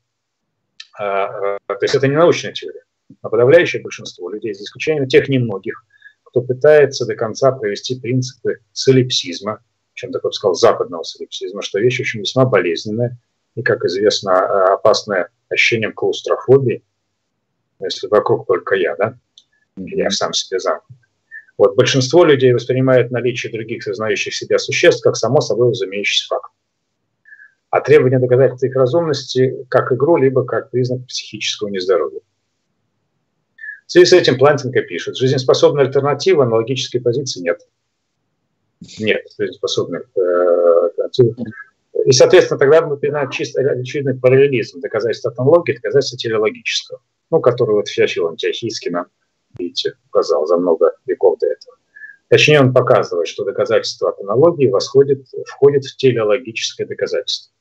а, 0.98 1.60
то 1.68 1.78
есть 1.80 1.94
это 1.94 2.08
не 2.08 2.16
научная 2.16 2.54
теория, 2.54 2.82
а 3.22 3.30
подавляющее 3.30 3.84
большинство 3.84 4.32
людей, 4.32 4.56
за 4.56 4.64
исключением 4.64 5.08
тех 5.08 5.30
немногих, 5.30 5.86
кто 6.24 6.42
пытается 6.42 7.06
до 7.06 7.14
конца 7.14 7.52
провести 7.52 8.00
принципы 8.00 8.58
солипсизма, 8.72 9.64
чем 9.94 10.12
такой 10.12 10.34
сказал, 10.34 10.56
западного 10.56 11.04
солипсизма, 11.04 11.62
что 11.62 11.80
вещь 11.80 12.00
очень 12.00 12.22
весьма 12.22 12.46
болезненная 12.46 13.20
и, 13.54 13.62
как 13.62 13.86
известно, 13.86 14.74
опасная 14.74 15.30
ощущением 15.50 15.94
клаустрофобии, 15.94 16.84
если 17.80 18.08
вокруг 18.08 18.48
только 18.48 18.76
я, 18.76 18.96
да, 18.96 19.18
я 19.78 20.10
сам 20.10 20.34
себе 20.34 20.60
замкнут. 20.60 21.00
Вот 21.58 21.76
большинство 21.76 22.24
людей 22.24 22.54
воспринимает 22.54 23.12
наличие 23.12 23.52
других 23.52 23.84
сознающих 23.84 24.34
себя 24.34 24.58
существ 24.60 25.04
как 25.04 25.16
само 25.16 25.42
собой 25.42 25.72
разумеющийся 25.72 26.28
факт. 26.28 26.52
А 27.70 27.82
требование 27.82 28.20
доказательства 28.20 28.68
их 28.68 28.76
разумности 28.76 29.66
как 29.70 29.92
игру, 29.92 30.18
либо 30.18 30.46
как 30.46 30.72
признак 30.72 31.06
психического 31.08 31.68
нездоровья. 31.68 32.22
В 33.86 33.92
связи 33.92 34.06
с 34.06 34.14
этим 34.14 34.38
Плантинга 34.38 34.82
пишет, 34.84 35.18
жизнеспособной 35.18 35.84
альтернативы 35.84 36.44
аналогической 36.44 37.00
позиции 37.00 37.42
нет. 37.42 37.60
Нет 39.00 39.24
жизнеспособной 39.38 40.02
э. 40.16 41.10
И, 42.06 42.12
соответственно, 42.12 42.60
тогда 42.60 42.82
мы 42.82 42.98
принимаем 42.98 43.30
чисто 43.30 43.62
очевидный 43.62 44.18
параллелизм 44.18 44.80
доказательства 44.80 45.34
аналогии, 45.36 45.74
доказательства 45.74 46.18
телеологического 46.18 47.02
ну, 47.32 47.40
который 47.40 47.76
вот 47.76 47.88
Феофил 47.88 48.28
Антиохийский 48.28 48.92
нам, 48.92 49.08
видите, 49.58 49.94
указал 50.08 50.46
за 50.46 50.58
много 50.58 50.94
веков 51.06 51.40
до 51.40 51.48
этого. 51.48 51.76
Точнее, 52.30 52.60
он 52.60 52.74
показывает, 52.74 53.28
что 53.28 53.44
доказательство 53.44 54.10
от 54.10 54.20
аналогии 54.20 54.70
восходит, 54.70 55.26
входит 55.48 55.84
в 55.86 55.98
телеологическое 55.98 56.86
доказательство. 56.86 57.52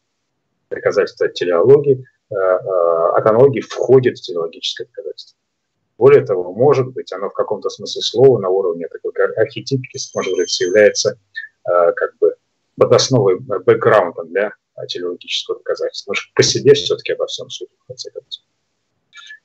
Доказательство 0.70 1.26
от 1.26 1.34
телеологии, 1.34 2.04
э, 2.30 2.34
э, 2.34 3.16
от 3.16 3.26
аналогии 3.26 3.60
входит 3.60 4.18
в 4.18 4.22
телеологическое 4.22 4.86
доказательство. 4.86 5.38
Более 5.96 6.24
того, 6.24 6.52
может 6.52 6.92
быть, 6.92 7.10
оно 7.12 7.30
в 7.30 7.32
каком-то 7.32 7.70
смысле 7.70 8.02
слова 8.02 8.38
на 8.38 8.50
уровне 8.50 8.86
такой 8.88 9.12
архетипики, 9.36 9.98
может 10.14 10.36
быть, 10.36 10.60
является 10.60 11.18
э, 11.66 11.92
как 11.92 12.16
бы 12.18 12.34
подосновой, 12.76 13.40
бэкграундом 13.40 14.28
для 14.28 14.52
телеологического 14.86 15.58
доказательства. 15.58 16.12
Потому 16.12 16.22
что 16.22 16.32
по 16.34 16.42
себе 16.42 16.74
все-таки 16.74 17.12
обо 17.12 17.26
всем 17.26 17.48
судит, 17.48 17.72
в 17.84 17.86
конце 17.86 18.10
концов. 18.10 18.44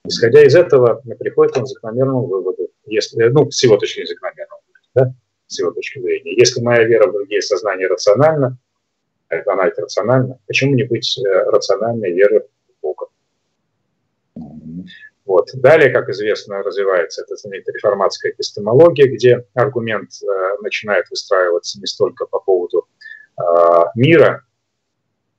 Исходя 0.05 0.43
из 0.43 0.55
этого, 0.55 1.01
приходит 1.19 1.57
он 1.57 1.63
к 1.63 1.67
закономерному 1.67 2.25
выводу, 2.25 2.69
если, 2.85 3.23
ну, 3.29 3.49
с 3.49 3.63
его 3.63 3.77
точки 3.77 4.05
закономерного 4.05 4.61
да, 4.93 5.13
с 5.47 5.59
его 5.59 5.71
точки 5.71 5.99
зрения. 5.99 6.35
Если 6.35 6.61
моя 6.61 6.83
вера 6.83 7.07
в 7.07 7.13
другие 7.13 7.41
сознания 7.41 7.87
рациональна, 7.87 8.57
она 9.29 9.63
рациональна, 9.77 10.39
почему 10.45 10.75
не 10.75 10.83
быть 10.83 11.17
э, 11.17 11.43
рациональной 11.49 12.11
верой 12.11 12.41
в 12.41 12.81
Бога? 12.81 13.07
Вот. 15.25 15.49
Далее, 15.55 15.89
как 15.89 16.09
известно, 16.09 16.61
развивается 16.61 17.23
эта 17.23 17.35
знаменитая 17.35 17.73
реформатская 17.73 18.31
эпистемология, 18.31 19.07
где 19.07 19.45
аргумент 19.53 20.09
э, 20.21 20.61
начинает 20.61 21.09
выстраиваться 21.09 21.79
не 21.79 21.87
столько 21.87 22.25
по 22.25 22.39
поводу 22.39 22.87
э, 23.39 23.43
мира, 23.95 24.45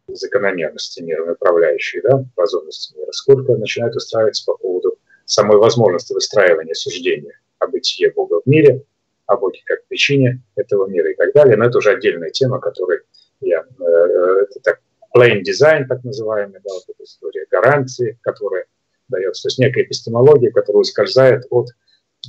закономерности 0.09 1.01
мира, 1.01 1.25
направляющей 1.25 2.01
да, 2.03 2.25
разумности 2.37 2.97
мира, 2.97 3.11
сколько 3.13 3.57
начинает 3.57 3.95
устраиваться 3.97 4.45
по 4.47 4.57
поводу 4.57 4.99
самой 5.25 5.59
возможности 5.59 6.13
выстраивания 6.13 6.75
суждения 6.75 7.39
о 7.59 7.67
бытие 7.67 8.13
Бога 8.13 8.41
в 8.45 8.47
мире, 8.47 8.83
о 9.27 9.37
Боге 9.37 9.61
как 9.65 9.87
причине 9.87 10.43
этого 10.57 10.87
мира 10.87 11.11
и 11.11 11.15
так 11.15 11.33
далее. 11.33 11.57
Но 11.57 11.65
это 11.65 11.79
уже 11.79 11.93
отдельная 11.93 12.31
тема, 12.31 12.61
которой 12.61 13.01
я... 13.41 13.65
Э, 13.81 14.43
это 14.43 14.61
так, 14.63 14.81
plain 15.17 15.43
design, 15.43 15.87
так 15.89 16.05
называемый, 16.05 16.61
да, 16.65 16.75
вот 16.75 16.85
эта 16.89 17.05
история 17.05 17.47
гарантии, 17.51 18.19
которая 18.23 18.67
дается, 19.09 19.45
то 19.45 19.47
есть 19.49 19.59
некая 19.59 19.85
эпистемология, 19.85 20.51
которая 20.51 20.81
ускользает 20.81 21.45
от 21.51 21.69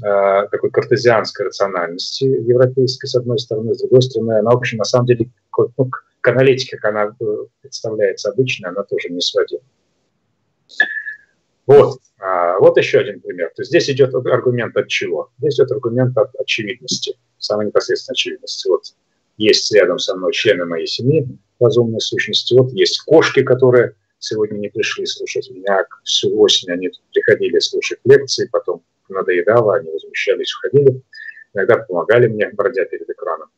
э, 0.04 0.48
такой 0.52 0.70
картезианской 0.70 1.48
рациональности 1.48 2.24
европейской, 2.24 3.08
с 3.08 3.16
одной 3.16 3.40
стороны, 3.40 3.74
с 3.74 3.80
другой 3.80 4.02
стороны, 4.02 4.40
она, 4.40 4.52
в 4.52 4.58
общем, 4.58 4.78
на 4.78 4.84
самом 4.84 5.08
деле, 5.08 5.30
ну, 5.78 5.90
к 6.26 6.28
аналитике, 6.28 6.78
как 6.78 6.92
она 6.92 7.16
э, 7.20 7.26
представляется 7.62 8.32
обычно, 8.32 8.70
она 8.70 8.82
тоже 8.84 9.10
не 9.10 9.22
сводима. 9.22 9.62
Вот. 11.68 12.00
А, 12.20 12.58
вот 12.58 12.78
еще 12.78 12.98
один 12.98 13.22
пример. 13.22 13.52
То 13.56 13.62
есть 13.62 13.70
здесь 13.70 13.92
идет 13.92 14.16
аргумент 14.16 14.76
от 14.76 14.88
чего? 14.88 15.30
Здесь 15.38 15.60
идет 15.60 15.72
аргумент 15.72 16.18
от 16.18 16.34
очевидности, 16.40 17.16
самой 17.38 17.68
непосредственной 17.68 18.16
очевидности. 18.16 18.68
Вот 18.68 18.82
есть 19.38 19.72
рядом 19.76 20.00
со 20.00 20.16
мной 20.16 20.34
члены 20.34 20.66
моей 20.66 20.88
семьи, 20.88 21.28
разумной 21.60 22.02
сущности. 22.02 22.56
Вот 22.56 22.72
есть 22.74 23.02
кошки, 23.02 23.44
которые 23.44 23.94
сегодня 24.18 24.58
не 24.58 24.70
пришли 24.70 25.06
слушать 25.06 25.52
меня. 25.52 25.86
Всю 26.04 26.36
осень 26.40 26.72
они 26.72 26.90
приходили 27.14 27.60
слушать 27.60 28.00
лекции, 28.04 28.50
потом 28.52 28.82
надоедало, 29.10 29.76
они 29.76 29.92
возмущались, 29.92 30.52
уходили. 30.56 31.04
Иногда 31.54 31.78
помогали 31.78 32.28
мне, 32.28 32.50
бродя 32.50 32.86
перед 32.86 33.08
экраном. 33.08 33.50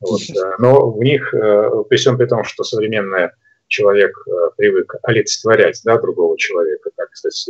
Вот. 0.00 0.20
Э, 0.30 0.56
но 0.58 0.90
в 0.90 1.02
них, 1.02 1.32
э, 1.34 1.70
при 1.88 1.96
всем 1.96 2.18
при 2.18 2.26
том, 2.26 2.44
что 2.44 2.64
современный 2.64 3.30
человек 3.68 4.16
э, 4.26 4.30
привык 4.56 4.94
олицетворять 5.02 5.80
да, 5.84 5.98
другого 5.98 6.38
человека, 6.38 6.90
так 6.96 7.14
сказать, 7.14 7.48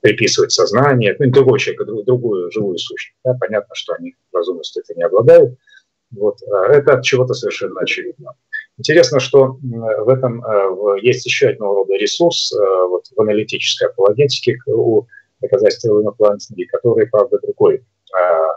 приписывать 0.00 0.50
сознание, 0.50 1.14
ну, 1.18 1.30
другого 1.30 1.58
человека, 1.58 1.84
другую 1.84 2.50
живую 2.50 2.76
сущность. 2.76 3.16
Да, 3.24 3.34
понятно, 3.40 3.74
что 3.74 3.94
они 3.94 4.16
разумностью 4.32 4.82
это 4.82 4.98
не 4.98 5.04
обладают. 5.04 5.56
Вот. 6.10 6.38
Это 6.68 6.94
от 6.94 7.04
чего-то 7.04 7.34
совершенно 7.34 7.80
очевидно. 7.80 8.32
Интересно, 8.78 9.20
что 9.20 9.58
в 9.62 10.08
этом 10.08 10.44
есть 11.00 11.24
еще 11.24 11.50
одного 11.50 11.76
рода 11.76 11.94
ресурс 11.94 12.52
вот, 12.88 13.04
в 13.14 13.20
аналитической 13.20 13.88
апологетике 13.88 14.58
у 14.66 15.06
доказательства 15.40 16.02
инопланетности, 16.02 16.64
который, 16.64 17.06
правда, 17.06 17.38
другой 17.40 17.84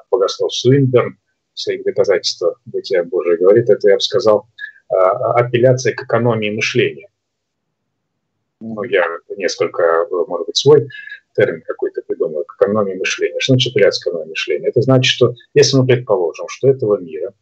богослов 0.09 0.51
Суинберн 0.51 1.15
своих 1.59 1.83
доказательствах 1.83 2.59
бытия 2.65 3.03
Божия 3.03 3.37
говорит, 3.37 3.69
это, 3.69 3.89
я 3.89 3.95
бы 3.95 4.01
сказал, 4.01 4.47
а, 4.89 5.33
апелляция 5.39 5.93
к 5.93 6.03
экономии 6.03 6.49
мышления. 6.51 7.07
Ну, 8.59 8.83
я 8.83 9.05
несколько, 9.35 10.07
может 10.27 10.47
быть, 10.47 10.57
свой 10.57 10.87
термин 11.35 11.61
какой-то 11.65 12.01
придумал, 12.07 12.43
к 12.45 12.55
экономии 12.55 12.95
мышления. 12.95 13.39
Что 13.39 13.53
значит 13.53 13.71
апелляция 13.71 14.01
к 14.01 14.07
экономии 14.07 14.29
мышления? 14.29 14.67
Это 14.69 14.81
значит, 14.81 15.11
что 15.11 15.33
если 15.53 15.77
мы 15.77 15.85
предположим, 15.85 16.47
что 16.47 16.69
этого 16.69 16.97
мира 16.99 17.33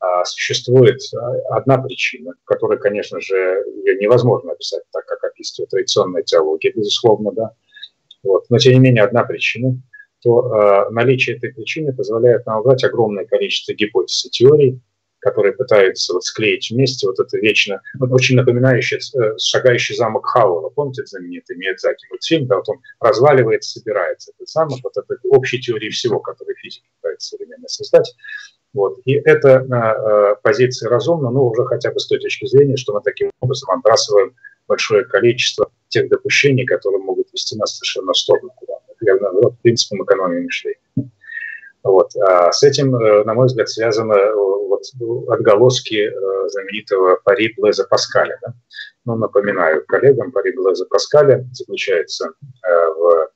а, 0.00 0.24
существует 0.24 1.00
а, 1.14 1.56
одна 1.56 1.78
причина, 1.78 2.34
которая, 2.44 2.78
конечно 2.78 3.20
же, 3.20 3.36
ее 3.84 3.96
невозможно 3.96 4.52
описать 4.52 4.82
так, 4.92 5.06
как 5.06 5.24
описывает 5.24 5.70
традиционная 5.70 6.22
теология, 6.22 6.72
безусловно, 6.74 7.32
да, 7.32 7.50
вот. 8.22 8.44
но 8.50 8.58
тем 8.58 8.74
не 8.74 8.80
менее 8.80 9.04
одна 9.04 9.24
причина– 9.24 9.78
то 10.22 10.86
э, 10.88 10.90
наличие 10.90 11.36
этой 11.36 11.52
причины 11.52 11.92
позволяет 11.92 12.46
нам 12.46 12.60
убрать 12.60 12.84
огромное 12.84 13.24
количество 13.24 13.72
гипотез 13.72 14.24
и 14.26 14.30
теорий, 14.30 14.80
которые 15.18 15.52
пытаются 15.52 16.12
вот 16.12 16.24
склеить 16.24 16.70
вместе 16.70 17.06
вот 17.06 17.18
это 17.18 17.38
вечно, 17.38 17.80
вот 17.98 18.12
очень 18.12 18.36
напоминающее 18.36 18.98
э, 18.98 19.36
шагающий 19.38 19.96
замок 19.96 20.26
Хауэлла. 20.26 20.70
Помните 20.70 21.04
знаменитый 21.06 21.56
Миядзаки 21.56 22.06
мультфильм, 22.10 22.46
да, 22.46 22.56
вот 22.56 22.68
он 22.68 22.80
разваливается, 23.00 23.80
собирается. 23.80 24.32
Этот 24.36 24.48
замок, 24.48 24.78
вот 24.82 24.96
это 24.96 25.14
общей 25.30 25.60
теории 25.60 25.90
всего, 25.90 26.20
которую 26.20 26.54
физики 26.56 26.86
пытается 27.00 27.30
современно 27.30 27.68
создать. 27.68 28.14
Вот. 28.72 28.98
И 29.04 29.14
это 29.14 29.48
э, 29.48 29.74
э, 29.74 30.36
позиция 30.42 30.88
разумна, 30.88 31.30
ну, 31.30 31.46
уже 31.46 31.64
хотя 31.66 31.90
бы 31.90 31.98
с 31.98 32.06
той 32.06 32.18
точки 32.18 32.46
зрения, 32.46 32.76
что 32.76 32.92
мы 32.92 33.00
таким 33.02 33.30
образом 33.40 33.70
отбрасываем 33.70 34.34
большое 34.68 35.04
количество 35.04 35.70
тех 35.88 36.08
допущений, 36.08 36.64
которые 36.64 37.02
могут 37.02 37.32
вести 37.32 37.56
нас 37.56 37.76
совершенно 37.76 38.12
в 38.12 38.18
сторону 38.18 38.50
куда 38.56 38.74
наоборот, 39.02 39.54
принципом 39.62 40.04
экономии 40.04 40.40
мышления. 40.40 40.78
Вот. 41.82 42.14
А 42.16 42.52
с 42.52 42.62
этим, 42.62 42.94
э, 42.94 43.24
на 43.24 43.34
мой 43.34 43.46
взгляд, 43.46 43.68
связаны 43.68 44.14
э, 44.14 44.34
вот 44.34 44.82
отголоски 45.28 46.08
э, 46.08 46.48
знаменитого 46.48 47.18
Пари 47.24 47.52
Блеза 47.56 47.84
Паскаля. 47.84 48.38
Да? 48.42 48.54
Ну, 49.04 49.16
напоминаю 49.16 49.84
коллегам, 49.86 50.30
Пари 50.30 50.52
Блеза 50.52 50.86
Паскаля 50.86 51.44
заключается 51.52 52.32
в 52.62 53.30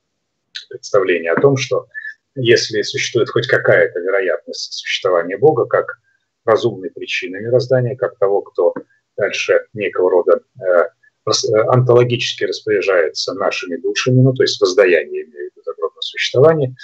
представлении 0.69 1.27
о 1.27 1.39
том, 1.39 1.57
что 1.57 1.87
если 2.35 2.81
существует 2.83 3.29
хоть 3.29 3.47
какая-то 3.47 3.99
вероятность 3.99 4.73
существования 4.73 5.37
Бога 5.37 5.65
как 5.65 5.99
разумной 6.45 6.89
причины 6.91 7.37
мироздания, 7.37 7.97
как 7.97 8.17
того, 8.17 8.41
кто 8.41 8.73
дальше 9.17 9.65
некого 9.73 10.09
рода 10.09 10.41
онтологически 11.67 12.45
распоряжается 12.45 13.33
нашими 13.33 13.75
душами, 13.77 14.21
ну, 14.21 14.33
то 14.33 14.43
есть 14.43 14.59
воздаяние 14.61 15.25
имеет 15.25 15.53
загробное 15.65 16.01
существование, 16.01 16.75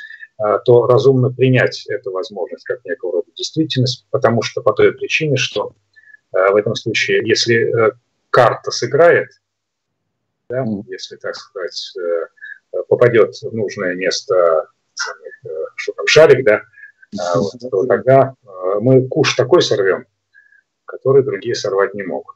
то 0.65 0.87
разумно 0.87 1.31
принять 1.31 1.85
эту 1.87 2.11
возможность 2.11 2.65
как 2.65 2.83
некого 2.85 3.13
рода 3.13 3.27
действительность, 3.35 4.05
потому 4.11 4.41
что 4.41 4.61
по 4.61 4.73
той 4.73 4.91
причине, 4.93 5.37
что 5.37 5.73
в 6.31 6.55
этом 6.55 6.75
случае, 6.75 7.21
если 7.25 7.71
карта 8.29 8.71
сыграет, 8.71 9.29
да, 10.49 10.65
если, 10.87 11.15
так 11.17 11.35
сказать, 11.35 11.93
попадет 12.87 13.35
в 13.35 13.53
нужное 13.55 13.93
место, 13.93 14.67
что 15.75 15.93
там, 15.93 16.07
шарик, 16.07 16.43
да, 16.43 16.63
вот, 17.35 17.53
то 17.71 17.85
тогда 17.85 18.33
мы 18.81 19.07
куш 19.07 19.35
такой 19.35 19.61
сорвем, 19.61 20.05
который 20.85 21.23
другие 21.23 21.55
сорвать 21.55 21.93
не 21.93 22.03
могут. 22.03 22.35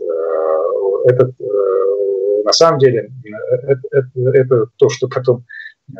Э, 0.00 1.08
этот, 1.08 1.34
э, 1.40 2.42
на 2.44 2.52
самом 2.52 2.78
деле, 2.78 3.10
это, 3.50 3.80
это, 3.90 4.30
это 4.32 4.66
то, 4.76 4.88
что 4.88 5.08
потом 5.08 5.44
э, 5.90 5.98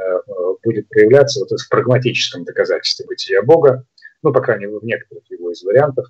будет 0.62 0.88
проявляться 0.88 1.40
вот 1.40 1.50
в 1.58 1.68
прагматическом 1.68 2.44
доказательстве 2.44 3.06
бытия 3.06 3.42
Бога, 3.42 3.84
ну, 4.22 4.32
по 4.32 4.40
крайней 4.40 4.66
мере, 4.66 4.78
в 4.78 4.84
некоторых 4.84 5.24
его 5.30 5.50
из 5.50 5.62
вариантов, 5.64 6.06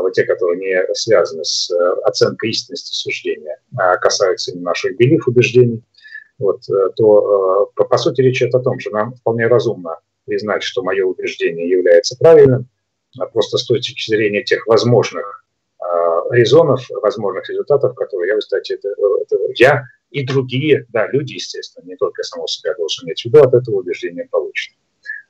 вот 0.00 0.14
те, 0.14 0.24
которые 0.24 0.58
не 0.58 0.94
связаны 0.94 1.44
с 1.44 1.70
оценкой 2.04 2.48
истинности 2.48 2.94
суждения, 2.94 3.58
а 3.76 3.98
касаются 3.98 4.56
наших 4.58 4.96
белив 4.96 5.28
убеждений, 5.28 5.84
вот, 6.38 6.62
то, 6.96 7.70
по, 7.76 7.84
по 7.84 7.98
сути, 7.98 8.22
речь 8.22 8.40
идет 8.40 8.54
о 8.54 8.60
том, 8.60 8.78
что 8.78 8.90
нам 8.92 9.12
вполне 9.12 9.48
разумно 9.48 9.98
признать, 10.24 10.62
что 10.62 10.82
мое 10.82 11.04
убеждение 11.04 11.68
является 11.68 12.16
правильным, 12.18 12.70
а 13.18 13.26
просто 13.26 13.58
с 13.58 13.66
точки 13.66 14.10
зрения 14.10 14.42
тех 14.42 14.66
возможных 14.66 15.39
резонов, 16.30 16.86
возможных 17.02 17.48
результатов, 17.48 17.94
которые 17.94 18.32
я, 18.32 18.38
кстати, 18.38 18.72
это, 18.72 18.88
это 18.88 19.36
я 19.56 19.84
и 20.10 20.24
другие, 20.24 20.86
да, 20.88 21.06
люди, 21.08 21.34
естественно, 21.34 21.84
не 21.86 21.96
только 21.96 22.22
само 22.22 22.46
себя 22.46 22.74
должен 22.74 23.06
иметь 23.06 23.22
в 23.22 23.24
виду, 23.26 23.40
от 23.40 23.54
этого 23.54 23.76
убеждения 23.76 24.26
получат. 24.30 24.74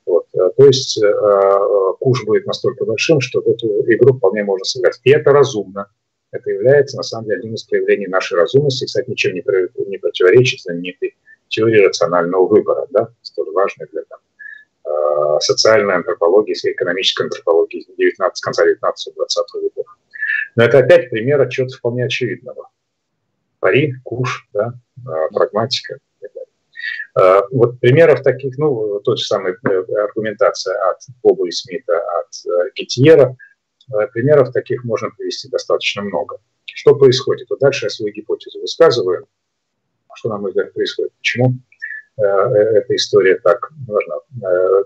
Вот. 0.06 0.26
Э, 0.34 0.50
то 0.56 0.66
есть 0.66 1.02
э, 1.02 1.06
э, 1.06 1.92
куш 2.00 2.24
будет 2.24 2.46
настолько 2.46 2.84
большим, 2.84 3.20
что 3.20 3.40
эту 3.40 3.68
игру 3.92 4.14
вполне 4.14 4.42
можно 4.44 4.64
сыграть. 4.64 5.00
И 5.04 5.10
это 5.10 5.32
разумно. 5.32 5.86
Это 6.32 6.50
является, 6.50 6.96
на 6.96 7.02
самом 7.02 7.26
деле, 7.26 7.38
одним 7.38 7.54
из 7.54 7.64
проявлений 7.64 8.06
нашей 8.06 8.38
разумности. 8.38 8.86
Кстати, 8.86 9.10
ничем 9.10 9.34
не, 9.34 9.42
не 9.86 9.98
противоречит 9.98 10.60
знаменитой 10.60 11.16
теории 11.48 11.84
рационального 11.84 12.46
выбора, 12.46 12.86
да, 12.90 13.08
столь 13.22 13.50
важной 13.50 13.88
для 13.92 14.02
там, 14.02 15.40
социальной 15.40 15.94
антропологии, 15.94 16.54
экономической 16.54 17.24
антропологии 17.24 17.84
19, 17.98 18.40
конца 18.42 18.64
19-20 18.64 18.74
веков. 19.60 19.86
Но 20.56 20.64
это 20.64 20.78
опять 20.78 21.10
пример 21.10 21.48
чего-то 21.48 21.76
вполне 21.76 22.04
очевидного. 22.04 22.68
Пари, 23.60 23.94
куш, 24.04 24.48
да, 24.52 24.74
а, 25.06 25.28
прагматика. 25.28 25.98
А, 27.14 27.42
вот 27.50 27.80
примеров 27.80 28.22
таких, 28.22 28.56
ну, 28.58 29.00
тот 29.00 29.18
же 29.18 29.24
самый 29.24 29.52
э, 29.52 30.02
аргументация 30.04 30.74
от 30.90 30.98
Боба 31.22 31.46
и 31.48 31.50
Смита, 31.50 31.98
от 31.98 32.28
э, 32.46 32.70
Гетьера, 32.74 33.36
э, 33.92 34.06
примеров 34.12 34.52
таких 34.52 34.84
можно 34.84 35.10
привести 35.10 35.48
достаточно 35.48 36.02
много. 36.02 36.38
Что 36.66 36.94
происходит? 36.94 37.48
Вот 37.50 37.58
дальше 37.58 37.86
я 37.86 37.90
свою 37.90 38.12
гипотезу 38.12 38.60
высказываю. 38.60 39.26
Что, 40.14 40.28
на 40.28 40.38
мой 40.38 40.50
взгляд, 40.50 40.72
происходит? 40.72 41.12
Почему 41.18 41.54
эта 42.16 42.96
история 42.96 43.36
так 43.36 43.70
важна? 43.86 44.16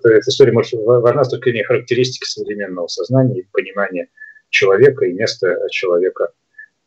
Эта 0.05 0.21
история 0.21 0.53
может, 0.53 0.75
важна 0.75 1.25
с 1.25 1.31
точки 1.31 1.51
зрения 1.51 1.65
характеристики 1.65 2.27
современного 2.27 2.87
сознания 2.87 3.41
и 3.41 3.47
понимания 3.51 4.09
человека 4.55 5.05
и 5.05 5.13
место 5.13 5.59
человека 5.71 6.33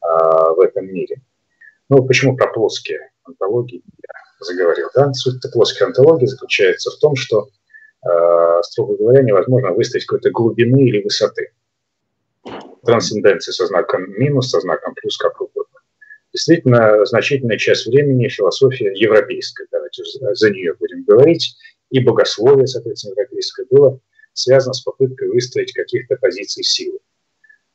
а, 0.02 0.54
в 0.54 0.62
этом 0.62 0.88
мире. 0.88 1.22
Ну, 1.90 2.04
почему 2.06 2.36
про 2.36 2.52
плоские 2.52 3.12
антологии 3.24 3.84
я 3.86 4.46
заговорил? 4.46 4.90
Да? 4.96 5.14
Суть 5.14 5.42
плоской 5.54 5.88
антологии 5.88 6.26
заключается 6.26 6.92
в 6.92 6.98
том, 7.00 7.16
что, 7.16 7.50
а, 8.02 8.64
строго 8.64 8.96
говоря, 8.96 9.22
невозможно 9.22 9.72
выставить 9.74 10.06
какой-то 10.06 10.32
глубины 10.32 10.88
или 10.88 11.04
высоты. 11.04 11.52
Трансценденции 12.86 13.52
со 13.52 13.68
знаком 13.68 14.10
минус, 14.18 14.50
со 14.50 14.62
знаком 14.62 14.94
плюс, 14.96 15.18
как 15.18 15.42
угодно. 15.42 15.80
Действительно, 16.34 17.06
значительная 17.06 17.58
часть 17.58 17.86
времени 17.88 18.30
философия 18.30 18.94
европейская, 18.96 19.68
давайте 19.72 20.04
за 20.06 20.50
нее 20.52 20.74
будем 20.76 21.04
говорить, 21.04 21.56
и 21.90 22.00
богословие, 22.00 22.68
соответственно, 22.68 23.12
европейское 23.12 23.66
было 23.70 24.00
связано 24.34 24.74
с 24.74 24.82
попыткой 24.82 25.30
выставить 25.30 25.74
каких-то 25.74 26.16
позиций 26.18 26.64
силы 26.64 27.00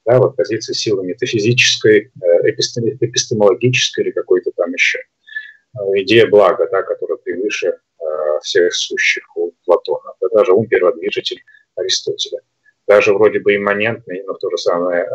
да, 0.05 0.19
вот 0.19 0.37
позиции 0.37 0.73
силы 0.73 1.05
метафизической, 1.05 2.11
э, 2.21 2.51
эпистемологической 2.51 4.05
или 4.05 4.11
какой-то 4.11 4.51
там 4.57 4.73
еще. 4.73 4.99
Э, 4.99 5.79
идея 6.03 6.27
блага, 6.29 6.69
да, 6.71 6.83
которая 6.83 7.19
превыше 7.19 7.69
э, 7.69 8.05
всех 8.43 8.75
сущих 8.75 9.25
у 9.37 9.53
Платона. 9.65 10.13
Да, 10.21 10.29
даже 10.35 10.53
ум 10.53 10.67
перводвижитель 10.67 11.43
Аристотеля. 11.77 12.41
Даже 12.89 13.15
вроде 13.15 13.39
бы 13.39 13.55
имманентный, 13.55 14.25
но 14.27 14.35
то 14.35 14.51
же 14.51 14.59
самое 14.59 15.07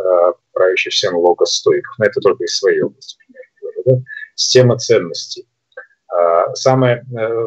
правящий 0.53 0.89
всем 0.89 1.15
логос 1.17 1.55
стоиков. 1.55 1.95
Но 1.99 2.05
это 2.05 2.21
только 2.21 2.45
из 2.45 2.57
своей 2.57 2.81
области, 2.81 3.17
да? 3.85 3.99
Система 4.35 4.77
ценностей. 4.77 5.45
Самое, 6.53 7.05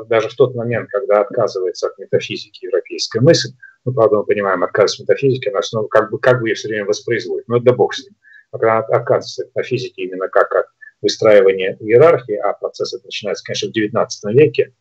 даже 0.08 0.28
в 0.28 0.34
тот 0.34 0.54
момент, 0.54 0.90
когда 0.90 1.22
отказывается 1.22 1.86
от 1.86 1.98
метафизики 1.98 2.66
европейская 2.66 3.20
мысль, 3.20 3.48
ну, 3.84 3.92
правда, 3.92 4.16
мы 4.16 4.24
понимаем, 4.24 4.62
отказ 4.62 4.94
от 4.94 5.00
метафизики, 5.00 5.48
она 5.48 5.60
основа, 5.60 5.86
как 5.88 6.10
бы, 6.10 6.18
как 6.18 6.40
бы 6.40 6.48
ее 6.48 6.54
все 6.54 6.68
время 6.68 6.84
воспроизводит. 6.84 7.48
Но 7.48 7.56
это 7.56 7.66
да 7.66 7.72
бог 7.72 7.94
с 7.94 8.04
ним. 8.04 8.14
Когда 8.52 8.78
отказывается 8.78 9.44
от 9.44 9.48
метафизики 9.48 10.00
именно 10.00 10.28
как 10.28 10.54
от 10.54 10.66
выстраивания 11.00 11.76
иерархии, 11.80 12.34
а 12.34 12.52
процесс 12.52 12.94
это 12.94 13.04
начинается, 13.04 13.44
конечно, 13.44 13.70
в 13.70 13.76
XIX 13.76 14.06
веке, 14.32 14.74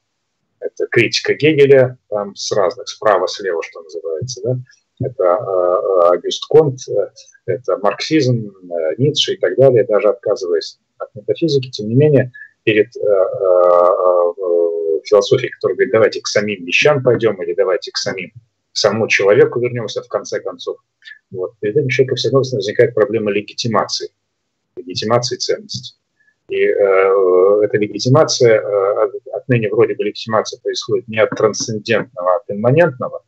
это 0.60 0.88
критика 0.88 1.34
Гегеля, 1.34 1.98
там 2.10 2.36
с 2.36 2.52
разных, 2.52 2.90
справа, 2.90 3.28
слева, 3.28 3.64
что 3.64 3.82
называется, 3.82 4.42
да, 4.44 4.58
это 5.02 5.24
э, 5.24 6.14
Агюст 6.14 6.46
Конт, 6.48 6.80
э, 6.90 7.12
это 7.46 7.78
марксизм, 7.78 8.52
э, 8.70 8.96
Ницше 8.98 9.36
и 9.36 9.38
так 9.38 9.56
далее, 9.56 9.86
даже 9.86 10.10
отказываясь 10.10 10.78
от 10.98 11.16
метафизики, 11.16 11.70
тем 11.70 11.88
не 11.88 11.96
менее, 11.96 12.34
перед 12.64 12.94
э, 12.98 13.00
э, 13.00 15.00
философией, 15.06 15.52
которая 15.52 15.78
говорит, 15.78 15.94
давайте 15.94 16.22
к 16.22 16.28
самим 16.28 16.66
вещам 16.66 17.02
пойдем 17.02 17.42
или 17.42 17.54
давайте 17.54 17.94
к 17.94 17.98
самим 17.98 18.34
самому 18.80 19.08
человеку 19.08 19.60
вернемся 19.60 20.02
в 20.02 20.08
конце 20.08 20.40
концов. 20.40 20.78
Вот. 21.32 21.54
Перед 21.60 21.78
этим 21.78 21.90
человека 21.90 22.16
все 22.16 22.30
равно 22.30 22.40
возникает 22.40 22.96
проблема 22.96 23.32
легитимации, 23.32 24.10
легитимации 24.76 25.38
ценностей. 25.38 25.96
И 26.50 26.64
э, 26.64 27.62
эта 27.64 27.78
легитимация, 27.78 28.62
э, 28.62 29.12
отныне 29.34 29.70
вроде 29.70 29.96
бы 29.96 30.04
легитимация 30.04 30.60
происходит 30.62 31.08
не 31.08 31.20
от 31.20 31.30
трансцендентного, 31.32 32.34
а 32.34 32.36
от 32.38 32.44
имманентного. 32.48 33.24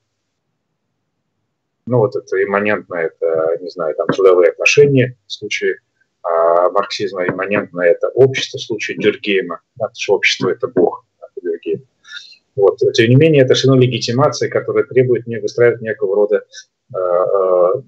Ну 1.85 1.97
вот 1.97 2.15
это 2.15 2.43
имманентное, 2.43 3.07
это, 3.07 3.57
не 3.61 3.69
знаю, 3.69 3.95
там 3.95 4.07
трудовые 4.07 4.49
отношения 4.49 5.17
в 5.27 5.31
случае 5.31 5.77
а 6.23 6.69
марксизма, 6.69 7.27
имманентное 7.27 7.91
это 7.91 8.09
общество 8.09 8.57
в 8.57 8.61
случае 8.61 8.97
Дюргейма, 8.97 9.61
потому 9.73 9.91
что 9.97 10.15
общество 10.15 10.49
это 10.49 10.67
Бог. 10.67 11.00
Вот. 12.55 12.79
Тем 12.93 13.09
не 13.09 13.15
менее, 13.15 13.43
это 13.43 13.53
все 13.53 13.67
равно 13.67 13.81
легитимация, 13.81 14.49
которая 14.49 14.83
требует 14.83 15.27
не 15.27 15.37
выстраивать 15.39 15.81
некого 15.81 16.15
рода 16.15 16.43
э, 16.93 17.81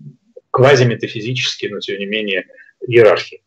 квазиметафизические, 0.51 1.71
но 1.71 1.79
тем 1.79 1.99
не 1.99 2.05
менее 2.05 2.47
иерархии. 2.87 3.43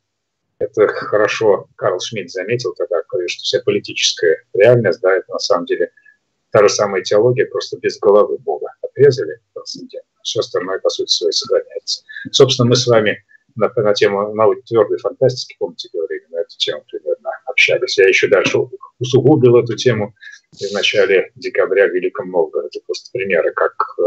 Это 0.59 0.89
хорошо 0.89 1.69
Карл 1.77 2.01
Шмидт 2.01 2.31
заметил, 2.31 2.75
говорит, 3.09 3.31
что 3.31 3.43
вся 3.43 3.61
политическая 3.64 4.43
реальность, 4.55 5.01
да, 5.01 5.14
это 5.14 5.33
на 5.33 5.39
самом 5.39 5.67
деле 5.67 5.91
та 6.51 6.62
же 6.62 6.69
самая 6.69 7.03
теология, 7.03 7.47
просто 7.47 7.79
без 7.79 7.99
головы 7.99 8.39
Бога. 8.39 8.69
Отрезали 8.83 9.39
трансцендентно, 9.53 10.21
все 10.23 10.41
остальное, 10.41 10.79
по 10.79 10.89
сути, 10.89 11.11
своей 11.11 11.33
сохраняется. 11.33 12.03
Собственно, 12.33 12.69
мы 12.69 12.77
с 12.77 12.87
вами 12.87 13.25
на, 13.55 13.71
на 13.77 13.95
тему 13.95 14.35
науки 14.35 14.62
твердой 14.67 14.99
фантастики, 14.99 15.57
помните, 15.59 15.91
говорили 15.93 16.25
на 16.31 16.41
эту 16.41 16.57
тему 16.57 16.83
примерно, 16.91 17.31
общались. 17.45 17.99
Я 17.99 18.09
еще 18.09 18.29
дальше 18.29 18.59
усугубил 18.99 19.57
эту 19.57 19.76
тему 19.76 20.14
в 20.53 20.72
начале 20.72 21.30
декабря 21.34 21.88
в 21.88 21.92
Великом 21.92 22.30
Новгороде. 22.30 22.78
Это 22.78 22.86
просто 22.86 23.11
примеры, 23.12 23.53
как 23.53 23.74
э, 23.99 24.03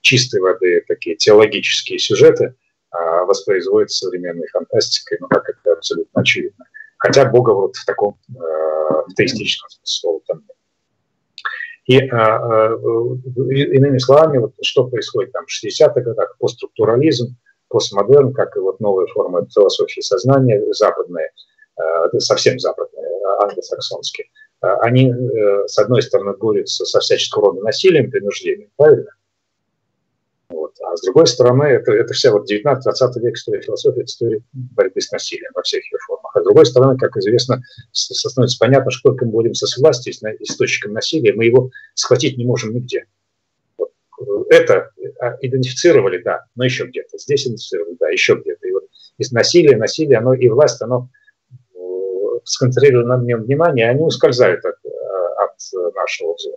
чистой 0.00 0.40
воды 0.40 0.84
такие 0.86 1.16
теологические 1.16 1.98
сюжеты 1.98 2.54
а, 2.90 3.24
воспроизводятся 3.24 4.06
современной 4.06 4.46
фантастикой, 4.48 5.18
ну, 5.20 5.28
как 5.28 5.48
это 5.48 5.72
абсолютно 5.72 6.20
очевидно. 6.20 6.64
Хотя 6.98 7.26
Бога 7.26 7.50
вот 7.50 7.76
в 7.76 7.84
таком 7.84 8.18
э, 8.30 9.12
теистическом 9.16 9.68
смысле 9.82 10.20
там 10.26 10.42
нет. 10.48 10.56
И 11.86 12.08
а, 12.08 12.36
а, 12.36 12.74
иными 12.74 13.98
словами, 13.98 14.38
вот 14.38 14.54
что 14.62 14.86
происходит 14.86 15.32
там 15.32 15.44
в 15.46 15.64
60-х 15.64 16.00
годах, 16.00 16.36
постструктурализм, 16.38 17.36
постмодерн, 17.68 18.32
как 18.32 18.56
и 18.56 18.60
вот 18.60 18.80
новые 18.80 19.08
формы 19.08 19.46
философии 19.52 20.00
сознания, 20.00 20.62
западные, 20.72 21.30
э, 21.78 22.18
совсем 22.20 22.58
западные, 22.58 23.04
англосаксонские, 23.40 24.26
а, 24.60 24.76
они, 24.80 25.10
э, 25.10 25.66
с 25.66 25.78
одной 25.78 26.02
стороны, 26.02 26.32
борются 26.36 26.84
со 26.84 27.00
всяческого 27.00 27.46
рода 27.46 27.62
насилием, 27.62 28.10
принуждением, 28.10 28.70
правильно? 28.76 29.10
Вот. 30.48 30.74
А 30.80 30.96
с 30.96 31.02
другой 31.02 31.26
стороны, 31.26 31.64
это, 31.64 31.92
это 31.92 32.14
вся 32.14 32.32
вот 32.32 32.50
19-20 32.50 33.20
век 33.20 33.34
история 33.34 33.60
философии, 33.60 34.04
история 34.04 34.40
борьбы 34.52 35.00
с 35.00 35.10
насилием 35.10 35.50
во 35.54 35.62
всех 35.62 35.84
ее 35.84 35.98
формах. 36.06 36.34
А 36.36 36.40
с 36.40 36.44
другой 36.44 36.66
стороны, 36.66 36.96
как 36.96 37.16
известно, 37.16 37.62
становится 37.92 38.56
понятно, 38.58 38.90
что 38.90 39.10
только 39.10 39.24
мы 39.24 39.32
боремся 39.32 39.66
с 39.66 39.76
властью, 39.76 40.12
с 40.12 40.22
источником 40.40 40.92
насилия, 40.92 41.32
мы 41.32 41.46
его 41.46 41.70
схватить 41.94 42.38
не 42.38 42.46
можем 42.46 42.74
нигде. 42.74 43.06
Вот. 43.76 43.90
Это 44.48 44.90
а, 45.20 45.36
идентифицировали, 45.40 46.22
да, 46.22 46.44
но 46.54 46.64
еще 46.64 46.86
где-то. 46.86 47.18
Здесь 47.18 47.46
идентифицировали, 47.46 47.96
да, 47.98 48.08
еще 48.08 48.36
где-то. 48.36 48.66
И 48.66 48.72
вот 48.72 48.84
из 49.18 49.32
насилия, 49.32 49.76
насилие, 49.76 50.18
оно 50.18 50.34
и 50.34 50.48
власть, 50.48 50.80
оно 50.80 51.08
э, 51.08 51.25
сконцентрировано 52.46 53.18
на 53.18 53.24
нем 53.24 53.42
внимание, 53.42 53.90
они 53.90 54.02
ускользают 54.02 54.64
от, 54.64 54.76
э, 54.84 54.88
от 54.88 55.94
нашего 55.94 56.34
взора. 56.34 56.56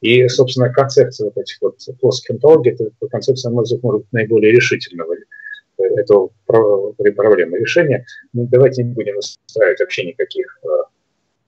И, 0.00 0.28
собственно, 0.28 0.72
концепция 0.72 1.26
вот 1.26 1.36
этих 1.36 1.60
вот 1.60 1.76
плоских 2.00 2.30
онтологий, 2.30 2.72
это 2.72 2.90
концепция, 3.10 3.50
на 3.50 3.56
мой 3.56 3.64
взгляд, 3.64 3.82
может 3.82 4.00
быть 4.02 4.12
наиболее 4.12 4.52
решительного 4.52 5.14
этого 5.78 6.30
проблемы 6.46 7.58
решения. 7.58 8.04
Но 8.32 8.42
ну, 8.42 8.48
давайте 8.50 8.82
не 8.82 8.92
будем 8.92 9.18
устраивать 9.18 9.80
вообще 9.80 10.06
никаких 10.06 10.58
э, 10.64 10.68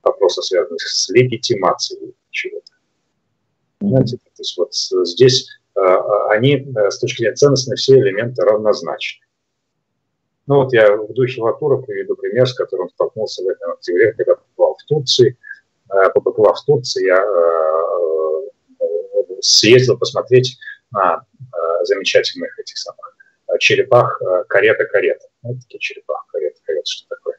вопросов, 0.03 0.45
связанных 0.45 0.81
с 0.81 1.09
легитимацией 1.09 2.13
чего-то. 2.29 2.71
Понимаете, 3.79 4.17
то 4.17 4.29
есть 4.37 4.57
вот 4.57 4.73
здесь 5.07 5.49
э, 5.75 5.81
они 6.29 6.55
э, 6.57 6.91
с 6.91 6.99
точки 6.99 7.21
зрения 7.21 7.35
ценностной 7.35 7.75
все 7.77 7.97
элементы 7.99 8.43
равнозначны. 8.43 9.25
Ну 10.47 10.63
вот 10.63 10.73
я 10.73 10.95
в 10.95 11.13
духе 11.13 11.41
Латура 11.41 11.77
приведу 11.77 12.15
пример, 12.15 12.47
с 12.47 12.53
которым 12.53 12.89
столкнулся 12.89 13.43
в 13.43 13.47
этом 13.47 13.71
октябре, 13.71 14.13
когда 14.13 14.35
побывал 14.35 14.75
в 14.75 14.83
Турции. 14.85 15.37
Побывал 16.13 16.53
в 16.53 16.65
Турции, 16.65 17.05
я 17.05 17.23
съездил 19.41 19.97
посмотреть 19.97 20.57
на 20.91 21.25
э, 21.39 21.85
замечательных 21.85 22.57
этих 22.59 22.77
самых 22.77 23.17
э, 23.47 23.57
черепах 23.59 24.21
э, 24.21 24.43
карета-карета. 24.47 25.27
Вот 25.41 25.57
такие 25.61 25.79
черепах 25.79 26.25
карета-карета, 26.31 26.85
что 26.85 27.07
такое? 27.09 27.35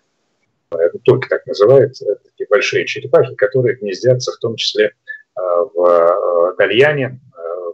Это 0.70 0.98
турки 1.00 1.28
так 1.28 1.46
называют, 1.46 1.98
такие 2.24 2.46
большие 2.48 2.86
черепахи, 2.86 3.34
которые 3.34 3.76
гнездятся 3.76 4.32
в 4.32 4.38
том 4.38 4.56
числе 4.56 4.94
в 5.34 6.54
Дальяне, 6.56 7.20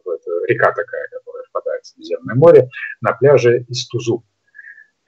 в, 0.05 0.47
река 0.49 0.73
такая, 0.73 1.07
которая 1.13 1.45
впадает 1.45 1.85
в 1.85 1.87
Средиземное 1.87 2.35
море, 2.35 2.69
на 3.01 3.13
пляже 3.13 3.65
Истузу. 3.69 4.25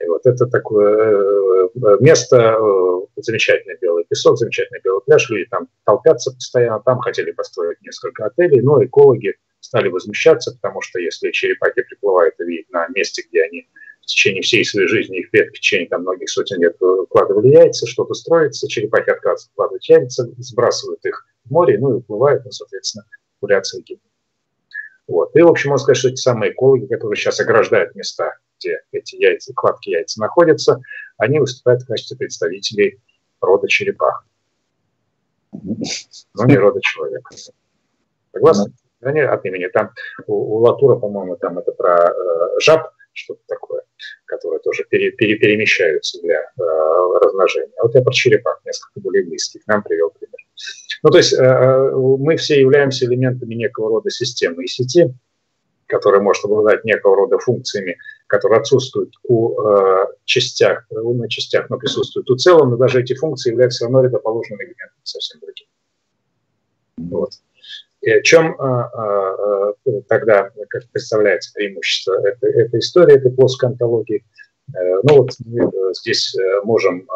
И 0.03 0.07
вот 0.07 0.25
это 0.25 0.47
такое 0.47 1.69
место, 1.99 2.57
замечательный 3.17 3.77
белый 3.79 4.05
песок, 4.05 4.37
замечательный 4.37 4.81
белый 4.83 5.01
пляж, 5.05 5.29
люди 5.29 5.45
там 5.49 5.67
толпятся 5.85 6.31
постоянно, 6.31 6.81
там 6.83 6.99
хотели 6.99 7.31
построить 7.31 7.81
несколько 7.81 8.25
отелей, 8.25 8.61
но 8.61 8.83
экологи 8.83 9.35
стали 9.59 9.89
возмущаться, 9.89 10.51
потому 10.53 10.81
что 10.81 10.99
если 10.99 11.31
черепахи 11.31 11.83
приплывают 11.83 12.35
и 12.39 12.43
видят 12.43 12.71
на 12.71 12.87
месте, 12.87 13.23
где 13.29 13.43
они 13.43 13.67
в 14.01 14.05
течение 14.07 14.41
всей 14.41 14.65
своей 14.65 14.87
жизни, 14.87 15.19
их 15.19 15.29
предки 15.29 15.57
в 15.57 15.59
течение 15.59 15.87
там, 15.87 16.01
многих 16.01 16.29
сотен 16.29 16.59
лет 16.59 16.75
вкладывали 17.05 17.49
яйца, 17.49 17.85
что-то 17.85 18.13
строится, 18.13 18.67
черепахи 18.67 19.11
отказываются 19.11 19.49
вкладывать 19.51 19.87
яйца, 19.87 20.27
сбрасывают 20.37 21.05
их 21.05 21.27
в 21.45 21.51
море, 21.51 21.77
ну 21.79 21.91
и 21.91 21.97
уплывают, 21.97 22.43
ну, 22.43 22.51
соответственно, 22.51 23.05
популяция 23.39 23.81
гибнет. 23.81 24.03
Вот. 25.07 25.35
И, 25.35 25.41
в 25.41 25.47
общем, 25.47 25.69
можно 25.69 25.83
сказать, 25.83 25.97
что 25.97 26.09
эти 26.09 26.21
самые 26.21 26.51
экологи, 26.51 26.85
которые 26.87 27.17
сейчас 27.17 27.39
ограждают 27.39 27.95
места, 27.95 28.37
где 28.61 28.81
эти 28.91 29.15
яйца, 29.15 29.53
кладки 29.53 29.89
яйца 29.89 30.21
находятся, 30.21 30.81
они 31.17 31.39
выступают 31.39 31.83
в 31.83 31.87
качестве 31.87 32.17
представителей 32.17 32.99
рода 33.41 33.67
черепах. 33.67 34.25
Но 35.51 36.45
не 36.45 36.55
рода 36.55 36.79
человека. 36.81 37.35
Согласны? 38.33 38.71
Нет, 39.01 39.29
от 39.29 39.45
имени. 39.45 39.67
Там 39.67 39.91
у, 40.27 40.33
у 40.33 40.57
Латура, 40.59 40.95
по-моему, 40.95 41.35
там 41.35 41.57
это 41.57 41.71
про 41.71 42.11
э, 42.11 42.59
жаб, 42.59 42.91
что-то 43.13 43.41
такое, 43.47 43.81
которые 44.25 44.59
тоже 44.59 44.85
пере, 44.85 45.11
пере, 45.11 45.35
перемещаются 45.37 46.21
для 46.21 46.39
э, 46.39 46.61
размножения. 47.19 47.73
А 47.79 47.83
вот 47.83 47.95
я 47.95 48.01
про 48.01 48.13
черепах, 48.13 48.61
несколько 48.63 48.99
более 48.99 49.25
близких, 49.25 49.61
нам 49.65 49.81
привел 49.81 50.11
пример. 50.11 50.39
Ну, 51.03 51.09
то 51.09 51.17
есть 51.17 51.33
э, 51.33 51.43
э, 51.43 51.91
мы 51.95 52.37
все 52.37 52.59
являемся 52.59 53.05
элементами 53.05 53.55
некого 53.55 53.89
рода 53.89 54.11
системы 54.11 54.63
и 54.63 54.67
сети, 54.67 55.13
которая 55.87 56.21
может 56.21 56.45
обладать 56.45 56.85
некого 56.85 57.15
рода 57.15 57.39
функциями, 57.39 57.97
которые 58.31 58.61
отсутствуют 58.61 59.13
у 59.23 59.61
э, 59.61 60.05
частях, 60.23 60.85
на 60.89 61.27
частях, 61.27 61.69
но 61.69 61.77
присутствуют 61.77 62.29
у 62.29 62.37
целом, 62.37 62.69
но 62.69 62.77
даже 62.77 63.01
эти 63.01 63.13
функции 63.13 63.51
являются 63.51 63.79
все 63.79 63.85
равно 63.85 64.03
рядоположными 64.05 64.61
элементами 64.63 65.01
совсем 65.03 65.41
другим. 65.41 65.67
Вот. 67.11 67.31
И 67.99 68.23
чем 68.23 68.55
а, 68.57 68.83
а, 68.85 69.33
а, 69.33 69.73
тогда 70.07 70.49
как 70.69 70.89
представляется 70.93 71.51
преимущество 71.53 72.13
этой, 72.25 72.53
этой 72.53 72.79
истории, 72.79 73.17
этой 73.17 73.33
плоской 73.33 73.67
антологии? 73.67 74.23
Э, 74.73 75.01
ну 75.03 75.17
вот 75.17 75.31
мы 75.45 75.65
э, 75.65 75.93
здесь 75.93 76.33
э, 76.33 76.61
можем 76.63 77.07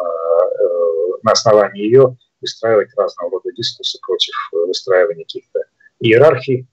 на 1.22 1.32
основании 1.32 1.82
ее 1.82 2.14
выстраивать 2.42 2.90
разного 2.94 3.30
рода 3.32 3.50
дискуссии 3.56 3.98
против 4.06 4.34
выстраивания 4.52 5.24
каких-то 5.24 5.60
иерархий, 5.98 6.66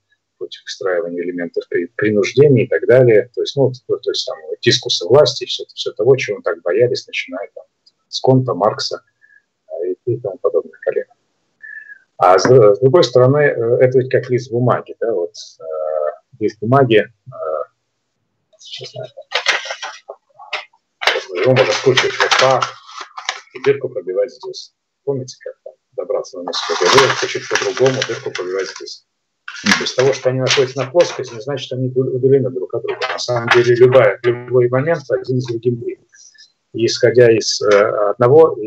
против 0.44 0.62
выстраивания 0.64 1.22
элементов 1.22 1.64
принуждения 1.96 2.64
и 2.64 2.68
так 2.68 2.86
далее. 2.86 3.30
То 3.34 3.40
есть, 3.40 3.56
ну, 3.56 3.72
то, 3.86 3.96
то 3.96 4.10
есть 4.10 4.26
там, 4.26 4.36
дискусы 4.60 5.06
власти, 5.06 5.46
все, 5.46 5.64
все 5.74 5.92
того, 5.92 6.16
чего 6.16 6.40
так 6.42 6.60
боялись, 6.60 7.06
начиная 7.06 7.48
там, 7.54 7.64
с 8.08 8.20
Конта, 8.20 8.52
Маркса 8.54 9.02
и, 9.86 10.12
и 10.12 10.20
тому 10.20 10.36
подобных 10.38 10.78
коллег. 10.80 11.08
А 12.18 12.38
с, 12.38 12.44
с 12.44 12.78
другой 12.80 13.04
стороны, 13.04 13.38
э, 13.38 13.76
это 13.80 13.98
ведь 13.98 14.10
как 14.10 14.28
лист 14.28 14.50
бумаги, 14.50 14.94
да, 15.00 15.12
вот 15.12 15.32
э, 15.32 15.64
лист 16.40 16.58
бумаги, 16.60 16.98
э, 16.98 17.34
его 21.36 21.52
можно 21.52 21.72
скручивать 21.72 22.18
вот 22.20 22.30
так, 22.38 22.64
и 23.54 23.62
дырку 23.62 23.88
пробивать 23.88 24.30
здесь. 24.30 24.74
Помните, 25.04 25.36
как 25.40 25.54
там 25.64 25.72
добраться 25.92 26.38
на 26.38 26.48
несколько 26.48 26.84
головы, 26.84 27.28
чуть 27.28 27.48
по-другому, 27.48 28.00
дырку 28.06 28.30
пробивать 28.30 28.70
здесь. 28.70 29.06
То 29.62 29.80
есть 29.80 29.96
того, 29.96 30.12
что 30.12 30.30
они 30.30 30.40
находятся 30.40 30.78
на 30.78 30.90
плоскости, 30.90 31.34
не 31.34 31.40
значит, 31.40 31.66
что 31.66 31.76
они 31.76 31.88
удалены 31.88 32.50
друг 32.50 32.74
от 32.74 32.82
друга. 32.82 33.00
На 33.10 33.18
самом 33.18 33.48
деле, 33.48 33.74
любая, 33.76 34.18
любой 34.22 34.68
момент 34.68 35.02
один 35.10 35.40
с 35.40 35.46
другим 35.46 35.76
близок. 35.76 36.04
И 36.74 36.86
исходя 36.86 37.30
из 37.30 37.62
э, 37.62 37.68
одного, 38.10 38.58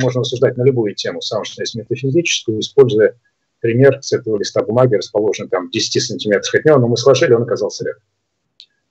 можно 0.00 0.20
рассуждать 0.22 0.56
на 0.56 0.62
любую 0.62 0.94
тему, 0.94 1.20
самое 1.20 1.44
что 1.44 1.62
есть 1.62 1.74
метафизическую, 1.74 2.60
используя 2.60 3.14
пример 3.60 3.98
с 4.02 4.12
этого 4.12 4.38
листа 4.38 4.62
бумаги, 4.62 4.94
расположенный 4.94 5.50
там 5.50 5.70
10 5.70 6.02
сантиметров 6.02 6.52
от 6.54 6.64
него, 6.64 6.78
но 6.78 6.88
мы 6.88 6.96
сложили, 6.96 7.34
он 7.34 7.42
оказался 7.42 7.84
рядом. 7.84 8.02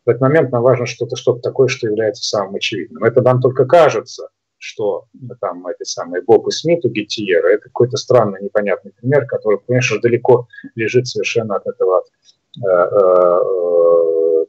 В 0.06 0.10
этот 0.10 0.22
момент 0.22 0.52
нам 0.52 0.62
важно 0.62 0.86
что-то 0.86 1.16
что 1.16 1.34
такое, 1.34 1.68
что 1.68 1.88
является 1.88 2.24
самым 2.24 2.56
очевидным. 2.56 3.04
Это 3.04 3.22
нам 3.22 3.42
только 3.42 3.66
кажется, 3.66 4.30
что 4.62 5.08
там 5.40 5.66
эти 5.68 5.84
самые 5.84 6.22
Боб 6.22 6.48
и 6.48 6.52
Смит 6.52 6.86
у 6.86 6.90
Геттиера, 6.90 7.48
это 7.48 7.64
какой-то 7.64 7.98
странный, 7.98 8.42
непонятный 8.42 8.92
пример, 8.92 9.26
который, 9.26 9.60
конечно, 9.68 10.00
далеко 10.00 10.48
лежит 10.76 11.08
совершенно 11.08 11.56
от 11.56 11.66
этого 11.66 12.04
э, 12.58 12.68
э, 12.68 14.46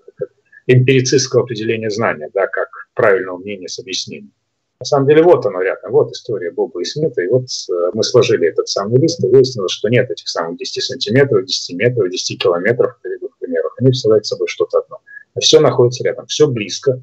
эмпирицистского 0.67 1.45
определения 1.45 1.89
знания, 1.89 2.29
да, 2.35 2.47
как 2.47 2.69
правильного 2.95 3.39
мнения 3.39 3.69
с 3.69 3.79
объяснением. 3.79 4.33
На 4.81 4.85
самом 4.85 5.07
деле 5.09 5.23
вот 5.23 5.47
оно 5.47 5.63
рядом, 5.63 5.93
вот 5.93 6.11
история 6.13 6.51
Боба 6.51 6.83
и 6.83 6.85
Смита, 6.85 7.23
и 7.23 7.29
вот 7.29 7.45
э, 7.45 7.91
мы 7.95 8.03
сложили 8.03 8.49
этот 8.49 8.69
самый 8.69 9.01
лист, 9.01 9.25
и 9.25 9.29
выяснилось, 9.29 9.73
что 9.73 9.89
нет 9.89 10.11
этих 10.11 10.29
самых 10.29 10.59
10 10.59 10.83
сантиметров, 10.83 11.47
10 11.47 11.77
метров, 11.77 12.11
10 12.11 12.43
километров, 12.43 12.99
в 13.03 13.39
примерах, 13.39 13.75
они 13.79 13.89
представляют 13.89 14.27
собой 14.27 14.49
что-то 14.49 14.81
одно. 14.81 14.99
А 15.35 15.41
все 15.41 15.61
находится 15.61 16.05
рядом, 16.05 16.27
все 16.27 16.47
близко, 16.49 17.03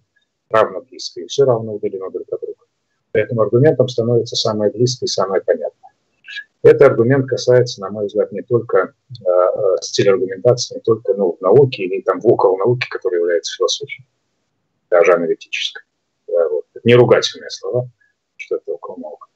равно 0.49 0.81
близко, 0.81 1.21
и 1.21 1.27
все 1.27 1.45
равно 1.45 1.75
удалено 1.75 2.09
друг 2.11 2.27
от. 2.31 2.38
Поэтому 3.11 3.41
аргументом 3.41 3.87
становится 3.87 4.35
самое 4.35 4.71
близкое 4.71 5.05
и 5.05 5.09
самое 5.09 5.41
понятное. 5.41 5.91
Этот 6.61 6.81
аргумент 6.83 7.27
касается, 7.27 7.79
на 7.81 7.89
мой 7.89 8.07
взгляд, 8.07 8.31
не 8.31 8.41
только 8.41 8.93
э, 9.09 9.23
стиля 9.81 10.11
аргументации, 10.11 10.75
не 10.75 10.81
только 10.81 11.13
ну, 11.13 11.37
в 11.39 11.41
науке 11.41 11.83
или 11.83 12.01
там 12.01 12.19
в 12.19 12.27
около 12.27 12.57
науки, 12.57 12.85
которая 12.89 13.21
является 13.21 13.55
философией, 13.55 14.05
даже 14.89 15.13
аналитической. 15.13 15.83
Да, 16.27 16.49
вот. 16.49 16.65
Это 16.73 16.81
не 16.85 16.95
ругательные 16.95 17.49
слова, 17.49 17.89
что 18.35 18.57
это 18.57 18.71
около 18.71 18.97
наука. 18.97 19.27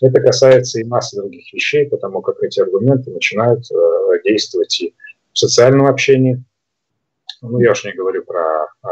Это 0.00 0.20
касается 0.20 0.80
и 0.80 0.84
массы 0.84 1.16
других 1.16 1.52
вещей, 1.52 1.88
потому 1.88 2.22
как 2.22 2.40
эти 2.42 2.60
аргументы 2.60 3.10
начинают 3.10 3.64
э, 3.72 4.22
действовать 4.24 4.80
и 4.80 4.94
в 5.32 5.38
социальном 5.38 5.86
общении. 5.86 6.42
Ну, 7.42 7.60
я 7.60 7.72
уж 7.72 7.84
не 7.84 7.92
говорю 7.92 8.24
про 8.24 8.66
э, 8.84 8.88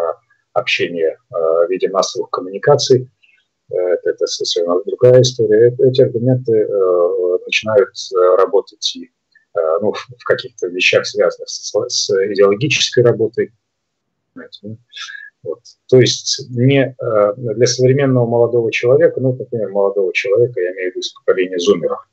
общение 0.53 1.19
э, 1.31 1.35
в 1.35 1.71
виде 1.71 1.89
массовых 1.89 2.31
коммуникаций, 2.31 3.09
это, 3.69 4.11
это 4.11 4.27
совершенно 4.27 4.81
другая 4.85 5.23
история. 5.23 5.75
Эти 5.79 6.03
аргументы 6.03 6.53
э, 6.53 7.39
начинают 7.45 7.91
э, 7.91 8.37
работать 8.37 8.97
и 8.97 9.05
э, 9.05 9.61
ну, 9.81 9.93
в 9.93 10.25
каких-то 10.25 10.69
вещах, 10.69 11.07
связанных 11.07 11.49
с, 11.49 11.73
с 11.89 12.11
идеологической 12.11 13.03
работой. 13.03 13.53
Вот. 15.43 15.61
То 15.89 16.01
есть 16.01 16.47
не 16.51 16.95
э, 16.99 17.35
для 17.37 17.67
современного 17.67 18.27
молодого 18.27 18.73
человека, 18.73 19.21
ну, 19.21 19.33
например, 19.33 19.71
молодого 19.71 20.13
человека, 20.13 20.61
я 20.61 20.73
имею 20.73 20.91
в 20.91 20.95
виду 20.95 21.01
из 21.01 21.13
поколения 21.13 21.59
зумеров, 21.59 22.09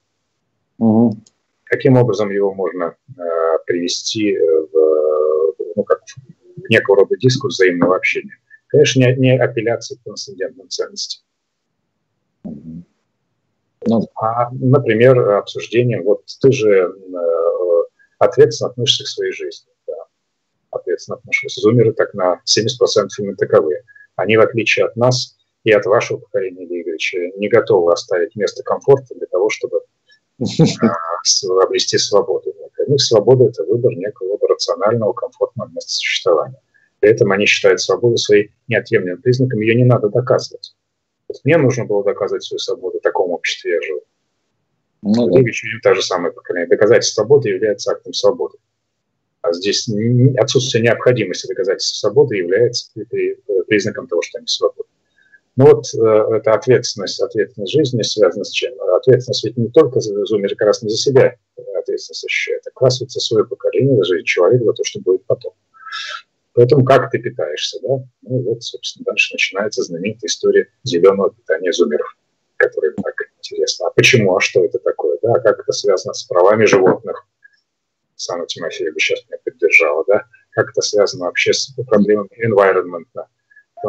угу. 0.77 1.17
каким 1.63 1.97
образом 1.97 2.29
его 2.31 2.53
можно 2.53 2.95
э, 3.17 3.21
привести 3.65 4.37
в, 4.37 5.55
ну, 5.75 5.83
как 5.83 6.01
некого 6.69 6.97
рода 6.97 7.15
дискурс 7.17 7.55
взаимного 7.55 7.95
общения. 7.95 8.37
Конечно, 8.67 8.99
не, 8.99 9.15
не 9.17 9.37
апелляция 9.39 9.97
к 9.97 10.03
трансцендентным 10.03 10.69
ценностям. 10.69 11.23
Ну, 13.85 14.07
а, 14.15 14.49
например, 14.51 15.19
обсуждение, 15.31 16.01
вот 16.01 16.23
ты 16.41 16.51
же 16.51 16.69
э, 16.69 17.83
ответственно 18.19 18.69
относишься 18.69 19.03
к 19.03 19.07
своей 19.07 19.33
жизни. 19.33 19.69
Да. 19.87 19.93
Ответственно 20.71 21.17
относишься. 21.17 21.61
Зумеры 21.61 21.93
так 21.93 22.13
на 22.13 22.41
70% 22.45 23.07
именно 23.19 23.35
таковые. 23.35 23.83
Они, 24.15 24.37
в 24.37 24.41
отличие 24.41 24.85
от 24.85 24.95
нас 24.95 25.37
и 25.63 25.71
от 25.71 25.85
вашего 25.85 26.17
поколения, 26.17 26.65
Игоревича, 26.65 27.17
не 27.37 27.49
готовы 27.49 27.91
оставить 27.91 28.35
место 28.35 28.63
комфорта 28.63 29.15
для 29.15 29.27
того, 29.27 29.49
чтобы 29.49 29.81
а, 30.39 31.63
обрести 31.63 31.97
свободу. 31.97 32.53
Для 32.77 32.85
них 32.85 33.01
свобода– 33.01 33.45
это 33.49 33.63
выбор 33.63 33.93
некого 33.93 34.37
рационального, 34.47 35.13
комфортного 35.13 35.69
места 35.69 35.91
существования. 35.91 36.59
При 36.99 37.09
этом 37.11 37.31
они 37.31 37.45
считают 37.45 37.81
свободу 37.81 38.17
своей 38.17 38.51
неотъемлемым 38.67 39.21
признаком, 39.21 39.59
ее 39.59 39.75
не 39.75 39.83
надо 39.83 40.09
доказывать. 40.09 40.73
Мне 41.43 41.57
нужно 41.57 41.85
было 41.85 42.03
доказывать 42.03 42.43
свою 42.43 42.59
свободу, 42.59 42.99
в 42.99 43.01
таком 43.01 43.31
обществе 43.31 43.73
я 43.73 43.81
жил. 43.81 44.01
Ну, 45.01 45.29
да. 45.29 45.41
та 45.83 45.95
же 45.95 46.01
самая 46.01 46.31
поколение. 46.31 46.69
Доказательство 46.69 47.21
свободы 47.21 47.49
является 47.49 47.91
актом 47.91 48.13
свободы. 48.13 48.57
А 49.41 49.51
здесь 49.51 49.89
отсутствие 50.37 50.83
необходимости 50.83 51.47
доказательства 51.47 52.07
свободы 52.07 52.37
является 52.37 52.89
признаком 53.67 54.07
того, 54.07 54.21
что 54.21 54.37
они 54.37 54.47
свободны. 54.47 54.85
Ну 55.55 55.65
вот 55.65 55.85
э, 55.93 56.35
эта 56.37 56.53
ответственность, 56.53 57.21
ответственность 57.21 57.73
жизни 57.73 58.01
связана 58.01 58.43
с 58.43 58.49
чем? 58.49 58.73
Ответственность 58.95 59.43
ведь 59.43 59.57
не 59.57 59.67
только 59.67 59.99
за 59.99 60.25
зумер, 60.25 60.55
не 60.81 60.89
за 60.89 60.97
себя 60.97 61.35
ответственность 61.77 62.25
ощущает, 62.25 62.61
а 62.65 62.69
как 62.71 62.81
раз 62.81 63.01
вот 63.01 63.11
за 63.11 63.19
свое 63.19 63.45
поколение, 63.45 64.03
за 64.03 64.23
человека, 64.23 64.63
за 64.63 64.73
то, 64.73 64.83
что 64.83 65.01
будет 65.01 65.25
потом. 65.25 65.53
Поэтому 66.53 66.85
как 66.85 67.09
ты 67.09 67.19
питаешься, 67.19 67.79
да? 67.81 68.03
Ну 68.21 68.41
вот, 68.43 68.63
собственно, 68.63 69.05
дальше 69.05 69.33
начинается 69.33 69.83
знаменитая 69.83 70.27
история 70.27 70.67
зеленого 70.83 71.31
питания 71.31 71.71
зумеров, 71.71 72.07
которая 72.57 72.91
так 72.91 73.15
интересна. 73.39 73.87
А 73.87 73.91
почему, 73.91 74.35
а 74.35 74.39
что 74.39 74.63
это 74.63 74.79
такое, 74.79 75.17
да? 75.21 75.33
А 75.33 75.39
как 75.39 75.59
это 75.59 75.71
связано 75.71 76.13
с 76.13 76.23
правами 76.23 76.65
животных? 76.65 77.25
Сана 78.15 78.45
Тимофеева 78.45 78.99
сейчас 78.99 79.25
меня 79.27 79.39
поддержала, 79.43 80.03
да? 80.07 80.25
Как 80.51 80.69
это 80.69 80.81
связано 80.81 81.25
вообще 81.25 81.53
с 81.53 81.73
проблемами 81.87 82.29
environment, 82.45 83.05
да? 83.15 83.27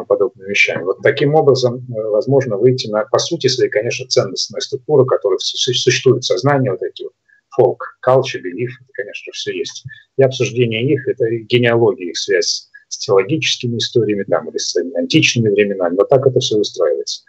подобными 0.02 0.48
вещами. 0.48 0.82
Вот 0.82 1.02
таким 1.02 1.36
образом 1.36 1.76
э, 1.76 2.02
возможно 2.08 2.56
выйти 2.56 2.88
на, 2.88 3.04
по 3.04 3.18
сути 3.18 3.46
своей, 3.46 3.70
конечно, 3.70 4.08
ценностная 4.08 4.60
структура, 4.60 5.04
которая 5.04 5.38
существует 5.38 6.24
в 6.24 6.26
сознании, 6.26 6.70
вот 6.70 6.82
эти 6.82 7.04
вот 7.04 7.12
folk, 7.58 7.78
culture, 8.06 8.40
belief, 8.40 8.70
это, 8.80 8.92
конечно, 8.92 9.32
все 9.32 9.56
есть. 9.56 9.84
И 10.16 10.22
обсуждение 10.22 10.84
их, 10.84 11.06
это 11.08 11.24
генеалогия, 11.30 12.10
их 12.10 12.18
связь 12.18 12.68
с 12.88 12.98
теологическими 12.98 13.78
историями 13.78 14.24
там, 14.24 14.48
или 14.50 14.58
с 14.58 14.76
античными 14.76 15.50
временами. 15.50 15.96
Вот 15.96 16.08
так 16.08 16.26
это 16.26 16.40
все 16.40 16.56
устраивается. 16.56 17.22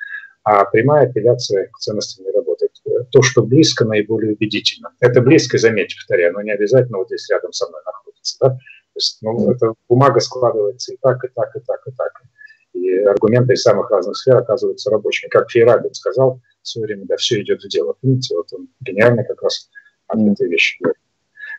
А 0.43 0.63
прямая 0.65 1.09
апелляция 1.09 1.69
к 1.73 1.79
ценностям 1.79 2.25
не 2.25 2.31
работает. 2.31 2.71
То, 3.11 3.21
что 3.23 3.41
близко, 3.41 3.83
наиболее 3.83 4.33
убедительно. 4.33 4.91
Это 4.99 5.21
близко, 5.21 5.57
заметьте, 5.57 5.95
повторяю, 5.95 6.33
но 6.33 6.41
не 6.41 6.51
обязательно 6.51 6.99
вот 6.99 7.07
здесь 7.07 7.27
рядом 7.31 7.51
со 7.51 7.67
мной 7.67 7.81
находится. 7.83 8.37
Да? 8.39 8.49
То 8.49 8.97
есть, 8.97 9.17
ну, 9.21 9.51
эта 9.51 9.73
бумага 9.89 10.19
складывается 10.19 10.93
и 10.93 10.97
так, 11.01 11.23
и 11.25 11.27
так, 11.33 11.55
и 11.55 11.59
так, 11.65 11.81
и 11.87 11.91
так. 11.91 12.21
И 12.73 12.97
аргументы 12.99 13.53
из 13.53 13.63
самых 13.63 13.89
разных 13.89 14.17
сфер 14.17 14.37
оказываются 14.37 14.91
рабочими. 14.91 15.29
Как 15.29 15.49
Фейрабин 15.49 15.93
сказал 15.93 16.41
в 16.61 16.67
свое 16.67 16.87
время, 16.87 17.05
да, 17.05 17.17
все 17.17 17.41
идет 17.41 17.63
в 17.63 17.67
дело. 17.67 17.95
Видите, 18.03 18.35
вот 18.35 18.53
он 18.53 18.69
гениально 18.81 19.23
как 19.23 19.41
раз 19.41 19.69
об 20.07 20.19
этой 20.31 20.47
говорит. 20.47 21.01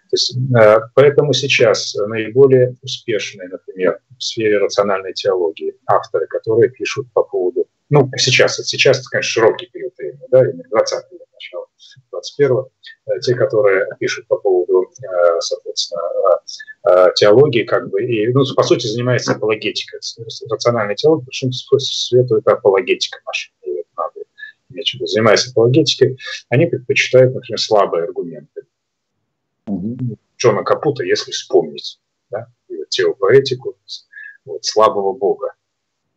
То 0.09 0.15
есть, 0.15 0.37
э, 0.37 0.81
поэтому 0.95 1.33
сейчас 1.33 1.95
наиболее 1.95 2.77
успешные, 2.83 3.49
например, 3.49 3.99
в 4.17 4.23
сфере 4.23 4.59
рациональной 4.59 5.13
теологии 5.13 5.75
авторы, 5.87 6.27
которые 6.27 6.71
пишут 6.71 7.09
по 7.13 7.23
поводу, 7.23 7.67
ну, 7.91 8.09
сейчас, 8.17 8.57
сейчас, 8.67 9.01
это, 9.01 9.09
конечно, 9.11 9.31
широкий 9.31 9.67
период 9.67 9.93
времени, 9.99 10.27
да, 10.31 10.43
именно 10.43 10.65
20 10.71 11.13
век, 11.13 11.23
начало 11.33 11.67
21-го, 12.13 12.71
э, 13.07 13.21
те, 13.21 13.35
которые 13.35 13.87
пишут 13.99 14.29
по 14.29 14.37
поводу, 14.37 14.91
э, 15.03 15.41
соответственно, 15.41 16.03
теологии, 17.17 17.65
как 17.65 17.91
бы, 17.91 18.05
и, 18.05 18.29
ну, 18.29 18.45
по 18.55 18.63
сути, 18.63 18.87
занимается 18.87 19.33
апологетикой. 19.33 19.99
Рациональная 20.49 20.95
теология, 20.95 21.23
по 21.23 21.27
большому 21.27 21.53
свету, 21.53 22.37
это 22.37 22.53
апологетика 22.53 23.19
наша, 23.27 23.51
в 24.69 24.95
виду, 24.95 25.07
занимаясь 25.07 25.49
апологетикой, 25.49 26.19
они 26.49 26.67
предпочитают, 26.67 27.35
например, 27.35 27.61
слабые 27.61 28.05
аргументы. 28.05 28.63
Mm-hmm. 29.69 30.17
Джона 30.39 30.65
Капута, 30.65 31.05
если 31.05 31.31
вспомнить, 31.33 31.99
да, 32.31 32.47
его 32.69 32.85
теопоэтику, 32.89 33.77
вот, 34.45 34.65
слабого 34.65 35.13
бога. 35.13 35.53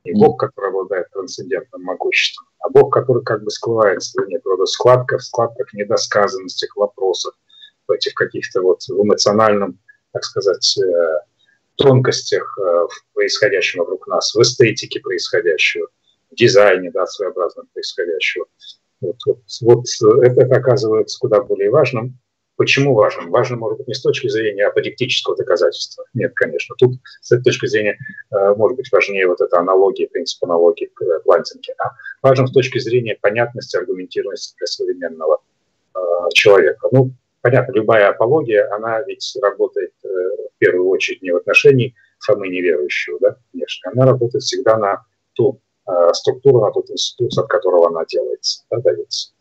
Не 0.05 0.13
бог, 0.13 0.39
который 0.39 0.69
обладает 0.69 1.11
трансцендентным 1.11 1.83
могуществом, 1.83 2.47
а 2.59 2.69
бог, 2.69 2.93
который 2.93 3.23
как 3.23 3.43
бы 3.43 3.51
скрывается 3.51 4.21
в 4.21 4.27
некого 4.27 4.55
рода 4.55 4.65
складках, 4.65 5.21
складках 5.21 5.73
недосказанностях, 5.73 6.75
вопросов, 6.75 7.33
в 7.87 7.91
этих 7.91 8.13
каких-то 8.13 8.61
вот 8.61 8.81
в 8.83 9.03
эмоциональном, 9.03 9.79
так 10.13 10.23
сказать, 10.23 10.77
э, 10.77 11.19
тонкостях 11.75 12.57
э, 12.59 12.87
происходящего 13.13 13.81
вокруг 13.81 14.07
нас, 14.07 14.33
в 14.33 14.41
эстетике 14.41 14.99
происходящего, 14.99 15.87
дизайне, 16.31 16.91
да, 16.91 17.05
своеобразном 17.05 17.67
происходящего. 17.73 18.45
Вот, 19.01 19.15
вот, 19.25 19.39
вот 19.61 19.85
это, 20.23 20.41
это 20.41 20.55
оказывается 20.55 21.17
куда 21.19 21.41
более 21.41 21.69
важным. 21.69 22.19
Почему 22.57 22.93
важным? 22.93 23.31
Важным, 23.31 23.59
может 23.59 23.77
быть, 23.77 23.87
не 23.87 23.93
с 23.93 24.01
точки 24.01 24.27
зрения 24.27 24.65
аподектического 24.65 25.37
доказательства. 25.37 26.03
Нет, 26.13 26.33
конечно. 26.35 26.75
Тут 26.77 26.99
с 27.21 27.31
этой 27.31 27.43
точки 27.43 27.67
зрения 27.67 27.97
э, 28.31 28.53
может 28.55 28.75
быть 28.75 28.91
важнее 28.91 29.27
вот 29.27 29.39
эта 29.39 29.59
аналогия, 29.59 30.09
принцип 30.09 30.43
аналогии 30.43 30.91
к 30.93 31.21
плантинге. 31.23 31.73
А 31.77 31.91
важным 32.21 32.47
с 32.47 32.51
точки 32.51 32.77
зрения 32.79 33.17
понятности, 33.21 33.77
аргументированности 33.77 34.57
для 34.57 34.67
современного 34.67 35.41
э, 35.95 35.99
человека. 36.33 36.89
Ну, 36.91 37.13
понятно, 37.39 37.71
любая 37.71 38.09
апология, 38.09 38.67
она 38.75 39.01
ведь 39.03 39.37
работает 39.41 39.93
э, 40.03 40.07
в 40.07 40.57
первую 40.57 40.89
очередь 40.89 41.21
не 41.21 41.31
в 41.31 41.37
отношении 41.37 41.95
Фомы 42.19 42.49
неверующего, 42.49 43.17
да, 43.21 43.37
конечно, 43.51 43.91
она 43.91 44.05
работает 44.05 44.43
всегда 44.43 44.77
на 44.77 45.05
ту 45.33 45.61
Э, 45.89 46.13
структуру 46.13 46.61
на 46.61 46.71
тот 46.71 46.89
институт, 46.91 47.35
от 47.37 47.47
которого 47.47 47.87
она 47.87 48.05
делается, 48.05 48.63
да, 48.69 48.77
дается. 48.77 49.31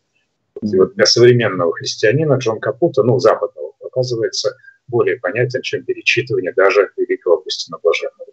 И 0.61 0.77
вот 0.77 0.95
для 0.95 1.05
современного 1.05 1.71
христианина 1.73 2.35
Джон 2.35 2.59
Капута, 2.59 3.03
ну, 3.03 3.19
западного, 3.19 3.73
оказывается 3.85 4.55
более 4.87 5.19
понятен, 5.19 5.61
чем 5.61 5.83
перечитывание 5.83 6.51
даже 6.53 6.89
великого 6.97 7.37
Августина 7.37 7.77
Блаженного. 7.83 8.31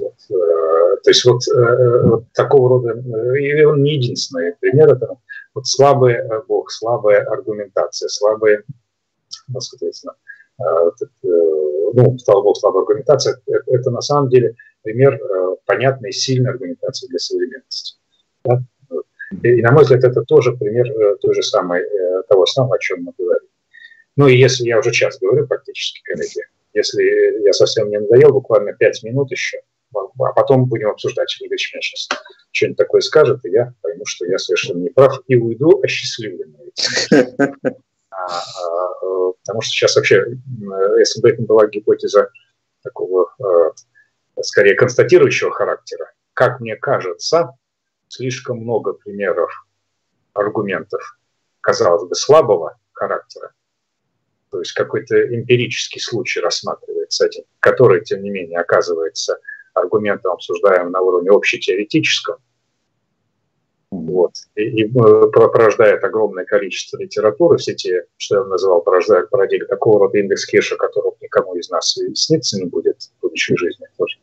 Вот, 0.00 0.14
э, 0.30 0.96
то 1.02 1.10
есть 1.10 1.24
вот, 1.24 1.42
э, 1.48 2.02
вот 2.08 2.24
такого 2.32 2.68
рода, 2.68 2.92
и 3.38 3.64
он 3.64 3.82
не 3.82 3.94
единственный 3.94 4.54
пример, 4.58 4.92
это 4.92 5.16
вот 5.54 5.66
слабый 5.66 6.16
Бог, 6.48 6.72
слабая 6.72 7.24
аргументация, 7.24 8.08
слабые, 8.08 8.64
ну, 9.46 9.60
соответственно, 9.60 10.14
ну, 10.58 12.18
слава 12.18 12.42
богу, 12.42 12.54
слабая 12.56 12.82
аргументация, 12.82 13.40
это, 13.46 13.62
это 13.66 13.90
на 13.90 14.00
самом 14.00 14.28
деле 14.28 14.56
пример 14.88 15.14
э, 15.14 15.56
понятной, 15.66 16.12
сильной 16.12 16.50
аргументации 16.50 17.08
для 17.08 17.18
современности. 17.18 17.98
Да? 18.42 18.62
И, 19.42 19.60
на 19.60 19.72
мой 19.72 19.82
взгляд, 19.82 20.04
это 20.04 20.22
тоже 20.22 20.56
пример 20.56 20.90
э, 20.90 21.16
той 21.20 21.34
же 21.34 21.42
самой, 21.42 21.82
э, 21.82 22.22
того 22.26 22.46
самого, 22.46 22.76
о 22.76 22.78
чем 22.78 23.04
мы 23.04 23.12
говорим. 23.18 23.48
Ну 24.16 24.28
и 24.28 24.36
если 24.36 24.64
я 24.64 24.78
уже 24.78 24.90
час 24.92 25.18
говорю 25.20 25.46
практически, 25.46 26.00
коллеги, 26.04 26.42
если 26.72 27.44
я 27.44 27.52
совсем 27.52 27.90
не 27.90 27.98
надоел, 27.98 28.32
буквально 28.32 28.72
пять 28.72 29.02
минут 29.02 29.30
еще, 29.30 29.58
а 29.94 30.32
потом 30.32 30.64
будем 30.64 30.88
обсуждать, 30.88 31.36
Игорь 31.40 31.58
меня 31.58 31.82
сейчас 31.82 32.08
что-нибудь 32.52 32.78
такое 32.78 33.00
скажет, 33.02 33.44
и 33.44 33.50
я 33.50 33.74
пойму, 33.82 34.06
что 34.06 34.24
я 34.24 34.38
совершенно 34.38 34.78
не 34.78 34.88
прав, 34.88 35.20
и 35.28 35.36
уйду 35.36 35.80
осчастливленный. 35.82 36.72
А, 38.20 38.40
а, 38.40 39.32
потому 39.44 39.60
что 39.60 39.70
сейчас 39.70 39.94
вообще, 39.94 40.24
если 40.98 41.20
бы 41.20 41.30
это 41.30 41.42
была 41.42 41.68
гипотеза 41.68 42.30
такого 42.82 43.32
скорее 44.42 44.74
констатирующего 44.74 45.52
характера. 45.52 46.12
Как 46.34 46.60
мне 46.60 46.76
кажется, 46.76 47.50
слишком 48.08 48.58
много 48.58 48.92
примеров 48.92 49.50
аргументов, 50.32 51.18
казалось 51.60 52.08
бы, 52.08 52.14
слабого 52.14 52.78
характера, 52.92 53.52
то 54.50 54.60
есть 54.60 54.72
какой-то 54.72 55.34
эмпирический 55.34 56.00
случай 56.00 56.40
рассматривается 56.40 57.26
один, 57.26 57.44
который, 57.60 58.02
тем 58.02 58.22
не 58.22 58.30
менее, 58.30 58.60
оказывается 58.60 59.38
аргументом, 59.74 60.32
обсуждаемым 60.32 60.92
на 60.92 61.00
уровне 61.00 61.30
общетеоретическом, 61.30 62.36
вот. 63.90 64.32
И, 64.54 64.62
и 64.62 64.84
э, 64.84 65.30
порождает 65.32 66.04
огромное 66.04 66.44
количество 66.44 66.98
литературы, 66.98 67.56
все 67.56 67.74
те, 67.74 68.04
что 68.18 68.36
я 68.36 68.44
называл, 68.44 68.82
порождают 68.82 69.30
парадигмы 69.30 69.66
такого 69.66 70.00
рода 70.00 70.18
индекс 70.18 70.44
Кеша, 70.44 70.76
которого 70.76 71.16
никому 71.20 71.54
из 71.56 71.70
нас 71.70 71.96
и 71.96 72.14
снится 72.14 72.58
не 72.58 72.66
будет 72.66 73.00
в 73.00 73.22
будущей 73.22 73.56
жизни 73.56 73.86
тоже. 73.96 74.18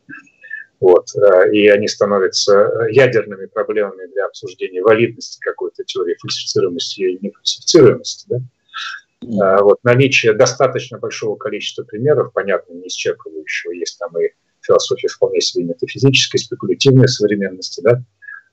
Вот. 0.80 1.06
Э, 1.16 1.50
и 1.52 1.68
они 1.68 1.88
становятся 1.88 2.86
ядерными 2.90 3.46
проблемами 3.46 4.06
для 4.12 4.26
обсуждения 4.26 4.82
валидности 4.82 5.40
какой-то 5.40 5.84
теории, 5.84 6.16
фальсифицируемости 6.20 7.00
или 7.00 7.18
нефальсифицируемости. 7.22 8.26
Да? 8.28 8.40
Mm. 9.24 9.62
Вот, 9.62 9.78
наличие 9.82 10.34
достаточно 10.34 10.98
большого 10.98 11.36
количества 11.36 11.84
примеров, 11.84 12.32
понятно, 12.32 12.74
не 12.74 12.88
исчерпывающего, 12.88 13.72
есть 13.72 13.98
там 13.98 14.10
и 14.20 14.30
философия 14.60 15.08
вполне 15.08 15.40
себе 15.40 15.64
метафизической, 15.64 16.38
спекулятивной 16.38 17.08
современности, 17.08 17.80
да, 17.80 18.02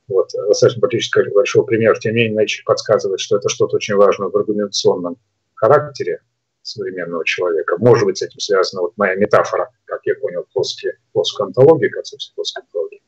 вот, 0.08 0.30
достаточно 0.48 0.82
большого, 0.82 1.30
большого 1.34 1.66
примера, 1.66 1.96
тем 1.96 2.16
не 2.16 2.30
менее, 2.30 2.48
подсказывает, 2.66 3.20
что 3.20 3.38
это 3.38 3.50
что-то 3.50 3.76
очень 3.76 3.96
важное 3.96 4.30
в 4.30 4.36
аргументационном 4.36 5.18
характере 5.56 6.22
современного 6.64 7.26
человека. 7.26 7.78
Может 7.78 8.06
быть, 8.06 8.18
с 8.18 8.22
этим 8.24 8.40
связана 8.40 8.82
вот 8.82 8.94
моя 8.98 9.16
метафора, 9.16 9.70
как 9.86 10.02
я 10.06 10.16
понял, 10.16 10.46
плоские, 10.54 10.98
плоскую 11.12 11.48
антологию, 11.48 11.92
концепция 11.92 12.34
плоской 12.36 12.64
антологии. 12.64 13.02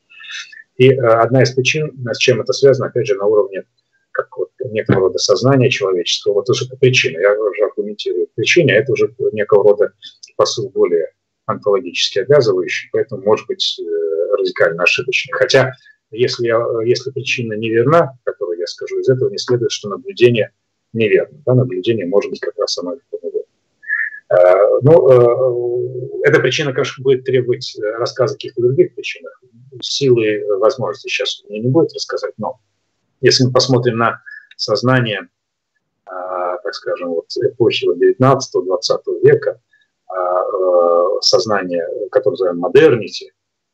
И 0.77 0.91
э, 0.91 0.99
одна 0.99 1.43
из 1.43 1.51
причин, 1.51 1.91
с 2.11 2.17
чем 2.17 2.41
это 2.41 2.53
связано, 2.53 2.87
опять 2.87 3.07
же, 3.07 3.15
на 3.15 3.25
уровне 3.25 3.63
как 4.11 4.37
вот 4.37 4.49
некого 4.59 5.01
рода 5.01 5.17
сознания 5.17 5.69
человеческого. 5.69 6.35
Вот 6.35 6.49
это 6.49 6.77
причина. 6.77 7.19
Я 7.19 7.33
уже 7.33 7.63
аргументирую 7.63 8.27
причине, 8.35 8.73
а 8.73 8.77
это 8.77 8.93
уже 8.93 9.13
некого 9.33 9.63
рода 9.63 9.91
посыл 10.37 10.69
более 10.69 11.11
онтологически 11.45 12.19
обязывающий, 12.19 12.89
поэтому 12.91 13.23
может 13.23 13.47
быть 13.47 13.79
э, 13.79 14.35
радикально 14.37 14.83
ошибочный. 14.83 15.33
Хотя, 15.33 15.73
если, 16.11 16.47
я, 16.47 16.65
если 16.83 17.11
причина 17.11 17.53
неверна, 17.53 18.17
которую 18.23 18.59
я 18.59 18.67
скажу, 18.67 18.99
из 18.99 19.09
этого 19.09 19.29
не 19.29 19.37
следует, 19.37 19.71
что 19.71 19.89
наблюдение 19.89 20.51
неверно. 20.93 21.37
Да, 21.45 21.53
наблюдение 21.53 22.07
может 22.07 22.31
быть 22.31 22.39
как 22.39 22.57
раз 22.57 22.77
оно 22.77 22.95
э, 22.95 22.97
ну, 24.81 26.23
э, 26.23 26.27
эта 26.27 26.39
причина, 26.39 26.73
конечно, 26.73 27.03
будет 27.03 27.23
требовать 27.25 27.77
рассказа 27.97 28.33
о 28.33 28.37
каких-то 28.37 28.61
других 28.61 28.95
причинах. 28.95 29.41
Силы, 29.81 30.43
возможности 30.59 31.07
сейчас 31.07 31.43
у 31.43 31.49
меня 31.51 31.63
не 31.63 31.69
будет 31.69 31.93
рассказать, 31.93 32.33
но 32.37 32.59
если 33.21 33.45
мы 33.45 33.51
посмотрим 33.51 33.97
на 33.97 34.21
сознание, 34.55 35.27
так 36.05 36.73
скажем, 36.73 37.09
вот 37.09 37.27
эпохи 37.37 37.85
19-20 37.85 39.21
века, 39.23 39.59
сознание, 41.21 41.85
которое 42.09 42.33
называем 42.33 42.59
модернити, 42.59 43.33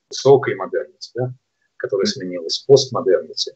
высокой 0.09 0.55
модернити, 0.55 1.11
да, 1.15 1.33
которое 1.77 2.05
сменилось 2.05 2.59
постмодернити, 2.67 3.53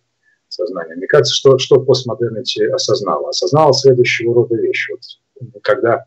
сознание. 0.48 0.96
Мне 0.96 1.08
кажется, 1.08 1.34
что, 1.34 1.58
что 1.58 1.82
постмодернити 1.82 2.64
осознала? 2.64 3.30
Осознала 3.30 3.74
следующего 3.74 4.34
рода 4.34 4.56
вещи. 4.56 4.92
Вот, 4.92 5.62
когда 5.64 6.06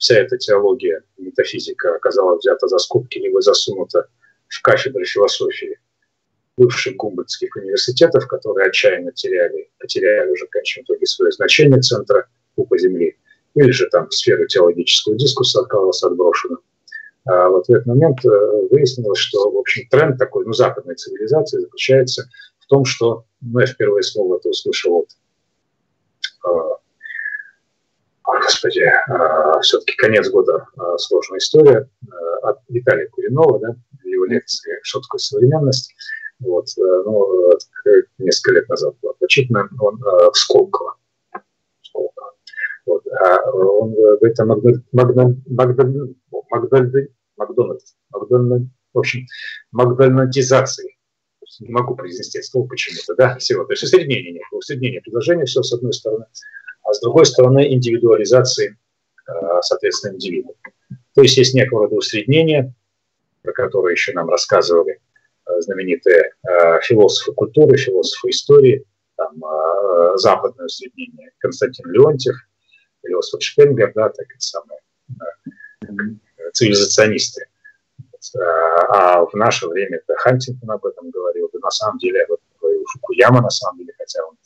вся 0.00 0.16
эта 0.16 0.38
теология, 0.38 1.02
метафизика 1.18 1.94
оказалась 1.94 2.40
взята 2.40 2.66
за 2.66 2.78
скобки, 2.78 3.18
либо 3.18 3.40
засунута 3.42 4.08
в 4.48 4.62
кафедры 4.62 5.04
философии 5.04 5.78
бывших 6.56 6.96
гумбольдских 6.96 7.54
университетов, 7.56 8.26
которые 8.26 8.68
отчаянно 8.68 9.12
теряли, 9.12 9.70
потеряли 9.78 10.30
уже 10.30 10.46
в 10.46 10.50
конечном 10.50 10.84
итоге 10.84 11.06
свое 11.06 11.30
значение 11.32 11.80
центра 11.80 12.26
купа 12.56 12.78
Земли, 12.78 13.16
или 13.54 13.70
же 13.70 13.88
там 13.90 14.10
сферу 14.10 14.46
теологического 14.46 15.16
дискуса 15.16 15.60
оказалась 15.60 16.02
отброшена. 16.02 16.56
А 17.26 17.48
вот 17.50 17.66
в 17.66 17.70
этот 17.70 17.86
момент 17.86 18.24
э, 18.24 18.28
выяснилось, 18.70 19.18
что, 19.18 19.50
в 19.50 19.58
общем, 19.58 19.86
тренд 19.90 20.18
такой, 20.18 20.46
ну, 20.46 20.54
западной 20.54 20.94
цивилизации 20.94 21.60
заключается 21.60 22.28
в 22.58 22.66
том, 22.66 22.86
что, 22.86 23.24
ну, 23.42 23.60
я 23.60 23.66
впервые 23.66 24.02
слово 24.02 24.38
это 24.38 24.48
услышал 24.48 25.06
от 26.42 26.79
э, 28.26 28.42
господи, 28.42 28.80
э, 28.80 29.60
все-таки 29.62 29.96
конец 29.96 30.28
года 30.30 30.66
сложная 30.98 31.38
история 31.38 31.88
от 32.42 32.58
Виталия 32.68 33.08
Куринова, 33.08 33.58
да, 33.60 33.74
его 34.04 34.24
лекции 34.26 34.78
«Что 34.82 35.00
такое 35.00 35.18
современность?». 35.18 35.94
Вот, 36.40 36.66
э, 36.78 37.02
ну, 37.04 37.50
несколько 38.18 38.52
лет 38.52 38.68
назад 38.68 38.94
было 39.02 39.12
почитано, 39.12 39.68
он 39.78 39.96
э, 39.96 40.30
в 40.32 40.36
Сколково. 40.36 40.96
Сколково. 41.82 42.32
Вот, 42.86 43.06
а 43.20 43.50
он 43.52 43.92
говорит 43.92 44.40
о 44.40 44.46
общем, 48.94 49.26
Макдональдизации. 49.72 50.96
Не 51.60 51.68
могу 51.68 51.94
произнести 51.94 52.38
это 52.38 52.46
слово 52.46 52.68
почему-то, 52.68 53.14
да, 53.16 53.36
всего. 53.36 53.64
То 53.64 53.72
есть 53.72 53.82
усреднение 53.82 54.42
усреднение 54.50 55.02
предложения, 55.02 55.44
все 55.44 55.62
с 55.62 55.72
одной 55.74 55.92
стороны, 55.92 56.24
а 56.90 56.94
с 56.94 57.00
другой 57.00 57.24
стороны 57.24 57.72
индивидуализации, 57.72 58.76
э, 59.28 59.32
соответственно, 59.62 60.14
индивида. 60.14 60.50
То 61.14 61.22
есть 61.22 61.36
есть 61.36 61.54
некого 61.54 61.82
рода 61.82 61.94
усреднение, 61.94 62.74
про 63.42 63.52
которое 63.52 63.92
еще 63.92 64.12
нам 64.12 64.28
рассказывали 64.28 65.00
знаменитые 65.58 66.32
э, 66.48 66.80
философы 66.82 67.32
культуры, 67.32 67.76
философы 67.76 68.30
истории, 68.30 68.84
там, 69.16 69.42
э, 69.44 70.16
западное 70.16 70.66
усреднение 70.66 71.30
Константин 71.38 71.90
Леонтьев, 71.90 72.34
философ 73.06 73.42
Шпенгер, 73.42 73.92
да, 73.94 74.08
так 74.08 74.26
и 74.26 74.38
самые 74.38 74.80
э, 75.82 76.50
цивилизационисты. 76.52 77.46
А 78.90 79.24
в 79.24 79.34
наше 79.34 79.66
время 79.66 79.96
это 79.96 80.14
Хантингтон 80.18 80.70
об 80.70 80.84
этом 80.84 81.10
говорил, 81.10 81.48
да 81.52 81.58
на 81.60 81.70
самом 81.70 81.98
деле 81.98 82.26
вот 82.28 82.40
Фукуяма, 82.92 83.40
на 83.40 83.50
самом 83.50 83.78
деле, 83.78 83.94
хотя 83.96 84.20
он 84.24 84.36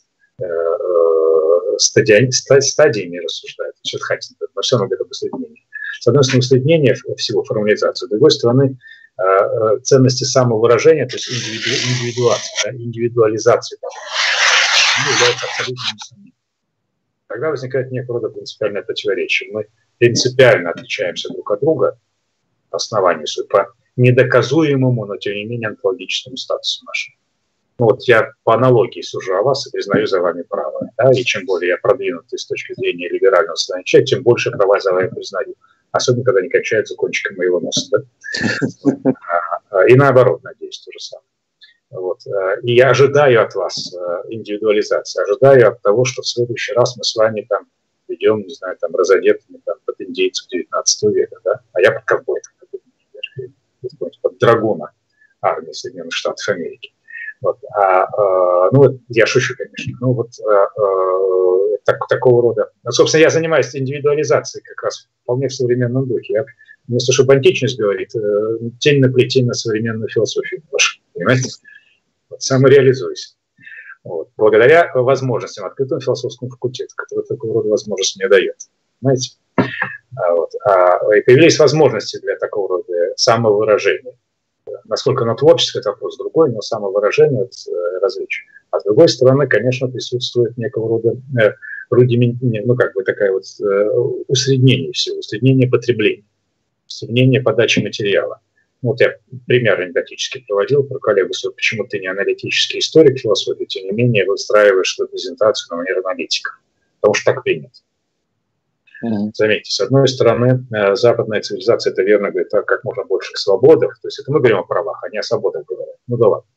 стадиями, 1.77 2.29
стадиями 2.31 3.17
рассуждает, 3.17 3.75
насчет 3.83 4.01
Хантингтона, 4.01 4.51
но 4.55 4.61
все 4.61 4.75
равно 4.75 4.87
говорит 4.87 5.01
об. 5.01 5.65
С 5.99 6.07
одной 6.07 6.23
стороны, 6.23 6.39
усреднение 6.39 6.95
всего 7.17 7.43
формализации, 7.43 8.05
с 8.05 8.09
другой 8.09 8.31
стороны, 8.31 8.77
Э, 9.17 9.23
э, 9.23 9.79
ценности 9.79 10.25
самовыражения, 10.25 11.07
то 11.07 11.15
есть 11.15 11.29
индивиду, 11.29 11.69
индивидуация, 11.69 12.71
да, 12.71 12.77
индивидуализация 12.77 13.79
даже, 13.81 15.13
является 15.13 15.45
абсолютно 15.45 15.83
несомненным. 15.93 16.33
Тогда 17.27 17.49
возникает 17.49 17.91
некого 17.91 18.19
рода 18.19 18.33
принципиальное 18.33 18.81
противоречие. 18.81 19.53
Мы 19.53 19.67
принципиально 19.99 20.71
отличаемся 20.71 21.29
друг 21.29 21.49
от 21.49 21.61
друга 21.61 21.97
по 22.69 22.75
основанию, 22.75 23.25
по 23.49 23.73
недоказуемому, 23.95 25.05
но 25.05 25.15
тем 25.15 25.33
не 25.33 25.45
менее 25.45 25.69
онтологическому 25.69 26.35
статусу 26.35 26.83
нашему. 26.83 27.15
Ну, 27.77 27.85
вот 27.87 28.03
я 28.03 28.31
по 28.43 28.53
аналогии 28.53 29.01
сужу 29.01 29.35
о 29.35 29.43
вас 29.43 29.67
и 29.67 29.71
признаю 29.71 30.07
за 30.07 30.21
вами 30.21 30.43
право. 30.43 30.89
Да? 30.97 31.11
И 31.11 31.23
чем 31.23 31.45
более 31.45 31.71
я 31.71 31.77
продвинутый 31.77 32.39
с 32.39 32.45
точки 32.45 32.73
зрения 32.73 33.09
либерального 33.09 33.55
сознания 33.55 34.03
тем 34.05 34.23
больше 34.23 34.51
права 34.51 34.79
за 34.79 34.93
вами 34.93 35.09
признаю 35.09 35.55
особенно 35.95 36.23
когда 36.23 36.39
они 36.41 36.49
качаются 36.49 36.95
кончиком 36.95 37.37
моего 37.37 37.59
носа. 37.59 37.89
Да? 37.91 39.13
А, 39.29 39.59
а, 39.69 39.87
и 39.87 39.95
наоборот, 39.95 40.43
надеюсь, 40.43 40.79
то 40.79 40.91
же 40.91 40.99
самое. 40.99 41.27
Вот. 41.89 42.19
А, 42.27 42.55
и 42.61 42.75
я 42.75 42.89
ожидаю 42.89 43.43
от 43.43 43.55
вас 43.55 43.93
индивидуализации, 44.29 45.23
ожидаю 45.23 45.69
от 45.69 45.81
того, 45.81 46.05
что 46.05 46.21
в 46.21 46.27
следующий 46.27 46.73
раз 46.73 46.97
мы 46.97 47.03
с 47.03 47.15
вами 47.15 47.45
там 47.47 47.67
ведем, 48.07 48.41
не 48.41 48.53
знаю, 48.53 48.77
там, 48.79 48.95
разодетыми 48.95 49.59
там, 49.65 49.75
под 49.85 49.99
индейцев 50.01 50.47
19 50.49 51.03
века, 51.15 51.37
да? 51.43 51.61
а 51.73 51.81
я 51.81 51.91
под 51.91 52.03
ковбой, 52.03 52.41
под 54.21 54.37
драгуна 54.37 54.91
армии 55.41 55.71
Соединенных 55.71 56.13
Штатов 56.13 56.47
Америки. 56.49 56.94
Вот. 57.41 57.57
А, 57.75 58.03
а, 58.03 58.69
ну, 58.71 58.79
вот 58.79 58.97
я 59.09 59.25
шучу, 59.25 59.55
конечно. 59.57 59.97
Ну, 60.01 60.13
вот 60.13 60.31
а, 60.39 60.65
а, 60.65 61.77
так, 61.83 62.07
такого 62.07 62.41
рода. 62.41 62.71
Ну, 62.83 62.91
собственно, 62.91 63.21
я 63.21 63.29
занимаюсь 63.29 63.75
индивидуализацией 63.75 64.63
как 64.63 64.83
раз 64.83 65.07
вполне 65.23 65.47
в 65.47 65.53
современном 65.53 66.07
духе. 66.07 66.33
Я, 66.33 66.45
вместо 66.87 67.11
чтобы 67.11 67.33
античность 67.33 67.79
говорит, 67.79 68.15
э, 68.15 68.57
тень 68.79 69.01
на 69.01 69.11
плетень 69.11 69.45
на 69.45 69.53
современную 69.53 70.09
философию 70.09 70.61
понимаете? 71.13 71.49
Вот, 72.29 72.41
самореализуюсь. 72.41 73.37
Вот. 74.03 74.29
Благодаря 74.37 74.91
возможностям 74.93 75.65
открытому 75.65 76.01
философскому 76.01 76.51
факультету, 76.51 76.93
который 76.95 77.25
такого 77.25 77.55
рода 77.55 77.69
возможность 77.69 78.17
мне 78.17 78.27
дает. 78.27 78.55
Знаете? 79.01 79.31
А, 79.57 80.33
вот. 80.33 80.51
а, 80.65 81.15
и 81.15 81.21
появились 81.21 81.59
возможности 81.59 82.19
для 82.19 82.35
такого 82.37 82.77
рода 82.77 83.13
самовыражения 83.15 84.13
насколько 84.85 85.23
оно 85.23 85.35
творческое, 85.35 85.79
это 85.79 85.91
вопрос 85.91 86.17
другой, 86.17 86.51
но 86.51 86.61
самовыражение 86.61 87.43
это 87.43 87.71
э, 87.71 87.99
различие. 87.99 88.45
А 88.71 88.79
с 88.79 88.83
другой 88.83 89.09
стороны, 89.09 89.47
конечно, 89.47 89.87
присутствует 89.87 90.57
некого 90.57 90.89
рода 90.89 91.15
э, 91.39 91.53
рудимент, 91.89 92.37
ну 92.41 92.75
как 92.75 92.93
бы 92.93 93.03
такая 93.03 93.31
вот 93.31 93.43
э, 93.61 93.89
усреднение 94.27 94.91
всего, 94.91 95.19
усреднение 95.19 95.69
потребления, 95.69 96.25
усреднение 96.87 97.41
подачи 97.41 97.79
материала. 97.79 98.39
Вот 98.81 98.99
я 99.01 99.15
пример 99.47 99.79
анекдотически 99.79 100.43
приводил 100.45 100.83
про 100.83 100.99
коллегу, 100.99 101.33
что 101.33 101.51
почему 101.51 101.87
ты 101.87 101.99
не 101.99 102.07
аналитический 102.07 102.79
историк 102.79 103.19
философии, 103.19 103.65
тем 103.65 103.85
не 103.85 103.91
менее 103.91 104.25
выстраиваешь 104.25 104.93
свою 104.93 105.09
презентацию 105.09 105.67
на 105.71 105.77
манер 105.77 105.99
аналитика, 105.99 106.51
потому 106.99 107.15
что 107.15 107.33
так 107.33 107.43
принято. 107.43 107.79
Заметьте, 109.33 109.71
с 109.71 109.79
одной 109.79 110.07
стороны, 110.07 110.65
э, 110.73 110.95
западная 110.95 111.41
цивилизация, 111.41 111.91
это 111.91 112.03
верно 112.03 112.29
говорит, 112.29 112.49
так 112.49 112.65
как 112.65 112.83
можно 112.83 113.03
больше 113.03 113.31
свободы, 113.35 113.87
то 113.87 114.07
есть 114.07 114.19
это 114.19 114.31
мы 114.31 114.39
говорим 114.39 114.59
о 114.59 114.63
правах, 114.63 115.03
а 115.03 115.09
не 115.09 115.17
о 115.17 115.23
свободах 115.23 115.65
говорят. 115.65 115.95
Ну 116.07 116.17
да 116.17 116.27
ладно. 116.27 116.49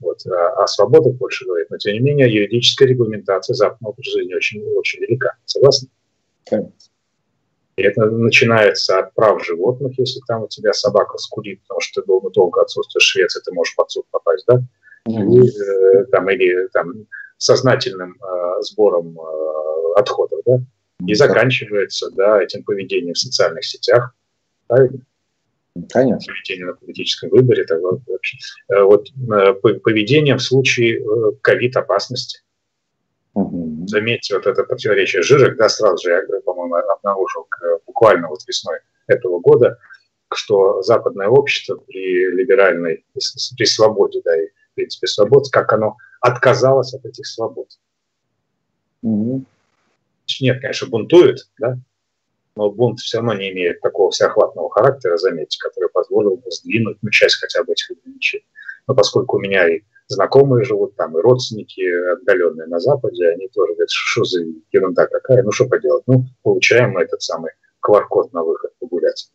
Вот, 0.00 0.24
а 0.26 0.62
о 0.62 0.66
свободах 0.66 1.14
больше 1.14 1.44
говорит, 1.44 1.70
но 1.70 1.78
тем 1.78 1.92
не 1.94 2.00
менее 2.00 2.32
юридическая 2.32 2.88
регламентация 2.88 3.54
западного 3.54 3.94
жизни 3.98 4.34
очень, 4.34 4.62
очень 4.76 5.00
велика. 5.00 5.34
Согласны? 5.44 5.88
Конечно. 6.48 6.72
И 7.78 7.82
это 7.82 8.06
начинается 8.06 8.98
от 8.98 9.14
прав 9.14 9.44
животных, 9.44 9.96
если 9.98 10.20
там 10.26 10.42
у 10.42 10.48
тебя 10.48 10.72
собака 10.72 11.16
скулит, 11.18 11.62
потому 11.62 11.80
что 11.80 12.00
ты 12.00 12.06
долго, 12.06 12.30
долго 12.30 12.60
отсутствуешь 12.60 13.04
в 13.04 13.08
Швеции, 13.08 13.40
ты 13.44 13.52
можешь 13.52 13.76
под 13.76 13.88
суд 13.90 14.04
попасть, 14.10 14.44
да? 14.48 14.62
Mm-hmm. 15.08 15.30
И, 15.30 15.48
э, 15.48 16.04
там, 16.06 16.28
или 16.28 16.66
там, 16.72 17.06
сознательным 17.36 18.16
э, 18.20 18.62
сбором 18.62 19.16
э, 19.16 19.92
отходов, 20.00 20.40
да? 20.44 20.58
И 21.06 21.14
заканчивается, 21.14 22.10
да, 22.10 22.42
этим 22.42 22.64
поведением 22.64 23.14
в 23.14 23.18
социальных 23.18 23.64
сетях, 23.64 24.14
правильно? 24.66 25.00
Конечно. 25.90 26.32
Поведение 26.32 26.66
на 26.66 26.74
политическом 26.74 27.30
выборе, 27.30 27.64
так 27.64 27.80
вот, 27.80 28.00
вообще. 28.06 28.36
Э, 28.68 28.82
вот 28.82 29.08
э, 29.08 29.52
поведением 29.54 30.38
в 30.38 30.42
случае 30.42 31.00
э, 31.00 31.32
ковид-опасности. 31.40 32.42
Угу. 33.34 33.86
Заметьте, 33.86 34.34
вот 34.34 34.46
это 34.46 34.64
противоречие 34.64 35.22
Жирок, 35.22 35.56
да, 35.56 35.68
сразу 35.68 36.02
же 36.02 36.10
я, 36.10 36.40
по-моему, 36.44 36.74
обнаружил 36.74 37.46
буквально 37.86 38.28
вот 38.28 38.40
весной 38.48 38.78
этого 39.06 39.38
года, 39.38 39.78
что 40.34 40.82
западное 40.82 41.28
общество 41.28 41.76
при 41.76 42.30
либеральной, 42.32 43.04
при 43.56 43.64
свободе, 43.64 44.20
да, 44.24 44.36
и 44.36 44.48
в 44.48 44.74
принципе 44.74 45.06
свобод, 45.06 45.48
как 45.52 45.72
оно 45.72 45.96
отказалось 46.20 46.92
от 46.94 47.04
этих 47.04 47.26
свобод. 47.26 47.68
Угу. 49.02 49.44
Нет, 50.40 50.60
конечно, 50.60 50.88
бунтует, 50.88 51.48
да, 51.58 51.78
но 52.56 52.70
бунт 52.70 52.98
все 52.98 53.18
равно 53.18 53.34
не 53.34 53.50
имеет 53.50 53.80
такого 53.80 54.10
всеохватного 54.10 54.68
характера, 54.70 55.16
заметьте, 55.16 55.58
который 55.60 55.88
позволил 55.90 56.36
бы 56.36 56.50
сдвинуть 56.50 56.98
ну, 57.02 57.10
часть 57.10 57.36
хотя 57.36 57.62
бы 57.62 57.72
этих 57.72 57.92
ограничений. 57.92 58.46
Но 58.86 58.94
поскольку 58.94 59.36
у 59.36 59.40
меня 59.40 59.68
и 59.68 59.82
знакомые 60.08 60.64
живут 60.64 60.96
там, 60.96 61.16
и 61.16 61.20
родственники 61.20 61.80
отдаленные 62.12 62.66
на 62.66 62.80
Западе, 62.80 63.28
они 63.28 63.48
тоже 63.48 63.74
говорят, 63.74 63.90
что 63.90 64.24
за 64.24 64.44
ерунда 64.72 65.06
какая, 65.06 65.42
ну 65.42 65.52
что 65.52 65.66
поделать, 65.66 66.02
ну 66.06 66.24
получаем 66.42 66.92
мы 66.92 67.02
этот 67.02 67.22
самый 67.22 67.52
QR-код 67.86 68.32
на 68.32 68.42
выход 68.42 68.72
погулять. 68.80 69.30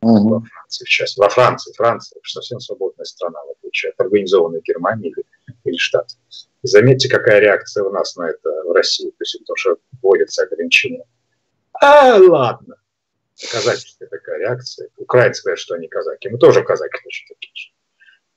Угу. 0.00 0.28
Во 0.28 0.40
Франции 0.40 0.84
сейчас. 0.86 1.16
Во 1.16 1.28
Франции, 1.28 1.72
Франция 1.76 2.20
совсем 2.24 2.58
свободная 2.60 3.04
страна, 3.04 3.38
в 3.46 3.50
отличие 3.58 3.92
от 3.92 4.00
организованной 4.00 4.62
Германии 4.64 5.10
или, 5.10 5.24
или 5.64 5.76
Штат. 5.76 6.08
заметьте, 6.62 7.08
какая 7.08 7.40
реакция 7.40 7.84
у 7.84 7.90
нас 7.90 8.16
на 8.16 8.30
это 8.30 8.50
в 8.66 8.72
России, 8.72 9.10
то 9.10 9.16
есть 9.20 9.38
потому 9.40 9.56
что 9.56 9.76
вводятся 10.02 10.44
ограничения. 10.44 11.04
А, 11.80 12.18
ладно. 12.18 12.76
Казаческая 13.50 14.08
такая 14.08 14.38
реакция. 14.38 14.88
Украинцы 14.98 15.42
говорят, 15.42 15.58
что 15.58 15.74
они 15.74 15.88
казаки. 15.88 16.28
Мы 16.28 16.38
тоже 16.38 16.62
казаки 16.62 16.98
точно 17.02 17.34
такие 17.34 17.52
же. 17.54 17.70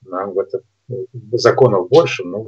Нам 0.06 0.34
в 0.34 0.40
это 0.40 0.62
ну, 0.88 1.08
законов 1.34 1.90
больше, 1.90 2.24
но 2.24 2.48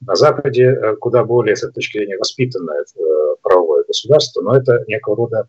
на 0.00 0.14
Западе 0.14 0.64
э, 0.64 0.96
куда 0.96 1.24
более, 1.24 1.56
с 1.56 1.62
этой 1.62 1.74
точки 1.74 1.98
зрения, 1.98 2.16
воспитанное 2.16 2.82
э, 2.82 3.36
правовое 3.42 3.84
государство, 3.84 4.40
но 4.40 4.56
это 4.56 4.82
некого 4.86 5.16
рода 5.16 5.48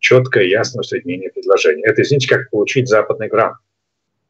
четкое, 0.00 0.44
ясное 0.44 0.80
усреднение 0.80 1.30
предложения. 1.30 1.84
Это, 1.84 2.02
извините, 2.02 2.28
как 2.28 2.50
получить 2.50 2.88
западный 2.88 3.28
грант. 3.28 3.56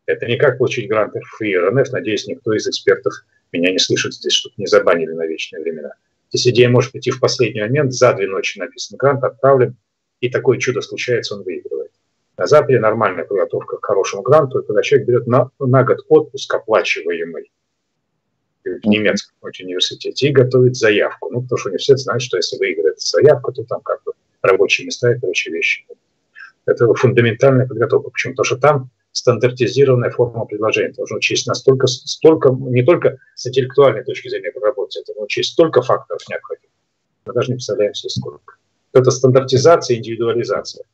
Это 0.07 0.27
не 0.27 0.37
как 0.37 0.59
получить 0.59 0.89
грант 0.89 1.15
РФИ 1.17 1.45
и 1.45 1.57
РНФ. 1.57 1.91
Надеюсь, 1.93 2.27
никто 2.27 2.53
из 2.53 2.67
экспертов 2.67 3.15
меня 3.53 3.73
не 3.73 3.79
слышит 3.79 4.15
здесь, 4.15 4.33
чтобы 4.33 4.55
не 4.59 4.67
забанили 4.67 5.13
на 5.13 5.27
вечные 5.27 5.63
времена. 5.63 5.93
Здесь 6.33 6.49
идея 6.49 6.69
может 6.69 6.93
прийти 6.93 7.11
в 7.11 7.21
последний 7.21 7.61
момент, 7.61 7.93
за 7.93 8.13
две 8.15 8.27
ночи 8.27 8.59
написан 8.59 8.97
грант, 8.97 9.25
отправлен, 9.25 9.77
и 10.21 10.29
такое 10.29 10.59
чудо 10.59 10.81
случается, 10.81 11.35
он 11.35 11.43
выигрывает. 11.43 11.91
На 12.37 12.47
Западе 12.47 12.79
нормальная 12.79 13.25
подготовка 13.25 13.77
к 13.77 13.85
хорошему 13.85 14.23
гранту, 14.23 14.63
когда 14.63 14.83
человек 14.83 15.09
берет 15.09 15.27
на, 15.27 15.51
на 15.59 15.85
год 15.85 15.99
отпуск 16.09 16.55
оплачиваемый 16.55 17.51
в 18.65 18.87
немецком 18.87 19.35
университете 19.43 20.29
и 20.29 20.33
готовит 20.33 20.77
заявку. 20.77 21.31
Ну, 21.31 21.43
потому 21.43 21.59
что 21.59 21.69
университет 21.69 21.99
знает, 21.99 22.23
что 22.23 22.37
если 22.37 22.59
выиграет 22.59 23.01
заявку, 23.01 23.53
то 23.53 23.65
там 23.65 23.81
как 23.81 24.03
бы 24.05 24.13
рабочие 24.43 24.87
места 24.87 25.13
и 25.13 25.19
прочие 25.19 25.55
вещи. 25.55 25.87
Это 26.67 26.93
фундаментальная 26.95 27.67
подготовка. 27.67 28.11
Почему? 28.11 28.35
Потому 28.35 28.45
что 28.45 28.57
там 28.57 28.91
стандартизированная 29.13 30.11
форма 30.11 30.45
предложения. 30.45 30.93
Должно 30.93 31.17
учесть 31.17 31.47
настолько, 31.47 31.87
столько, 31.87 32.51
не 32.51 32.83
только 32.83 33.19
с 33.35 33.47
интеллектуальной 33.47 34.05
точки 34.05 34.29
зрения 34.29 34.53
проработать, 34.53 35.03
это 35.09 35.19
учесть 35.21 35.53
столько 35.53 35.83
факторов 35.83 36.23
необходимых. 36.29 36.71
Мы 37.27 37.35
даже 37.35 37.49
не 37.49 37.55
представляем 37.55 37.95
себе 37.95 38.11
сколько. 38.11 38.57
Это 38.93 39.11
стандартизация, 39.11 39.97
индивидуализация. 39.97 40.85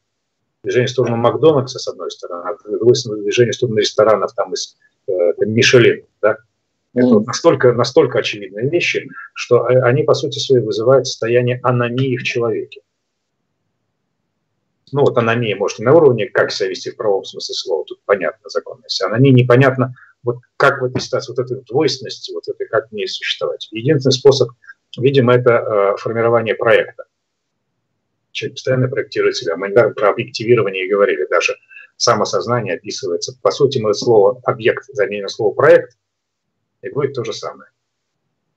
Движение 0.63 0.89
в 0.89 0.91
сторону 0.91 1.17
Макдональдса, 1.17 1.79
с 1.79 1.89
одной 1.89 2.11
стороны, 2.11 2.43
а 2.49 2.57
с 2.57 2.71
другой 2.71 2.97
стороны, 2.97 3.23
движение 3.23 3.53
в 3.53 3.57
сторону 3.57 3.79
ресторанов 3.79 4.33
там 4.35 4.53
из 4.53 4.77
э, 5.07 5.13
Мишелин. 5.39 6.05
Да? 6.21 6.39
Это 6.95 7.09
вот 7.09 7.27
настолько, 7.27 7.73
настолько 7.73 8.19
очевидные 8.19 8.69
вещи, 8.69 9.09
что 9.35 9.65
они, 9.67 10.03
по 10.03 10.15
сути 10.15 10.39
своей, 10.39 10.65
вызывают 10.65 11.07
состояние 11.07 11.61
аномии 11.63 12.17
в 12.17 12.23
человеке 12.25 12.81
ну 14.93 15.01
вот 15.01 15.19
аномия 15.19 15.57
может 15.57 15.81
на 15.81 15.93
уровне, 15.93 16.27
как 16.27 16.53
себя 16.53 16.69
вести 16.69 16.91
в 16.91 16.97
правом 16.97 17.25
смысле 17.25 17.55
слова, 17.55 17.85
тут 17.87 18.01
понятно 18.05 18.49
законность, 18.49 19.03
аномия 19.03 19.33
непонятно, 19.33 19.95
вот 20.23 20.39
как 20.57 20.81
в 20.81 20.85
этой 20.85 21.01
ситуации, 21.01 21.33
вот 21.33 21.45
этой 21.45 21.63
двойственности, 21.65 22.33
вот 22.33 22.49
этой, 22.49 22.67
как 22.69 22.89
в 22.89 22.93
ней 22.93 23.07
существовать. 23.07 23.69
Единственный 23.71 24.13
способ, 24.13 24.51
видимо, 24.97 25.35
это 25.35 25.51
э, 25.51 25.97
формирование 25.99 26.55
проекта. 26.55 27.05
Человек 28.33 28.57
постоянно 28.57 28.89
проектирует 28.89 29.37
себя. 29.37 29.57
Мы 29.57 29.73
да, 29.73 29.89
про 29.91 30.11
объективирование 30.11 30.89
говорили, 30.89 31.27
даже 31.31 31.57
самосознание 31.97 32.75
описывается. 32.75 33.39
По 33.41 33.51
сути, 33.51 33.79
мы 33.79 33.95
слово 33.95 34.41
«объект» 34.45 34.85
заменим 34.89 35.29
слово 35.29 35.55
«проект», 35.55 35.97
и 36.83 36.91
будет 36.91 37.15
то 37.15 37.25
же 37.25 37.33
самое. 37.33 37.71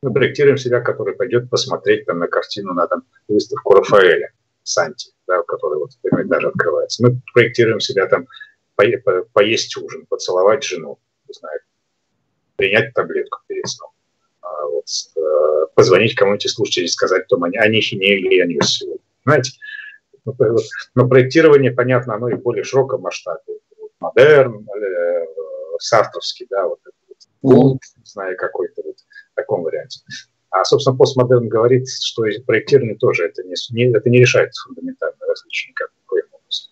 Мы 0.01 0.11
проектируем 0.11 0.57
себя, 0.57 0.81
который 0.81 1.15
пойдет 1.15 1.49
посмотреть 1.49 2.05
там, 2.05 2.19
на 2.19 2.27
картину, 2.27 2.73
на 2.73 2.87
там, 2.87 3.03
выставку 3.27 3.73
Рафаэля, 3.73 4.31
Санти 4.63 5.11
да, 5.29 5.41
который 5.43 5.79
вот 5.79 5.91
даже 6.25 6.47
открывается. 6.47 7.03
Мы 7.03 7.21
проектируем 7.33 7.79
себя 7.79 8.07
там 8.07 8.27
по, 8.75 8.83
по, 9.05 9.23
поесть 9.31 9.77
ужин, 9.77 10.05
поцеловать 10.07 10.63
жену, 10.63 10.99
не 11.27 11.33
знаю, 11.33 11.59
принять 12.55 12.93
таблетку 12.93 13.39
перед 13.47 13.67
сном, 13.67 13.91
а 14.41 14.65
вот, 14.65 14.85
э, 15.15 15.67
позвонить 15.75 16.15
кому-нибудь 16.15 16.45
из 16.45 16.53
слушателей 16.53 16.87
и 16.87 16.89
сказать 16.89 17.27
том, 17.27 17.43
о 17.43 17.67
них 17.67 17.93
и 17.93 17.95
не 17.95 18.07
или 18.07 18.41
о 18.41 18.47
них 18.47 18.63
сегодня. 18.63 18.99
Но, 20.25 20.33
ну, 20.37 20.57
но 20.95 21.07
проектирование, 21.07 21.71
понятно, 21.71 22.15
оно 22.15 22.29
и 22.29 22.33
в 22.33 22.41
более 22.41 22.63
широком 22.63 23.01
масштабе. 23.01 23.39
Модерн, 23.99 24.67
э, 24.67 25.25
сартовский, 25.79 26.47
да, 26.49 26.67
вот, 26.67 26.79
вот, 27.41 27.77
не 27.97 28.05
знаю, 28.05 28.35
какой-то 28.37 28.81
вот 28.83 28.97
в 28.97 29.35
таком 29.35 29.63
варианте. 29.63 29.99
А, 30.51 30.63
собственно, 30.63 30.97
постмодерн 30.97 31.47
говорит, 31.47 31.87
что 31.89 32.23
проектирование 32.45 32.97
тоже 32.97 33.25
это 33.25 33.43
не, 33.43 33.53
не, 33.71 33.95
это 33.95 34.09
не 34.09 34.19
решает 34.19 34.51
фундаментальное 34.55 35.27
различие 35.27 35.71
никак 35.71 35.89
образом. 36.09 36.71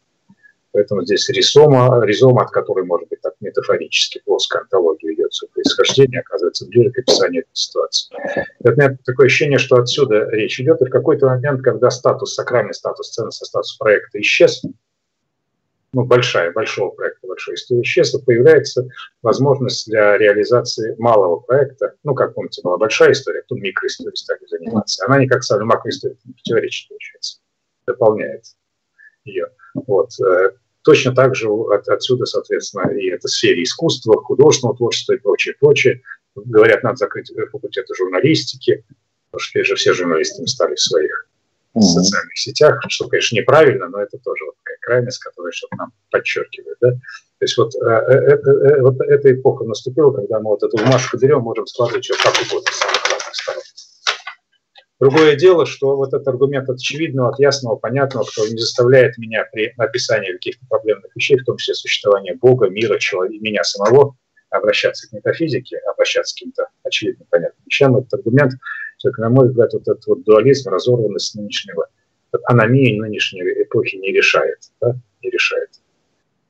Поэтому 0.71 1.03
здесь 1.03 1.29
ризома, 1.29 2.03
ризома, 2.05 2.43
от 2.43 2.51
которой, 2.51 2.85
может 2.85 3.09
быть, 3.09 3.21
так 3.21 3.33
метафорически 3.39 4.21
плоская 4.25 4.61
антология 4.63 5.11
ведет 5.11 5.33
свое 5.33 5.51
происхождение, 5.51 6.21
оказывается 6.21 6.67
ближе 6.67 6.91
к 6.91 6.99
описанию 6.99 7.43
этой 7.43 7.55
ситуации. 7.55 8.15
Это, 8.59 8.73
меня 8.73 8.97
такое 9.05 9.27
ощущение, 9.27 9.59
что 9.59 9.77
отсюда 9.77 10.29
речь 10.31 10.59
идет, 10.59 10.81
и 10.81 10.85
в 10.85 10.89
какой-то 10.89 11.27
момент, 11.27 11.61
когда 11.61 11.89
статус, 11.89 12.35
сакральный 12.35 12.73
статус, 12.73 13.11
ценностный 13.11 13.45
статус 13.45 13.75
проекта 13.77 14.19
исчез, 14.21 14.63
ну, 15.93 16.03
большая, 16.03 16.51
большого 16.51 16.91
проекта, 16.91 17.27
большой 17.27 17.55
истории 17.55 17.81
исчезла, 17.81 18.19
появляется 18.19 18.87
возможность 19.21 19.87
для 19.87 20.17
реализации 20.17 20.95
малого 20.97 21.37
проекта. 21.37 21.93
Ну, 22.03 22.13
как 22.13 22.33
помните, 22.33 22.61
была 22.61 22.77
большая 22.77 23.13
история, 23.13 23.43
тут 23.47 23.59
микроистория 23.59 24.13
стали 24.15 24.39
заниматься. 24.47 25.05
Она 25.05 25.19
никак 25.19 25.43
с 25.43 25.57
макроисторией 25.57 26.19
не 26.25 26.33
противоречит, 26.33 26.89
получается, 26.89 27.39
дополняет 27.85 28.43
ее. 29.23 29.47
Вот. 29.73 30.09
Э, 30.19 30.51
точно 30.83 31.15
так 31.15 31.35
же 31.35 31.49
от, 31.49 31.87
отсюда, 31.87 32.25
соответственно, 32.25 32.89
и 32.89 33.09
эта 33.09 33.27
сфера 33.27 33.61
искусства, 33.61 34.21
художественного 34.21 34.77
творчества 34.77 35.13
и 35.13 35.19
прочее, 35.19 35.55
прочее. 35.59 36.01
Говорят, 36.35 36.83
надо 36.83 36.97
закрыть 36.97 37.31
факультеты 37.51 37.95
журналистики, 37.95 38.83
потому 39.31 39.39
что 39.39 39.63
же 39.63 39.75
все 39.75 39.93
журналистами 39.93 40.45
стали 40.45 40.75
в 40.75 40.79
своих 40.79 41.27
в 41.73 41.81
социальных 41.81 42.37
сетях, 42.37 42.79
что, 42.89 43.07
конечно, 43.07 43.35
неправильно, 43.35 43.87
но 43.87 44.01
это 44.01 44.17
тоже 44.17 44.45
вот 44.45 44.55
крайность, 44.87 45.19
которая 45.19 45.51
что-то 45.51 45.75
нам 45.75 45.91
подчеркивает. 46.11 46.77
Да? 46.79 46.91
То 46.91 47.43
есть 47.43 47.57
вот, 47.57 47.75
э, 47.75 47.87
э, 47.87 48.39
э, 48.39 48.81
вот 48.81 49.01
эта 49.01 49.33
эпоха 49.33 49.65
наступила, 49.65 50.11
когда 50.11 50.39
мы 50.39 50.51
вот 50.51 50.63
эту 50.63 50.77
бумажку 50.77 51.17
берем, 51.17 51.41
можем 51.41 51.67
складывать 51.67 52.09
ее 52.09 52.15
как 52.23 52.33
угодно 52.33 52.71
с 52.71 52.79
самых 52.79 53.03
разных 53.03 53.35
сторон. 53.35 53.61
Другое 54.99 55.35
дело, 55.35 55.65
что 55.65 55.95
вот 55.95 56.13
этот 56.13 56.27
аргумент 56.27 56.69
от 56.69 56.77
очевидного, 56.77 57.29
от 57.29 57.39
ясного, 57.39 57.75
понятного, 57.75 58.23
кто 58.23 58.47
не 58.47 58.57
заставляет 58.57 59.17
меня 59.17 59.45
при 59.51 59.73
описании 59.77 60.31
каких-то 60.31 60.65
проблемных 60.67 61.15
вещей, 61.15 61.37
в 61.37 61.43
том 61.43 61.57
числе 61.57 61.75
существования 61.75 62.33
Бога, 62.33 62.69
мира, 62.69 62.97
человека, 62.97 63.43
меня 63.43 63.63
самого, 63.63 64.15
обращаться 64.49 65.07
к 65.07 65.11
метафизике, 65.11 65.77
обращаться 65.91 66.33
к 66.33 66.37
каким-то 66.37 66.69
очевидным, 66.83 67.27
понятным 67.29 67.63
вещам, 67.65 67.97
этот 67.97 68.13
аргумент 68.13 68.53
на 69.17 69.29
мой 69.29 69.49
взгляд, 69.49 69.73
вот 69.73 69.83
этот 69.83 70.07
вот 70.07 70.23
дуализм, 70.23 70.69
разорванность 70.69 71.35
нынешнего, 71.35 71.87
аномия 72.45 72.99
нынешней 72.99 73.41
эпохи 73.63 73.95
не 73.95 74.11
решает, 74.11 74.59
да, 74.81 74.95
не 75.23 75.29
решает. 75.29 75.69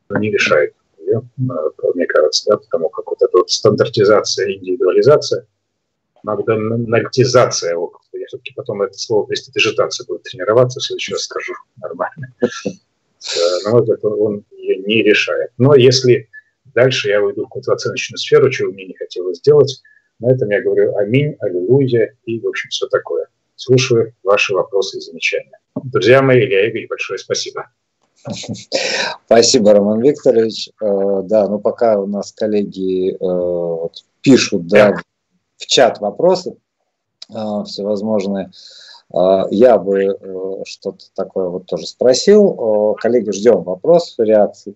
Но 0.10 0.20
не 0.20 0.32
решает 0.32 0.74
ее, 1.00 1.22
мне 1.38 2.06
кажется, 2.06 2.50
да, 2.50 2.58
потому 2.58 2.90
как 2.90 3.08
вот 3.08 3.22
эта 3.22 3.38
вот 3.38 3.50
стандартизация, 3.50 4.54
индивидуализация, 4.54 5.46
нагдизация 6.24 7.76
опыта, 7.76 8.18
я 8.18 8.26
все-таки 8.28 8.54
потом 8.54 8.82
это 8.82 8.98
слово 8.98 9.26
престижитация 9.26 10.06
будет 10.06 10.24
тренироваться, 10.24 10.80
в 10.80 10.84
следующий 10.84 11.14
раз 11.14 11.24
скажу 11.24 11.54
нормально. 11.82 12.34
На 13.64 13.72
мой 13.72 13.82
взгляд, 13.82 14.04
он 14.04 14.44
ее 14.52 14.78
не 14.78 15.04
решает. 15.04 15.52
Но 15.58 15.76
если 15.76 16.30
дальше 16.66 17.10
я 17.10 17.22
выйду 17.22 17.42
в 17.42 17.46
какую-то 17.46 17.74
оценочную 17.74 18.18
сферу, 18.18 18.50
чего 18.50 18.72
мне 18.72 18.86
не 18.86 18.94
хотелось 18.94 19.38
сделать, 19.38 19.82
на 20.20 20.32
этом 20.32 20.50
я 20.50 20.62
говорю 20.62 20.96
аминь, 20.98 21.36
аллилуйя 21.40 22.16
и, 22.26 22.40
в 22.40 22.48
общем, 22.48 22.70
все 22.70 22.88
такое. 22.88 23.28
Слушаю 23.56 24.14
ваши 24.24 24.54
вопросы 24.54 24.98
и 24.98 25.02
замечания. 25.02 25.58
Друзья 25.84 26.22
мои, 26.22 26.40
Илья 26.40 26.68
Игорь, 26.70 26.88
большое 26.88 27.20
спасибо. 27.20 27.68
Спасибо, 29.26 29.74
Роман 29.74 30.02
Викторович. 30.02 30.72
Э, 30.82 31.22
да, 31.24 31.48
ну 31.48 31.60
пока 31.60 32.00
у 32.00 32.08
нас 32.08 32.32
коллеги 32.32 33.14
э, 33.14 33.88
пишут 34.22 34.68
да, 34.68 34.98
в 35.58 35.66
чат 35.66 36.00
вопросы 36.00 36.58
э, 37.30 37.34
всевозможные, 37.66 38.52
я 39.52 39.78
бы 39.78 40.18
что-то 40.66 41.06
такое 41.16 41.48
вот 41.48 41.66
тоже 41.66 41.88
спросил. 41.88 42.96
Коллеги, 43.00 43.32
ждем 43.32 43.64
вопросов 43.64 44.20
реакций. 44.20 44.76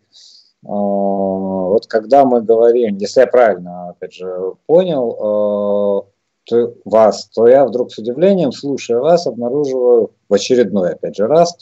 Вот 0.61 1.87
когда 1.87 2.23
мы 2.23 2.41
говорим, 2.41 2.95
если 2.95 3.19
я 3.19 3.27
правильно, 3.27 3.89
опять 3.89 4.13
же, 4.13 4.53
понял 4.67 6.05
то 6.51 6.73
вас, 6.85 7.29
то 7.33 7.47
я 7.47 7.65
вдруг 7.65 7.91
с 7.91 7.97
удивлением, 7.97 8.51
слушая 8.51 8.99
вас, 8.99 9.25
обнаруживаю 9.25 10.11
в 10.27 10.33
очередной, 10.33 10.93
опять 10.93 11.15
же, 11.15 11.27
раз, 11.27 11.55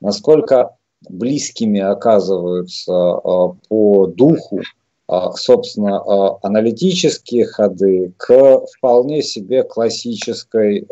насколько 0.00 0.76
близкими 1.08 1.80
оказываются 1.80 2.92
а, 2.92 3.48
по 3.68 4.06
духу, 4.06 4.60
а, 5.08 5.32
собственно, 5.32 5.98
а, 5.98 6.38
аналитические 6.42 7.44
ходы 7.44 8.14
к 8.16 8.62
вполне 8.78 9.22
себе 9.22 9.62
классической, 9.62 10.86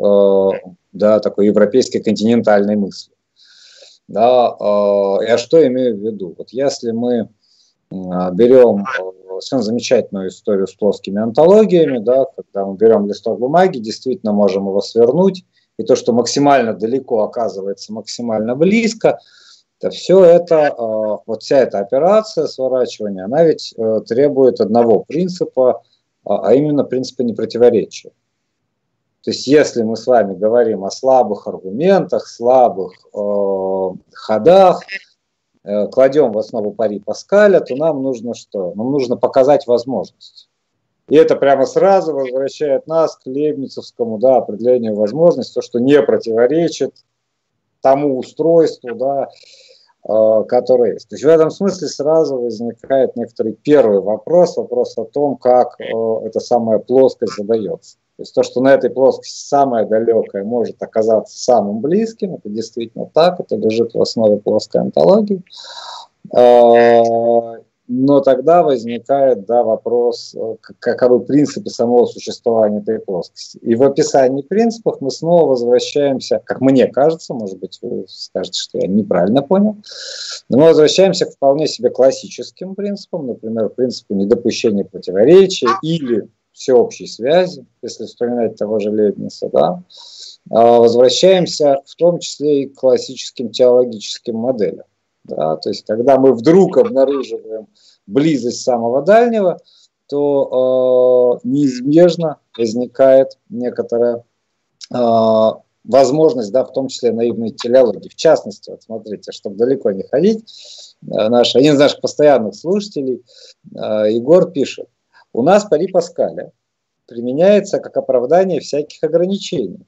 да, 0.93 1.19
такой 1.19 1.47
европейской 1.47 1.99
континентальной 1.99 2.75
мысли. 2.75 3.13
Да, 4.07 4.57
я 5.25 5.37
что 5.37 5.65
имею 5.65 5.95
в 5.95 6.01
виду? 6.01 6.35
Вот 6.37 6.49
если 6.49 6.91
мы 6.91 7.29
берем 7.91 8.85
совершенно 9.39 9.63
замечательную 9.63 10.29
историю 10.29 10.67
с 10.67 10.73
плоскими 10.73 11.21
антологиями, 11.21 11.99
да, 11.99 12.25
когда 12.35 12.65
мы 12.65 12.75
берем 12.75 13.07
листок 13.07 13.39
бумаги, 13.39 13.79
действительно 13.79 14.33
можем 14.33 14.67
его 14.67 14.81
свернуть, 14.81 15.43
и 15.77 15.83
то, 15.83 15.95
что 15.95 16.13
максимально 16.13 16.73
далеко 16.73 17.23
оказывается 17.23 17.93
максимально 17.93 18.55
близко– 18.55 19.19
то 19.81 19.89
все 19.89 20.23
это, 20.23 20.55
э, 20.55 21.17
вот 21.25 21.41
вся 21.41 21.57
эта 21.57 21.79
операция 21.79 22.45
сворачивания, 22.45 23.25
она 23.25 23.43
ведь 23.43 23.73
э, 23.75 24.01
требует 24.07 24.61
одного 24.61 25.03
принципа, 25.03 25.81
а, 26.23 26.49
а 26.49 26.53
именно 26.53 26.83
принципа 26.83 27.23
непротиворечия. 27.23 28.11
То 29.23 29.31
есть 29.31 29.47
если 29.47 29.81
мы 29.81 29.97
с 29.97 30.05
вами 30.05 30.35
говорим 30.35 30.85
о 30.85 30.91
слабых 30.91 31.47
аргументах, 31.47 32.27
слабых 32.27 32.93
э, 32.93 33.89
ходах, 34.13 34.83
э, 34.83 34.97
кладем 35.91 36.31
в 36.31 36.37
основу 36.37 36.71
пари 36.71 36.99
Паскаля, 36.99 37.59
то 37.59 37.75
нам 37.75 38.01
нужно 38.01 38.33
что? 38.33 38.73
Нам 38.75 38.91
нужно 38.91 39.17
показать 39.17 39.67
возможность. 39.67 40.49
И 41.09 41.15
это 41.15 41.35
прямо 41.35 41.65
сразу 41.65 42.13
возвращает 42.13 42.87
нас 42.87 43.17
к 43.17 43.25
Лейбницевскому 43.25 44.17
да, 44.17 44.37
определению 44.37 44.95
возможности, 44.95 45.55
то, 45.55 45.61
что 45.61 45.79
не 45.79 46.01
противоречит 46.01 46.93
тому 47.81 48.17
устройству, 48.17 48.95
да, 48.95 49.29
Э, 50.03 50.43
которые 50.47 50.93
есть. 50.93 51.09
То 51.09 51.15
есть 51.15 51.23
в 51.23 51.27
этом 51.27 51.51
смысле 51.51 51.87
сразу 51.87 52.35
возникает 52.39 53.15
некоторый 53.15 53.53
первый 53.53 54.01
вопрос, 54.01 54.57
вопрос 54.57 54.97
о 54.97 55.05
том, 55.05 55.37
как 55.37 55.79
э, 55.79 55.83
эта 56.25 56.39
самая 56.39 56.79
плоскость 56.79 57.35
задается. 57.37 57.97
То 58.21 58.23
есть 58.23 58.35
то, 58.35 58.43
что 58.43 58.61
на 58.61 58.75
этой 58.75 58.91
плоскости 58.91 59.47
самое 59.47 59.87
далекое 59.87 60.43
может 60.43 60.75
оказаться 60.83 61.35
самым 61.35 61.79
близким, 61.81 62.35
это 62.35 62.49
действительно 62.49 63.09
так, 63.11 63.39
это 63.39 63.55
лежит 63.55 63.95
в 63.95 64.01
основе 64.01 64.37
плоской 64.37 64.79
онтологии. 64.79 65.41
Э, 66.31 67.61
но 67.87 68.19
тогда 68.19 68.61
возникает 68.61 69.47
да, 69.47 69.63
вопрос, 69.63 70.35
каковы 70.77 71.21
принципы 71.21 71.71
самого 71.71 72.05
существования 72.05 72.77
этой 72.77 72.99
плоскости. 72.99 73.57
И 73.57 73.73
в 73.73 73.81
описании 73.81 74.43
принципов 74.43 75.01
мы 75.01 75.09
снова 75.09 75.47
возвращаемся, 75.49 76.39
как 76.45 76.61
мне 76.61 76.85
кажется, 76.85 77.33
может 77.33 77.57
быть, 77.57 77.79
вы 77.81 78.05
скажете, 78.07 78.61
что 78.61 78.77
я 78.77 78.87
неправильно 78.87 79.41
понял, 79.41 79.77
но 80.47 80.59
мы 80.59 80.65
возвращаемся 80.65 81.25
к 81.25 81.31
вполне 81.31 81.67
себе 81.67 81.89
классическим 81.89 82.75
принципам, 82.75 83.25
например, 83.25 83.69
принципу 83.69 84.13
недопущения 84.13 84.83
противоречия 84.83 85.69
или 85.81 86.29
всеобщей 86.53 87.07
связи, 87.07 87.65
если 87.81 88.05
вспоминать 88.05 88.55
того 88.55 88.79
же 88.79 88.91
Лейбница, 88.91 89.49
да, 89.51 89.83
а 90.49 90.79
возвращаемся 90.79 91.81
в 91.85 91.95
том 91.95 92.19
числе 92.19 92.63
и 92.63 92.67
к 92.67 92.75
классическим 92.75 93.51
теологическим 93.51 94.35
моделям. 94.35 94.85
Да, 95.23 95.55
то 95.57 95.69
есть, 95.69 95.85
когда 95.85 96.17
мы 96.17 96.33
вдруг 96.33 96.77
обнаруживаем 96.77 97.67
близость 98.07 98.63
самого 98.63 99.03
дальнего, 99.03 99.59
то 100.07 101.39
э, 101.43 101.47
неизбежно 101.47 102.37
возникает 102.57 103.37
некоторая 103.49 104.25
э, 104.93 105.51
возможность, 105.83 106.51
да, 106.51 106.65
в 106.65 106.73
том 106.73 106.87
числе 106.87 107.11
наивной 107.11 107.51
телеологии. 107.51 108.09
В 108.09 108.15
частности, 108.15 108.71
вот 108.71 108.83
смотрите, 108.83 109.31
чтобы 109.31 109.55
далеко 109.55 109.91
не 109.91 110.03
ходить, 110.03 110.95
наш, 111.01 111.55
один 111.55 111.75
из 111.75 111.79
наших 111.79 112.01
постоянных 112.01 112.55
слушателей, 112.55 113.23
э, 113.73 114.11
Егор 114.11 114.51
пишет, 114.51 114.89
у 115.33 115.43
нас 115.43 115.65
пари 115.65 115.87
Паскаля 115.87 116.51
применяется 117.07 117.79
как 117.79 117.97
оправдание 117.97 118.59
всяких 118.59 119.03
ограничений. 119.03 119.85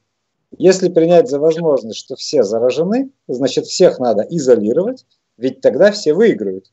Если 0.58 0.90
принять 0.90 1.30
за 1.30 1.40
возможность, 1.40 2.00
что 2.00 2.16
все 2.16 2.44
заражены, 2.44 3.10
значит 3.28 3.66
всех 3.66 4.00
надо 4.00 4.24
изолировать, 4.24 5.06
ведь 5.38 5.62
тогда 5.62 5.92
все 5.92 6.14
выиграют. 6.14 6.72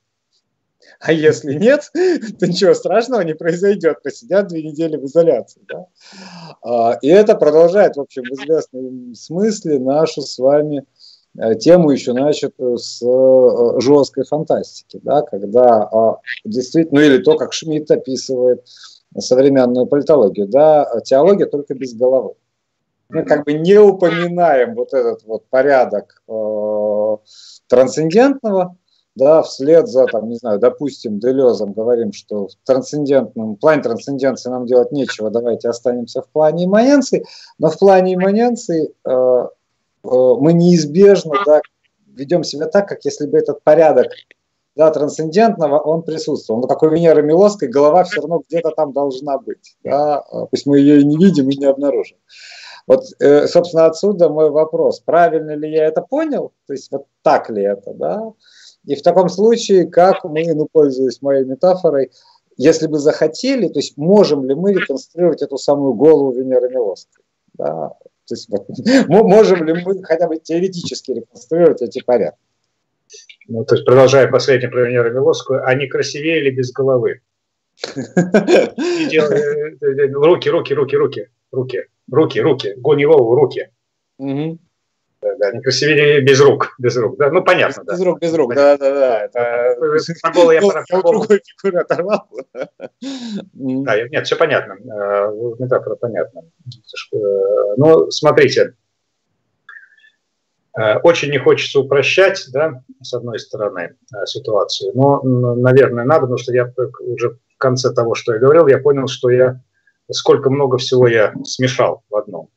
А 0.99 1.13
если 1.13 1.55
нет, 1.55 1.91
то 2.39 2.47
ничего 2.47 2.75
страшного 2.75 3.23
не 3.23 3.35
произойдет, 3.35 4.03
посидят 4.03 4.49
две 4.49 4.63
недели 4.63 4.97
в 4.97 5.07
изоляции. 5.07 5.63
Да? 5.67 5.87
А, 6.63 6.99
и 7.01 7.09
это 7.09 7.37
продолжает, 7.37 7.97
в 7.97 8.01
общем, 8.01 8.23
в 8.23 8.35
известном 8.35 9.15
смысле 9.15 9.79
нашу 9.79 10.23
с 10.23 10.39
вами 10.39 10.85
тему 11.59 11.91
еще 11.91 12.13
начатую 12.13 12.79
с 12.79 13.01
э, 13.03 13.81
жесткой 13.81 14.25
фантастики, 14.25 15.01
да, 15.03 15.23
когда 15.23 15.85
а, 15.85 16.17
действительно, 16.45 17.01
ну 17.01 17.07
или 17.07 17.19
то, 17.19 17.37
как 17.37 17.53
Шмидт 17.53 17.91
описывает 17.91 18.67
современную 19.17 19.87
политологию, 19.87 20.49
да, 20.49 20.89
теология 21.05 21.47
только 21.47 21.75
без 21.75 21.95
головы. 21.95 22.35
Мы 23.09 23.25
как 23.25 23.45
бы 23.45 23.55
не 23.55 23.77
упоминаем 23.79 24.75
вот 24.75 24.93
этот 24.93 25.25
вот 25.25 25.45
порядок 25.49 26.23
э, 26.29 27.17
трансцендентного, 27.69 28.77
да, 29.17 29.43
вслед 29.43 29.89
за, 29.89 30.07
там, 30.07 30.29
не 30.29 30.37
знаю, 30.37 30.61
допустим, 30.61 31.19
Делезом 31.19 31.73
говорим, 31.73 32.13
что 32.13 32.49
в 32.49 32.53
трансцендентном, 32.65 33.57
плане 33.57 33.83
трансценденции 33.83 34.49
нам 34.49 34.67
делать 34.67 34.93
нечего, 34.93 35.31
давайте 35.31 35.69
останемся 35.69 36.23
в 36.23 36.29
плане 36.29 36.67
имманенции, 36.67 37.25
но 37.59 37.69
в 37.71 37.79
плане 37.79 38.15
имманенции 38.15 38.93
э, 39.05 39.11
э, 39.11 39.49
мы 40.03 40.53
неизбежно 40.53 41.35
да, 41.45 41.61
ведем 42.07 42.45
себя 42.45 42.67
так, 42.67 42.89
как 42.89 43.05
если 43.05 43.27
бы 43.27 43.39
этот 43.39 43.63
порядок 43.63 44.09
да, 44.77 44.91
трансцендентного, 44.91 45.79
он 45.79 46.03
присутствовал. 46.03 46.61
Но 46.61 46.67
как 46.69 46.83
у 46.83 46.89
Венеры 46.89 47.23
Милоской, 47.23 47.69
голова 47.69 48.05
все 48.05 48.21
равно 48.21 48.43
где-то 48.49 48.71
там 48.71 48.93
должна 48.93 49.39
быть. 49.39 49.77
Да? 49.85 50.23
Пусть 50.51 50.67
мы 50.67 50.79
ее 50.79 51.01
и 51.01 51.05
не 51.05 51.17
видим, 51.17 51.51
и 51.51 51.57
не 51.57 51.67
обнаружим. 51.67 52.19
Вот, 52.87 53.05
э, 53.21 53.47
собственно, 53.47 53.87
отсюда 53.87 54.29
мой 54.29 54.51
вопрос. 54.51 55.01
Правильно 55.01 55.55
ли 55.55 55.71
я 55.71 55.87
это 55.87 56.03
понял? 56.03 56.53
То 56.67 56.73
есть 56.73 56.91
вот 56.91 57.07
так 57.23 57.51
ли 57.51 57.63
это, 57.63 57.93
да? 57.95 58.33
И 58.87 58.95
в 58.95 59.03
таком 59.03 59.29
случае, 59.29 59.87
как 59.87 60.25
мы, 60.25 60.53
ну, 60.55 60.67
пользуясь 60.71 61.21
моей 61.21 61.45
метафорой, 61.45 62.11
если 62.57 62.87
бы 62.87 62.99
захотели, 62.99 63.69
то 63.69 63.79
есть 63.79 63.97
можем 63.97 64.45
ли 64.45 64.55
мы 64.55 64.73
реконструировать 64.73 65.43
эту 65.43 65.59
самую 65.59 65.95
голову 65.95 66.33
Венеры 66.33 66.69
Милосской? 66.71 67.25
Да? 67.55 67.95
То 68.31 68.35
есть 68.35 68.49
вот, 68.49 68.69
можем 69.09 69.65
ли 69.65 69.73
мы 69.85 70.05
хотя 70.05 70.29
бы 70.29 70.39
теоретически 70.39 71.11
реконструировать 71.11 71.83
эти 71.83 72.01
порядки? 72.01 72.39
Ну, 73.49 73.65
то 73.65 73.75
есть, 73.75 73.85
продолжая 73.85 74.29
последнее 74.29 74.71
про 74.71 74.87
Венеру 74.87 75.13
Милосскую, 75.13 75.67
они 75.67 75.89
красивее 75.89 76.41
или 76.41 76.51
без 76.51 76.71
головы? 76.71 77.23
Руки, 80.15 80.49
руки, 80.49 80.75
руки, 80.75 80.97
руки, 80.97 81.29
руки, 81.51 81.87
руки, 82.09 82.41
руки, 82.41 82.75
Гунилову 82.77 83.35
руки. 83.35 83.71
Да, 85.23 85.29
да, 85.39 85.53
не 85.53 85.61
красивее 85.61 86.23
без 86.23 86.41
рук, 86.41 86.75
без 86.79 86.97
рук, 86.97 87.19
да, 87.19 87.31
ну 87.31 87.45
понятно, 87.45 87.83
без, 87.83 87.87
да. 87.87 87.93
Без 87.93 88.03
рук, 88.03 88.21
без 88.21 88.35
рук, 88.35 88.55
да, 88.55 88.79
да, 88.79 88.91
да. 88.91 89.25
Это... 89.27 89.77
Голову 90.33 90.51
я 90.53 90.61
другой 91.03 91.43
фигуры 91.45 91.81
оторвал. 91.81 92.27
Да, 93.53 94.09
нет, 94.09 94.27
все 94.27 94.37
понятно, 94.37 94.75
э, 94.75 95.33
метафора 95.59 95.97
понятна. 95.97 96.41
Э, 96.41 97.17
ну, 97.77 98.11
смотрите, 98.11 98.77
э, 100.79 100.97
очень 101.03 101.31
не 101.31 101.39
хочется 101.39 101.81
упрощать, 101.81 102.47
да, 102.51 102.83
с 103.03 103.13
одной 103.13 103.39
стороны, 103.41 103.97
ситуацию, 104.25 104.93
но, 104.95 105.21
наверное, 105.23 106.05
надо, 106.05 106.23
потому 106.23 106.39
что 106.39 106.55
я 106.55 106.73
уже 107.01 107.31
в 107.31 107.59
конце 107.59 107.93
того, 107.93 108.15
что 108.15 108.33
я 108.33 108.39
говорил, 108.39 108.69
я 108.69 108.79
понял, 108.79 109.07
что 109.07 109.29
я 109.29 109.61
сколько 110.11 110.49
много 110.49 110.79
всего 110.79 111.07
я 111.07 111.35
смешал 111.45 112.05
в 112.09 112.17
одном 112.17 112.49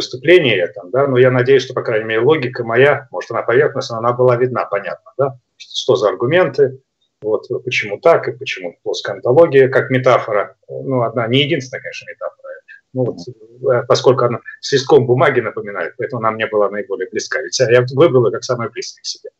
выступлении 0.00 0.56
этом, 0.56 0.90
да, 0.90 1.06
но 1.06 1.18
я 1.18 1.30
надеюсь, 1.30 1.62
что, 1.62 1.74
по 1.74 1.82
крайней 1.82 2.06
мере, 2.06 2.20
логика 2.20 2.64
моя, 2.64 3.08
может, 3.10 3.30
она 3.30 3.42
поверхностная, 3.42 3.98
она 3.98 4.12
была 4.12 4.36
видна, 4.36 4.64
понятно, 4.64 5.12
да, 5.16 5.38
что 5.56 5.96
за 5.96 6.08
аргументы, 6.08 6.80
вот 7.22 7.46
почему 7.64 7.98
так 7.98 8.28
и 8.28 8.32
почему 8.32 8.78
плоская 8.82 9.16
антология 9.16 9.68
как 9.68 9.90
метафора, 9.90 10.56
ну, 10.68 11.02
одна, 11.02 11.26
не 11.26 11.42
единственная, 11.42 11.82
конечно, 11.82 12.10
метафора, 12.10 12.48
Ну, 12.92 13.04
вот, 13.04 13.72
э, 13.72 13.86
поскольку 13.86 14.24
она 14.24 14.40
с 14.60 14.72
листком 14.72 15.06
бумаги 15.06 15.40
напоминает, 15.40 15.94
поэтому 15.98 16.20
она 16.20 16.30
мне 16.30 16.46
была 16.46 16.70
наиболее 16.70 17.08
близка. 17.10 17.40
Ведь 17.42 17.58
я 17.60 17.84
выбрал 17.94 18.26
ее 18.26 18.32
как 18.32 18.44
самое 18.44 18.70
близкое 18.70 19.02
к 19.02 19.06
себе 19.06 19.30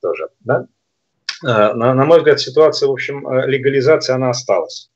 тоже. 0.00 0.28
Да? 0.40 0.66
Э, 1.44 1.74
на, 1.74 1.94
на 1.94 2.04
мой 2.04 2.18
взгляд, 2.18 2.40
ситуация, 2.40 2.88
в 2.88 2.92
общем, 2.92 3.26
э, 3.28 3.46
легализация, 3.46 4.16
она 4.16 4.30
осталась. 4.30 4.90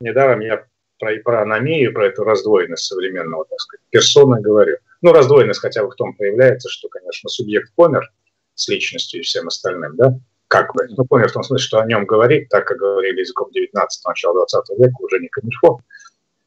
Недаром 0.00 0.40
я 0.40 0.64
про, 0.98 1.16
про 1.22 1.42
аномию, 1.42 1.92
про 1.92 2.06
эту 2.06 2.24
раздвоенность 2.24 2.84
современного, 2.84 3.44
так 3.44 3.60
сказать, 3.60 3.84
персона 3.90 4.40
говорю. 4.40 4.76
Ну, 5.02 5.12
раздвоенность 5.12 5.60
хотя 5.60 5.82
бы 5.84 5.90
в 5.90 5.94
том 5.94 6.14
проявляется, 6.14 6.68
что, 6.68 6.88
конечно, 6.88 7.28
субъект 7.28 7.72
помер 7.74 8.10
с 8.54 8.68
личностью 8.68 9.20
и 9.20 9.22
всем 9.22 9.46
остальным, 9.46 9.96
да, 9.96 10.18
как 10.48 10.74
бы. 10.74 10.86
Ну, 10.88 11.04
помер 11.04 11.28
в 11.28 11.32
том 11.32 11.42
смысле, 11.42 11.64
что 11.64 11.80
о 11.80 11.86
нем 11.86 12.06
говорить, 12.06 12.48
так 12.48 12.66
как 12.66 12.78
говорили 12.78 13.20
языком 13.20 13.50
19 13.52 14.04
начала 14.04 14.34
20 14.34 14.78
века, 14.78 14.96
уже 15.00 15.18
не 15.20 15.28
камильфо. 15.28 15.80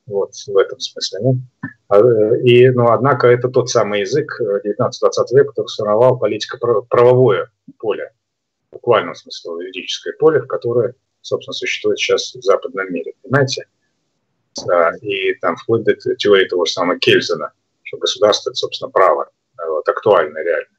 Вот, 0.08 0.32
в 0.34 0.58
этом 0.58 0.80
смысле. 0.80 1.20
Да? 1.22 1.70
А, 1.88 2.36
и, 2.44 2.70
ну, 2.70 2.92
однако, 2.92 3.28
это 3.28 3.48
тот 3.50 3.70
самый 3.70 4.02
язык 4.02 4.42
19-20 4.42 4.62
века, 5.34 5.50
который 5.50 5.68
сформировал 5.68 6.18
политико-правовое 6.18 7.52
поле 7.78 8.12
буквальном 8.72 9.16
смысле 9.16 9.52
юридическое 9.60 10.14
поле, 10.18 10.42
в 10.42 10.48
которое, 10.48 10.96
собственно, 11.22 11.54
существует 11.54 12.00
сейчас 12.00 12.34
в 12.34 12.42
западном 12.42 12.92
мире, 12.92 13.14
понимаете? 13.22 13.66
Да, 14.66 14.92
и 15.02 15.34
там 15.36 15.56
вплоть 15.56 15.84
до 15.84 15.96
теории 15.96 16.48
того 16.48 16.66
же 16.66 16.74
самого 16.74 17.00
Кельзена, 17.00 17.52
что 17.84 17.98
государство– 17.98 18.50
это, 18.52 18.58
собственно, 18.58 18.92
право, 18.92 19.30
вот, 19.68 19.88
актуальное 19.88 20.44
реально. 20.44 20.78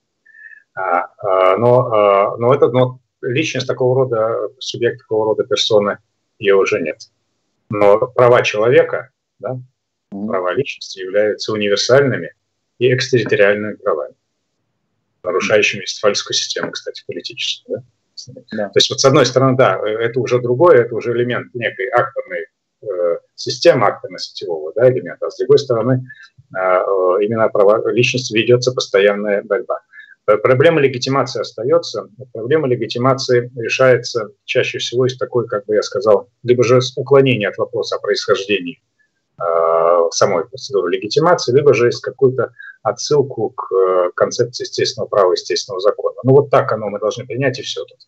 А, 0.75 1.09
а, 1.19 1.57
но, 1.57 1.93
а, 1.93 2.37
но, 2.37 2.55
это, 2.55 2.69
но 2.69 3.01
личность 3.23 3.67
такого 3.67 4.05
рода, 4.05 4.51
субъект 4.59 4.99
такого 4.99 5.27
рода 5.27 5.45
персоны, 5.45 5.99
ее 6.39 6.55
уже 6.55 6.81
нет. 6.81 6.99
Но 7.71 7.99
права 8.09 8.43
человека, 8.43 9.11
да, 9.39 9.59
права 10.11 10.53
личности 10.53 11.01
являются 11.01 11.53
универсальными 11.53 12.35
и 12.79 12.93
экстерриториальными 12.93 13.75
правами 13.77 14.15
нарушающим 15.23 15.81
Вестфальскую 15.81 16.35
систему, 16.35 16.73
кстати, 16.73 17.05
политическую. 17.07 17.79
Да? 18.27 18.43
Да. 18.53 18.69
То 18.69 18.77
есть 18.77 18.91
вот 18.91 19.01
с 19.01 19.05
одной 19.05 19.27
стороны, 19.27 19.57
да, 19.57 19.81
это 19.85 20.21
уже 20.21 20.41
другое, 20.41 20.83
это 20.83 20.95
уже 20.95 21.13
элемент 21.13 21.53
некой 21.55 21.89
акторной 21.89 22.41
э, 22.41 22.47
системы, 23.35 23.87
акторно-сетевого 23.87 24.73
да, 24.75 24.91
элемента, 24.91 25.27
а 25.27 25.31
с 25.31 25.37
другой 25.39 25.59
стороны, 25.59 26.05
э, 26.55 26.59
э 26.59 27.25
именно 27.25 27.49
права 27.49 27.91
личности 27.91 28.35
ведется 28.35 28.73
постоянная 28.73 29.43
борьба. 29.43 29.81
Э, 30.27 30.37
проблема 30.37 30.81
легитимации 30.81 31.41
остается. 31.41 32.09
Проблема 32.33 32.69
легитимации 32.69 33.51
решается 33.57 34.31
чаще 34.45 34.79
всего 34.79 35.07
из 35.07 35.17
такой, 35.17 35.47
как 35.47 35.67
бы 35.67 35.75
я 35.75 35.83
сказал, 35.83 36.29
либо 36.43 36.63
же 36.63 36.81
уклонения 36.97 37.49
от 37.49 37.59
вопроса 37.59 37.97
о 37.97 38.01
происхождении 38.01 38.81
Э, 39.43 40.09
самой 40.11 40.45
процедуры 40.45 40.93
легитимации, 40.93 41.53
либо 41.53 41.75
же 41.75 41.87
есть 41.87 42.03
какую-то 42.03 42.53
отсылку 42.83 43.51
к 43.51 43.75
э, 43.75 44.11
концепции 44.15 44.65
естественного 44.65 45.09
права, 45.09 45.33
естественного 45.33 45.81
закона. 45.81 46.17
Ну 46.23 46.33
вот 46.33 46.51
так 46.51 46.71
оно 46.73 46.91
мы 46.91 46.99
должны 46.99 47.27
принять 47.27 47.59
и 47.59 47.63
все 47.63 47.85
тут. 47.85 47.99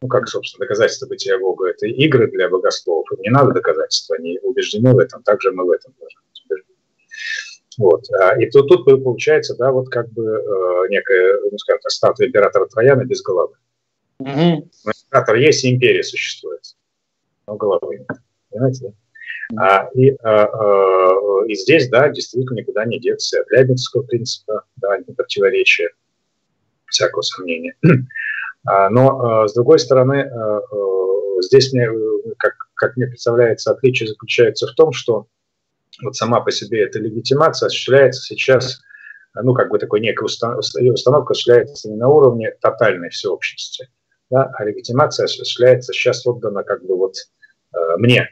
Ну 0.00 0.08
как, 0.08 0.28
собственно, 0.28 0.64
доказательство 0.64 1.06
бытия 1.06 1.38
Бога– 1.38 1.68
это 1.70 1.86
игры 1.86 2.30
для 2.30 2.48
богословов, 2.48 3.10
им 3.12 3.20
не 3.20 3.30
надо 3.30 3.52
доказательства, 3.52 4.16
они 4.16 4.38
убеждены 4.42 4.94
в 4.94 4.98
этом, 4.98 5.22
также 5.22 5.50
мы 5.50 5.64
в 5.64 5.70
этом 5.70 5.92
должны 5.98 6.20
быть 6.28 6.44
убеждены. 6.44 6.78
Вот. 7.78 8.04
А, 8.12 8.40
и 8.40 8.48
тут, 8.48 8.68
тут 8.68 8.84
получается, 8.84 9.56
да, 9.56 9.72
вот 9.72 9.88
как 9.88 10.08
бы 10.10 10.24
э, 10.24 10.88
некая, 10.88 11.40
ну, 11.50 11.58
скажем 11.58 11.80
так, 11.82 11.90
статуя 11.90 12.28
императора 12.28 12.66
Трояна 12.66 13.04
без 13.04 13.22
головы. 13.22 13.54
Угу. 14.20 14.68
Император 15.06 15.36
есть, 15.36 15.64
и 15.64 15.74
империя 15.74 16.02
существует, 16.02 16.62
но 17.46 17.56
головы 17.56 17.98
нет. 17.98 18.18
Понимаете, 18.50 18.86
да? 18.86 18.92
А, 19.56 19.88
и, 19.94 20.10
а, 20.22 20.44
а, 20.44 21.46
и 21.46 21.54
здесь, 21.54 21.88
да, 21.88 22.08
действительно 22.08 22.58
никуда 22.58 22.84
не 22.84 23.00
деться 23.00 23.40
от 23.40 23.50
Лябинского 23.50 24.02
принципа, 24.02 24.64
да, 24.76 24.98
не 24.98 25.14
противоречия, 25.14 25.90
всякого 26.86 27.22
сомнения. 27.22 27.74
Но, 28.64 29.46
с 29.46 29.54
другой 29.54 29.78
стороны, 29.78 30.30
здесь 31.42 31.72
мне, 31.72 31.88
как, 32.36 32.54
как 32.74 32.96
мне 32.96 33.06
представляется, 33.06 33.70
отличие 33.70 34.08
заключается 34.08 34.66
в 34.66 34.74
том, 34.74 34.92
что 34.92 35.26
вот 36.02 36.16
сама 36.16 36.40
по 36.40 36.50
себе 36.50 36.84
эта 36.84 36.98
легитимация 36.98 37.68
осуществляется 37.68 38.22
сейчас, 38.22 38.80
ну, 39.34 39.54
как 39.54 39.70
бы 39.70 39.78
такой 39.78 40.00
некая 40.00 40.24
установка 40.24 41.32
осуществляется 41.32 41.88
не 41.88 41.96
на 41.96 42.08
уровне 42.08 42.52
тотальной 42.60 43.10
всеобщности, 43.10 43.88
да, 44.30 44.50
а 44.54 44.64
легитимация 44.64 45.24
осуществляется 45.24 45.92
сейчас 45.92 46.26
отдана 46.26 46.62
как 46.62 46.84
бы 46.84 46.96
вот 46.96 47.14
мне, 47.98 48.28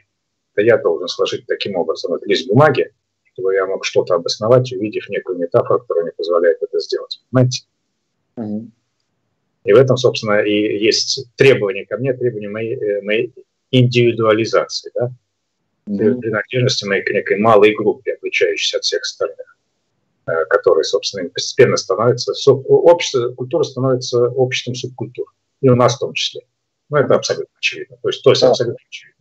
это 0.53 0.65
я 0.65 0.77
должен 0.77 1.07
сложить 1.07 1.45
таким 1.45 1.75
образом 1.75 2.13
этот 2.13 2.27
лист 2.27 2.47
бумаги, 2.47 2.91
чтобы 3.33 3.53
я 3.53 3.65
мог 3.65 3.85
что-то 3.85 4.15
обосновать, 4.15 4.71
увидев 4.73 5.07
некую 5.09 5.37
метафору, 5.37 5.79
которая 5.79 6.05
мне 6.05 6.13
позволяет 6.13 6.57
это 6.61 6.79
сделать. 6.79 7.21
Понимаете? 7.31 7.63
Mm-hmm. 8.37 8.67
И 9.67 9.73
в 9.73 9.75
этом, 9.75 9.97
собственно, 9.97 10.39
и 10.39 10.83
есть 10.83 11.25
требование 11.35 11.85
ко 11.85 11.97
мне, 11.97 12.13
требование 12.13 12.49
моей, 12.49 12.75
э, 12.75 13.01
моей 13.01 13.33
индивидуализации, 13.71 14.91
да? 14.95 15.11
mm-hmm. 15.87 16.19
принадлежности 16.19 16.85
моей 16.85 17.03
к 17.03 17.09
некой 17.11 17.37
малой 17.37 17.75
группе, 17.75 18.13
отличающейся 18.13 18.77
от 18.77 18.83
всех 18.83 19.01
остальных, 19.01 19.57
э, 20.25 20.45
которые, 20.49 20.83
собственно, 20.85 21.29
постепенно 21.29 21.77
становятся, 21.77 22.33
общество, 22.65 23.33
культура 23.33 23.63
становится 23.63 24.29
обществом 24.29 24.73
субкультур, 24.73 25.33
и 25.61 25.69
у 25.69 25.75
нас 25.75 25.95
в 25.95 25.99
том 25.99 26.13
числе. 26.13 26.41
Ну, 26.89 26.97
это 26.97 27.15
абсолютно 27.15 27.53
очевидно. 27.57 27.97
То 28.01 28.09
есть, 28.09 28.23
то 28.23 28.29
есть 28.29 28.43
абсолютно 28.43 28.79
очевидно 28.87 29.17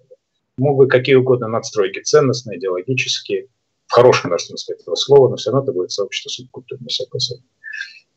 могут 0.57 0.87
быть 0.87 0.93
какие 0.93 1.17
угодно 1.17 1.49
надстройки, 1.49 2.01
ценностные, 2.01 2.59
идеологические, 2.59 3.49
в 3.87 3.93
хорошем 3.93 4.31
даже 4.31 4.47
смысле 4.47 4.77
этого 4.77 4.95
слова, 4.95 5.29
но 5.29 5.37
все 5.37 5.51
равно 5.51 5.65
это 5.65 5.73
будет 5.73 5.91
сообщество 5.91 6.31
субкультур, 6.31 6.79
не 6.81 6.89
всякого 6.89 7.19
сомнения. 7.19 7.49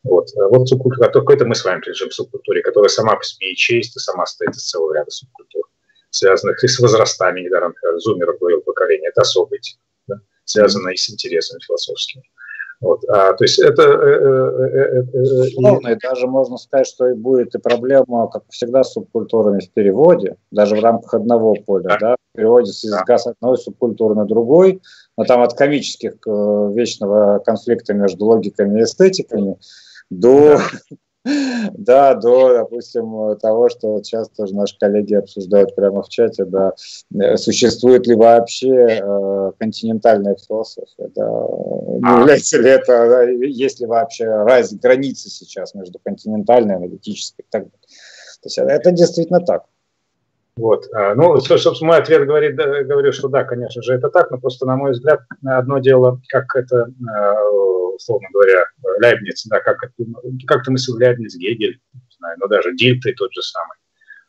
Вот. 0.04 0.28
А 0.38 0.48
вот 0.48 0.68
субкультура, 0.68 1.10
какой-то 1.10 1.46
мы 1.46 1.56
с 1.56 1.66
вами 1.66 1.82
принадлежим 1.82 2.12
субкультуре, 2.12 2.62
которая 2.62 2.90
сама 2.90 3.16
по 3.16 3.24
себе 3.24 3.52
ячеист 3.52 3.96
и 3.98 4.00
сама 4.00 4.26
стоит 4.26 4.52
из 4.52 4.70
целого 4.70 4.94
ряда 4.94 5.12
субкультур, 5.12 5.64
связанных 6.10 6.64
и 6.64 6.68
с 6.68 6.80
возрастами, 6.80 7.42
недаром 7.42 7.76
Зумеров 7.98 8.40
говорил 8.40 8.62
поколение, 8.62 9.10
это 9.10 9.22
особый 9.22 9.60
тип, 9.60 9.78
да, 10.08 10.16
связанное 10.46 10.94
и 10.94 10.98
с 10.98 11.10
интересами 11.10 11.60
философскими. 11.60 12.24
Вот, 12.82 13.04
а, 13.10 13.34
то 13.34 13.44
есть 13.44 13.60
это... 13.60 13.82
Э, 13.82 13.86
э, 13.86 15.04
э, 15.14 15.92
и 15.92 15.96
даже 16.02 16.28
можно 16.28 16.58
сказать, 16.58 16.88
что 16.88 17.10
и 17.10 17.14
будет 17.14 17.54
и 17.54 17.58
проблема, 17.60 18.30
как 18.30 18.44
всегда, 18.50 18.86
с 18.86 18.94
субкультурами 18.94 19.60
в 19.60 19.70
переводе, 19.72 20.38
даже 20.50 20.78
в 20.78 20.80
рамках 20.80 21.14
одного 21.14 21.56
поля, 21.56 21.90
да, 21.90 21.98
да 22.00 22.16
в 22.34 22.38
переводе 22.38 22.72
с 22.72 22.86
языка 22.86 23.18
с 23.18 23.28
одной 23.28 23.58
субкультуры 23.58 24.16
на 24.16 24.24
другой, 24.24 24.82
но 25.18 25.26
там 25.26 25.42
от 25.42 25.56
комических 25.56 26.14
вечного 26.26 27.40
конфликта 27.40 27.94
между 27.94 28.26
логиками 28.26 28.80
и 28.80 28.84
эстетиками 28.84 29.58
до 30.10 30.60
да, 31.74 32.16
до, 32.16 32.54
допустим, 32.54 33.38
того, 33.38 33.70
что 33.70 33.94
вот 33.94 34.06
сейчас 34.06 34.30
тоже 34.30 34.56
наши 34.56 34.78
коллеги 34.80 35.16
обсуждают 35.16 35.76
прямо 35.76 36.02
в 36.02 36.10
чате, 36.10 36.46
да, 36.46 36.74
э, 37.14 37.36
существует 37.38 38.08
ли 38.08 38.16
вообще 38.16 39.02
э, 39.02 39.52
континентальная 39.60 40.36
философия, 40.36 41.10
да, 41.16 41.28
не 41.28 42.08
а. 42.08 42.20
является 42.20 42.58
ли 42.60 42.70
это, 42.70 43.10
да, 43.10 43.24
есть 43.24 43.80
ли 43.80 43.86
вообще 43.86 44.26
раз, 44.26 44.74
границы 44.74 45.30
сейчас 45.30 45.76
между 45.76 46.00
континентальной, 46.00 46.76
аналитической 46.76 47.42
и 47.42 47.48
так 47.50 47.64
далее. 47.64 47.80
То 48.42 48.48
есть 48.48 48.58
это 48.58 48.92
действительно 48.92 49.42
так. 49.42 49.66
Вот. 50.56 50.88
А, 50.94 51.16
ну, 51.16 51.40
собственно, 51.40 51.88
мой 51.88 51.98
ответ 52.00 52.26
говорит, 52.26 52.56
говорю, 52.56 53.12
что 53.12 53.28
да, 53.28 53.44
конечно 53.44 53.82
же, 53.82 53.94
это 53.94 54.10
так, 54.10 54.32
но 54.32 54.38
просто, 54.38 54.66
на 54.66 54.76
мой 54.76 54.92
взгляд, 54.92 55.22
одно 55.46 55.80
дело, 55.80 56.20
как 56.28 56.56
это, 56.56 56.92
а, 57.10 57.36
условно 58.00 58.28
говоря, 58.34 58.66
Лейбниц, 59.02 59.46
да, 59.48 59.60
как 59.60 59.84
это, 59.84 59.94
как-то 60.48 60.72
мыслил 60.72 60.96
Лейбниц, 60.96 61.36
Гегель, 61.36 61.80
не 61.94 62.18
знаю, 62.18 62.38
но 62.40 62.48
даже 62.48 62.76
Дильты 62.76 63.14
тот 63.14 63.32
же 63.34 63.42
самый. 63.42 63.76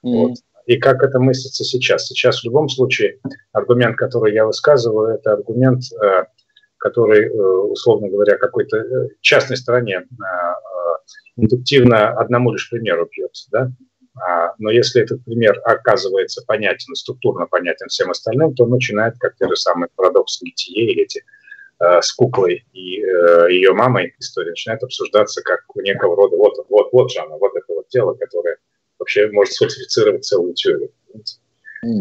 Mm-hmm. 0.05 0.29
Вот. 0.29 0.37
И 0.67 0.77
как 0.77 1.03
это 1.03 1.19
мыслится 1.19 1.65
сейчас? 1.65 2.07
Сейчас 2.07 2.41
в 2.41 2.45
любом 2.45 2.69
случае 2.69 3.19
аргумент, 3.53 3.97
который 3.97 4.35
я 4.35 4.45
высказываю, 4.45 5.15
это 5.15 5.33
аргумент, 5.33 5.83
а, 6.01 6.27
который, 6.79 7.27
э, 7.27 7.33
условно 7.33 8.09
говоря, 8.09 8.37
какой-то 8.37 8.77
э, 8.77 9.09
частной 9.21 9.57
стороне 9.57 10.07
индуктивно 11.37 12.11
одному 12.11 12.53
лишь 12.53 12.69
примеру 12.71 13.09
бьет, 13.11 13.33
да, 13.51 13.71
а, 14.21 14.55
но 14.59 14.71
если 14.71 15.03
этот 15.03 15.25
пример 15.25 15.61
оказывается 15.65 16.43
понятен, 16.47 16.95
структурно 16.95 17.47
понятен 17.47 17.89
всем 17.89 18.11
остальным, 18.11 18.55
то 18.55 18.65
он 18.65 18.71
начинает, 18.71 19.15
как 19.19 19.37
те 19.37 19.49
же 19.49 19.57
самые 19.57 19.89
парадоксы 19.95 20.45
Гитие 20.45 20.93
или 20.93 21.03
эти 21.03 21.19
э, 21.19 21.23
с 22.02 22.12
куклой 22.12 22.65
и 22.73 23.02
э, 23.02 23.48
ее 23.51 23.73
мамой 23.73 24.15
история 24.19 24.51
начинает 24.51 24.82
обсуждаться 24.82 25.43
как 25.43 25.61
у 25.74 25.81
некого 25.81 26.16
рода 26.16 26.36
вот 26.36 26.55
вот 26.69 26.93
вот 26.93 27.11
же 27.11 27.20
она, 27.20 27.36
вот 27.36 27.52
это 27.57 27.74
вот 27.74 27.86
дело, 27.89 28.15
которое 28.15 28.57
вообще 28.98 29.31
может 29.31 29.55
сфальсифицировать 29.55 30.24
целую 30.24 30.55
теорию. 30.55 30.90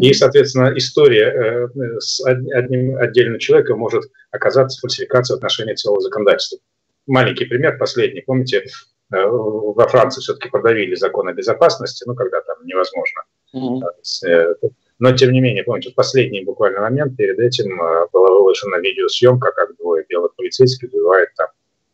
И, 0.02 0.12
соответственно, 0.12 0.76
история 0.76 1.68
э, 1.74 1.98
с 2.00 2.22
одним 2.26 2.96
отдельным 2.98 3.38
человеком 3.38 3.78
может 3.78 4.04
оказаться 4.30 4.78
фальсификацией 4.80 5.36
отношения 5.38 5.74
целого 5.74 6.02
законодательства. 6.02 6.58
Маленький 7.06 7.46
пример, 7.46 7.78
последний. 7.78 8.20
Помните, 8.20 8.64
Э, 9.12 9.26
во 9.26 9.88
Франции 9.88 10.20
все-таки 10.20 10.48
продавили 10.48 10.94
закон 10.94 11.28
о 11.28 11.32
безопасности, 11.32 12.04
ну, 12.06 12.14
когда 12.14 12.40
там 12.42 12.56
невозможно. 12.64 13.22
Mm-hmm. 13.54 14.70
Но, 15.00 15.12
тем 15.12 15.32
не 15.32 15.40
менее, 15.40 15.64
помните, 15.64 15.92
последний 15.94 16.44
буквально 16.44 16.80
момент 16.80 17.16
перед 17.16 17.38
этим 17.38 17.76
была 18.12 18.30
выложена 18.30 18.76
видеосъемка, 18.76 19.50
как 19.52 19.76
двое 19.76 20.04
белых 20.08 20.34
полицейских 20.36 20.90
убивают 20.92 21.30
там 21.36 21.48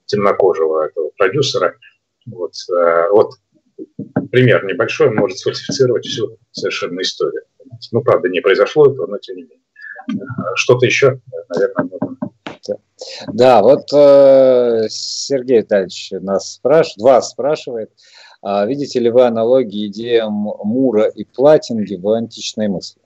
темнокожего 0.07 0.87
этого 0.87 1.11
продюсера. 1.17 1.75
Вот, 2.27 2.53
вот 3.11 3.35
пример 4.31 4.65
небольшой, 4.65 5.11
может 5.11 5.39
сфальсифицировать 5.39 6.05
всю 6.05 6.37
совершенно 6.51 7.01
историю. 7.01 7.43
Ну, 7.93 8.03
правда, 8.03 8.29
не 8.29 8.41
произошло 8.41 8.91
этого, 8.91 9.07
но 9.07 9.19
тем 9.19 9.37
не 9.37 9.43
менее. 9.43 9.61
Что-то 10.57 10.87
еще, 10.87 11.21
наверное, 11.49 11.85
нужно. 11.85 12.17
Да, 13.29 13.63
вот 13.63 13.93
э, 13.93 14.87
Сергей 14.89 15.59
Витальевич 15.59 16.09
нас 16.13 16.55
спрашивает, 16.55 17.03
вас 17.03 17.31
спрашивает, 17.31 17.91
видите 18.43 19.01
ли 19.01 19.11
вы 19.11 19.27
аналогии 19.27 19.87
идеям 19.89 20.33
Мура 20.33 21.09
и 21.09 21.25
Платинги 21.25 21.95
в 21.95 22.09
античной 22.09 22.69
мысли? 22.69 23.01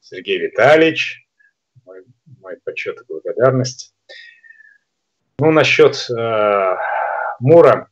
Сергей 0.00 0.40
Витальевич, 0.40 1.26
мой, 1.84 2.04
мой 2.40 2.56
почет 2.64 3.00
и 3.00 3.04
благодарность. 3.08 3.94
Ну, 5.38 5.52
насчет 5.52 5.96
э, 6.10 6.76
Мура, 7.38 7.88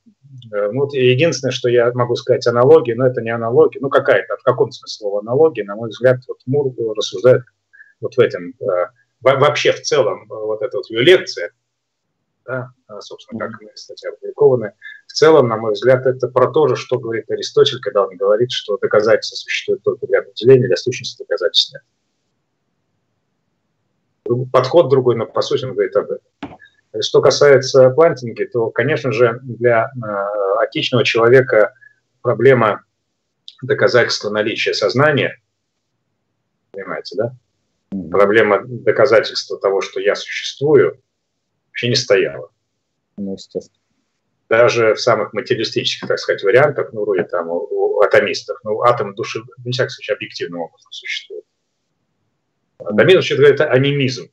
э, 0.52 0.70
ну, 0.72 0.86
единственное, 0.92 1.52
что 1.52 1.68
я 1.68 1.90
могу 1.94 2.16
сказать 2.16 2.46
аналогии, 2.46 2.92
но 2.92 3.06
это 3.06 3.22
не 3.22 3.30
аналогия, 3.30 3.78
ну, 3.80 3.88
какая-то, 3.88 4.36
в 4.36 4.42
каком 4.42 4.70
смысле 4.70 4.98
слова 4.98 5.20
аналогия, 5.20 5.64
на 5.64 5.76
мой 5.76 5.88
взгляд, 5.90 6.18
вот 6.28 6.38
Мур 6.46 6.74
рассуждает 6.96 7.42
вот 8.00 8.14
в 8.16 8.20
этом, 8.20 8.52
э, 8.60 8.86
вообще 9.20 9.72
в 9.72 9.80
целом, 9.82 10.24
э, 10.24 10.34
вот 10.34 10.60
эта 10.60 10.76
вот 10.76 10.90
ее 10.90 11.02
лекция, 11.02 11.52
да, 12.48 12.72
собственно, 13.00 13.38
как 13.38 13.60
кстати, 13.74 14.06
опубликованы, 14.06 14.72
в 15.06 15.12
целом, 15.12 15.48
на 15.48 15.58
мой 15.58 15.72
взгляд, 15.72 16.06
это 16.06 16.28
про 16.28 16.50
то 16.50 16.66
же, 16.66 16.76
что 16.76 16.98
говорит 16.98 17.30
Аристотель, 17.30 17.78
когда 17.80 18.04
он 18.06 18.16
говорит, 18.16 18.50
что 18.50 18.78
доказательства 18.78 19.36
существуют 19.36 19.82
только 19.82 20.06
для 20.06 20.20
определения, 20.20 20.66
для 20.66 20.76
сущности 20.76 21.22
доказательств 21.22 21.74
нет. 21.74 21.82
Подход 24.50 24.88
другой, 24.88 25.16
но 25.16 25.26
по 25.26 25.42
сути 25.42 25.66
он 25.66 25.72
говорит 25.72 25.94
об 25.96 26.10
этом. 26.10 26.58
Что 27.00 27.20
касается 27.20 27.90
плантинги, 27.90 28.44
то, 28.44 28.70
конечно 28.70 29.12
же, 29.12 29.38
для 29.42 29.90
э, 29.90 30.62
отечного 30.62 31.04
человека 31.04 31.74
проблема 32.22 32.84
доказательства 33.62 34.30
наличия 34.30 34.72
сознания, 34.72 35.38
понимаете, 36.70 37.16
да? 37.16 37.36
Проблема 38.10 38.62
доказательства 38.64 39.58
того, 39.58 39.82
что 39.82 40.00
я 40.00 40.14
существую, 40.14 41.02
вообще 41.78 41.88
не 41.88 41.94
стояла. 41.94 42.50
Ну, 43.16 43.34
естественно. 43.34 43.78
Даже 44.48 44.94
в 44.94 45.00
самых 45.00 45.32
материалистических, 45.32 46.08
так 46.08 46.18
сказать, 46.18 46.42
вариантах, 46.42 46.92
ну, 46.92 47.02
вроде 47.02 47.24
там 47.24 47.48
у, 47.48 47.68
у 47.70 48.00
атомистов, 48.00 48.58
ну, 48.64 48.82
атом 48.82 49.14
души, 49.14 49.40
в 49.40 49.70
всяком 49.70 49.90
случае, 49.90 50.14
объективным 50.16 50.62
образом 50.62 50.90
существует. 50.90 51.44
Атомизм, 52.78 53.18
вообще 53.18 53.36
говорит, 53.36 53.60
анимизм 53.60 54.30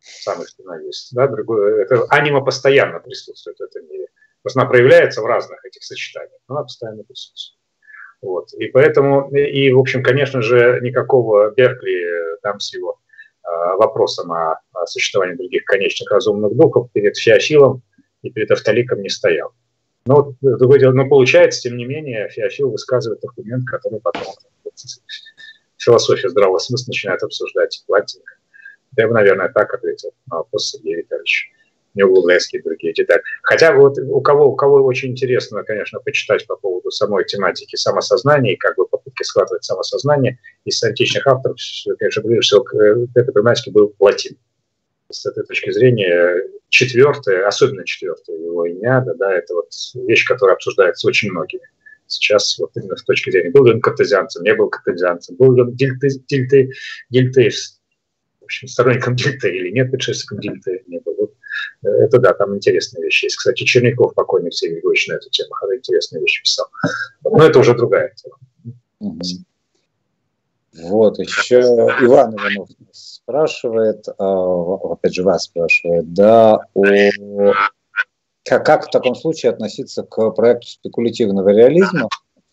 самых 0.00 0.48
есть. 0.84 1.14
Да, 1.14 1.26
другое, 1.26 1.82
это 1.82 2.04
анима 2.10 2.44
постоянно 2.44 3.00
присутствует 3.00 3.58
в 3.58 3.62
этом 3.62 3.88
мире. 3.88 4.08
Просто 4.42 4.60
она 4.60 4.68
проявляется 4.68 5.22
в 5.22 5.26
разных 5.26 5.64
этих 5.64 5.82
сочетаниях, 5.82 6.40
но 6.48 6.56
она 6.56 6.64
постоянно 6.64 7.02
присутствует. 7.02 7.58
Вот. 8.20 8.52
И 8.54 8.68
поэтому, 8.68 9.30
и, 9.30 9.72
в 9.72 9.78
общем, 9.78 10.02
конечно 10.02 10.42
же, 10.42 10.80
никакого 10.82 11.50
Беркли 11.50 12.38
там 12.42 12.60
с 12.60 12.74
его 12.74 12.92
э, 12.92 13.07
вопросом 13.76 14.32
о, 14.32 14.60
о 14.72 14.86
существовании 14.86 15.36
других 15.36 15.64
конечных 15.64 16.10
разумных 16.10 16.54
духов 16.56 16.90
перед 16.92 17.16
Феофилом 17.16 17.82
и 18.22 18.30
перед 18.30 18.50
Автоликом 18.50 19.02
не 19.02 19.08
стоял. 19.08 19.52
Но, 20.06 20.34
другое 20.40 20.78
дело, 20.78 20.92
но 20.92 21.08
получается, 21.08 21.62
тем 21.62 21.76
не 21.76 21.84
менее, 21.84 22.28
Феофил 22.30 22.70
высказывает 22.70 23.22
аргумент, 23.24 23.66
который 23.66 24.00
потом 24.00 24.22
философия 25.76 26.28
здравого 26.28 26.58
смысла 26.58 26.90
начинает 26.90 27.22
обсуждать 27.22 27.82
Платинка. 27.86 28.34
Я 28.96 29.06
бы, 29.06 29.14
наверное, 29.14 29.48
так 29.48 29.72
ответил 29.72 30.10
на 30.30 30.38
вопрос 30.38 30.70
Сергея 30.70 30.98
Витальевича, 30.98 31.46
не 31.94 32.02
углубляясь 32.02 32.48
в 32.52 32.64
другие 32.64 32.92
детали. 32.92 33.22
Хотя 33.42 33.74
вот 33.74 33.98
у 33.98 34.20
кого, 34.20 34.46
у 34.46 34.56
кого 34.56 34.82
очень 34.82 35.10
интересно, 35.10 35.62
конечно, 35.62 36.00
почитать 36.00 36.46
по 36.46 36.56
поводу 36.56 36.90
самой 36.90 37.24
тематики 37.24 37.76
самосознания 37.76 38.54
и 38.54 38.56
как 38.56 38.76
бы 38.76 38.86
попытки 39.18 39.22
схватывать 39.22 39.64
самосознание 39.64 40.38
из 40.64 40.82
античных 40.82 41.26
авторов, 41.26 41.56
конечно, 41.98 42.22
ближе 42.22 42.40
всего 42.40 42.62
к 42.62 42.74
этой 42.74 43.24
проблематике 43.24 43.70
был 43.70 43.88
Платин. 43.98 44.36
С 45.10 45.24
этой 45.26 45.44
точки 45.44 45.70
зрения 45.70 46.42
четвертое, 46.68 47.46
особенно 47.46 47.84
четвертое 47.84 48.36
его 48.36 48.66
имя, 48.66 49.02
да, 49.06 49.14
да, 49.14 49.34
это 49.34 49.54
вот 49.54 49.70
вещь, 50.06 50.26
которая 50.26 50.56
обсуждается 50.56 51.08
очень 51.08 51.30
многими 51.30 51.62
сейчас 52.10 52.58
вот 52.58 52.70
именно 52.74 52.96
с 52.96 53.04
точки 53.04 53.30
зрения, 53.30 53.50
был 53.50 53.66
ли 53.66 53.74
он 53.74 53.80
катезианцем, 53.82 54.42
не 54.42 54.54
был 54.54 54.70
катезианцем, 54.70 55.36
был 55.36 55.54
ли 55.54 55.62
он 55.62 55.74
дельты, 55.74 56.08
дельты, 56.26 56.70
дельтеист, 57.10 57.78
общем, 58.48 58.68
сторонником 58.68 59.14
дельты 59.14 59.54
или 59.54 59.70
нет 59.70 59.90
предшественником 59.90 60.40
дельты 60.40 60.82
не 60.86 61.00
был. 61.00 61.14
Вот, 61.18 61.34
э, 61.84 61.88
это 61.88 62.18
да, 62.18 62.32
там 62.32 62.56
интересные 62.56 63.04
вещи 63.04 63.26
есть. 63.26 63.36
Кстати, 63.36 63.64
Черняков, 63.64 64.14
покойный 64.14 64.50
Всеволод 64.50 64.76
Григорьевич, 64.76 65.08
на 65.08 65.12
эту 65.14 65.28
тему 65.30 65.50
интересные 65.76 66.20
вещи 66.22 66.42
писал. 66.42 66.66
Но 67.22 67.44
это 67.44 67.58
уже 67.58 67.74
другая 67.74 68.12
тема. 68.16 68.36
Вот, 69.00 71.18
еще 71.18 71.60
Иван 71.60 72.34
Иванов 72.34 72.68
спрашивает, 72.92 74.06
а, 74.18 74.74
опять 74.92 75.14
же 75.14 75.22
вас 75.22 75.44
спрашивает, 75.44 76.12
да, 76.12 76.60
о, 76.74 76.84
как, 78.44 78.64
как 78.64 78.86
в 78.86 78.90
таком 78.90 79.14
случае 79.14 79.50
относиться 79.50 80.02
к 80.02 80.30
проекту 80.30 80.68
спекулятивного 80.68 81.48
реализма, 81.48 82.08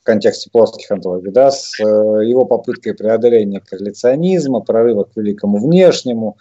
контексте 0.05 0.49
плоских 0.49 0.89
антологий, 0.91 1.31
да, 1.31 1.51
с 1.51 1.77
э, 1.79 1.83
его 1.83 2.45
попыткой 2.45 2.93
преодоления 2.93 3.59
корреляционизма, 3.59 4.61
прорыва 4.61 5.03
к 5.03 5.17
великому 5.17 5.57
внешнему. 5.57 6.37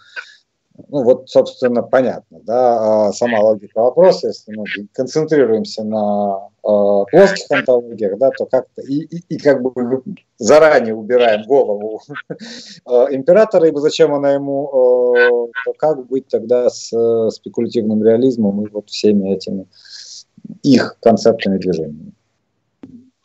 Ну 0.77 1.03
вот, 1.03 1.29
собственно, 1.29 1.83
понятно, 1.83 2.39
да, 2.43 3.07
а 3.07 3.13
сама 3.13 3.39
логика 3.39 3.79
вопроса, 3.79 4.27
если 4.27 4.53
мы 4.55 4.65
концентрируемся 4.93 5.83
на 5.85 6.49
э, 6.63 7.03
плоских 7.11 7.49
антологиях, 7.49 8.17
да, 8.17 8.29
то 8.37 8.45
как-то 8.45 8.81
и, 8.81 9.03
и, 9.03 9.23
и 9.29 9.37
как 9.37 9.61
бы 9.61 9.71
заранее 10.37 10.93
убираем 10.93 11.43
голову 11.43 12.01
э, 12.09 12.33
императора, 13.11 13.69
ибо 13.69 13.79
зачем 13.79 14.13
она 14.13 14.33
ему, 14.33 14.67
э, 15.15 15.51
то 15.65 15.73
как 15.77 16.07
быть 16.07 16.27
тогда 16.27 16.69
с 16.69 16.91
э, 16.91 17.29
спекулятивным 17.31 18.03
реализмом 18.03 18.65
и 18.65 18.69
вот 18.69 18.89
всеми 18.89 19.33
этими 19.33 19.67
их 20.61 20.97
концептами 20.99 21.57
движениями? 21.57 22.11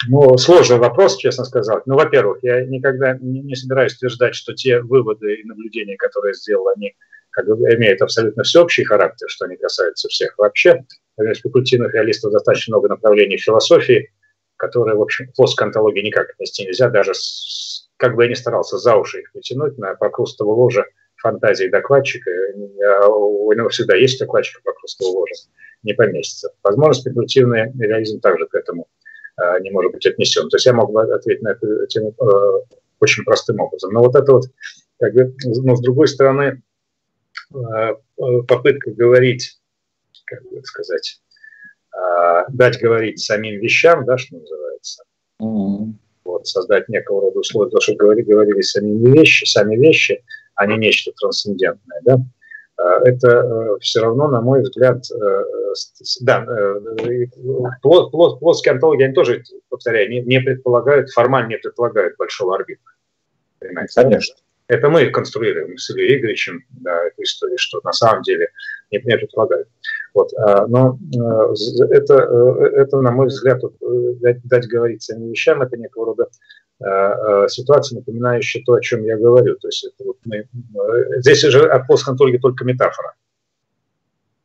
Ну, 0.08 0.38
сложный 0.38 0.78
вопрос, 0.78 1.16
честно 1.16 1.44
сказать. 1.44 1.82
Ну, 1.86 1.94
во-первых, 1.94 2.38
я 2.42 2.64
никогда 2.64 3.18
не, 3.20 3.54
собираюсь 3.54 3.96
утверждать, 3.96 4.34
что 4.34 4.54
те 4.54 4.80
выводы 4.80 5.34
и 5.34 5.44
наблюдения, 5.44 5.96
которые 5.96 6.34
сделал, 6.34 6.68
они 6.68 6.94
как 7.30 7.46
бы 7.46 7.54
имеют 7.74 8.02
абсолютно 8.02 8.42
всеобщий 8.42 8.84
характер, 8.84 9.28
что 9.28 9.46
они 9.46 9.56
касаются 9.56 10.08
всех 10.08 10.36
вообще. 10.38 10.84
Для 11.16 11.34
спекулятивных 11.34 11.94
реалистов 11.94 12.32
достаточно 12.32 12.76
много 12.76 12.88
направлений 12.88 13.36
философии, 13.36 14.10
которые, 14.56 14.96
в 14.96 15.02
общем, 15.02 15.30
плоской 15.36 15.66
антологии 15.66 16.02
никак 16.02 16.30
отнести 16.30 16.64
нельзя, 16.64 16.88
даже 16.88 17.14
с, 17.14 17.88
как 17.96 18.14
бы 18.14 18.24
я 18.24 18.30
ни 18.30 18.34
старался 18.34 18.78
за 18.78 18.96
уши 18.96 19.20
их 19.20 19.30
вытянуть 19.34 19.78
на 19.78 19.94
прокрустово 19.94 20.52
ложе 20.52 20.84
фантазии 21.16 21.68
докладчика, 21.68 22.30
у 23.08 23.52
него 23.52 23.68
всегда 23.68 23.94
есть 23.96 24.18
докладчика 24.18 24.62
прокрустово 24.62 25.18
ложа, 25.18 25.34
не 25.82 25.92
поместится. 25.92 26.50
Возможно, 26.62 26.94
спекулятивный 26.94 27.70
реализм 27.78 28.20
также 28.20 28.46
к 28.46 28.54
этому 28.54 28.88
Э, 29.40 29.58
не 29.60 29.70
может 29.70 29.92
быть 29.92 30.06
отнесен. 30.06 30.48
То 30.48 30.56
есть 30.56 30.66
я 30.66 30.72
мог 30.72 30.92
бы 30.92 31.02
ответить 31.02 31.42
на 31.42 31.50
эту 31.50 31.86
тему 31.86 32.14
э, 32.20 32.74
очень 33.00 33.24
простым 33.24 33.60
образом. 33.60 33.92
Но 33.92 34.00
вот 34.00 34.14
это 34.14 34.32
вот, 34.32 34.44
как 34.98 35.14
бы, 35.14 35.34
но 35.44 35.76
с 35.76 35.80
другой 35.80 36.08
стороны, 36.08 36.62
попытка 38.46 38.90
говорить, 38.92 39.58
как 40.24 40.42
бы 40.50 40.62
сказать, 40.64 41.20
дать 42.48 42.80
говорить 42.80 43.20
самим 43.20 43.60
вещам, 43.60 44.04
да, 44.04 44.16
что 44.18 44.36
называется, 44.36 45.02
mm-hmm. 45.42 45.92
вот, 46.24 46.46
создать 46.46 46.88
некого 46.88 47.22
рода 47.22 47.40
условия, 47.40 47.80
чтобы 47.80 47.98
говорили, 47.98 48.30
говорили 48.30 48.60
сами 48.60 49.12
вещи, 49.16 49.44
сами 49.44 49.76
вещи, 49.76 50.22
а 50.54 50.66
не 50.66 50.76
нечто 50.76 51.10
трансцендентное, 51.18 52.00
да, 52.04 52.18
Э, 52.80 53.00
это 53.04 53.28
э, 53.28 53.78
все 53.80 54.00
равно, 54.00 54.28
на 54.28 54.40
мой 54.40 54.62
взгляд, 54.62 55.04
э, 55.10 55.44
да, 56.20 56.46
плоские 57.82 58.72
антологии, 58.72 59.04
они 59.04 59.14
тоже, 59.14 59.44
повторяю, 59.68 60.10
не, 60.10 60.20
не 60.20 60.40
предполагают, 60.40 61.10
формально 61.10 61.48
не 61.50 61.58
предполагают 61.58 62.16
большого 62.16 62.56
арбитра. 62.56 62.92
Понимаете? 63.58 64.00
Конечно. 64.02 64.36
Это 64.70 64.88
мы 64.88 65.10
конструируем 65.10 65.76
с 65.78 65.90
Ильей 65.90 66.18
Игоревичем, 66.18 66.64
да, 66.70 67.06
эту 67.06 67.22
историю, 67.22 67.58
что 67.58 67.80
на 67.84 67.92
самом 67.92 68.22
деле 68.22 68.48
не, 68.90 68.98
не 68.98 69.16
предполагают. 69.16 69.68
Вот, 70.14 70.32
а, 70.34 70.66
но 70.66 70.98
это, 71.90 72.14
это, 72.74 73.00
на 73.00 73.10
мой 73.12 73.26
взгляд, 73.26 73.60
дать, 74.20 74.42
дать 74.44 74.66
говорить 74.66 75.02
самим 75.02 75.30
вещам, 75.30 75.62
это 75.62 75.76
некого 75.76 76.06
рода 76.06 76.28
Э, 76.82 77.44
э, 77.44 77.48
ситуация, 77.48 77.98
напоминающая 77.98 78.62
то, 78.64 78.72
о 78.72 78.80
чем 78.80 79.04
я 79.04 79.18
говорю. 79.18 79.56
То 79.56 79.68
есть 79.68 79.84
это 79.84 80.02
вот 80.02 80.16
мы, 80.24 80.36
э, 80.38 81.20
здесь 81.20 81.44
уже 81.44 81.68
от 81.68 81.86
постхантологии 81.86 82.38
только 82.38 82.64
метафора. 82.64 83.14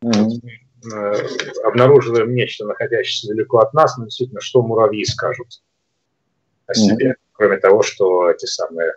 Mm-hmm. 0.04 0.42
Мы 0.84 1.18
обнаруживаем 1.64 2.36
нечто, 2.36 2.66
находящееся 2.66 3.30
далеко 3.30 3.60
от 3.60 3.74
нас, 3.74 3.98
но 3.98 4.04
действительно, 4.04 4.42
что 4.42 4.62
муравьи 4.62 5.06
скажут. 5.06 5.48
о 6.68 6.74
себе. 6.74 7.12
Mm-hmm. 7.12 7.32
Кроме 7.32 7.58
того, 7.58 7.82
что 7.84 8.30
эти 8.30 8.46
самые, 8.46 8.90
э, 8.90 8.94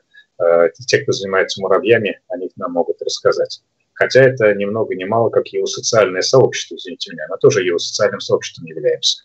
те, 0.87 0.99
кто 0.99 1.13
занимается 1.13 1.61
муравьями, 1.61 2.21
они 2.29 2.51
нам 2.57 2.73
могут 2.73 3.03
рассказать. 3.03 3.63
Хотя 3.99 4.23
это 4.23 4.55
ни 4.55 4.65
много 4.65 4.95
ни 4.95 5.05
мало, 5.05 5.29
как 5.29 5.49
его 5.49 5.67
социальное 5.67 6.23
сообщество, 6.23 6.77
извините 6.77 7.13
меня, 7.13 7.27
мы 7.29 7.37
тоже 7.39 7.65
его 7.65 7.79
социальным 7.79 8.21
сообществом 8.21 8.67
являемся. 8.67 9.25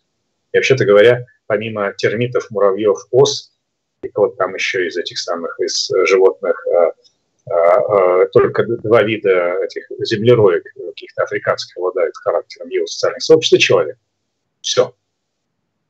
И 0.52 0.58
вообще-то 0.58 0.86
говоря, 0.86 1.26
помимо 1.46 1.94
термитов, 1.94 2.50
муравьев, 2.50 2.98
ос, 3.12 3.54
и 4.02 4.12
вот 4.16 4.38
там 4.38 4.56
еще 4.56 4.88
из 4.88 4.98
этих 4.98 5.20
самых, 5.20 5.60
из 5.60 5.90
животных, 6.08 6.60
э, 6.68 7.52
э, 7.52 8.28
только 8.32 8.64
два 8.66 9.04
вида 9.04 9.64
этих 9.64 9.86
землероек 10.00 10.66
каких-то 10.74 11.24
африканских 11.24 11.78
обладают 11.78 12.16
характером 12.18 12.70
его 12.70 12.88
социальных 12.88 13.22
сообществ, 13.22 13.64
человек. 13.64 13.98
Все. 14.62 14.96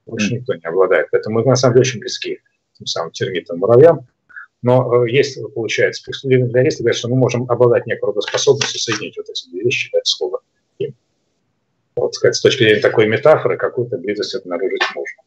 Больше 0.06 0.34
никто 0.34 0.54
не 0.54 0.66
обладает. 0.66 1.08
Поэтому 1.12 1.40
мы 1.40 1.46
на 1.46 1.56
самом 1.56 1.76
деле 1.76 1.88
очень 1.88 2.00
близки 2.00 2.36
к 2.36 2.78
тем 2.78 2.88
самым 2.88 3.12
термитам, 3.12 3.60
муравьям. 3.60 4.08
Но 4.64 5.06
э, 5.06 5.12
есть, 5.12 5.38
получается, 5.54 6.04
перспективные 6.06 6.50
говорят, 6.50 6.96
что 6.96 7.10
мы 7.10 7.18
можем 7.18 7.50
обладать 7.52 7.86
некой 7.86 8.08
рода 8.08 8.22
способностью 8.22 8.80
соединить 8.80 9.18
вот 9.18 9.30
эти 9.30 9.50
две 9.50 9.62
вещи, 9.62 9.92
дать 9.92 10.08
слово 10.08 10.40
им. 10.80 10.96
Вот, 11.98 12.16
сказать, 12.16 12.36
с 12.36 12.42
точки 12.42 12.64
зрения 12.64 12.80
такой 12.80 13.08
метафоры, 13.08 13.58
какую-то 13.58 13.98
близость 13.98 14.36
обнаружить 14.36 14.82
можно. 14.96 15.24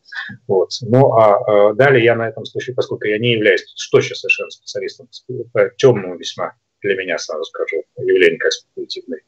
Вот. 0.49 0.71
Ну, 0.81 1.13
а, 1.13 1.69
а 1.71 1.75
далее 1.75 2.03
я 2.03 2.17
на 2.17 2.29
этом 2.29 2.47
случае, 2.47 2.75
поскольку 2.75 3.05
я 3.05 3.19
не 3.19 3.35
являюсь 3.35 3.63
точно 3.93 4.17
совершенно 4.17 4.51
специалистом 4.51 5.09
по 5.53 5.69
темному 5.77 6.17
весьма 6.17 6.55
для 6.81 6.97
меня, 6.97 7.19
сразу 7.19 7.45
скажу, 7.45 7.85
явление 7.99 8.39
как 8.39 8.53
спекулятивный 8.53 9.21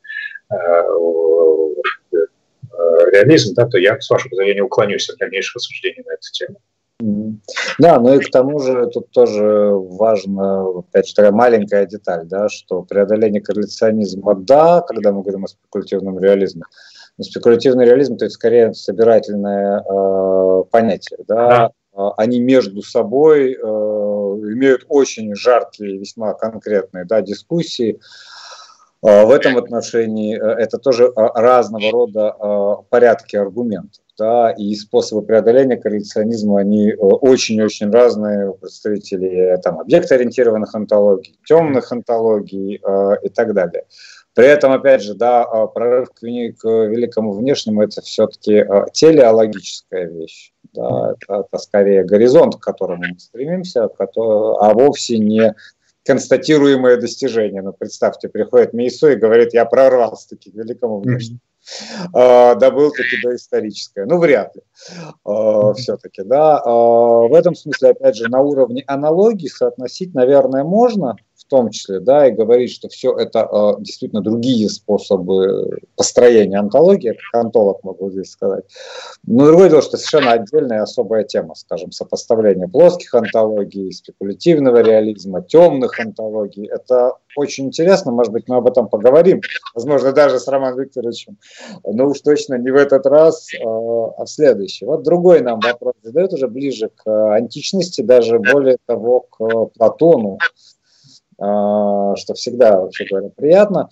э, 0.50 0.56
э, 2.12 2.16
реализм, 3.12 3.54
да, 3.54 3.66
то 3.66 3.76
я, 3.76 4.00
с 4.00 4.08
вашего 4.08 4.30
позволения, 4.30 4.62
уклонюсь 4.62 5.08
от 5.10 5.18
дальнейшего 5.18 5.60
суждения 5.60 6.02
на 6.06 6.14
эту 6.14 6.32
тему. 6.32 6.60
Да, 7.78 8.00
ну 8.00 8.14
и 8.14 8.18
к 8.18 8.30
тому 8.30 8.58
же 8.58 8.88
тут 8.88 9.10
тоже 9.10 9.70
важно, 9.72 10.80
опять 10.80 11.06
же, 11.06 11.14
такая 11.14 11.30
маленькая 11.30 11.86
деталь, 11.86 12.26
да, 12.26 12.48
что 12.48 12.82
преодоление 12.82 13.40
корреляционизма, 13.40 14.34
да, 14.34 14.80
когда 14.80 15.12
мы 15.12 15.22
говорим 15.22 15.44
о 15.44 15.48
спекулятивном 15.48 16.18
реализме, 16.18 16.62
но 17.16 17.22
спекулятивный 17.22 17.84
реализм, 17.84 18.16
то 18.16 18.24
есть 18.24 18.34
скорее 18.34 18.74
собирательное 18.74 19.80
э, 19.80 20.64
понятие, 20.72 21.20
да, 21.28 21.70
да. 21.96 22.10
они 22.16 22.40
между 22.40 22.82
собой 22.82 23.52
э, 23.52 23.56
имеют 23.56 24.84
очень 24.88 25.36
жаркие, 25.36 25.98
весьма 25.98 26.34
конкретные 26.34 27.04
да, 27.04 27.22
дискуссии, 27.22 28.00
в 29.02 29.30
этом 29.30 29.56
отношении 29.56 30.36
э, 30.36 30.62
это 30.62 30.78
тоже 30.78 31.12
разного 31.14 31.90
рода 31.90 32.84
порядки 32.90 33.36
аргументов 33.36 34.02
да, 34.18 34.50
и 34.50 34.74
способы 34.74 35.22
преодоления 35.22 35.76
корреляционизма, 35.76 36.60
они 36.60 36.90
э, 36.90 36.96
очень-очень 36.96 37.90
разные 37.90 38.50
у 38.50 38.54
представителей 38.54 39.56
там, 39.62 39.78
объектоориентированных 39.78 40.74
антологий, 40.74 41.38
темных 41.46 41.92
антологий 41.92 42.80
э, 42.82 43.16
и 43.22 43.28
так 43.28 43.54
далее. 43.54 43.84
При 44.34 44.46
этом, 44.46 44.72
опять 44.72 45.02
же, 45.02 45.14
да, 45.14 45.42
э, 45.44 45.66
прорыв 45.72 46.10
к, 46.10 46.22
великому 46.22 47.32
внешнему– 47.32 47.82
это 47.84 48.02
все-таки 48.02 48.54
э, 48.54 48.86
телеологическая 48.92 50.06
вещь. 50.06 50.52
Да, 50.74 51.12
это, 51.12 51.44
это 51.46 51.58
скорее 51.58 52.04
горизонт, 52.04 52.56
к 52.56 52.60
которому 52.60 53.04
мы 53.08 53.18
стремимся, 53.18 53.84
а 53.84 54.74
вовсе 54.74 55.18
не 55.18 55.54
констатируемое 56.08 56.96
достижение. 56.96 57.60
Ну, 57.60 57.74
представьте, 57.74 58.30
приходит 58.30 58.72
Мейсо 58.72 59.10
и 59.10 59.16
говорит, 59.16 59.52
я 59.52 59.66
прорвался-таки 59.66 60.50
к 60.50 60.54
великому 60.54 61.00
внешнему. 61.00 61.40
А, 62.14 62.54
добыл 62.54 62.90
таки 62.92 63.20
доисторическое. 63.22 64.06
Ну, 64.06 64.18
вряд 64.18 64.56
ли. 64.56 64.62
А, 65.26 65.74
Все-таки, 65.74 66.22
да. 66.22 66.62
А, 66.64 66.70
в 66.70 67.34
этом 67.34 67.54
смысле, 67.54 67.90
опять 67.90 68.16
же, 68.16 68.26
на 68.30 68.40
уровне 68.40 68.82
аналогии 68.86 69.48
соотносить, 69.48 70.14
наверное, 70.14 70.64
можно, 70.64 71.16
том 71.48 71.70
числе, 71.70 72.00
да, 72.00 72.26
и 72.26 72.32
говорить, 72.32 72.72
что 72.72 72.88
все 72.88 73.16
это 73.16 73.48
э, 73.50 73.82
действительно 73.82 74.22
другие 74.22 74.68
способы 74.68 75.80
построения 75.96 76.58
антологии, 76.58 77.16
как 77.32 77.44
антолог 77.44 77.82
могу 77.84 78.10
здесь 78.10 78.30
сказать. 78.30 78.64
Но 79.26 79.46
другое 79.46 79.70
дело, 79.70 79.82
что 79.82 79.96
совершенно 79.96 80.32
отдельная 80.32 80.82
особая 80.82 81.24
тема, 81.24 81.54
скажем, 81.54 81.92
сопоставление 81.92 82.68
плоских 82.68 83.14
антологий, 83.14 83.92
спекулятивного 83.92 84.82
реализма, 84.82 85.42
темных 85.42 85.98
антологий. 85.98 86.66
Это 86.66 87.14
очень 87.36 87.66
интересно, 87.66 88.12
может 88.12 88.32
быть, 88.32 88.44
мы 88.48 88.56
об 88.56 88.66
этом 88.66 88.88
поговорим, 88.88 89.40
возможно, 89.74 90.12
даже 90.12 90.38
с 90.38 90.48
Романом 90.48 90.80
Викторовичем, 90.80 91.38
но 91.84 92.06
уж 92.06 92.20
точно 92.20 92.56
не 92.56 92.70
в 92.70 92.76
этот 92.76 93.06
раз, 93.06 93.48
э, 93.54 93.58
а 93.62 94.24
в 94.24 94.28
следующий. 94.28 94.84
Вот 94.84 95.02
другой 95.02 95.40
нам 95.40 95.60
вопрос 95.60 95.94
задает 96.02 96.32
уже 96.32 96.48
ближе 96.48 96.90
к 96.94 97.34
античности, 97.34 98.02
даже 98.02 98.38
более 98.38 98.78
того, 98.86 99.20
к 99.20 99.66
Платону, 99.76 100.38
что 101.40 102.34
всегда, 102.34 102.80
вообще 102.80 103.04
говоря, 103.04 103.30
приятно. 103.34 103.88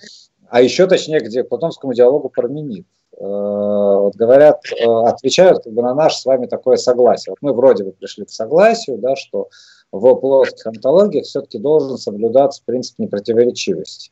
А 0.48 0.62
еще 0.62 0.86
точнее, 0.86 1.20
где 1.20 1.42
к 1.42 1.48
платонскому 1.48 1.94
диалогу 1.94 2.28
Парменид. 2.28 2.86
Э, 3.18 3.24
вот 3.24 4.14
говорят, 4.14 4.60
э, 4.72 4.84
отвечают 4.84 5.64
как 5.64 5.72
бы 5.72 5.82
на 5.82 5.94
наше 5.94 6.20
с 6.20 6.26
вами 6.26 6.46
такое 6.46 6.76
согласие. 6.76 7.32
Вот 7.32 7.38
мы 7.40 7.54
вроде 7.54 7.84
бы 7.84 7.92
пришли 7.92 8.24
к 8.24 8.30
согласию, 8.30 8.98
да, 8.98 9.16
что 9.16 9.48
в 9.90 10.14
плоских 10.16 10.66
антологиях 10.66 11.24
все-таки 11.24 11.58
должен 11.58 11.96
соблюдаться 11.96 12.62
принцип 12.64 12.98
непротиворечивости. 12.98 14.10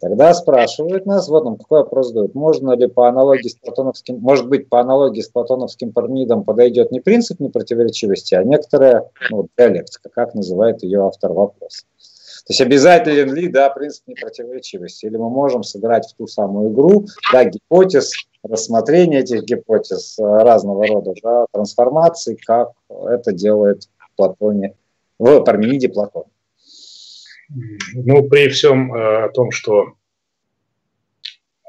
Тогда 0.00 0.34
спрашивают 0.34 1.06
нас, 1.06 1.28
вот 1.28 1.44
нам 1.44 1.56
какой 1.56 1.80
вопрос 1.80 2.12
дают, 2.12 2.34
можно 2.34 2.72
ли 2.72 2.86
по 2.86 3.08
аналогии 3.08 3.48
с 3.48 3.54
платоновским, 3.54 4.18
может 4.18 4.48
быть, 4.48 4.68
по 4.68 4.80
аналогии 4.80 5.22
с 5.22 5.28
платоновским 5.28 5.92
пармидом 5.92 6.44
подойдет 6.44 6.92
не 6.92 7.00
принцип 7.00 7.40
непротиворечивости, 7.40 8.34
а 8.34 8.44
некоторая 8.44 9.08
ну, 9.30 9.48
диалектика, 9.56 10.10
как 10.10 10.34
называет 10.34 10.82
ее 10.82 11.06
автор 11.06 11.32
вопроса. 11.32 11.86
То 12.46 12.52
есть 12.52 12.60
обязателен 12.60 13.34
ли, 13.34 13.48
да, 13.48 13.70
принцип 13.70 14.06
непротиворечивости? 14.06 15.06
Или 15.06 15.16
мы 15.16 15.28
можем 15.28 15.64
сыграть 15.64 16.06
в 16.06 16.14
ту 16.14 16.28
самую 16.28 16.72
игру, 16.72 17.06
да, 17.32 17.44
гипотез, 17.44 18.12
рассмотрение 18.44 19.20
этих 19.20 19.42
гипотез 19.42 20.16
э, 20.20 20.22
разного 20.22 20.86
рода, 20.86 21.12
да, 21.20 21.46
трансформации, 21.50 22.38
как 22.46 22.70
это 22.88 23.32
делает 23.32 23.88
Платоне, 24.14 24.76
в 25.18 25.40
Пармениде 25.40 25.88
Платон. 25.88 26.24
Ну, 27.94 28.28
при 28.28 28.48
всем 28.48 28.94
э, 28.94 29.24
о 29.24 29.28
том, 29.30 29.50
что 29.50 29.94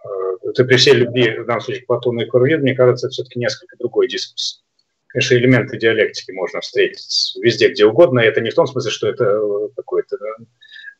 э, 0.05 0.09
это 0.43 0.63
при 0.63 0.75
всей 0.77 0.93
любви, 0.93 1.39
в 1.39 1.47
данном 1.47 1.61
случае, 1.61 1.85
к 1.87 1.91
и 1.91 2.25
Курвиду, 2.25 2.61
мне 2.61 2.75
кажется, 2.75 3.07
это 3.07 3.13
все-таки 3.13 3.39
несколько 3.39 3.77
другой 3.77 4.07
дискурс 4.07 4.63
конечно, 5.07 5.35
элементы 5.35 5.77
диалектики 5.77 6.31
можно 6.31 6.61
встретить 6.61 7.35
везде, 7.41 7.69
где 7.69 7.85
угодно. 7.85 8.19
И 8.19 8.25
это 8.25 8.41
не 8.41 8.51
в 8.51 8.55
том 8.55 8.67
смысле, 8.67 8.91
что 8.91 9.07
это 9.07 9.23
э, 9.23 9.69
какое-то 9.75 10.17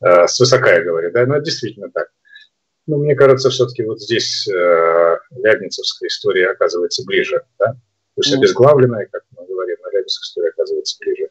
э, 0.02 0.28
свысока 0.28 0.74
я 0.74 0.84
говорю, 0.84 1.12
да, 1.12 1.26
но 1.26 1.36
это 1.36 1.46
действительно 1.46 1.90
так. 1.92 2.10
Но 2.86 2.98
мне 2.98 3.16
кажется, 3.16 3.50
все-таки 3.50 3.84
вот 3.84 4.00
здесь 4.02 4.48
э, 4.48 5.18
Лябницевская 5.32 6.08
история 6.08 6.50
оказывается 6.50 7.04
ближе, 7.06 7.44
да? 7.60 7.76
Пусть 8.16 8.34
mm-hmm. 8.34 8.38
обезглавленная, 8.38 9.08
как 9.12 9.24
мы 9.36 9.46
говорим, 9.46 9.78
но 9.84 9.90
Лябницевская 9.90 10.26
история 10.26 10.50
оказывается 10.50 10.98
ближе. 11.02 11.30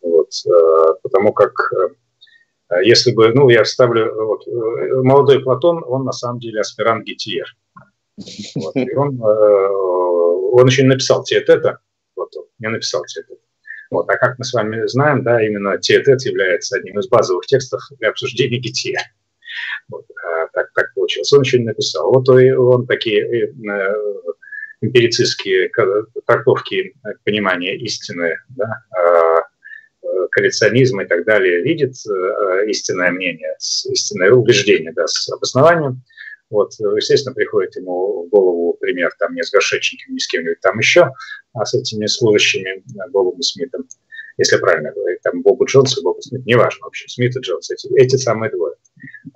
Вот, 0.00 0.30
э, 0.46 0.94
потому 1.02 1.32
как 1.32 1.72
э, 1.72 1.88
если 2.82 3.12
бы, 3.12 3.32
ну, 3.32 3.48
я 3.48 3.64
вставлю, 3.64 4.14
вот, 4.26 4.46
э, 4.46 5.02
молодой 5.02 5.42
Платон, 5.42 5.82
он 5.86 6.04
на 6.04 6.12
самом 6.12 6.38
деле 6.38 6.60
аспирант 6.60 7.04
Гетиер. 7.04 7.56
Вот, 8.54 8.76
и 8.76 8.94
он, 8.94 9.20
э, 9.22 9.68
он 10.52 10.66
еще 10.66 10.82
не 10.82 10.88
написал 10.88 11.24
Теотета, 11.24 11.78
вот 12.16 12.36
он 12.36 12.44
мне 12.58 12.70
написал 12.70 13.04
Теотет. 13.06 13.37
Вот. 13.90 14.08
А 14.08 14.16
как 14.16 14.38
мы 14.38 14.44
с 14.44 14.52
вами 14.52 14.86
знаем, 14.86 15.22
да, 15.22 15.42
именно 15.42 15.78
Теотет 15.78 16.22
является 16.22 16.76
одним 16.76 16.98
из 16.98 17.08
базовых 17.08 17.46
текстов 17.46 17.80
для 17.98 18.10
обсуждения 18.10 18.58
гития. 18.58 19.00
Вот. 19.88 20.04
А 20.24 20.46
так, 20.52 20.72
так 20.74 20.92
получилось. 20.94 21.32
Он 21.32 21.42
еще 21.42 21.58
не 21.58 21.66
написал. 21.66 22.12
Вот 22.12 22.28
он 22.28 22.86
такие 22.86 23.22
э, 23.22 23.52
э, 23.70 23.94
эмпирицистские 24.80 25.70
трактовки 26.26 26.94
понимания 27.24 27.76
истины, 27.78 28.36
да, 28.50 28.84
а, 28.90 29.40
э, 30.02 30.26
коллекционизма 30.30 31.02
и 31.02 31.06
так 31.06 31.24
далее 31.24 31.62
видит 31.62 31.94
истинное 32.66 33.10
мнение, 33.10 33.56
истинное 33.58 34.30
убеждение 34.32 34.92
да, 34.92 35.06
с 35.06 35.28
обоснованием. 35.32 36.02
Вот, 36.50 36.72
естественно, 36.96 37.34
приходит 37.34 37.76
ему 37.76 38.24
в 38.24 38.28
голову 38.30 38.76
пример 38.80 39.10
там 39.18 39.34
не 39.34 39.42
с 39.42 39.50
Горшечником, 39.50 40.14
не 40.14 40.20
с 40.20 40.26
кем-нибудь 40.26 40.60
там 40.60 40.78
еще, 40.78 41.10
а 41.52 41.64
с 41.64 41.74
этими 41.74 42.06
служащими 42.06 42.78
э, 42.78 43.10
Бобом 43.10 43.42
Смитом, 43.42 43.86
если 44.38 44.56
правильно 44.56 44.92
говорить, 44.92 45.20
там 45.22 45.42
Бобу 45.42 45.66
Джонс 45.66 45.98
и 45.98 46.02
Бобу 46.02 46.22
Смит, 46.22 46.46
неважно 46.46 46.84
вообще, 46.84 47.06
Смит 47.08 47.36
и 47.36 47.40
Джонс, 47.40 47.70
эти, 47.70 47.88
эти 47.98 48.16
самые 48.16 48.50
двое. 48.50 48.76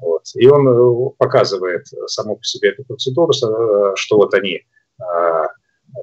Вот. 0.01 0.23
И 0.35 0.47
он 0.47 0.67
э, 0.67 1.11
показывает 1.19 1.87
саму 2.07 2.37
по 2.37 2.45
себе 2.45 2.71
эту 2.71 2.85
процедуру, 2.85 3.33
э, 3.33 3.93
что 3.97 4.17
вот 4.17 4.33
они 4.35 4.63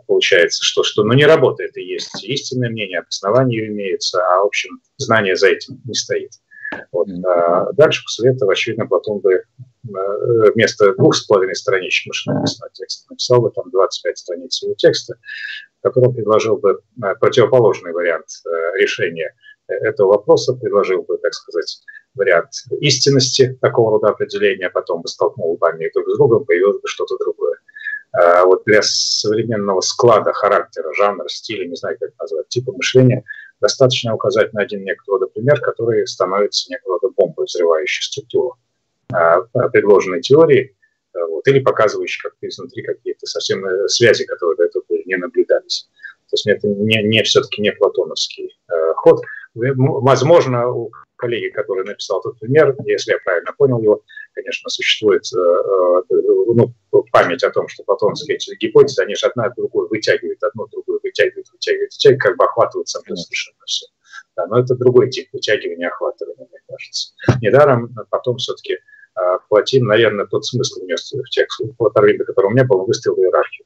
получается, 0.08 0.64
что, 0.64 0.84
что 0.84 1.04
ну, 1.04 1.14
не 1.14 1.26
работает 1.26 1.76
и 1.78 1.84
есть 1.84 2.24
истинное 2.24 2.70
мнение, 2.70 3.00
обоснование 3.00 3.68
имеется, 3.68 4.22
а, 4.22 4.44
в 4.44 4.48
общем, 4.48 4.82
знание 4.98 5.36
за 5.36 5.48
этим 5.48 5.82
не 5.86 5.94
стоит. 5.94 6.32
Вот. 6.92 7.08
А 7.26 7.72
дальше, 7.74 8.04
после 8.04 8.32
этого, 8.32 8.52
очевидно, 8.52 8.86
Платон 8.86 9.20
бы 9.20 9.44
вместо 9.84 10.94
двух 10.96 11.16
с 11.16 11.26
половиной 11.26 11.56
страничек 11.56 12.08
машинописного 12.08 12.70
текста 12.74 13.06
написал 13.10 13.42
бы 13.42 13.52
там 13.52 13.70
25 13.72 14.18
страниц 14.18 14.62
его 14.62 14.74
текста. 14.76 15.16
который 15.82 16.14
предложил 16.14 16.58
бы 16.58 16.82
противоположный 17.20 17.94
вариант 17.94 18.28
решения 18.80 19.34
этого 19.68 20.14
вопроса, 20.14 20.54
предложил 20.54 21.04
бы, 21.04 21.18
так 21.18 21.34
сказать, 21.34 21.80
вариант 22.16 22.50
истинности 22.82 23.58
такого 23.62 23.92
рода 23.92 24.10
определения, 24.10 24.68
а 24.68 24.72
потом 24.72 25.02
бы 25.02 25.08
столкнул 25.08 25.58
бы 25.58 25.70
они 25.70 25.90
друг 25.94 26.10
с 26.10 26.18
другом, 26.18 26.46
появилось 26.46 26.82
бы 26.82 26.88
что-то 26.88 27.18
другое. 27.18 27.58
А 28.12 28.46
вот 28.46 28.64
для 28.66 28.82
современного 28.82 29.82
склада 29.82 30.34
характера, 30.34 30.92
жанра, 30.94 31.28
стиля, 31.28 31.68
не 31.68 31.76
знаю, 31.76 31.98
как 32.00 32.10
назвать, 32.20 32.48
типа 32.50 32.72
мышления, 32.72 33.24
достаточно 33.62 34.16
указать 34.16 34.52
на 34.54 34.64
один 34.64 34.84
некоторый 34.84 35.30
пример, 35.30 35.62
который 35.62 36.08
становится 36.08 36.72
некого 36.72 37.00
рода 37.00 37.14
бомбой, 37.16 37.46
взрывающей 37.46 38.04
структуру 38.04 38.56
предложенной 39.10 40.22
теории, 40.22 40.76
вот, 41.14 41.48
или 41.48 41.60
показывающей 41.60 42.22
как-то 42.22 42.48
изнутри 42.48 42.84
какие-то 42.84 43.26
совсем 43.26 43.66
э, 43.66 43.88
связи, 43.88 44.26
которые 44.26 44.58
до 44.58 44.64
этого 44.66 44.84
не 45.06 45.16
наблюдались. 45.16 45.90
То 46.30 46.36
есть 46.36 46.48
это 46.48 46.68
не, 46.68 47.02
не 47.04 47.24
все-таки 47.24 47.62
не 47.62 47.72
платоновский 47.72 48.58
э, 48.72 48.94
ход. 48.96 49.22
Возможно, 49.56 50.70
у 50.70 50.92
коллеги, 51.16 51.50
который 51.50 51.84
написал 51.86 52.20
этот 52.20 52.40
пример, 52.40 52.76
если 52.86 53.14
я 53.14 53.20
правильно 53.24 53.52
понял 53.58 53.82
его, 53.82 54.04
конечно, 54.34 54.70
существует 54.70 55.24
э, 55.36 55.40
э, 55.40 56.16
ну, 56.56 56.74
память 57.12 57.44
о 57.44 57.52
том, 57.52 57.68
что 57.68 57.84
платоновские 57.84 58.36
эти 58.36 58.56
гипотезы, 58.56 59.02
они 59.02 59.16
же 59.16 59.28
одна 59.28 59.50
другую 59.50 59.90
вытягивают, 59.90 60.44
одну 60.44 60.68
другую 60.68 61.00
вытягивают, 61.04 61.48
вытягивают, 61.52 61.94
вытягивают, 61.94 62.22
как 62.22 62.38
бы 62.38 62.46
охватывают 62.46 62.90
собой 62.90 63.18
совершенно 63.18 63.66
все. 63.66 63.86
Да, 64.38 64.46
но 64.48 64.60
это 64.60 64.76
другой 64.76 65.10
тип 65.10 65.30
вытягивания, 65.34 65.90
охватывания, 65.90 66.48
мне 66.50 66.60
кажется. 66.68 67.14
Недаром 67.42 67.94
потом 68.10 68.38
все-таки 68.38 68.78
э, 69.20 69.38
Платин, 69.50 69.86
наверное, 69.86 70.26
тот 70.26 70.46
смысл 70.46 70.82
вместо 70.82 71.18
в 71.18 71.30
текст 71.30 71.62
Платарвинда, 71.78 72.26
который 72.26 72.48
у 72.48 72.50
меня 72.52 72.66
был, 72.66 72.86
выставил 72.86 73.18
иерархию, 73.18 73.66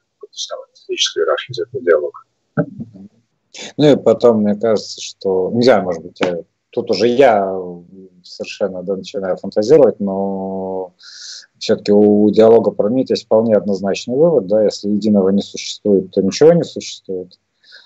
физическую 0.86 1.24
иерархию 1.24 1.52
из 1.52 1.60
этого 1.60 1.84
диалога. 1.84 2.20
Ну 3.76 3.92
и 3.92 3.96
потом, 3.96 4.42
мне 4.42 4.56
кажется, 4.56 5.00
что, 5.00 5.50
не 5.52 5.62
знаю, 5.62 5.84
может 5.84 6.02
быть, 6.02 6.20
тут 6.70 6.90
уже 6.90 7.06
я 7.06 7.56
совершенно 8.24 8.82
да, 8.82 8.96
начинаю 8.96 9.36
фантазировать, 9.36 10.00
но 10.00 10.94
все-таки 11.58 11.92
у 11.92 12.30
диалога 12.30 12.70
про 12.70 12.88
МИД 12.88 13.10
есть 13.10 13.26
вполне 13.26 13.54
однозначный 13.54 14.16
вывод, 14.16 14.46
да, 14.46 14.64
если 14.64 14.88
единого 14.88 15.28
не 15.30 15.42
существует, 15.42 16.10
то 16.10 16.22
ничего 16.22 16.52
не 16.52 16.64
существует, 16.64 17.38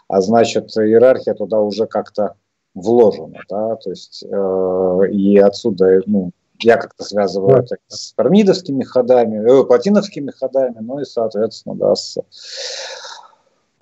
а 0.08 0.20
значит 0.20 0.76
иерархия 0.76 1.34
туда 1.34 1.60
уже 1.60 1.86
как-то 1.86 2.34
вложена, 2.74 3.40
да, 3.48 3.76
то 3.76 3.90
есть 3.90 4.24
э, 4.24 5.10
и 5.12 5.38
отсюда, 5.38 6.00
ну, 6.06 6.30
я 6.60 6.76
как-то 6.76 7.04
связываю 7.04 7.58
это 7.58 7.76
с 7.88 8.12
пармидовскими 8.12 8.84
ходами, 8.84 9.38
э, 9.38 9.64
платиновскими 9.64 10.30
ходами, 10.30 10.76
ну 10.80 11.00
и, 11.00 11.04
соответственно, 11.04 11.74
да, 11.74 11.94
с 11.94 12.18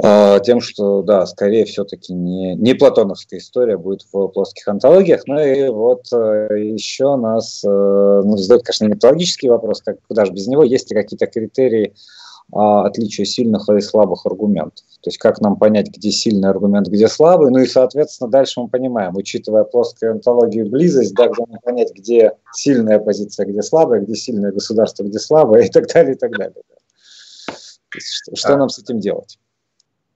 а, 0.02 0.40
тем, 0.40 0.60
что, 0.60 1.02
да, 1.02 1.24
скорее 1.24 1.64
все-таки 1.64 2.12
не, 2.12 2.54
не 2.54 2.74
платоновская 2.74 3.40
история 3.40 3.78
будет 3.78 4.02
в 4.12 4.28
плоских 4.28 4.68
антологиях. 4.68 5.22
Ну 5.26 5.40
и 5.40 5.68
вот 5.68 6.12
э, 6.12 6.48
еще 6.74 7.16
нас 7.16 7.64
э, 7.64 7.68
ну, 7.68 8.36
задают, 8.36 8.64
конечно, 8.64 8.84
методологический 8.84 9.48
вопрос, 9.48 9.80
как, 9.80 9.96
куда 10.06 10.26
же 10.26 10.32
без 10.32 10.46
него, 10.48 10.64
есть 10.64 10.90
ли 10.90 10.96
какие-то 10.96 11.26
критерии 11.26 11.94
а, 12.52 12.86
отличия 12.86 13.24
сильных 13.24 13.68
и 13.68 13.80
слабых 13.80 14.24
аргументов. 14.24 14.84
То 15.00 15.08
есть 15.08 15.18
как 15.18 15.40
нам 15.40 15.56
понять, 15.56 15.88
где 15.88 16.10
сильный 16.10 16.48
аргумент, 16.48 16.88
где 16.88 17.08
слабый. 17.08 17.50
Ну 17.50 17.58
и, 17.58 17.66
соответственно, 17.66 18.30
дальше 18.30 18.60
мы 18.60 18.68
понимаем, 18.68 19.16
учитывая 19.16 19.64
плоскую 19.64 20.12
антологию 20.12 20.70
близость, 20.70 21.14
да, 21.14 21.28
где 21.28 21.44
нам 21.48 21.60
понять, 21.60 21.92
где 21.94 22.32
сильная 22.52 22.98
позиция, 22.98 23.46
где 23.46 23.62
слабая, 23.62 24.00
где 24.00 24.14
сильное 24.14 24.52
государство, 24.52 25.02
где 25.04 25.18
слабое 25.18 25.62
и 25.66 25.68
так 25.68 25.86
далее, 25.88 26.14
и 26.14 26.18
так 26.18 26.32
далее. 26.32 26.62
Что, 27.90 28.36
что 28.36 28.56
нам 28.56 28.68
с 28.68 28.78
этим 28.78 29.00
делать? 29.00 29.38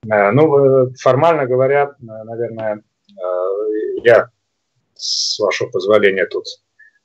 Э, 0.09 0.31
ну, 0.31 0.87
э, 0.87 0.93
формально 0.99 1.45
говоря, 1.45 1.95
э, 1.99 2.23
наверное, 2.23 2.83
я, 4.03 4.29
с 4.95 5.37
вашего 5.39 5.69
позволения, 5.69 6.25
тут 6.25 6.45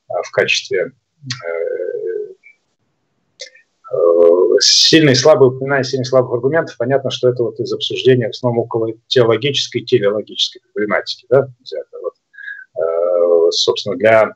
в 0.08 0.30
качестве 0.30 0.92
сильный 4.60 5.12
и 5.12 5.16
слабый, 5.16 5.48
упоминание 5.48 5.84
сильных 5.84 6.06
и 6.06 6.10
слабых 6.10 6.32
аргументов, 6.32 6.76
понятно, 6.76 7.10
что 7.10 7.28
это 7.28 7.42
вот 7.42 7.60
из 7.60 7.72
обсуждения 7.72 8.28
в 8.28 8.30
основном 8.30 8.64
около 8.64 8.92
теологической 9.06 9.82
телеологической 9.82 10.62
проблематики, 10.72 11.26
да, 11.28 11.48
вот, 12.74 13.54
собственно, 13.54 13.96
для 13.96 14.34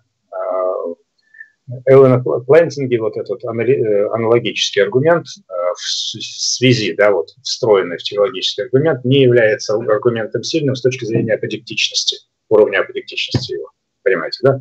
Эллена 1.86 2.18
Плантинги 2.18 2.97
вот 2.97 3.16
этот 3.16 3.44
э, 3.44 4.09
аналогический 4.12 4.81
аргумент 4.81 5.27
э, 5.27 5.52
в 5.74 5.81
связи, 5.81 6.94
да, 6.94 7.12
вот 7.12 7.28
встроенный 7.43 7.98
в 7.98 8.02
теологический 8.02 8.64
аргумент, 8.64 9.05
не 9.05 9.22
является 9.22 9.74
аргументом 9.74 10.43
сильным 10.43 10.74
с 10.74 10.82
точки 10.82 11.05
зрения 11.05 11.35
аподектичности, 11.35 12.18
уровня 12.48 12.81
аподектичности 12.81 13.52
его. 13.52 13.70
Понимаете, 14.02 14.39
да? 14.43 14.52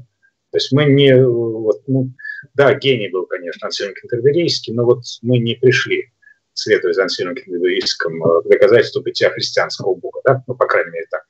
То 0.51 0.57
есть 0.57 0.71
мы 0.71 0.85
не, 0.85 1.23
вот, 1.25 1.81
ну, 1.87 2.09
да, 2.53 2.73
гений 2.73 3.09
был, 3.09 3.25
конечно, 3.25 3.67
Ансельм 3.67 3.93
Кентерберийский, 3.93 4.73
но 4.73 4.85
вот 4.85 5.03
мы 5.21 5.39
не 5.39 5.55
пришли, 5.55 6.11
следуя 6.53 6.93
за 6.93 7.03
Ансельмом 7.03 7.35
Кентерберийским, 7.35 8.23
э, 8.23 8.41
к 8.43 8.49
доказательству 8.49 9.01
бытия 9.01 9.29
христианского 9.29 9.95
бога, 9.95 10.21
да, 10.25 10.43
ну, 10.47 10.55
по 10.55 10.65
крайней 10.65 10.91
мере, 10.91 11.05
так 11.09 11.23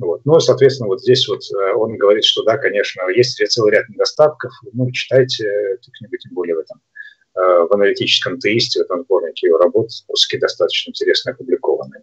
вот. 0.00 0.22
Ну, 0.24 0.40
соответственно, 0.40 0.88
вот 0.88 1.02
здесь 1.02 1.28
вот 1.28 1.42
э, 1.52 1.72
он 1.74 1.96
говорит, 1.96 2.24
что 2.24 2.42
да, 2.42 2.58
конечно, 2.58 3.08
есть 3.10 3.40
целый 3.48 3.72
ряд 3.72 3.88
недостатков. 3.88 4.52
Ну, 4.72 4.90
читайте 4.90 5.46
эту 5.46 5.90
книгу, 5.92 6.16
тем 6.16 6.34
более 6.34 6.56
в 6.56 6.58
этом 6.60 6.80
э, 7.36 7.40
в 7.40 7.72
аналитическом 7.72 8.38
теисте, 8.38 8.80
в 8.80 8.82
этом 8.86 9.02
сборнике 9.04 9.46
его 9.46 9.58
работ, 9.58 9.90
все 9.90 10.38
достаточно 10.38 10.90
интересно 10.90 11.32
опубликованы. 11.32 12.02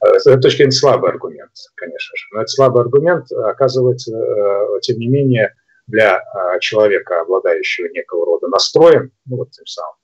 С 0.00 0.26
этой 0.28 0.40
точки 0.40 0.58
зрения 0.58 0.70
слабый 0.70 1.10
аргумент, 1.10 1.50
конечно 1.74 2.16
же. 2.16 2.26
Но 2.32 2.40
этот 2.40 2.50
слабый 2.50 2.82
аргумент 2.82 3.32
оказывается, 3.32 4.16
э, 4.16 4.80
тем 4.82 4.98
не 4.98 5.08
менее, 5.08 5.54
для 5.88 6.22
человека, 6.60 7.20
обладающего 7.20 7.88
некого 7.88 8.24
рода 8.26 8.48
настроем, 8.48 9.10
ну 9.26 9.38
вот 9.38 9.50
тем 9.50 9.66
самым 9.66 9.96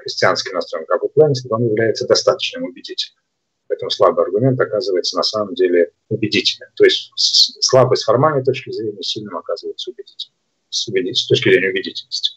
христианским 0.00 0.54
настроем, 0.54 0.86
как 0.86 1.02
у 1.04 1.08
Пленниса, 1.08 1.46
он 1.50 1.66
является 1.66 2.06
достаточно 2.06 2.64
убедительным. 2.64 3.22
Поэтому 3.68 3.90
слабый 3.90 4.24
аргумент 4.24 4.60
оказывается 4.60 5.16
на 5.16 5.22
самом 5.22 5.54
деле 5.54 5.92
убедительным. 6.10 6.70
То 6.74 6.84
есть 6.84 7.10
слабый 7.16 7.96
с 7.96 8.04
формальной 8.04 8.44
точки 8.44 8.70
зрения 8.70 9.02
сильным 9.02 9.36
оказывается 9.36 9.90
убедительным. 9.90 10.36
С, 10.68 10.86
точки 11.26 11.50
зрения 11.50 11.68
убедительности. 11.68 12.32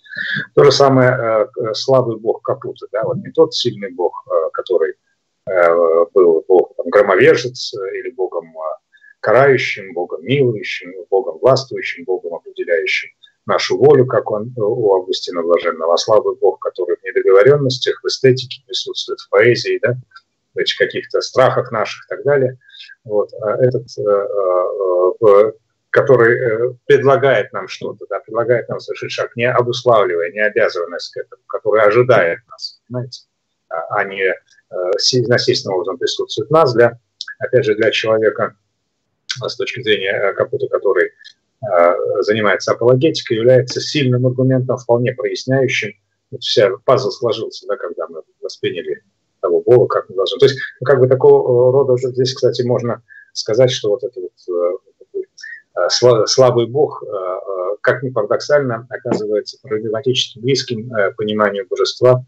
То 0.55 0.63
же 0.63 0.71
самое 0.71 1.09
э, 1.11 1.73
слабый 1.73 2.17
бог 2.17 2.41
Капута. 2.41 2.87
Да? 2.91 3.03
Вот 3.03 3.17
не 3.17 3.31
тот 3.31 3.53
сильный 3.53 3.91
бог, 3.91 4.25
который 4.53 4.95
э, 5.47 6.05
был 6.13 6.43
богом 6.47 6.89
громовержец 6.89 7.73
или 7.73 8.11
богом 8.11 8.53
карающим, 9.25 9.91
богом 9.93 10.23
милующим, 10.23 10.93
богом 11.09 11.39
властвующим, 11.39 12.03
богом 12.05 12.35
определяющим 12.35 13.09
нашу 13.47 13.75
волю, 13.75 14.05
как 14.05 14.29
он 14.29 14.53
э, 14.55 14.61
у 14.61 14.93
Августина 14.93 15.41
Блаженного, 15.41 15.95
а 15.95 15.97
слабый 15.97 16.35
бог, 16.35 16.59
который 16.59 16.95
в 16.97 17.03
недоговоренностях, 17.03 17.99
в 18.03 18.07
эстетике 18.07 18.61
присутствует, 18.67 19.19
в 19.19 19.29
поэзии, 19.29 19.79
да, 19.81 19.95
этих 20.55 20.77
каких-то 20.77 21.21
страхах 21.21 21.71
наших 21.71 22.05
и 22.05 22.07
так 22.09 22.23
далее. 22.23 22.59
Вот, 23.03 23.31
а 23.41 23.57
этот, 23.63 23.87
э, 23.97 25.27
э, 25.27 25.51
который 25.89 26.77
предлагает 26.85 27.51
нам 27.51 27.67
что-то, 27.67 28.05
да, 28.07 28.19
предлагает 28.19 28.69
нам 28.69 28.79
совершить 28.79 29.11
шаг, 29.11 29.35
не 29.35 29.49
обуславливая, 29.49 30.31
не 30.33 30.39
обязывая 30.39 30.89
нас 30.89 31.09
к 31.09 31.17
этому, 31.17 31.41
который 31.47 31.81
ожидает 31.81 32.41
нас, 32.51 32.79
понимаете, 32.87 33.21
а, 33.69 34.01
а 34.01 34.03
не 34.03 34.35
насильственным 35.27 35.77
образом 35.77 35.97
присутствует 35.97 36.49
в 36.49 36.53
нас, 36.53 36.75
для, 36.75 36.99
опять 37.39 37.65
же, 37.65 37.73
для 37.73 37.89
человека 37.89 38.55
с 39.43 39.55
точки 39.55 39.81
зрения 39.81 40.33
Капута, 40.33 40.67
который 40.67 41.11
занимается 42.21 42.73
апологетикой, 42.73 43.37
является 43.37 43.81
сильным 43.81 44.27
аргументом, 44.27 44.77
вполне 44.77 45.13
проясняющим. 45.13 45.93
Вот 46.31 46.41
вся 46.41 46.69
пазл 46.85 47.11
сложился, 47.11 47.65
да, 47.67 47.75
когда 47.77 48.07
мы 48.07 48.21
восприняли 48.41 49.03
того 49.41 49.61
Бога, 49.61 49.87
как 49.87 50.09
мы 50.09 50.15
должны. 50.15 50.39
То 50.39 50.45
есть, 50.45 50.59
ну, 50.79 50.85
как 50.85 50.99
бы 50.99 51.07
такого 51.07 51.71
рода, 51.71 51.95
здесь, 51.97 52.33
кстати, 52.33 52.63
можно 52.63 53.01
сказать, 53.33 53.71
что 53.71 53.89
вот 53.89 54.03
это 54.03 54.19
вот 54.21 54.31
э, 55.75 56.25
слабый 56.25 56.67
Бог, 56.67 57.03
э, 57.03 57.07
э, 57.07 57.75
как 57.81 58.01
ни 58.03 58.09
парадоксально, 58.09 58.87
оказывается 58.89 59.57
проблематически 59.61 60.39
близким 60.39 60.89
пониманию 61.17 61.67
божества, 61.69 62.25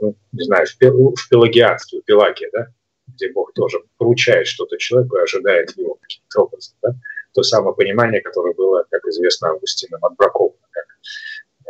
ну, 0.00 0.16
не 0.32 0.44
знаю, 0.44 0.66
в 0.66 1.28
пелагиатстве, 1.30 2.00
в 2.00 2.04
Пелагии, 2.04 2.48
да, 2.52 2.68
где 3.14 3.32
Бог 3.32 3.52
тоже 3.54 3.78
поручает 3.98 4.46
что-то 4.46 4.76
человеку 4.78 5.16
и 5.16 5.22
ожидает 5.22 5.76
его 5.76 5.94
каких-то 5.94 6.42
образов. 6.42 6.74
Да? 6.82 6.94
То 7.32 7.42
самое 7.42 7.74
понимание, 7.74 8.20
которое 8.20 8.54
было, 8.54 8.84
как 8.90 9.04
известно, 9.06 9.48
Августином 9.48 10.04
отбраковано. 10.04 10.58
Как, 10.70 10.84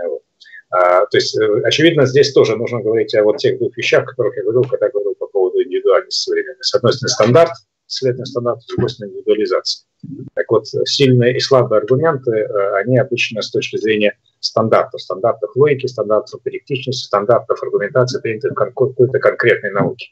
вот. 0.09 0.23
А, 0.71 1.07
то 1.07 1.17
есть, 1.17 1.39
э, 1.39 1.61
очевидно, 1.65 2.07
здесь 2.07 2.33
тоже 2.33 2.57
нужно 2.57 2.81
говорить 2.81 3.15
о 3.15 3.23
вот 3.23 3.39
тех 3.39 3.59
двух 3.59 3.77
вещах, 3.77 4.07
которых 4.07 4.37
я 4.37 4.43
говорил, 4.43 4.65
когда 4.65 4.89
говорил 4.89 5.15
по 5.15 5.27
поводу 5.27 5.63
индивидуальности 5.63 6.25
современной. 6.25 6.63
С 6.63 6.75
одной 6.75 6.93
стороны, 6.93 7.15
стандарт, 7.15 7.53
следовательно, 7.87 8.27
стандарт, 8.27 8.63
с 8.63 8.67
другой 8.67 8.89
стороны, 8.91 9.13
индивидуализация. 9.13 9.87
Так 10.35 10.51
вот, 10.51 10.67
сильные 10.67 11.37
и 11.37 11.41
слабые 11.41 11.79
аргументы, 11.79 12.33
э, 12.33 12.75
они 12.77 12.99
обычно 12.99 13.41
с 13.41 13.51
точки 13.51 13.77
зрения 13.77 14.19
стандартов, 14.41 15.01
стандартов 15.01 15.55
логики, 15.57 15.87
стандартов 15.87 16.43
диалектичности, 16.45 17.07
стандартов 17.07 17.63
аргументации, 17.63 18.21
принятых 18.21 18.55
какой-то 18.55 19.19
конкретной 19.19 19.71
науки. 19.71 20.09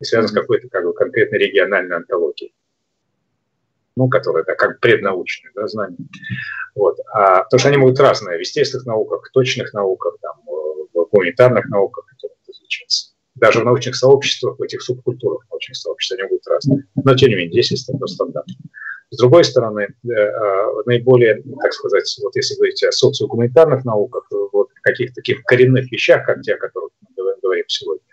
И 0.00 0.04
связан 0.04 0.28
с 0.28 0.32
какой-то 0.32 0.68
как 0.68 0.84
бы, 0.84 0.94
конкретной 0.94 1.38
региональной 1.38 1.96
антологией 1.96 2.54
ну, 3.98 4.08
которые 4.08 4.44
да, 4.44 4.54
как 4.54 4.78
преднаучные 4.78 5.50
да, 5.56 5.66
знания. 5.66 5.98
Вот. 6.76 6.98
А, 7.12 7.42
потому 7.42 7.58
что 7.58 7.68
они 7.68 7.78
могут 7.78 7.98
разные 7.98 8.38
в 8.38 8.40
естественных 8.40 8.86
науках, 8.86 9.26
в 9.26 9.32
точных 9.32 9.74
науках, 9.74 10.16
там, 10.22 10.36
в 10.46 11.08
гуманитарных 11.10 11.66
науках 11.68 12.06
различаться. 12.46 13.14
Даже 13.34 13.60
в 13.60 13.64
научных 13.64 13.96
сообществах, 13.96 14.56
в 14.58 14.62
этих 14.62 14.82
субкультурах 14.82 15.44
научных 15.50 15.76
сообществ 15.76 16.16
они 16.16 16.28
будут 16.28 16.46
разные. 16.46 16.84
Но, 16.94 17.16
тем 17.16 17.30
не 17.30 17.34
менее, 17.34 17.52
здесь 17.52 17.72
есть 17.72 17.86
такой 17.88 18.06
стандарт. 18.06 18.46
С 19.10 19.18
другой 19.18 19.42
стороны, 19.42 19.88
э, 19.88 20.12
а, 20.12 20.82
наиболее, 20.86 21.42
так 21.60 21.72
сказать, 21.72 22.16
вот 22.22 22.36
если 22.36 22.54
говорить 22.54 22.82
о 22.84 22.92
социогуманитарных 22.92 23.84
науках, 23.84 24.28
вот 24.52 24.68
каких-то 24.82 25.16
таких 25.16 25.42
коренных 25.42 25.90
вещах, 25.90 26.24
как 26.24 26.42
те, 26.42 26.54
о 26.54 26.58
которых 26.58 26.90
мы 27.16 27.34
говорим 27.42 27.64
сегодня, 27.66 28.04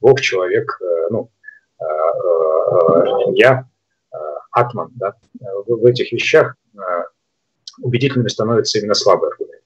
Бог, 0.00 0.20
человек, 0.20 0.78
э, 0.80 0.97
ну, 1.10 1.30
э, 1.80 1.84
я, 3.34 3.68
атман, 4.50 4.90
да, 4.96 5.14
в, 5.66 5.84
этих 5.86 6.12
вещах 6.12 6.56
убедительными 7.80 8.28
становятся 8.28 8.78
именно 8.78 8.94
слабые 8.94 9.30
аргументы. 9.30 9.58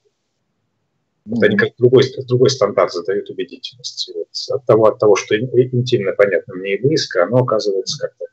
Вот 1.24 1.42
они 1.44 1.56
как 1.56 1.70
другой, 1.78 2.04
другой 2.26 2.50
стандарт 2.50 2.92
задают 2.92 3.30
убедительность. 3.30 4.10
Вот 4.14 4.28
от, 4.50 4.66
того, 4.66 4.86
от 4.86 4.98
того, 4.98 5.14
что 5.14 5.38
интимно 5.38 6.12
понятно 6.12 6.54
мне 6.54 6.74
и 6.74 6.82
близко, 6.82 7.22
оно 7.22 7.38
оказывается 7.38 8.08
как-то 8.08 8.24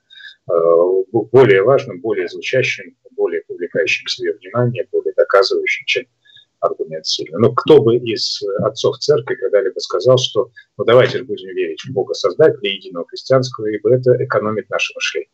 э, 0.52 1.03
более 1.11 1.64
важным, 1.64 2.02
более 2.02 2.27
звучащим, 2.27 2.98
более 3.11 3.41
привлекающим 3.48 4.06
к 4.06 4.10
себе 4.10 4.34
внимание, 4.34 4.88
более 4.91 5.14
доказывающим, 5.14 5.86
чем 5.86 6.06
аргумент 6.60 7.06
сильный. 7.06 7.40
Но 7.40 7.52
кто 7.53 7.81
бы 7.81 7.98
из 7.98 8.41
отцов 8.64 8.98
церкви 8.98 9.36
когда-либо 9.36 9.80
сказал, 9.80 10.18
что 10.18 10.49
ну 10.77 10.84
давайте 10.86 11.23
будем 11.23 11.53
верить 11.56 11.81
в 11.81 11.94
Бога 11.94 12.14
Создателя, 12.14 12.72
единого 12.72 13.06
христианского, 13.07 13.68
ибо 13.68 13.94
это 13.94 14.23
экономит 14.23 14.69
наше 14.69 14.94
мышление. 14.95 15.30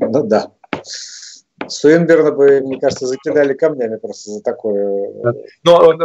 Ну 0.00 0.26
да. 0.26 0.52
Суинберна 1.68 2.32
бы, 2.32 2.60
мне 2.60 2.80
кажется, 2.80 3.06
закидали 3.06 3.54
камнями 3.54 3.96
просто 3.96 4.32
за 4.32 4.42
такое. 4.42 5.10
Но 5.62 5.96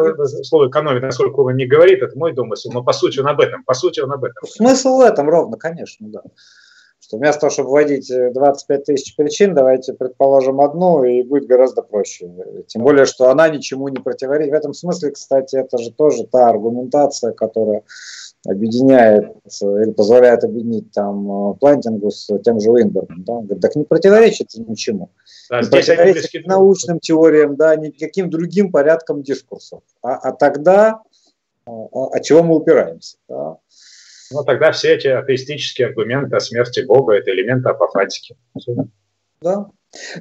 слово 0.44 0.70
экономит, 0.70 1.02
насколько 1.02 1.40
он 1.40 1.56
не 1.56 1.66
говорит, 1.66 2.02
это 2.04 2.18
мой 2.18 2.34
домысел, 2.34 2.72
но 2.72 2.84
по 2.84 2.94
сути 2.94 3.20
он 3.20 3.28
об 3.28 3.42
этом. 3.42 3.64
По 3.64 3.74
сути 3.74 4.00
он 4.00 4.12
об 4.12 4.24
этом. 4.24 4.48
Смысл 4.48 4.98
в 4.98 5.02
этом 5.02 5.30
ровно, 5.30 5.58
конечно, 5.58 6.08
да. 6.10 6.22
Что 7.08 7.18
вместо 7.18 7.42
того, 7.42 7.52
чтобы 7.52 7.70
вводить 7.70 8.12
25 8.12 8.84
тысяч 8.84 9.16
причин, 9.16 9.56
давайте 9.56 9.94
предположим 9.94 10.60
одну, 10.60 11.06
и 11.06 11.24
будет 11.24 11.48
гораздо 11.48 11.82
проще. 11.82 12.30
Тем 12.68 12.84
более, 12.84 13.06
что 13.06 13.30
она 13.30 13.48
ничему 13.48 13.88
не 13.88 13.98
противоречит. 13.98 14.52
В 14.52 14.56
этом 14.56 14.74
смысле, 14.74 15.12
кстати, 15.12 15.56
это 15.56 15.78
же 15.78 15.92
тоже 15.92 16.26
та 16.26 16.50
аргументация, 16.50 17.32
которая 17.32 17.84
объединяет 18.46 19.38
или 19.62 19.92
позволяет 19.92 20.44
объединить 20.44 20.92
там 20.92 21.56
Плантингу 21.56 22.12
с 22.12 22.28
тем 22.40 22.60
же 22.60 22.72
Уинбергом. 22.72 23.24
Да? 23.24 23.36
Говорит, 23.36 23.62
так 23.62 23.78
не 23.78 23.86
противоречит 23.86 24.50
ничему. 24.56 25.10
Да, 25.50 25.62
не 25.62 25.70
противоречит 25.70 26.46
научным 26.46 27.00
теориям, 27.00 27.56
да, 27.56 27.74
никаким 27.78 28.30
другим 28.30 28.70
порядкам 28.70 29.24
дискурсов. 29.24 29.82
А, 30.02 30.16
а 30.16 30.34
тогда 30.34 31.04
а, 31.66 31.72
а, 31.72 32.18
от 32.18 32.24
чего 32.24 32.44
мы 32.44 32.58
упираемся? 32.58 33.16
Да? 33.30 33.60
Ну, 34.32 34.44
тогда 34.44 34.72
все 34.72 34.96
эти 34.96 35.08
атеистические 35.08 35.88
аргументы 35.88 36.36
о 36.36 36.40
смерти 36.40 36.82
Бога– 36.86 37.14
это 37.16 37.32
элементы 37.32 37.70
апофатики. 37.70 38.36
Да, 39.42 39.70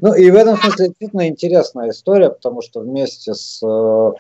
ну 0.01 0.15
и 0.15 0.31
в 0.31 0.37
этом 0.37 0.57
смысле 0.57 0.89
действительно 0.89 1.29
интересная 1.29 1.91
история, 1.91 2.31
потому 2.31 2.63
что 2.63 2.81
вместе 2.81 3.35
с... 3.35 3.61
Э, 3.63 4.13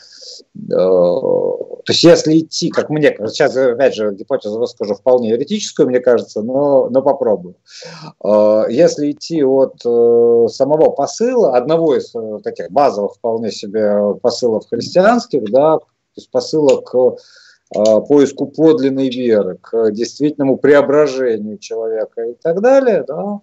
э, 0.54 0.74
то 0.74 1.84
есть 1.88 2.02
если 2.02 2.40
идти, 2.40 2.70
как 2.70 2.90
мне 2.90 3.10
кажется, 3.10 3.36
сейчас 3.36 3.56
опять 3.56 3.94
же 3.94 4.14
гипотезу 4.14 4.58
выскажу 4.58 4.94
вполне 4.94 5.30
юридическую, 5.30 5.88
мне 5.88 6.00
кажется, 6.00 6.42
но, 6.42 6.88
но 6.88 7.02
попробую. 7.02 7.56
Э, 8.24 8.64
если 8.68 9.12
идти 9.12 9.44
от 9.44 9.80
э, 9.84 10.48
самого 10.48 10.90
посыла, 10.90 11.56
одного 11.56 11.96
из 11.96 12.14
э, 12.14 12.40
таких 12.42 12.70
базовых 12.70 13.14
вполне 13.14 13.52
себе 13.52 14.14
посылов 14.20 14.68
христианских, 14.68 15.44
да, 15.50 15.78
то 15.78 15.84
есть 16.16 16.30
посыла 16.30 16.80
к 16.80 17.16
поиску 17.72 18.46
подлинной 18.46 19.08
веры, 19.08 19.58
к 19.60 19.90
действительному 19.90 20.56
преображению 20.56 21.58
человека 21.58 22.22
и 22.22 22.34
так 22.34 22.60
далее, 22.60 23.04
да, 23.06 23.40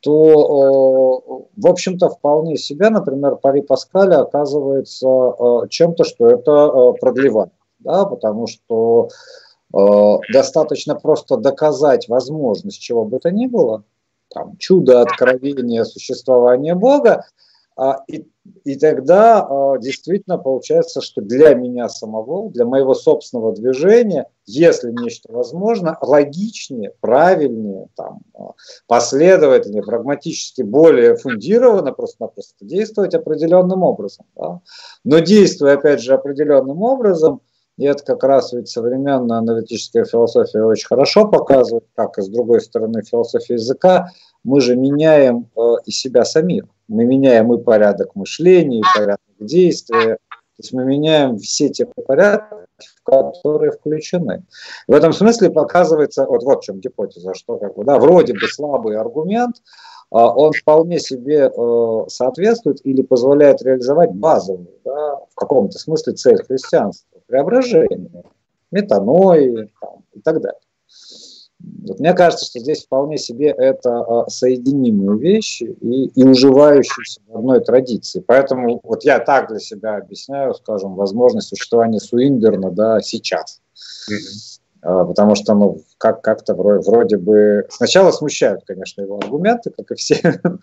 то, 0.00 1.48
в 1.56 1.66
общем-то, 1.66 2.08
вполне 2.10 2.56
себе, 2.56 2.90
например, 2.90 3.36
пари 3.36 3.62
Паскаля 3.62 4.20
оказывается 4.20 5.06
э, 5.08 5.68
чем-то, 5.68 6.04
что 6.04 6.28
это 6.28 6.50
э, 6.50 6.92
продлевает, 7.00 7.52
да, 7.78 8.04
потому 8.04 8.46
что 8.46 9.08
э, 9.72 9.78
достаточно 10.32 10.94
просто 10.94 11.36
доказать 11.36 12.08
возможность 12.08 12.80
чего 12.80 13.04
бы 13.04 13.18
то 13.18 13.30
ни 13.30 13.46
было, 13.46 13.84
там, 14.28 14.56
чудо 14.58 15.00
откровения 15.00 15.84
существования 15.84 16.74
Бога, 16.74 17.24
и, 18.08 18.26
и 18.64 18.76
тогда 18.76 19.40
а, 19.40 19.78
действительно 19.78 20.36
получается, 20.36 21.00
что 21.00 21.20
для 21.20 21.54
меня 21.54 21.88
самого, 21.88 22.50
для 22.50 22.64
моего 22.64 22.92
собственного 22.92 23.52
движения, 23.52 24.26
если 24.46 24.90
нечто 24.90 25.32
возможно, 25.32 25.96
логичнее, 26.00 26.92
правильнее, 27.00 27.86
там, 27.94 28.22
а, 28.34 28.54
последовательнее, 28.88 29.84
прагматически 29.84 30.62
более 30.62 31.16
фундированно 31.16 31.92
просто-напросто 31.92 32.64
действовать 32.64 33.14
определенным 33.14 33.84
образом. 33.84 34.26
Да? 34.34 34.60
Но 35.04 35.20
действуя, 35.20 35.74
опять 35.74 36.00
же, 36.00 36.14
определенным 36.14 36.82
образом, 36.82 37.42
и 37.76 37.84
это 37.84 38.02
как 38.02 38.24
раз 38.24 38.52
ведь 38.52 38.68
современная 38.68 39.38
аналитическая 39.38 40.04
философия 40.04 40.64
очень 40.64 40.88
хорошо 40.88 41.28
показывает, 41.28 41.84
как 41.94 42.18
и 42.18 42.22
с 42.22 42.28
другой 42.28 42.60
стороны 42.60 43.04
философия 43.04 43.54
языка, 43.54 44.10
мы 44.42 44.60
же 44.60 44.74
меняем 44.74 45.48
э, 45.56 45.60
и 45.86 45.92
себя 45.92 46.24
самих. 46.24 46.64
Мы 46.88 47.04
меняем 47.04 47.52
и 47.52 47.62
порядок 47.62 48.14
мышления, 48.14 48.80
и 48.80 48.82
порядок 48.94 49.20
действия. 49.38 50.16
То 50.16 50.62
есть 50.62 50.72
мы 50.72 50.84
меняем 50.84 51.38
все 51.38 51.68
те 51.68 51.86
порядки, 51.86 52.56
которые 53.04 53.72
включены. 53.72 54.44
В 54.86 54.92
этом 54.92 55.12
смысле 55.12 55.50
показывается, 55.50 56.26
вот, 56.26 56.42
вот 56.42 56.62
в 56.62 56.64
чем 56.64 56.80
гипотеза, 56.80 57.34
что 57.34 57.58
как 57.58 57.76
бы, 57.76 57.84
да, 57.84 57.98
вроде 57.98 58.32
бы 58.32 58.48
слабый 58.48 58.96
аргумент, 58.96 59.56
а 60.10 60.34
он 60.34 60.52
вполне 60.52 60.98
себе 60.98 61.50
э, 61.54 62.04
соответствует 62.08 62.84
или 62.84 63.02
позволяет 63.02 63.62
реализовать 63.62 64.12
базовую, 64.12 64.80
да, 64.84 65.16
в 65.30 65.34
каком-то 65.34 65.78
смысле 65.78 66.14
цель 66.14 66.42
христианства, 66.42 67.20
преображение, 67.26 68.24
метанои 68.70 69.70
там, 69.80 70.04
и 70.14 70.20
так 70.20 70.40
далее. 70.40 70.60
Вот 71.86 72.00
мне 72.00 72.12
кажется, 72.14 72.46
что 72.46 72.58
здесь 72.60 72.84
вполне 72.84 73.18
себе 73.18 73.48
это 73.48 74.00
а, 74.00 74.28
соединимые 74.28 75.18
вещи 75.18 75.64
и, 75.64 76.06
и 76.06 76.24
уживающиеся 76.24 77.20
в 77.26 77.36
одной 77.36 77.60
традиции. 77.60 78.22
Поэтому 78.26 78.80
вот 78.82 79.04
я 79.04 79.18
так 79.18 79.48
для 79.48 79.58
себя 79.58 79.96
объясняю, 79.96 80.54
скажем, 80.54 80.94
возможность 80.94 81.48
существования 81.48 82.00
Суиндерна 82.00 82.70
да, 82.70 83.00
сейчас. 83.00 83.60
Mm-hmm. 84.10 84.58
Потому 84.80 85.34
что, 85.34 85.54
ну, 85.54 85.82
как- 85.98 86.22
как-то 86.22 86.54
вроде, 86.54 87.16
бы... 87.16 87.66
Сначала 87.68 88.12
смущают, 88.12 88.62
конечно, 88.64 89.02
его 89.02 89.18
аргументы, 89.18 89.70
как 89.70 89.90
и 89.90 89.94
все. 89.96 90.16
То 90.22 90.60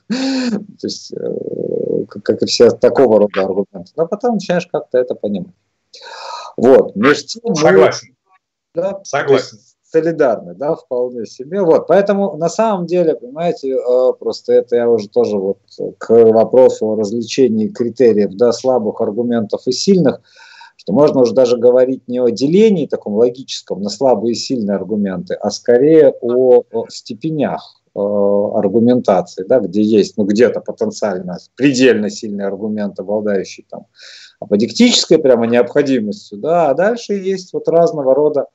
есть, 0.84 1.12
э, 1.12 2.06
как 2.24 2.42
и 2.42 2.46
все 2.46 2.70
такого 2.70 3.20
рода 3.20 3.42
аргументы. 3.42 3.92
Но 3.98 4.08
потом 4.08 4.36
начинаешь 4.36 4.68
как-то 4.68 4.98
это 4.98 5.16
понимать. 5.16 5.54
Вот. 6.56 6.96
Между 6.96 7.28
тем, 7.28 7.56
Согласен. 7.56 8.16
Да, 8.74 9.02
Согласен 9.04 9.60
солидарны, 9.96 10.54
да, 10.56 10.76
вполне 10.76 11.26
себе. 11.26 11.62
Вот, 11.62 11.88
поэтому 11.88 12.36
на 12.38 12.50
самом 12.50 12.86
деле, 12.86 13.16
понимаете, 13.16 13.76
э, 13.76 14.14
просто 14.20 14.54
это 14.54 14.76
я 14.76 14.90
уже 14.90 15.08
тоже 15.08 15.38
вот 15.38 15.60
к 15.98 16.10
вопросу 16.10 16.88
о 16.88 16.96
развлечении 16.96 17.70
критериев, 17.70 18.32
да, 18.34 18.52
слабых 18.52 19.00
аргументов 19.00 19.62
и 19.68 19.72
сильных, 19.72 20.22
что 20.76 20.92
можно 20.92 21.22
уже 21.22 21.34
даже 21.34 21.58
говорить 21.58 22.08
не 22.08 22.20
о 22.20 22.30
делении 22.30 22.88
таком 22.88 23.16
логическом 23.16 23.82
на 23.82 23.90
слабые 23.90 24.34
и 24.34 24.36
сильные 24.36 24.76
аргументы, 24.76 25.36
а 25.36 25.50
скорее 25.50 26.14
о, 26.22 26.64
степенях 26.90 27.82
э, 27.96 28.00
аргументации, 28.00 29.46
да, 29.48 29.60
где 29.60 29.82
есть, 29.82 30.18
ну, 30.18 30.26
где-то 30.26 30.60
потенциально 30.60 31.38
предельно 31.56 32.10
сильный 32.10 32.46
аргумент, 32.46 33.00
обладающий 33.00 33.66
там 33.70 33.86
аподектической 34.42 35.20
прямо 35.20 35.48
необходимостью, 35.48 36.40
да, 36.40 36.70
а 36.70 36.74
дальше 36.74 37.14
есть 37.14 37.54
вот 37.54 37.70
разного 37.70 38.14
рода 38.14 38.48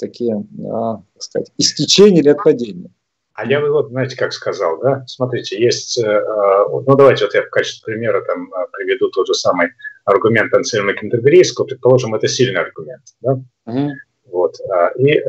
такие, 0.00 0.44
а, 0.72 0.96
так 1.14 1.22
сказать, 1.22 1.52
истечения 1.58 2.20
или 2.20 2.28
отпадения. 2.28 2.90
А 3.34 3.46
я 3.46 3.60
бы 3.60 3.70
вот, 3.70 3.88
знаете, 3.88 4.16
как 4.16 4.32
сказал, 4.32 4.78
да, 4.82 5.02
смотрите, 5.06 5.62
есть, 5.62 5.98
э, 5.98 6.06
э, 6.06 6.64
ну 6.68 6.94
давайте 6.94 7.24
вот 7.24 7.34
я 7.34 7.42
в 7.42 7.48
качестве 7.48 7.94
примера 7.94 8.22
там 8.22 8.52
э, 8.52 8.66
приведу 8.72 9.08
тот 9.08 9.26
же 9.26 9.34
самый 9.34 9.68
аргумент 10.04 10.52
Ансельма 10.52 10.92
Кентерберийского, 10.92 11.64
предположим, 11.64 12.14
это 12.14 12.28
сильный 12.28 12.60
аргумент, 12.60 13.02
да, 13.22 13.40
угу. 13.64 13.92
вот, 14.26 14.56
а, 14.68 14.90
и, 14.98 15.22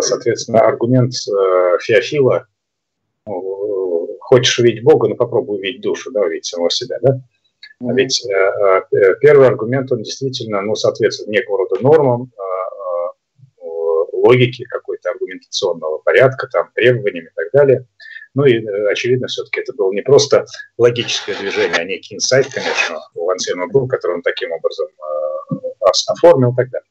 соответственно, 0.00 0.60
аргумент 0.60 1.14
Феофила, 1.80 2.46
ну, 3.26 4.16
хочешь 4.20 4.58
увидеть 4.60 4.84
Бога, 4.84 5.08
ну 5.08 5.16
попробуй 5.16 5.58
увидеть 5.58 5.80
душу, 5.80 6.12
да, 6.12 6.20
увидеть 6.20 6.46
самого 6.46 6.70
себя, 6.70 6.98
да, 7.02 7.20
Mm-hmm. 7.82 7.94
Ведь 7.94 8.26
первый 9.22 9.48
аргумент, 9.48 9.90
он 9.90 10.02
действительно 10.02 10.60
ну, 10.60 10.74
соответствует 10.74 11.30
некого 11.30 11.60
рода 11.60 11.82
нормам, 11.82 12.30
э, 12.30 12.59
логике 14.20 14.64
какой-то 14.64 15.10
аргументационного 15.10 15.98
порядка, 15.98 16.46
там, 16.48 16.70
требованиям 16.74 17.26
и 17.26 17.30
так 17.34 17.48
далее. 17.52 17.86
Ну 18.34 18.44
и, 18.44 18.64
э, 18.64 18.90
очевидно, 18.90 19.26
все-таки 19.26 19.60
это 19.60 19.72
было 19.72 19.92
не 19.92 20.02
просто 20.02 20.46
логическое 20.78 21.34
движение, 21.34 21.78
а 21.78 21.84
некий 21.84 22.14
инсайт, 22.14 22.46
конечно, 22.52 23.00
у 23.14 23.28
Ансельма 23.30 23.66
был, 23.68 23.88
который 23.88 24.16
он 24.16 24.22
таким 24.22 24.52
образом 24.52 24.86
э, 24.86 25.56
оформил 26.08 26.52
и 26.52 26.56
так 26.56 26.70
далее. 26.70 26.86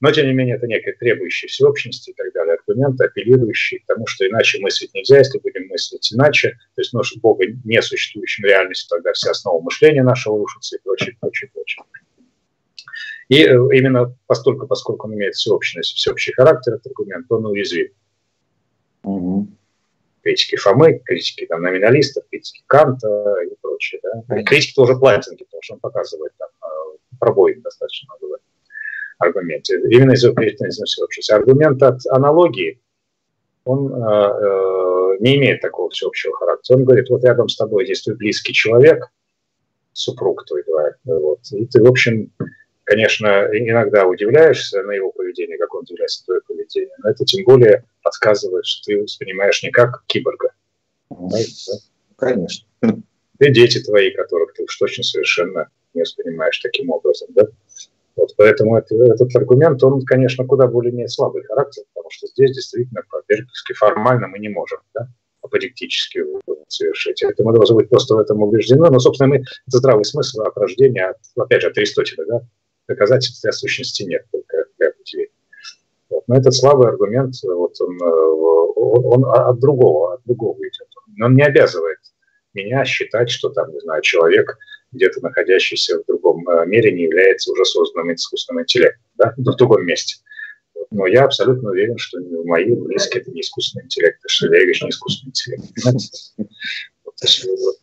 Но, 0.00 0.12
тем 0.12 0.26
не 0.26 0.32
менее, 0.32 0.56
это 0.56 0.66
некое 0.66 0.92
требующее 0.92 1.48
всеобщности 1.48 2.10
и 2.10 2.14
так 2.14 2.32
далее, 2.32 2.54
аргументы, 2.54 3.04
апеллирующие 3.04 3.80
к 3.80 3.86
тому, 3.86 4.06
что 4.06 4.26
иначе 4.26 4.60
мыслить 4.60 4.94
нельзя, 4.94 5.18
если 5.18 5.38
будем 5.40 5.66
мыслить 5.68 6.12
иначе, 6.12 6.50
то 6.76 6.80
есть, 6.80 6.92
ну, 6.92 7.02
Бога 7.20 7.44
не 7.64 7.82
существующим 7.82 8.44
реальностью, 8.44 8.88
тогда 8.88 9.12
вся 9.12 9.32
основа 9.32 9.60
мышления 9.60 10.04
нашего 10.04 10.38
рушится 10.38 10.76
и 10.76 10.80
прочее, 10.82 11.16
прочее, 11.20 11.50
прочее. 11.52 11.84
И 13.28 13.42
э, 13.42 13.54
именно 13.72 14.14
постольку, 14.26 14.66
поскольку 14.66 15.06
он 15.06 15.14
имеет 15.14 15.34
всеобщность, 15.34 15.96
всеобщий 15.96 16.32
характер, 16.32 16.74
этот 16.74 16.86
аргумент, 16.86 17.26
он 17.30 17.46
уязвим. 17.46 17.88
Угу. 19.02 19.48
Критики 20.22 20.56
Фомы, 20.56 21.00
критики 21.04 21.46
там, 21.46 21.62
номиналистов, 21.62 22.24
критики 22.30 22.62
Канта 22.66 23.36
и 23.44 23.54
прочее. 23.60 24.00
Да? 24.02 24.42
Критики 24.42 24.74
тоже 24.74 24.96
Платинги, 24.96 25.44
потому 25.44 25.62
что 25.62 25.74
он 25.74 25.80
показывает 25.80 26.32
там 26.38 26.48
э, 26.62 27.16
пробоин 27.18 27.60
достаточно 27.60 28.08
много 28.18 28.38
аргументе. 29.18 29.78
Именно 29.90 30.12
из-за 30.12 30.32
приоритетности 30.32 31.02
общества. 31.02 31.36
Аргумент 31.36 31.82
от 31.82 32.06
аналогии, 32.06 32.80
он 33.64 33.92
э, 33.92 33.96
э, 33.96 35.16
не 35.20 35.36
имеет 35.36 35.60
такого 35.60 35.90
всеобщего 35.90 36.34
характера. 36.36 36.76
Он 36.76 36.84
говорит, 36.84 37.10
вот 37.10 37.24
рядом 37.24 37.48
с 37.48 37.56
тобой 37.56 37.84
твой 37.84 38.16
близкий 38.16 38.52
человек, 38.52 39.04
супруг 39.92 40.44
твой, 40.46 40.62
да, 40.66 41.18
вот, 41.18 41.40
и 41.50 41.66
ты, 41.66 41.82
в 41.82 41.86
общем, 41.86 42.30
конечно, 42.88 43.46
иногда 43.52 44.06
удивляешься 44.06 44.82
на 44.82 44.92
его 44.92 45.12
поведение, 45.12 45.58
как 45.58 45.74
он 45.74 45.82
удивляется 45.82 46.22
на 46.22 46.24
твое 46.24 46.40
поведение, 46.40 46.94
но 47.02 47.10
это 47.10 47.24
тем 47.26 47.44
более 47.44 47.84
подсказывает, 48.02 48.64
что 48.64 48.86
ты 48.86 49.02
воспринимаешь 49.02 49.62
не 49.62 49.70
как 49.70 50.04
киборга. 50.06 50.52
Конечно. 52.16 52.66
И 53.40 53.50
дети 53.52 53.82
твои, 53.82 54.10
которых 54.10 54.54
ты 54.54 54.64
уж 54.64 54.74
точно 54.76 55.04
совершенно 55.04 55.68
не 55.92 56.00
воспринимаешь 56.00 56.58
таким 56.60 56.90
образом, 56.90 57.28
да? 57.34 57.46
Вот, 58.16 58.34
поэтому 58.36 58.76
это, 58.76 58.96
этот 58.96 59.36
аргумент, 59.36 59.82
он, 59.84 60.02
конечно, 60.04 60.46
куда 60.46 60.66
более 60.66 60.92
имеет 60.92 61.10
слабый 61.10 61.44
характер, 61.44 61.84
потому 61.92 62.10
что 62.10 62.26
здесь 62.26 62.52
действительно 62.52 63.02
по-берковски 63.10 63.74
формально 63.74 64.28
мы 64.28 64.38
не 64.38 64.48
можем, 64.48 64.78
да, 64.94 65.08
аподектически 65.42 66.24
совершить. 66.68 67.22
Это 67.22 67.44
мы 67.44 67.52
должны 67.54 67.76
быть 67.76 67.90
просто 67.90 68.16
в 68.16 68.18
этом 68.18 68.42
убеждены. 68.42 68.90
Но, 68.90 68.98
собственно, 68.98 69.28
мы, 69.28 69.36
это 69.36 69.78
здравый 69.78 70.04
смысл 70.04 70.40
от 70.40 70.56
рождения, 70.56 71.10
от, 71.10 71.18
опять 71.36 71.62
же, 71.62 71.68
от 71.68 71.78
Аристотеля, 71.78 72.24
да, 72.26 72.40
доказательств 72.88 73.42
для 73.42 73.52
сущности 73.52 74.02
нет, 74.02 74.24
только 74.32 74.64
для 74.78 74.88
определения. 74.88 75.30
Вот. 76.10 76.24
Но 76.26 76.36
этот 76.36 76.54
слабый 76.54 76.88
аргумент, 76.88 77.34
вот 77.44 77.80
он, 77.80 78.02
он, 78.02 79.24
он 79.24 79.24
от 79.24 79.60
другого, 79.60 80.14
от 80.14 80.20
другого 80.24 80.58
идет. 80.60 80.88
Он 81.22 81.34
не 81.34 81.42
обязывает 81.42 81.98
меня 82.54 82.84
считать, 82.84 83.30
что 83.30 83.50
там, 83.50 83.72
не 83.72 83.80
знаю, 83.80 84.02
человек 84.02 84.56
где-то 84.92 85.20
находящийся 85.20 86.00
в 86.00 86.06
другом 86.06 86.48
э, 86.48 86.66
мире 86.66 86.92
не 86.92 87.02
является 87.02 87.52
уже 87.52 87.64
созданным 87.64 88.14
искусственным 88.14 88.62
интеллектом, 88.62 89.04
да, 89.16 89.34
в 89.36 89.56
другом 89.56 89.84
месте. 89.84 90.16
Но 90.90 91.06
я 91.06 91.24
абсолютно 91.24 91.70
уверен, 91.70 91.98
что 91.98 92.18
мои 92.44 92.74
близкие 92.74 93.20
это 93.20 93.30
не 93.30 93.42
искусственный 93.42 93.84
интеллект, 93.84 94.20
что 94.26 94.46
Левич 94.46 94.82
не 94.82 94.88
искусственный 94.88 95.30
интеллект. 95.30 95.64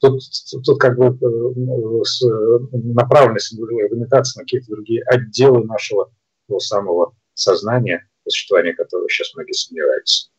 Тут, 0.10 0.22
тут 0.64 0.80
как 0.80 0.98
бы 0.98 1.06
э, 1.07 2.68
направленность 2.72 3.53
аргументации 3.53 4.40
на 4.40 4.44
какие-то 4.44 4.72
другие 4.72 5.03
отделы 5.03 5.65
нашего 5.65 6.11
того 6.48 6.60
самого 6.60 7.15
сознания, 7.34 8.07
существования 8.27 8.73
которого 8.73 9.10
сейчас 9.10 9.34
многие 9.36 9.53
сомневаются. 9.53 10.30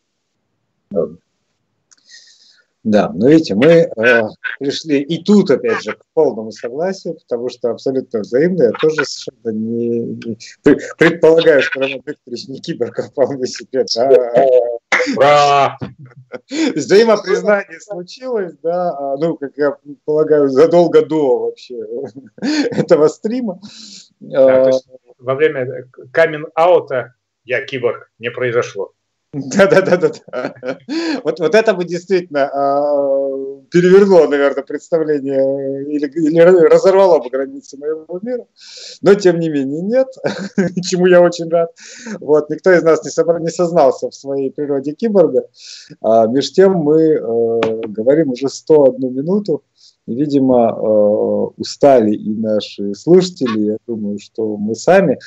Да, 2.87 3.11
но 3.13 3.29
видите, 3.29 3.57
мы 3.57 3.67
э, 3.67 4.23
пришли 4.61 5.01
и 5.01 5.25
тут, 5.25 5.51
опять 5.51 5.83
же, 5.83 5.95
к 5.95 6.05
полному 6.15 6.53
согласию, 6.53 7.15
потому 7.15 7.49
что 7.49 7.71
абсолютно 7.71 8.21
взаимно. 8.21 8.63
Я 8.63 8.71
тоже 8.71 9.05
совершенно 9.05 9.51
не, 9.51 9.99
не 9.99 10.39
предполагаю, 10.97 11.63
что 11.63 11.81
Роман 11.81 12.01
Викторович 12.07 12.47
не 12.47 12.61
киборг, 12.61 12.97
вполне 13.11 13.45
себе. 13.49 13.85
Да. 13.93 14.09
Ура! 15.17 15.79
Взаимопризнание 16.51 17.81
случилось, 17.81 18.55
да, 18.63 18.91
а, 18.91 19.17
ну, 19.17 19.37
как 19.37 19.57
я 19.57 19.77
полагаю, 20.05 20.49
задолго 20.49 21.05
до 21.05 21.39
вообще 21.47 21.77
этого 22.71 23.09
стрима. 23.09 23.61
Да, 24.21 24.71
во 25.19 25.35
время 25.35 25.89
камин-аута 26.13 27.15
я 27.45 27.65
киборг 27.65 28.11
не 28.19 28.31
произошло. 28.31 28.93
Да, 29.33 29.67
да. 29.67 30.13
Вот, 31.25 31.41
вот 31.41 31.55
это 31.55 31.75
бы 31.75 31.85
действительно 31.85 32.47
а, 32.47 33.61
перевернуло, 33.71 34.29
наверное, 34.29 34.63
представление 34.63 35.85
или, 35.93 36.07
или 36.07 36.41
разорвало 36.41 37.23
бы 37.23 37.29
границы 37.29 37.77
моего 37.77 38.19
мира. 38.23 38.47
Но 39.03 39.15
тем 39.15 39.39
не 39.39 39.49
менее 39.49 39.83
нет, 39.83 40.09
чему 40.83 41.07
я 41.07 41.21
очень 41.21 41.49
рад. 41.49 41.71
Вот, 42.21 42.49
никто 42.51 42.73
из 42.73 42.83
нас 42.83 43.05
не, 43.05 43.11
собрал, 43.11 43.41
не 43.41 43.49
сознался 43.49 44.09
в 44.09 44.15
своей 44.15 44.51
природе 44.51 44.93
киборга. 44.93 45.49
А, 46.01 46.27
между 46.27 46.55
тем 46.55 46.73
мы 46.75 47.03
э, 47.03 47.21
говорим 47.89 48.31
уже 48.31 48.49
101 48.49 49.15
минуту. 49.15 49.65
Видимо, 50.07 50.71
э, 50.71 51.61
устали 51.61 52.15
и 52.15 52.31
наши 52.31 52.95
слушатели, 52.95 53.73
я 53.73 53.77
думаю, 53.87 54.19
что 54.21 54.57
мы 54.57 54.75
сами. 54.77 55.19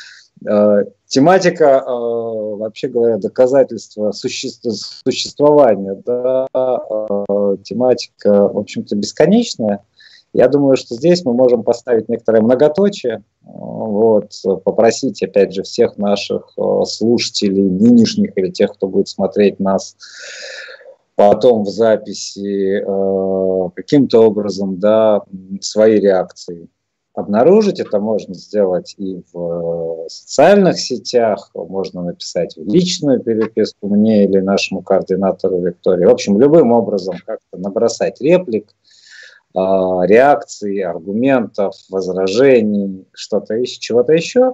Э, 0.47 0.83
тематика, 1.09 1.83
э, 1.85 1.89
вообще 1.89 2.87
говоря, 2.87 3.17
доказательства 3.17 4.11
существования, 4.11 6.01
да, 6.05 6.47
э, 6.53 7.57
тематика, 7.63 8.47
в 8.47 8.57
общем-то, 8.57 8.95
бесконечная. 8.95 9.83
Я 10.31 10.47
думаю, 10.47 10.77
что 10.77 10.93
здесь 10.95 11.25
мы 11.25 11.33
можем 11.33 11.63
поставить 11.63 12.07
некоторое 12.07 12.41
многоточие, 12.41 13.23
вот, 13.43 14.31
попросить, 14.63 15.23
опять 15.23 15.53
же, 15.53 15.63
всех 15.63 15.97
наших 15.97 16.53
слушателей, 16.85 17.63
нынешних 17.63 18.37
или 18.37 18.51
тех, 18.51 18.73
кто 18.73 18.87
будет 18.87 19.07
смотреть 19.07 19.59
нас 19.59 19.95
потом 21.15 21.63
в 21.63 21.69
записи, 21.69 22.85
каким-то 23.75 24.19
образом, 24.19 24.77
да, 24.79 25.23
свои 25.61 25.99
реакции 25.99 26.69
обнаружить. 27.19 27.79
Это 27.79 27.99
можно 27.99 28.33
сделать 28.33 28.95
и 28.97 29.21
в 29.31 30.05
э, 30.05 30.09
социальных 30.09 30.79
сетях, 30.79 31.51
можно 31.53 32.01
написать 32.01 32.55
в 32.55 32.67
личную 32.67 33.21
переписку 33.21 33.87
мне 33.87 34.25
или 34.25 34.39
нашему 34.39 34.81
координатору 34.81 35.59
Виктории. 35.59 36.05
В 36.05 36.11
общем, 36.11 36.39
любым 36.39 36.71
образом 36.71 37.15
как-то 37.25 37.57
набросать 37.57 38.21
реплик, 38.21 38.73
а, 39.55 40.05
реакции, 40.05 40.81
аргументов, 40.81 41.73
возражений, 41.89 43.07
что-то 43.13 43.55
еще, 43.55 43.79
чего-то 43.79 44.13
еще. 44.13 44.53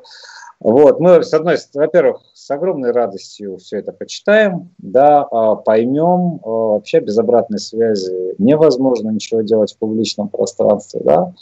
Вот, 0.61 1.01
мы, 1.01 1.21
с 1.21 1.33
одной 1.33 1.57
стороны, 1.57 1.87
во-первых, 1.87 2.21
с 2.33 2.49
огромной 2.49 2.91
радостью 2.91 3.57
все 3.57 3.79
это 3.79 3.91
почитаем, 3.91 4.73
да, 4.77 5.27
а, 5.29 5.55
поймем, 5.55 6.39
а, 6.43 6.47
вообще 6.47 7.01
без 7.01 7.17
обратной 7.17 7.59
связи 7.59 8.35
невозможно 8.37 9.09
ничего 9.09 9.41
делать 9.41 9.73
в 9.73 9.77
публичном 9.77 10.29
пространстве, 10.29 11.01
да, 11.03 11.33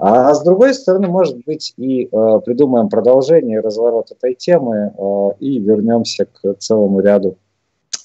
а 0.00 0.34
с 0.34 0.42
другой 0.42 0.72
стороны, 0.72 1.08
может 1.08 1.44
быть, 1.44 1.74
и 1.76 2.04
э, 2.04 2.40
придумаем 2.44 2.88
продолжение, 2.88 3.60
разворот 3.60 4.10
этой 4.10 4.34
темы 4.34 4.94
э, 4.96 5.28
и 5.40 5.58
вернемся 5.58 6.24
к 6.24 6.54
целому 6.54 7.00
ряду 7.00 7.36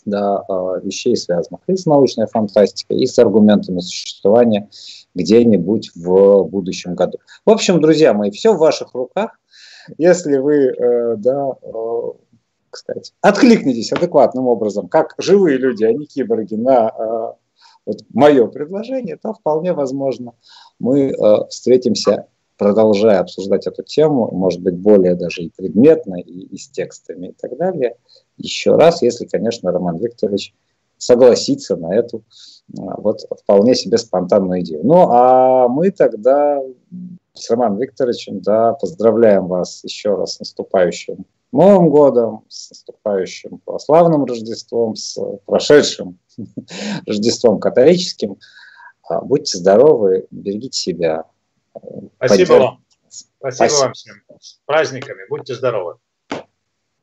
да, 0.04 0.44
э, 0.48 0.82
вещей, 0.84 1.16
связанных 1.16 1.62
и 1.68 1.76
с 1.78 1.86
научной 1.86 2.28
фантастикой, 2.28 2.98
и 3.00 3.06
с 3.06 3.18
аргументами 3.18 3.80
существования 3.80 4.70
где-нибудь 5.16 5.92
в 5.96 6.44
будущем 6.44 6.96
году. 6.96 7.20
В 7.46 7.50
общем, 7.50 7.80
друзья 7.80 8.14
мои, 8.14 8.30
все 8.30 8.54
в 8.54 8.58
ваших 8.58 8.94
руках. 8.94 9.40
Если 9.98 10.38
вы, 10.38 10.66
э, 10.66 11.16
да, 11.18 11.52
э, 11.62 12.02
кстати, 12.70 13.14
откликнетесь 13.22 13.94
адекватным 13.94 14.48
образом, 14.48 14.90
как 14.90 15.16
живые 15.18 15.58
люди, 15.58 15.86
а 15.86 15.94
не 15.94 16.06
киборги, 16.06 16.56
на 16.56 16.90
э, 16.90 17.45
вот 17.86 17.98
мое 18.14 18.48
предложение, 18.48 19.18
то 19.18 19.34
вполне 19.34 19.74
возможно 19.74 20.34
мы 20.80 21.12
э, 21.12 21.48
встретимся, 21.50 22.28
продолжая 22.58 23.20
обсуждать 23.20 23.68
эту 23.68 23.84
тему, 23.84 24.30
может 24.32 24.62
быть, 24.62 24.76
более 24.76 25.16
даже 25.16 25.44
и 25.44 25.52
предметно, 25.56 26.16
и, 26.16 26.42
и 26.42 26.58
с 26.58 26.70
текстами 26.70 27.28
и 27.28 27.34
так 27.34 27.58
далее. 27.58 27.98
Еще 28.38 28.76
раз, 28.76 29.02
если, 29.02 29.26
конечно, 29.26 29.72
Роман 29.72 29.98
Викторович 29.98 30.54
согласится 30.98 31.76
на 31.76 31.94
эту 31.94 32.20
э, 32.20 32.82
вот 32.98 33.22
вполне 33.44 33.76
себе 33.76 33.98
спонтанную 33.98 34.62
идею. 34.62 34.82
Ну, 34.84 35.08
а 35.10 35.68
мы 35.68 35.92
тогда 35.92 36.62
с 37.34 37.50
Романом 37.50 37.78
Викторовичем, 37.78 38.42
да, 38.42 38.74
поздравляем 38.74 39.48
вас 39.48 39.84
еще 39.84 40.16
раз 40.16 40.36
с 40.36 40.40
наступающим 40.40 41.26
Новым 41.56 41.90
годом, 41.90 42.44
с 42.50 42.70
наступающим 42.70 43.60
православным 43.60 44.26
Рождеством, 44.26 44.96
с 44.96 45.18
прошедшим 45.46 46.20
Рождеством 47.06 47.60
католическим. 47.60 48.38
А, 49.08 49.22
будьте 49.22 49.58
здоровы, 49.58 50.28
берегите 50.32 50.78
себя. 50.78 51.24
Спасибо 52.18 52.54
вам. 52.54 52.84
Спасибо, 53.08 53.56
Спасибо 53.56 53.80
вам 53.80 53.94
всем. 53.94 54.16
С 54.38 54.60
праздниками. 54.66 55.22
Будьте 55.30 55.56
здоровы. 55.56 55.96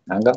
Ага. 0.06 0.34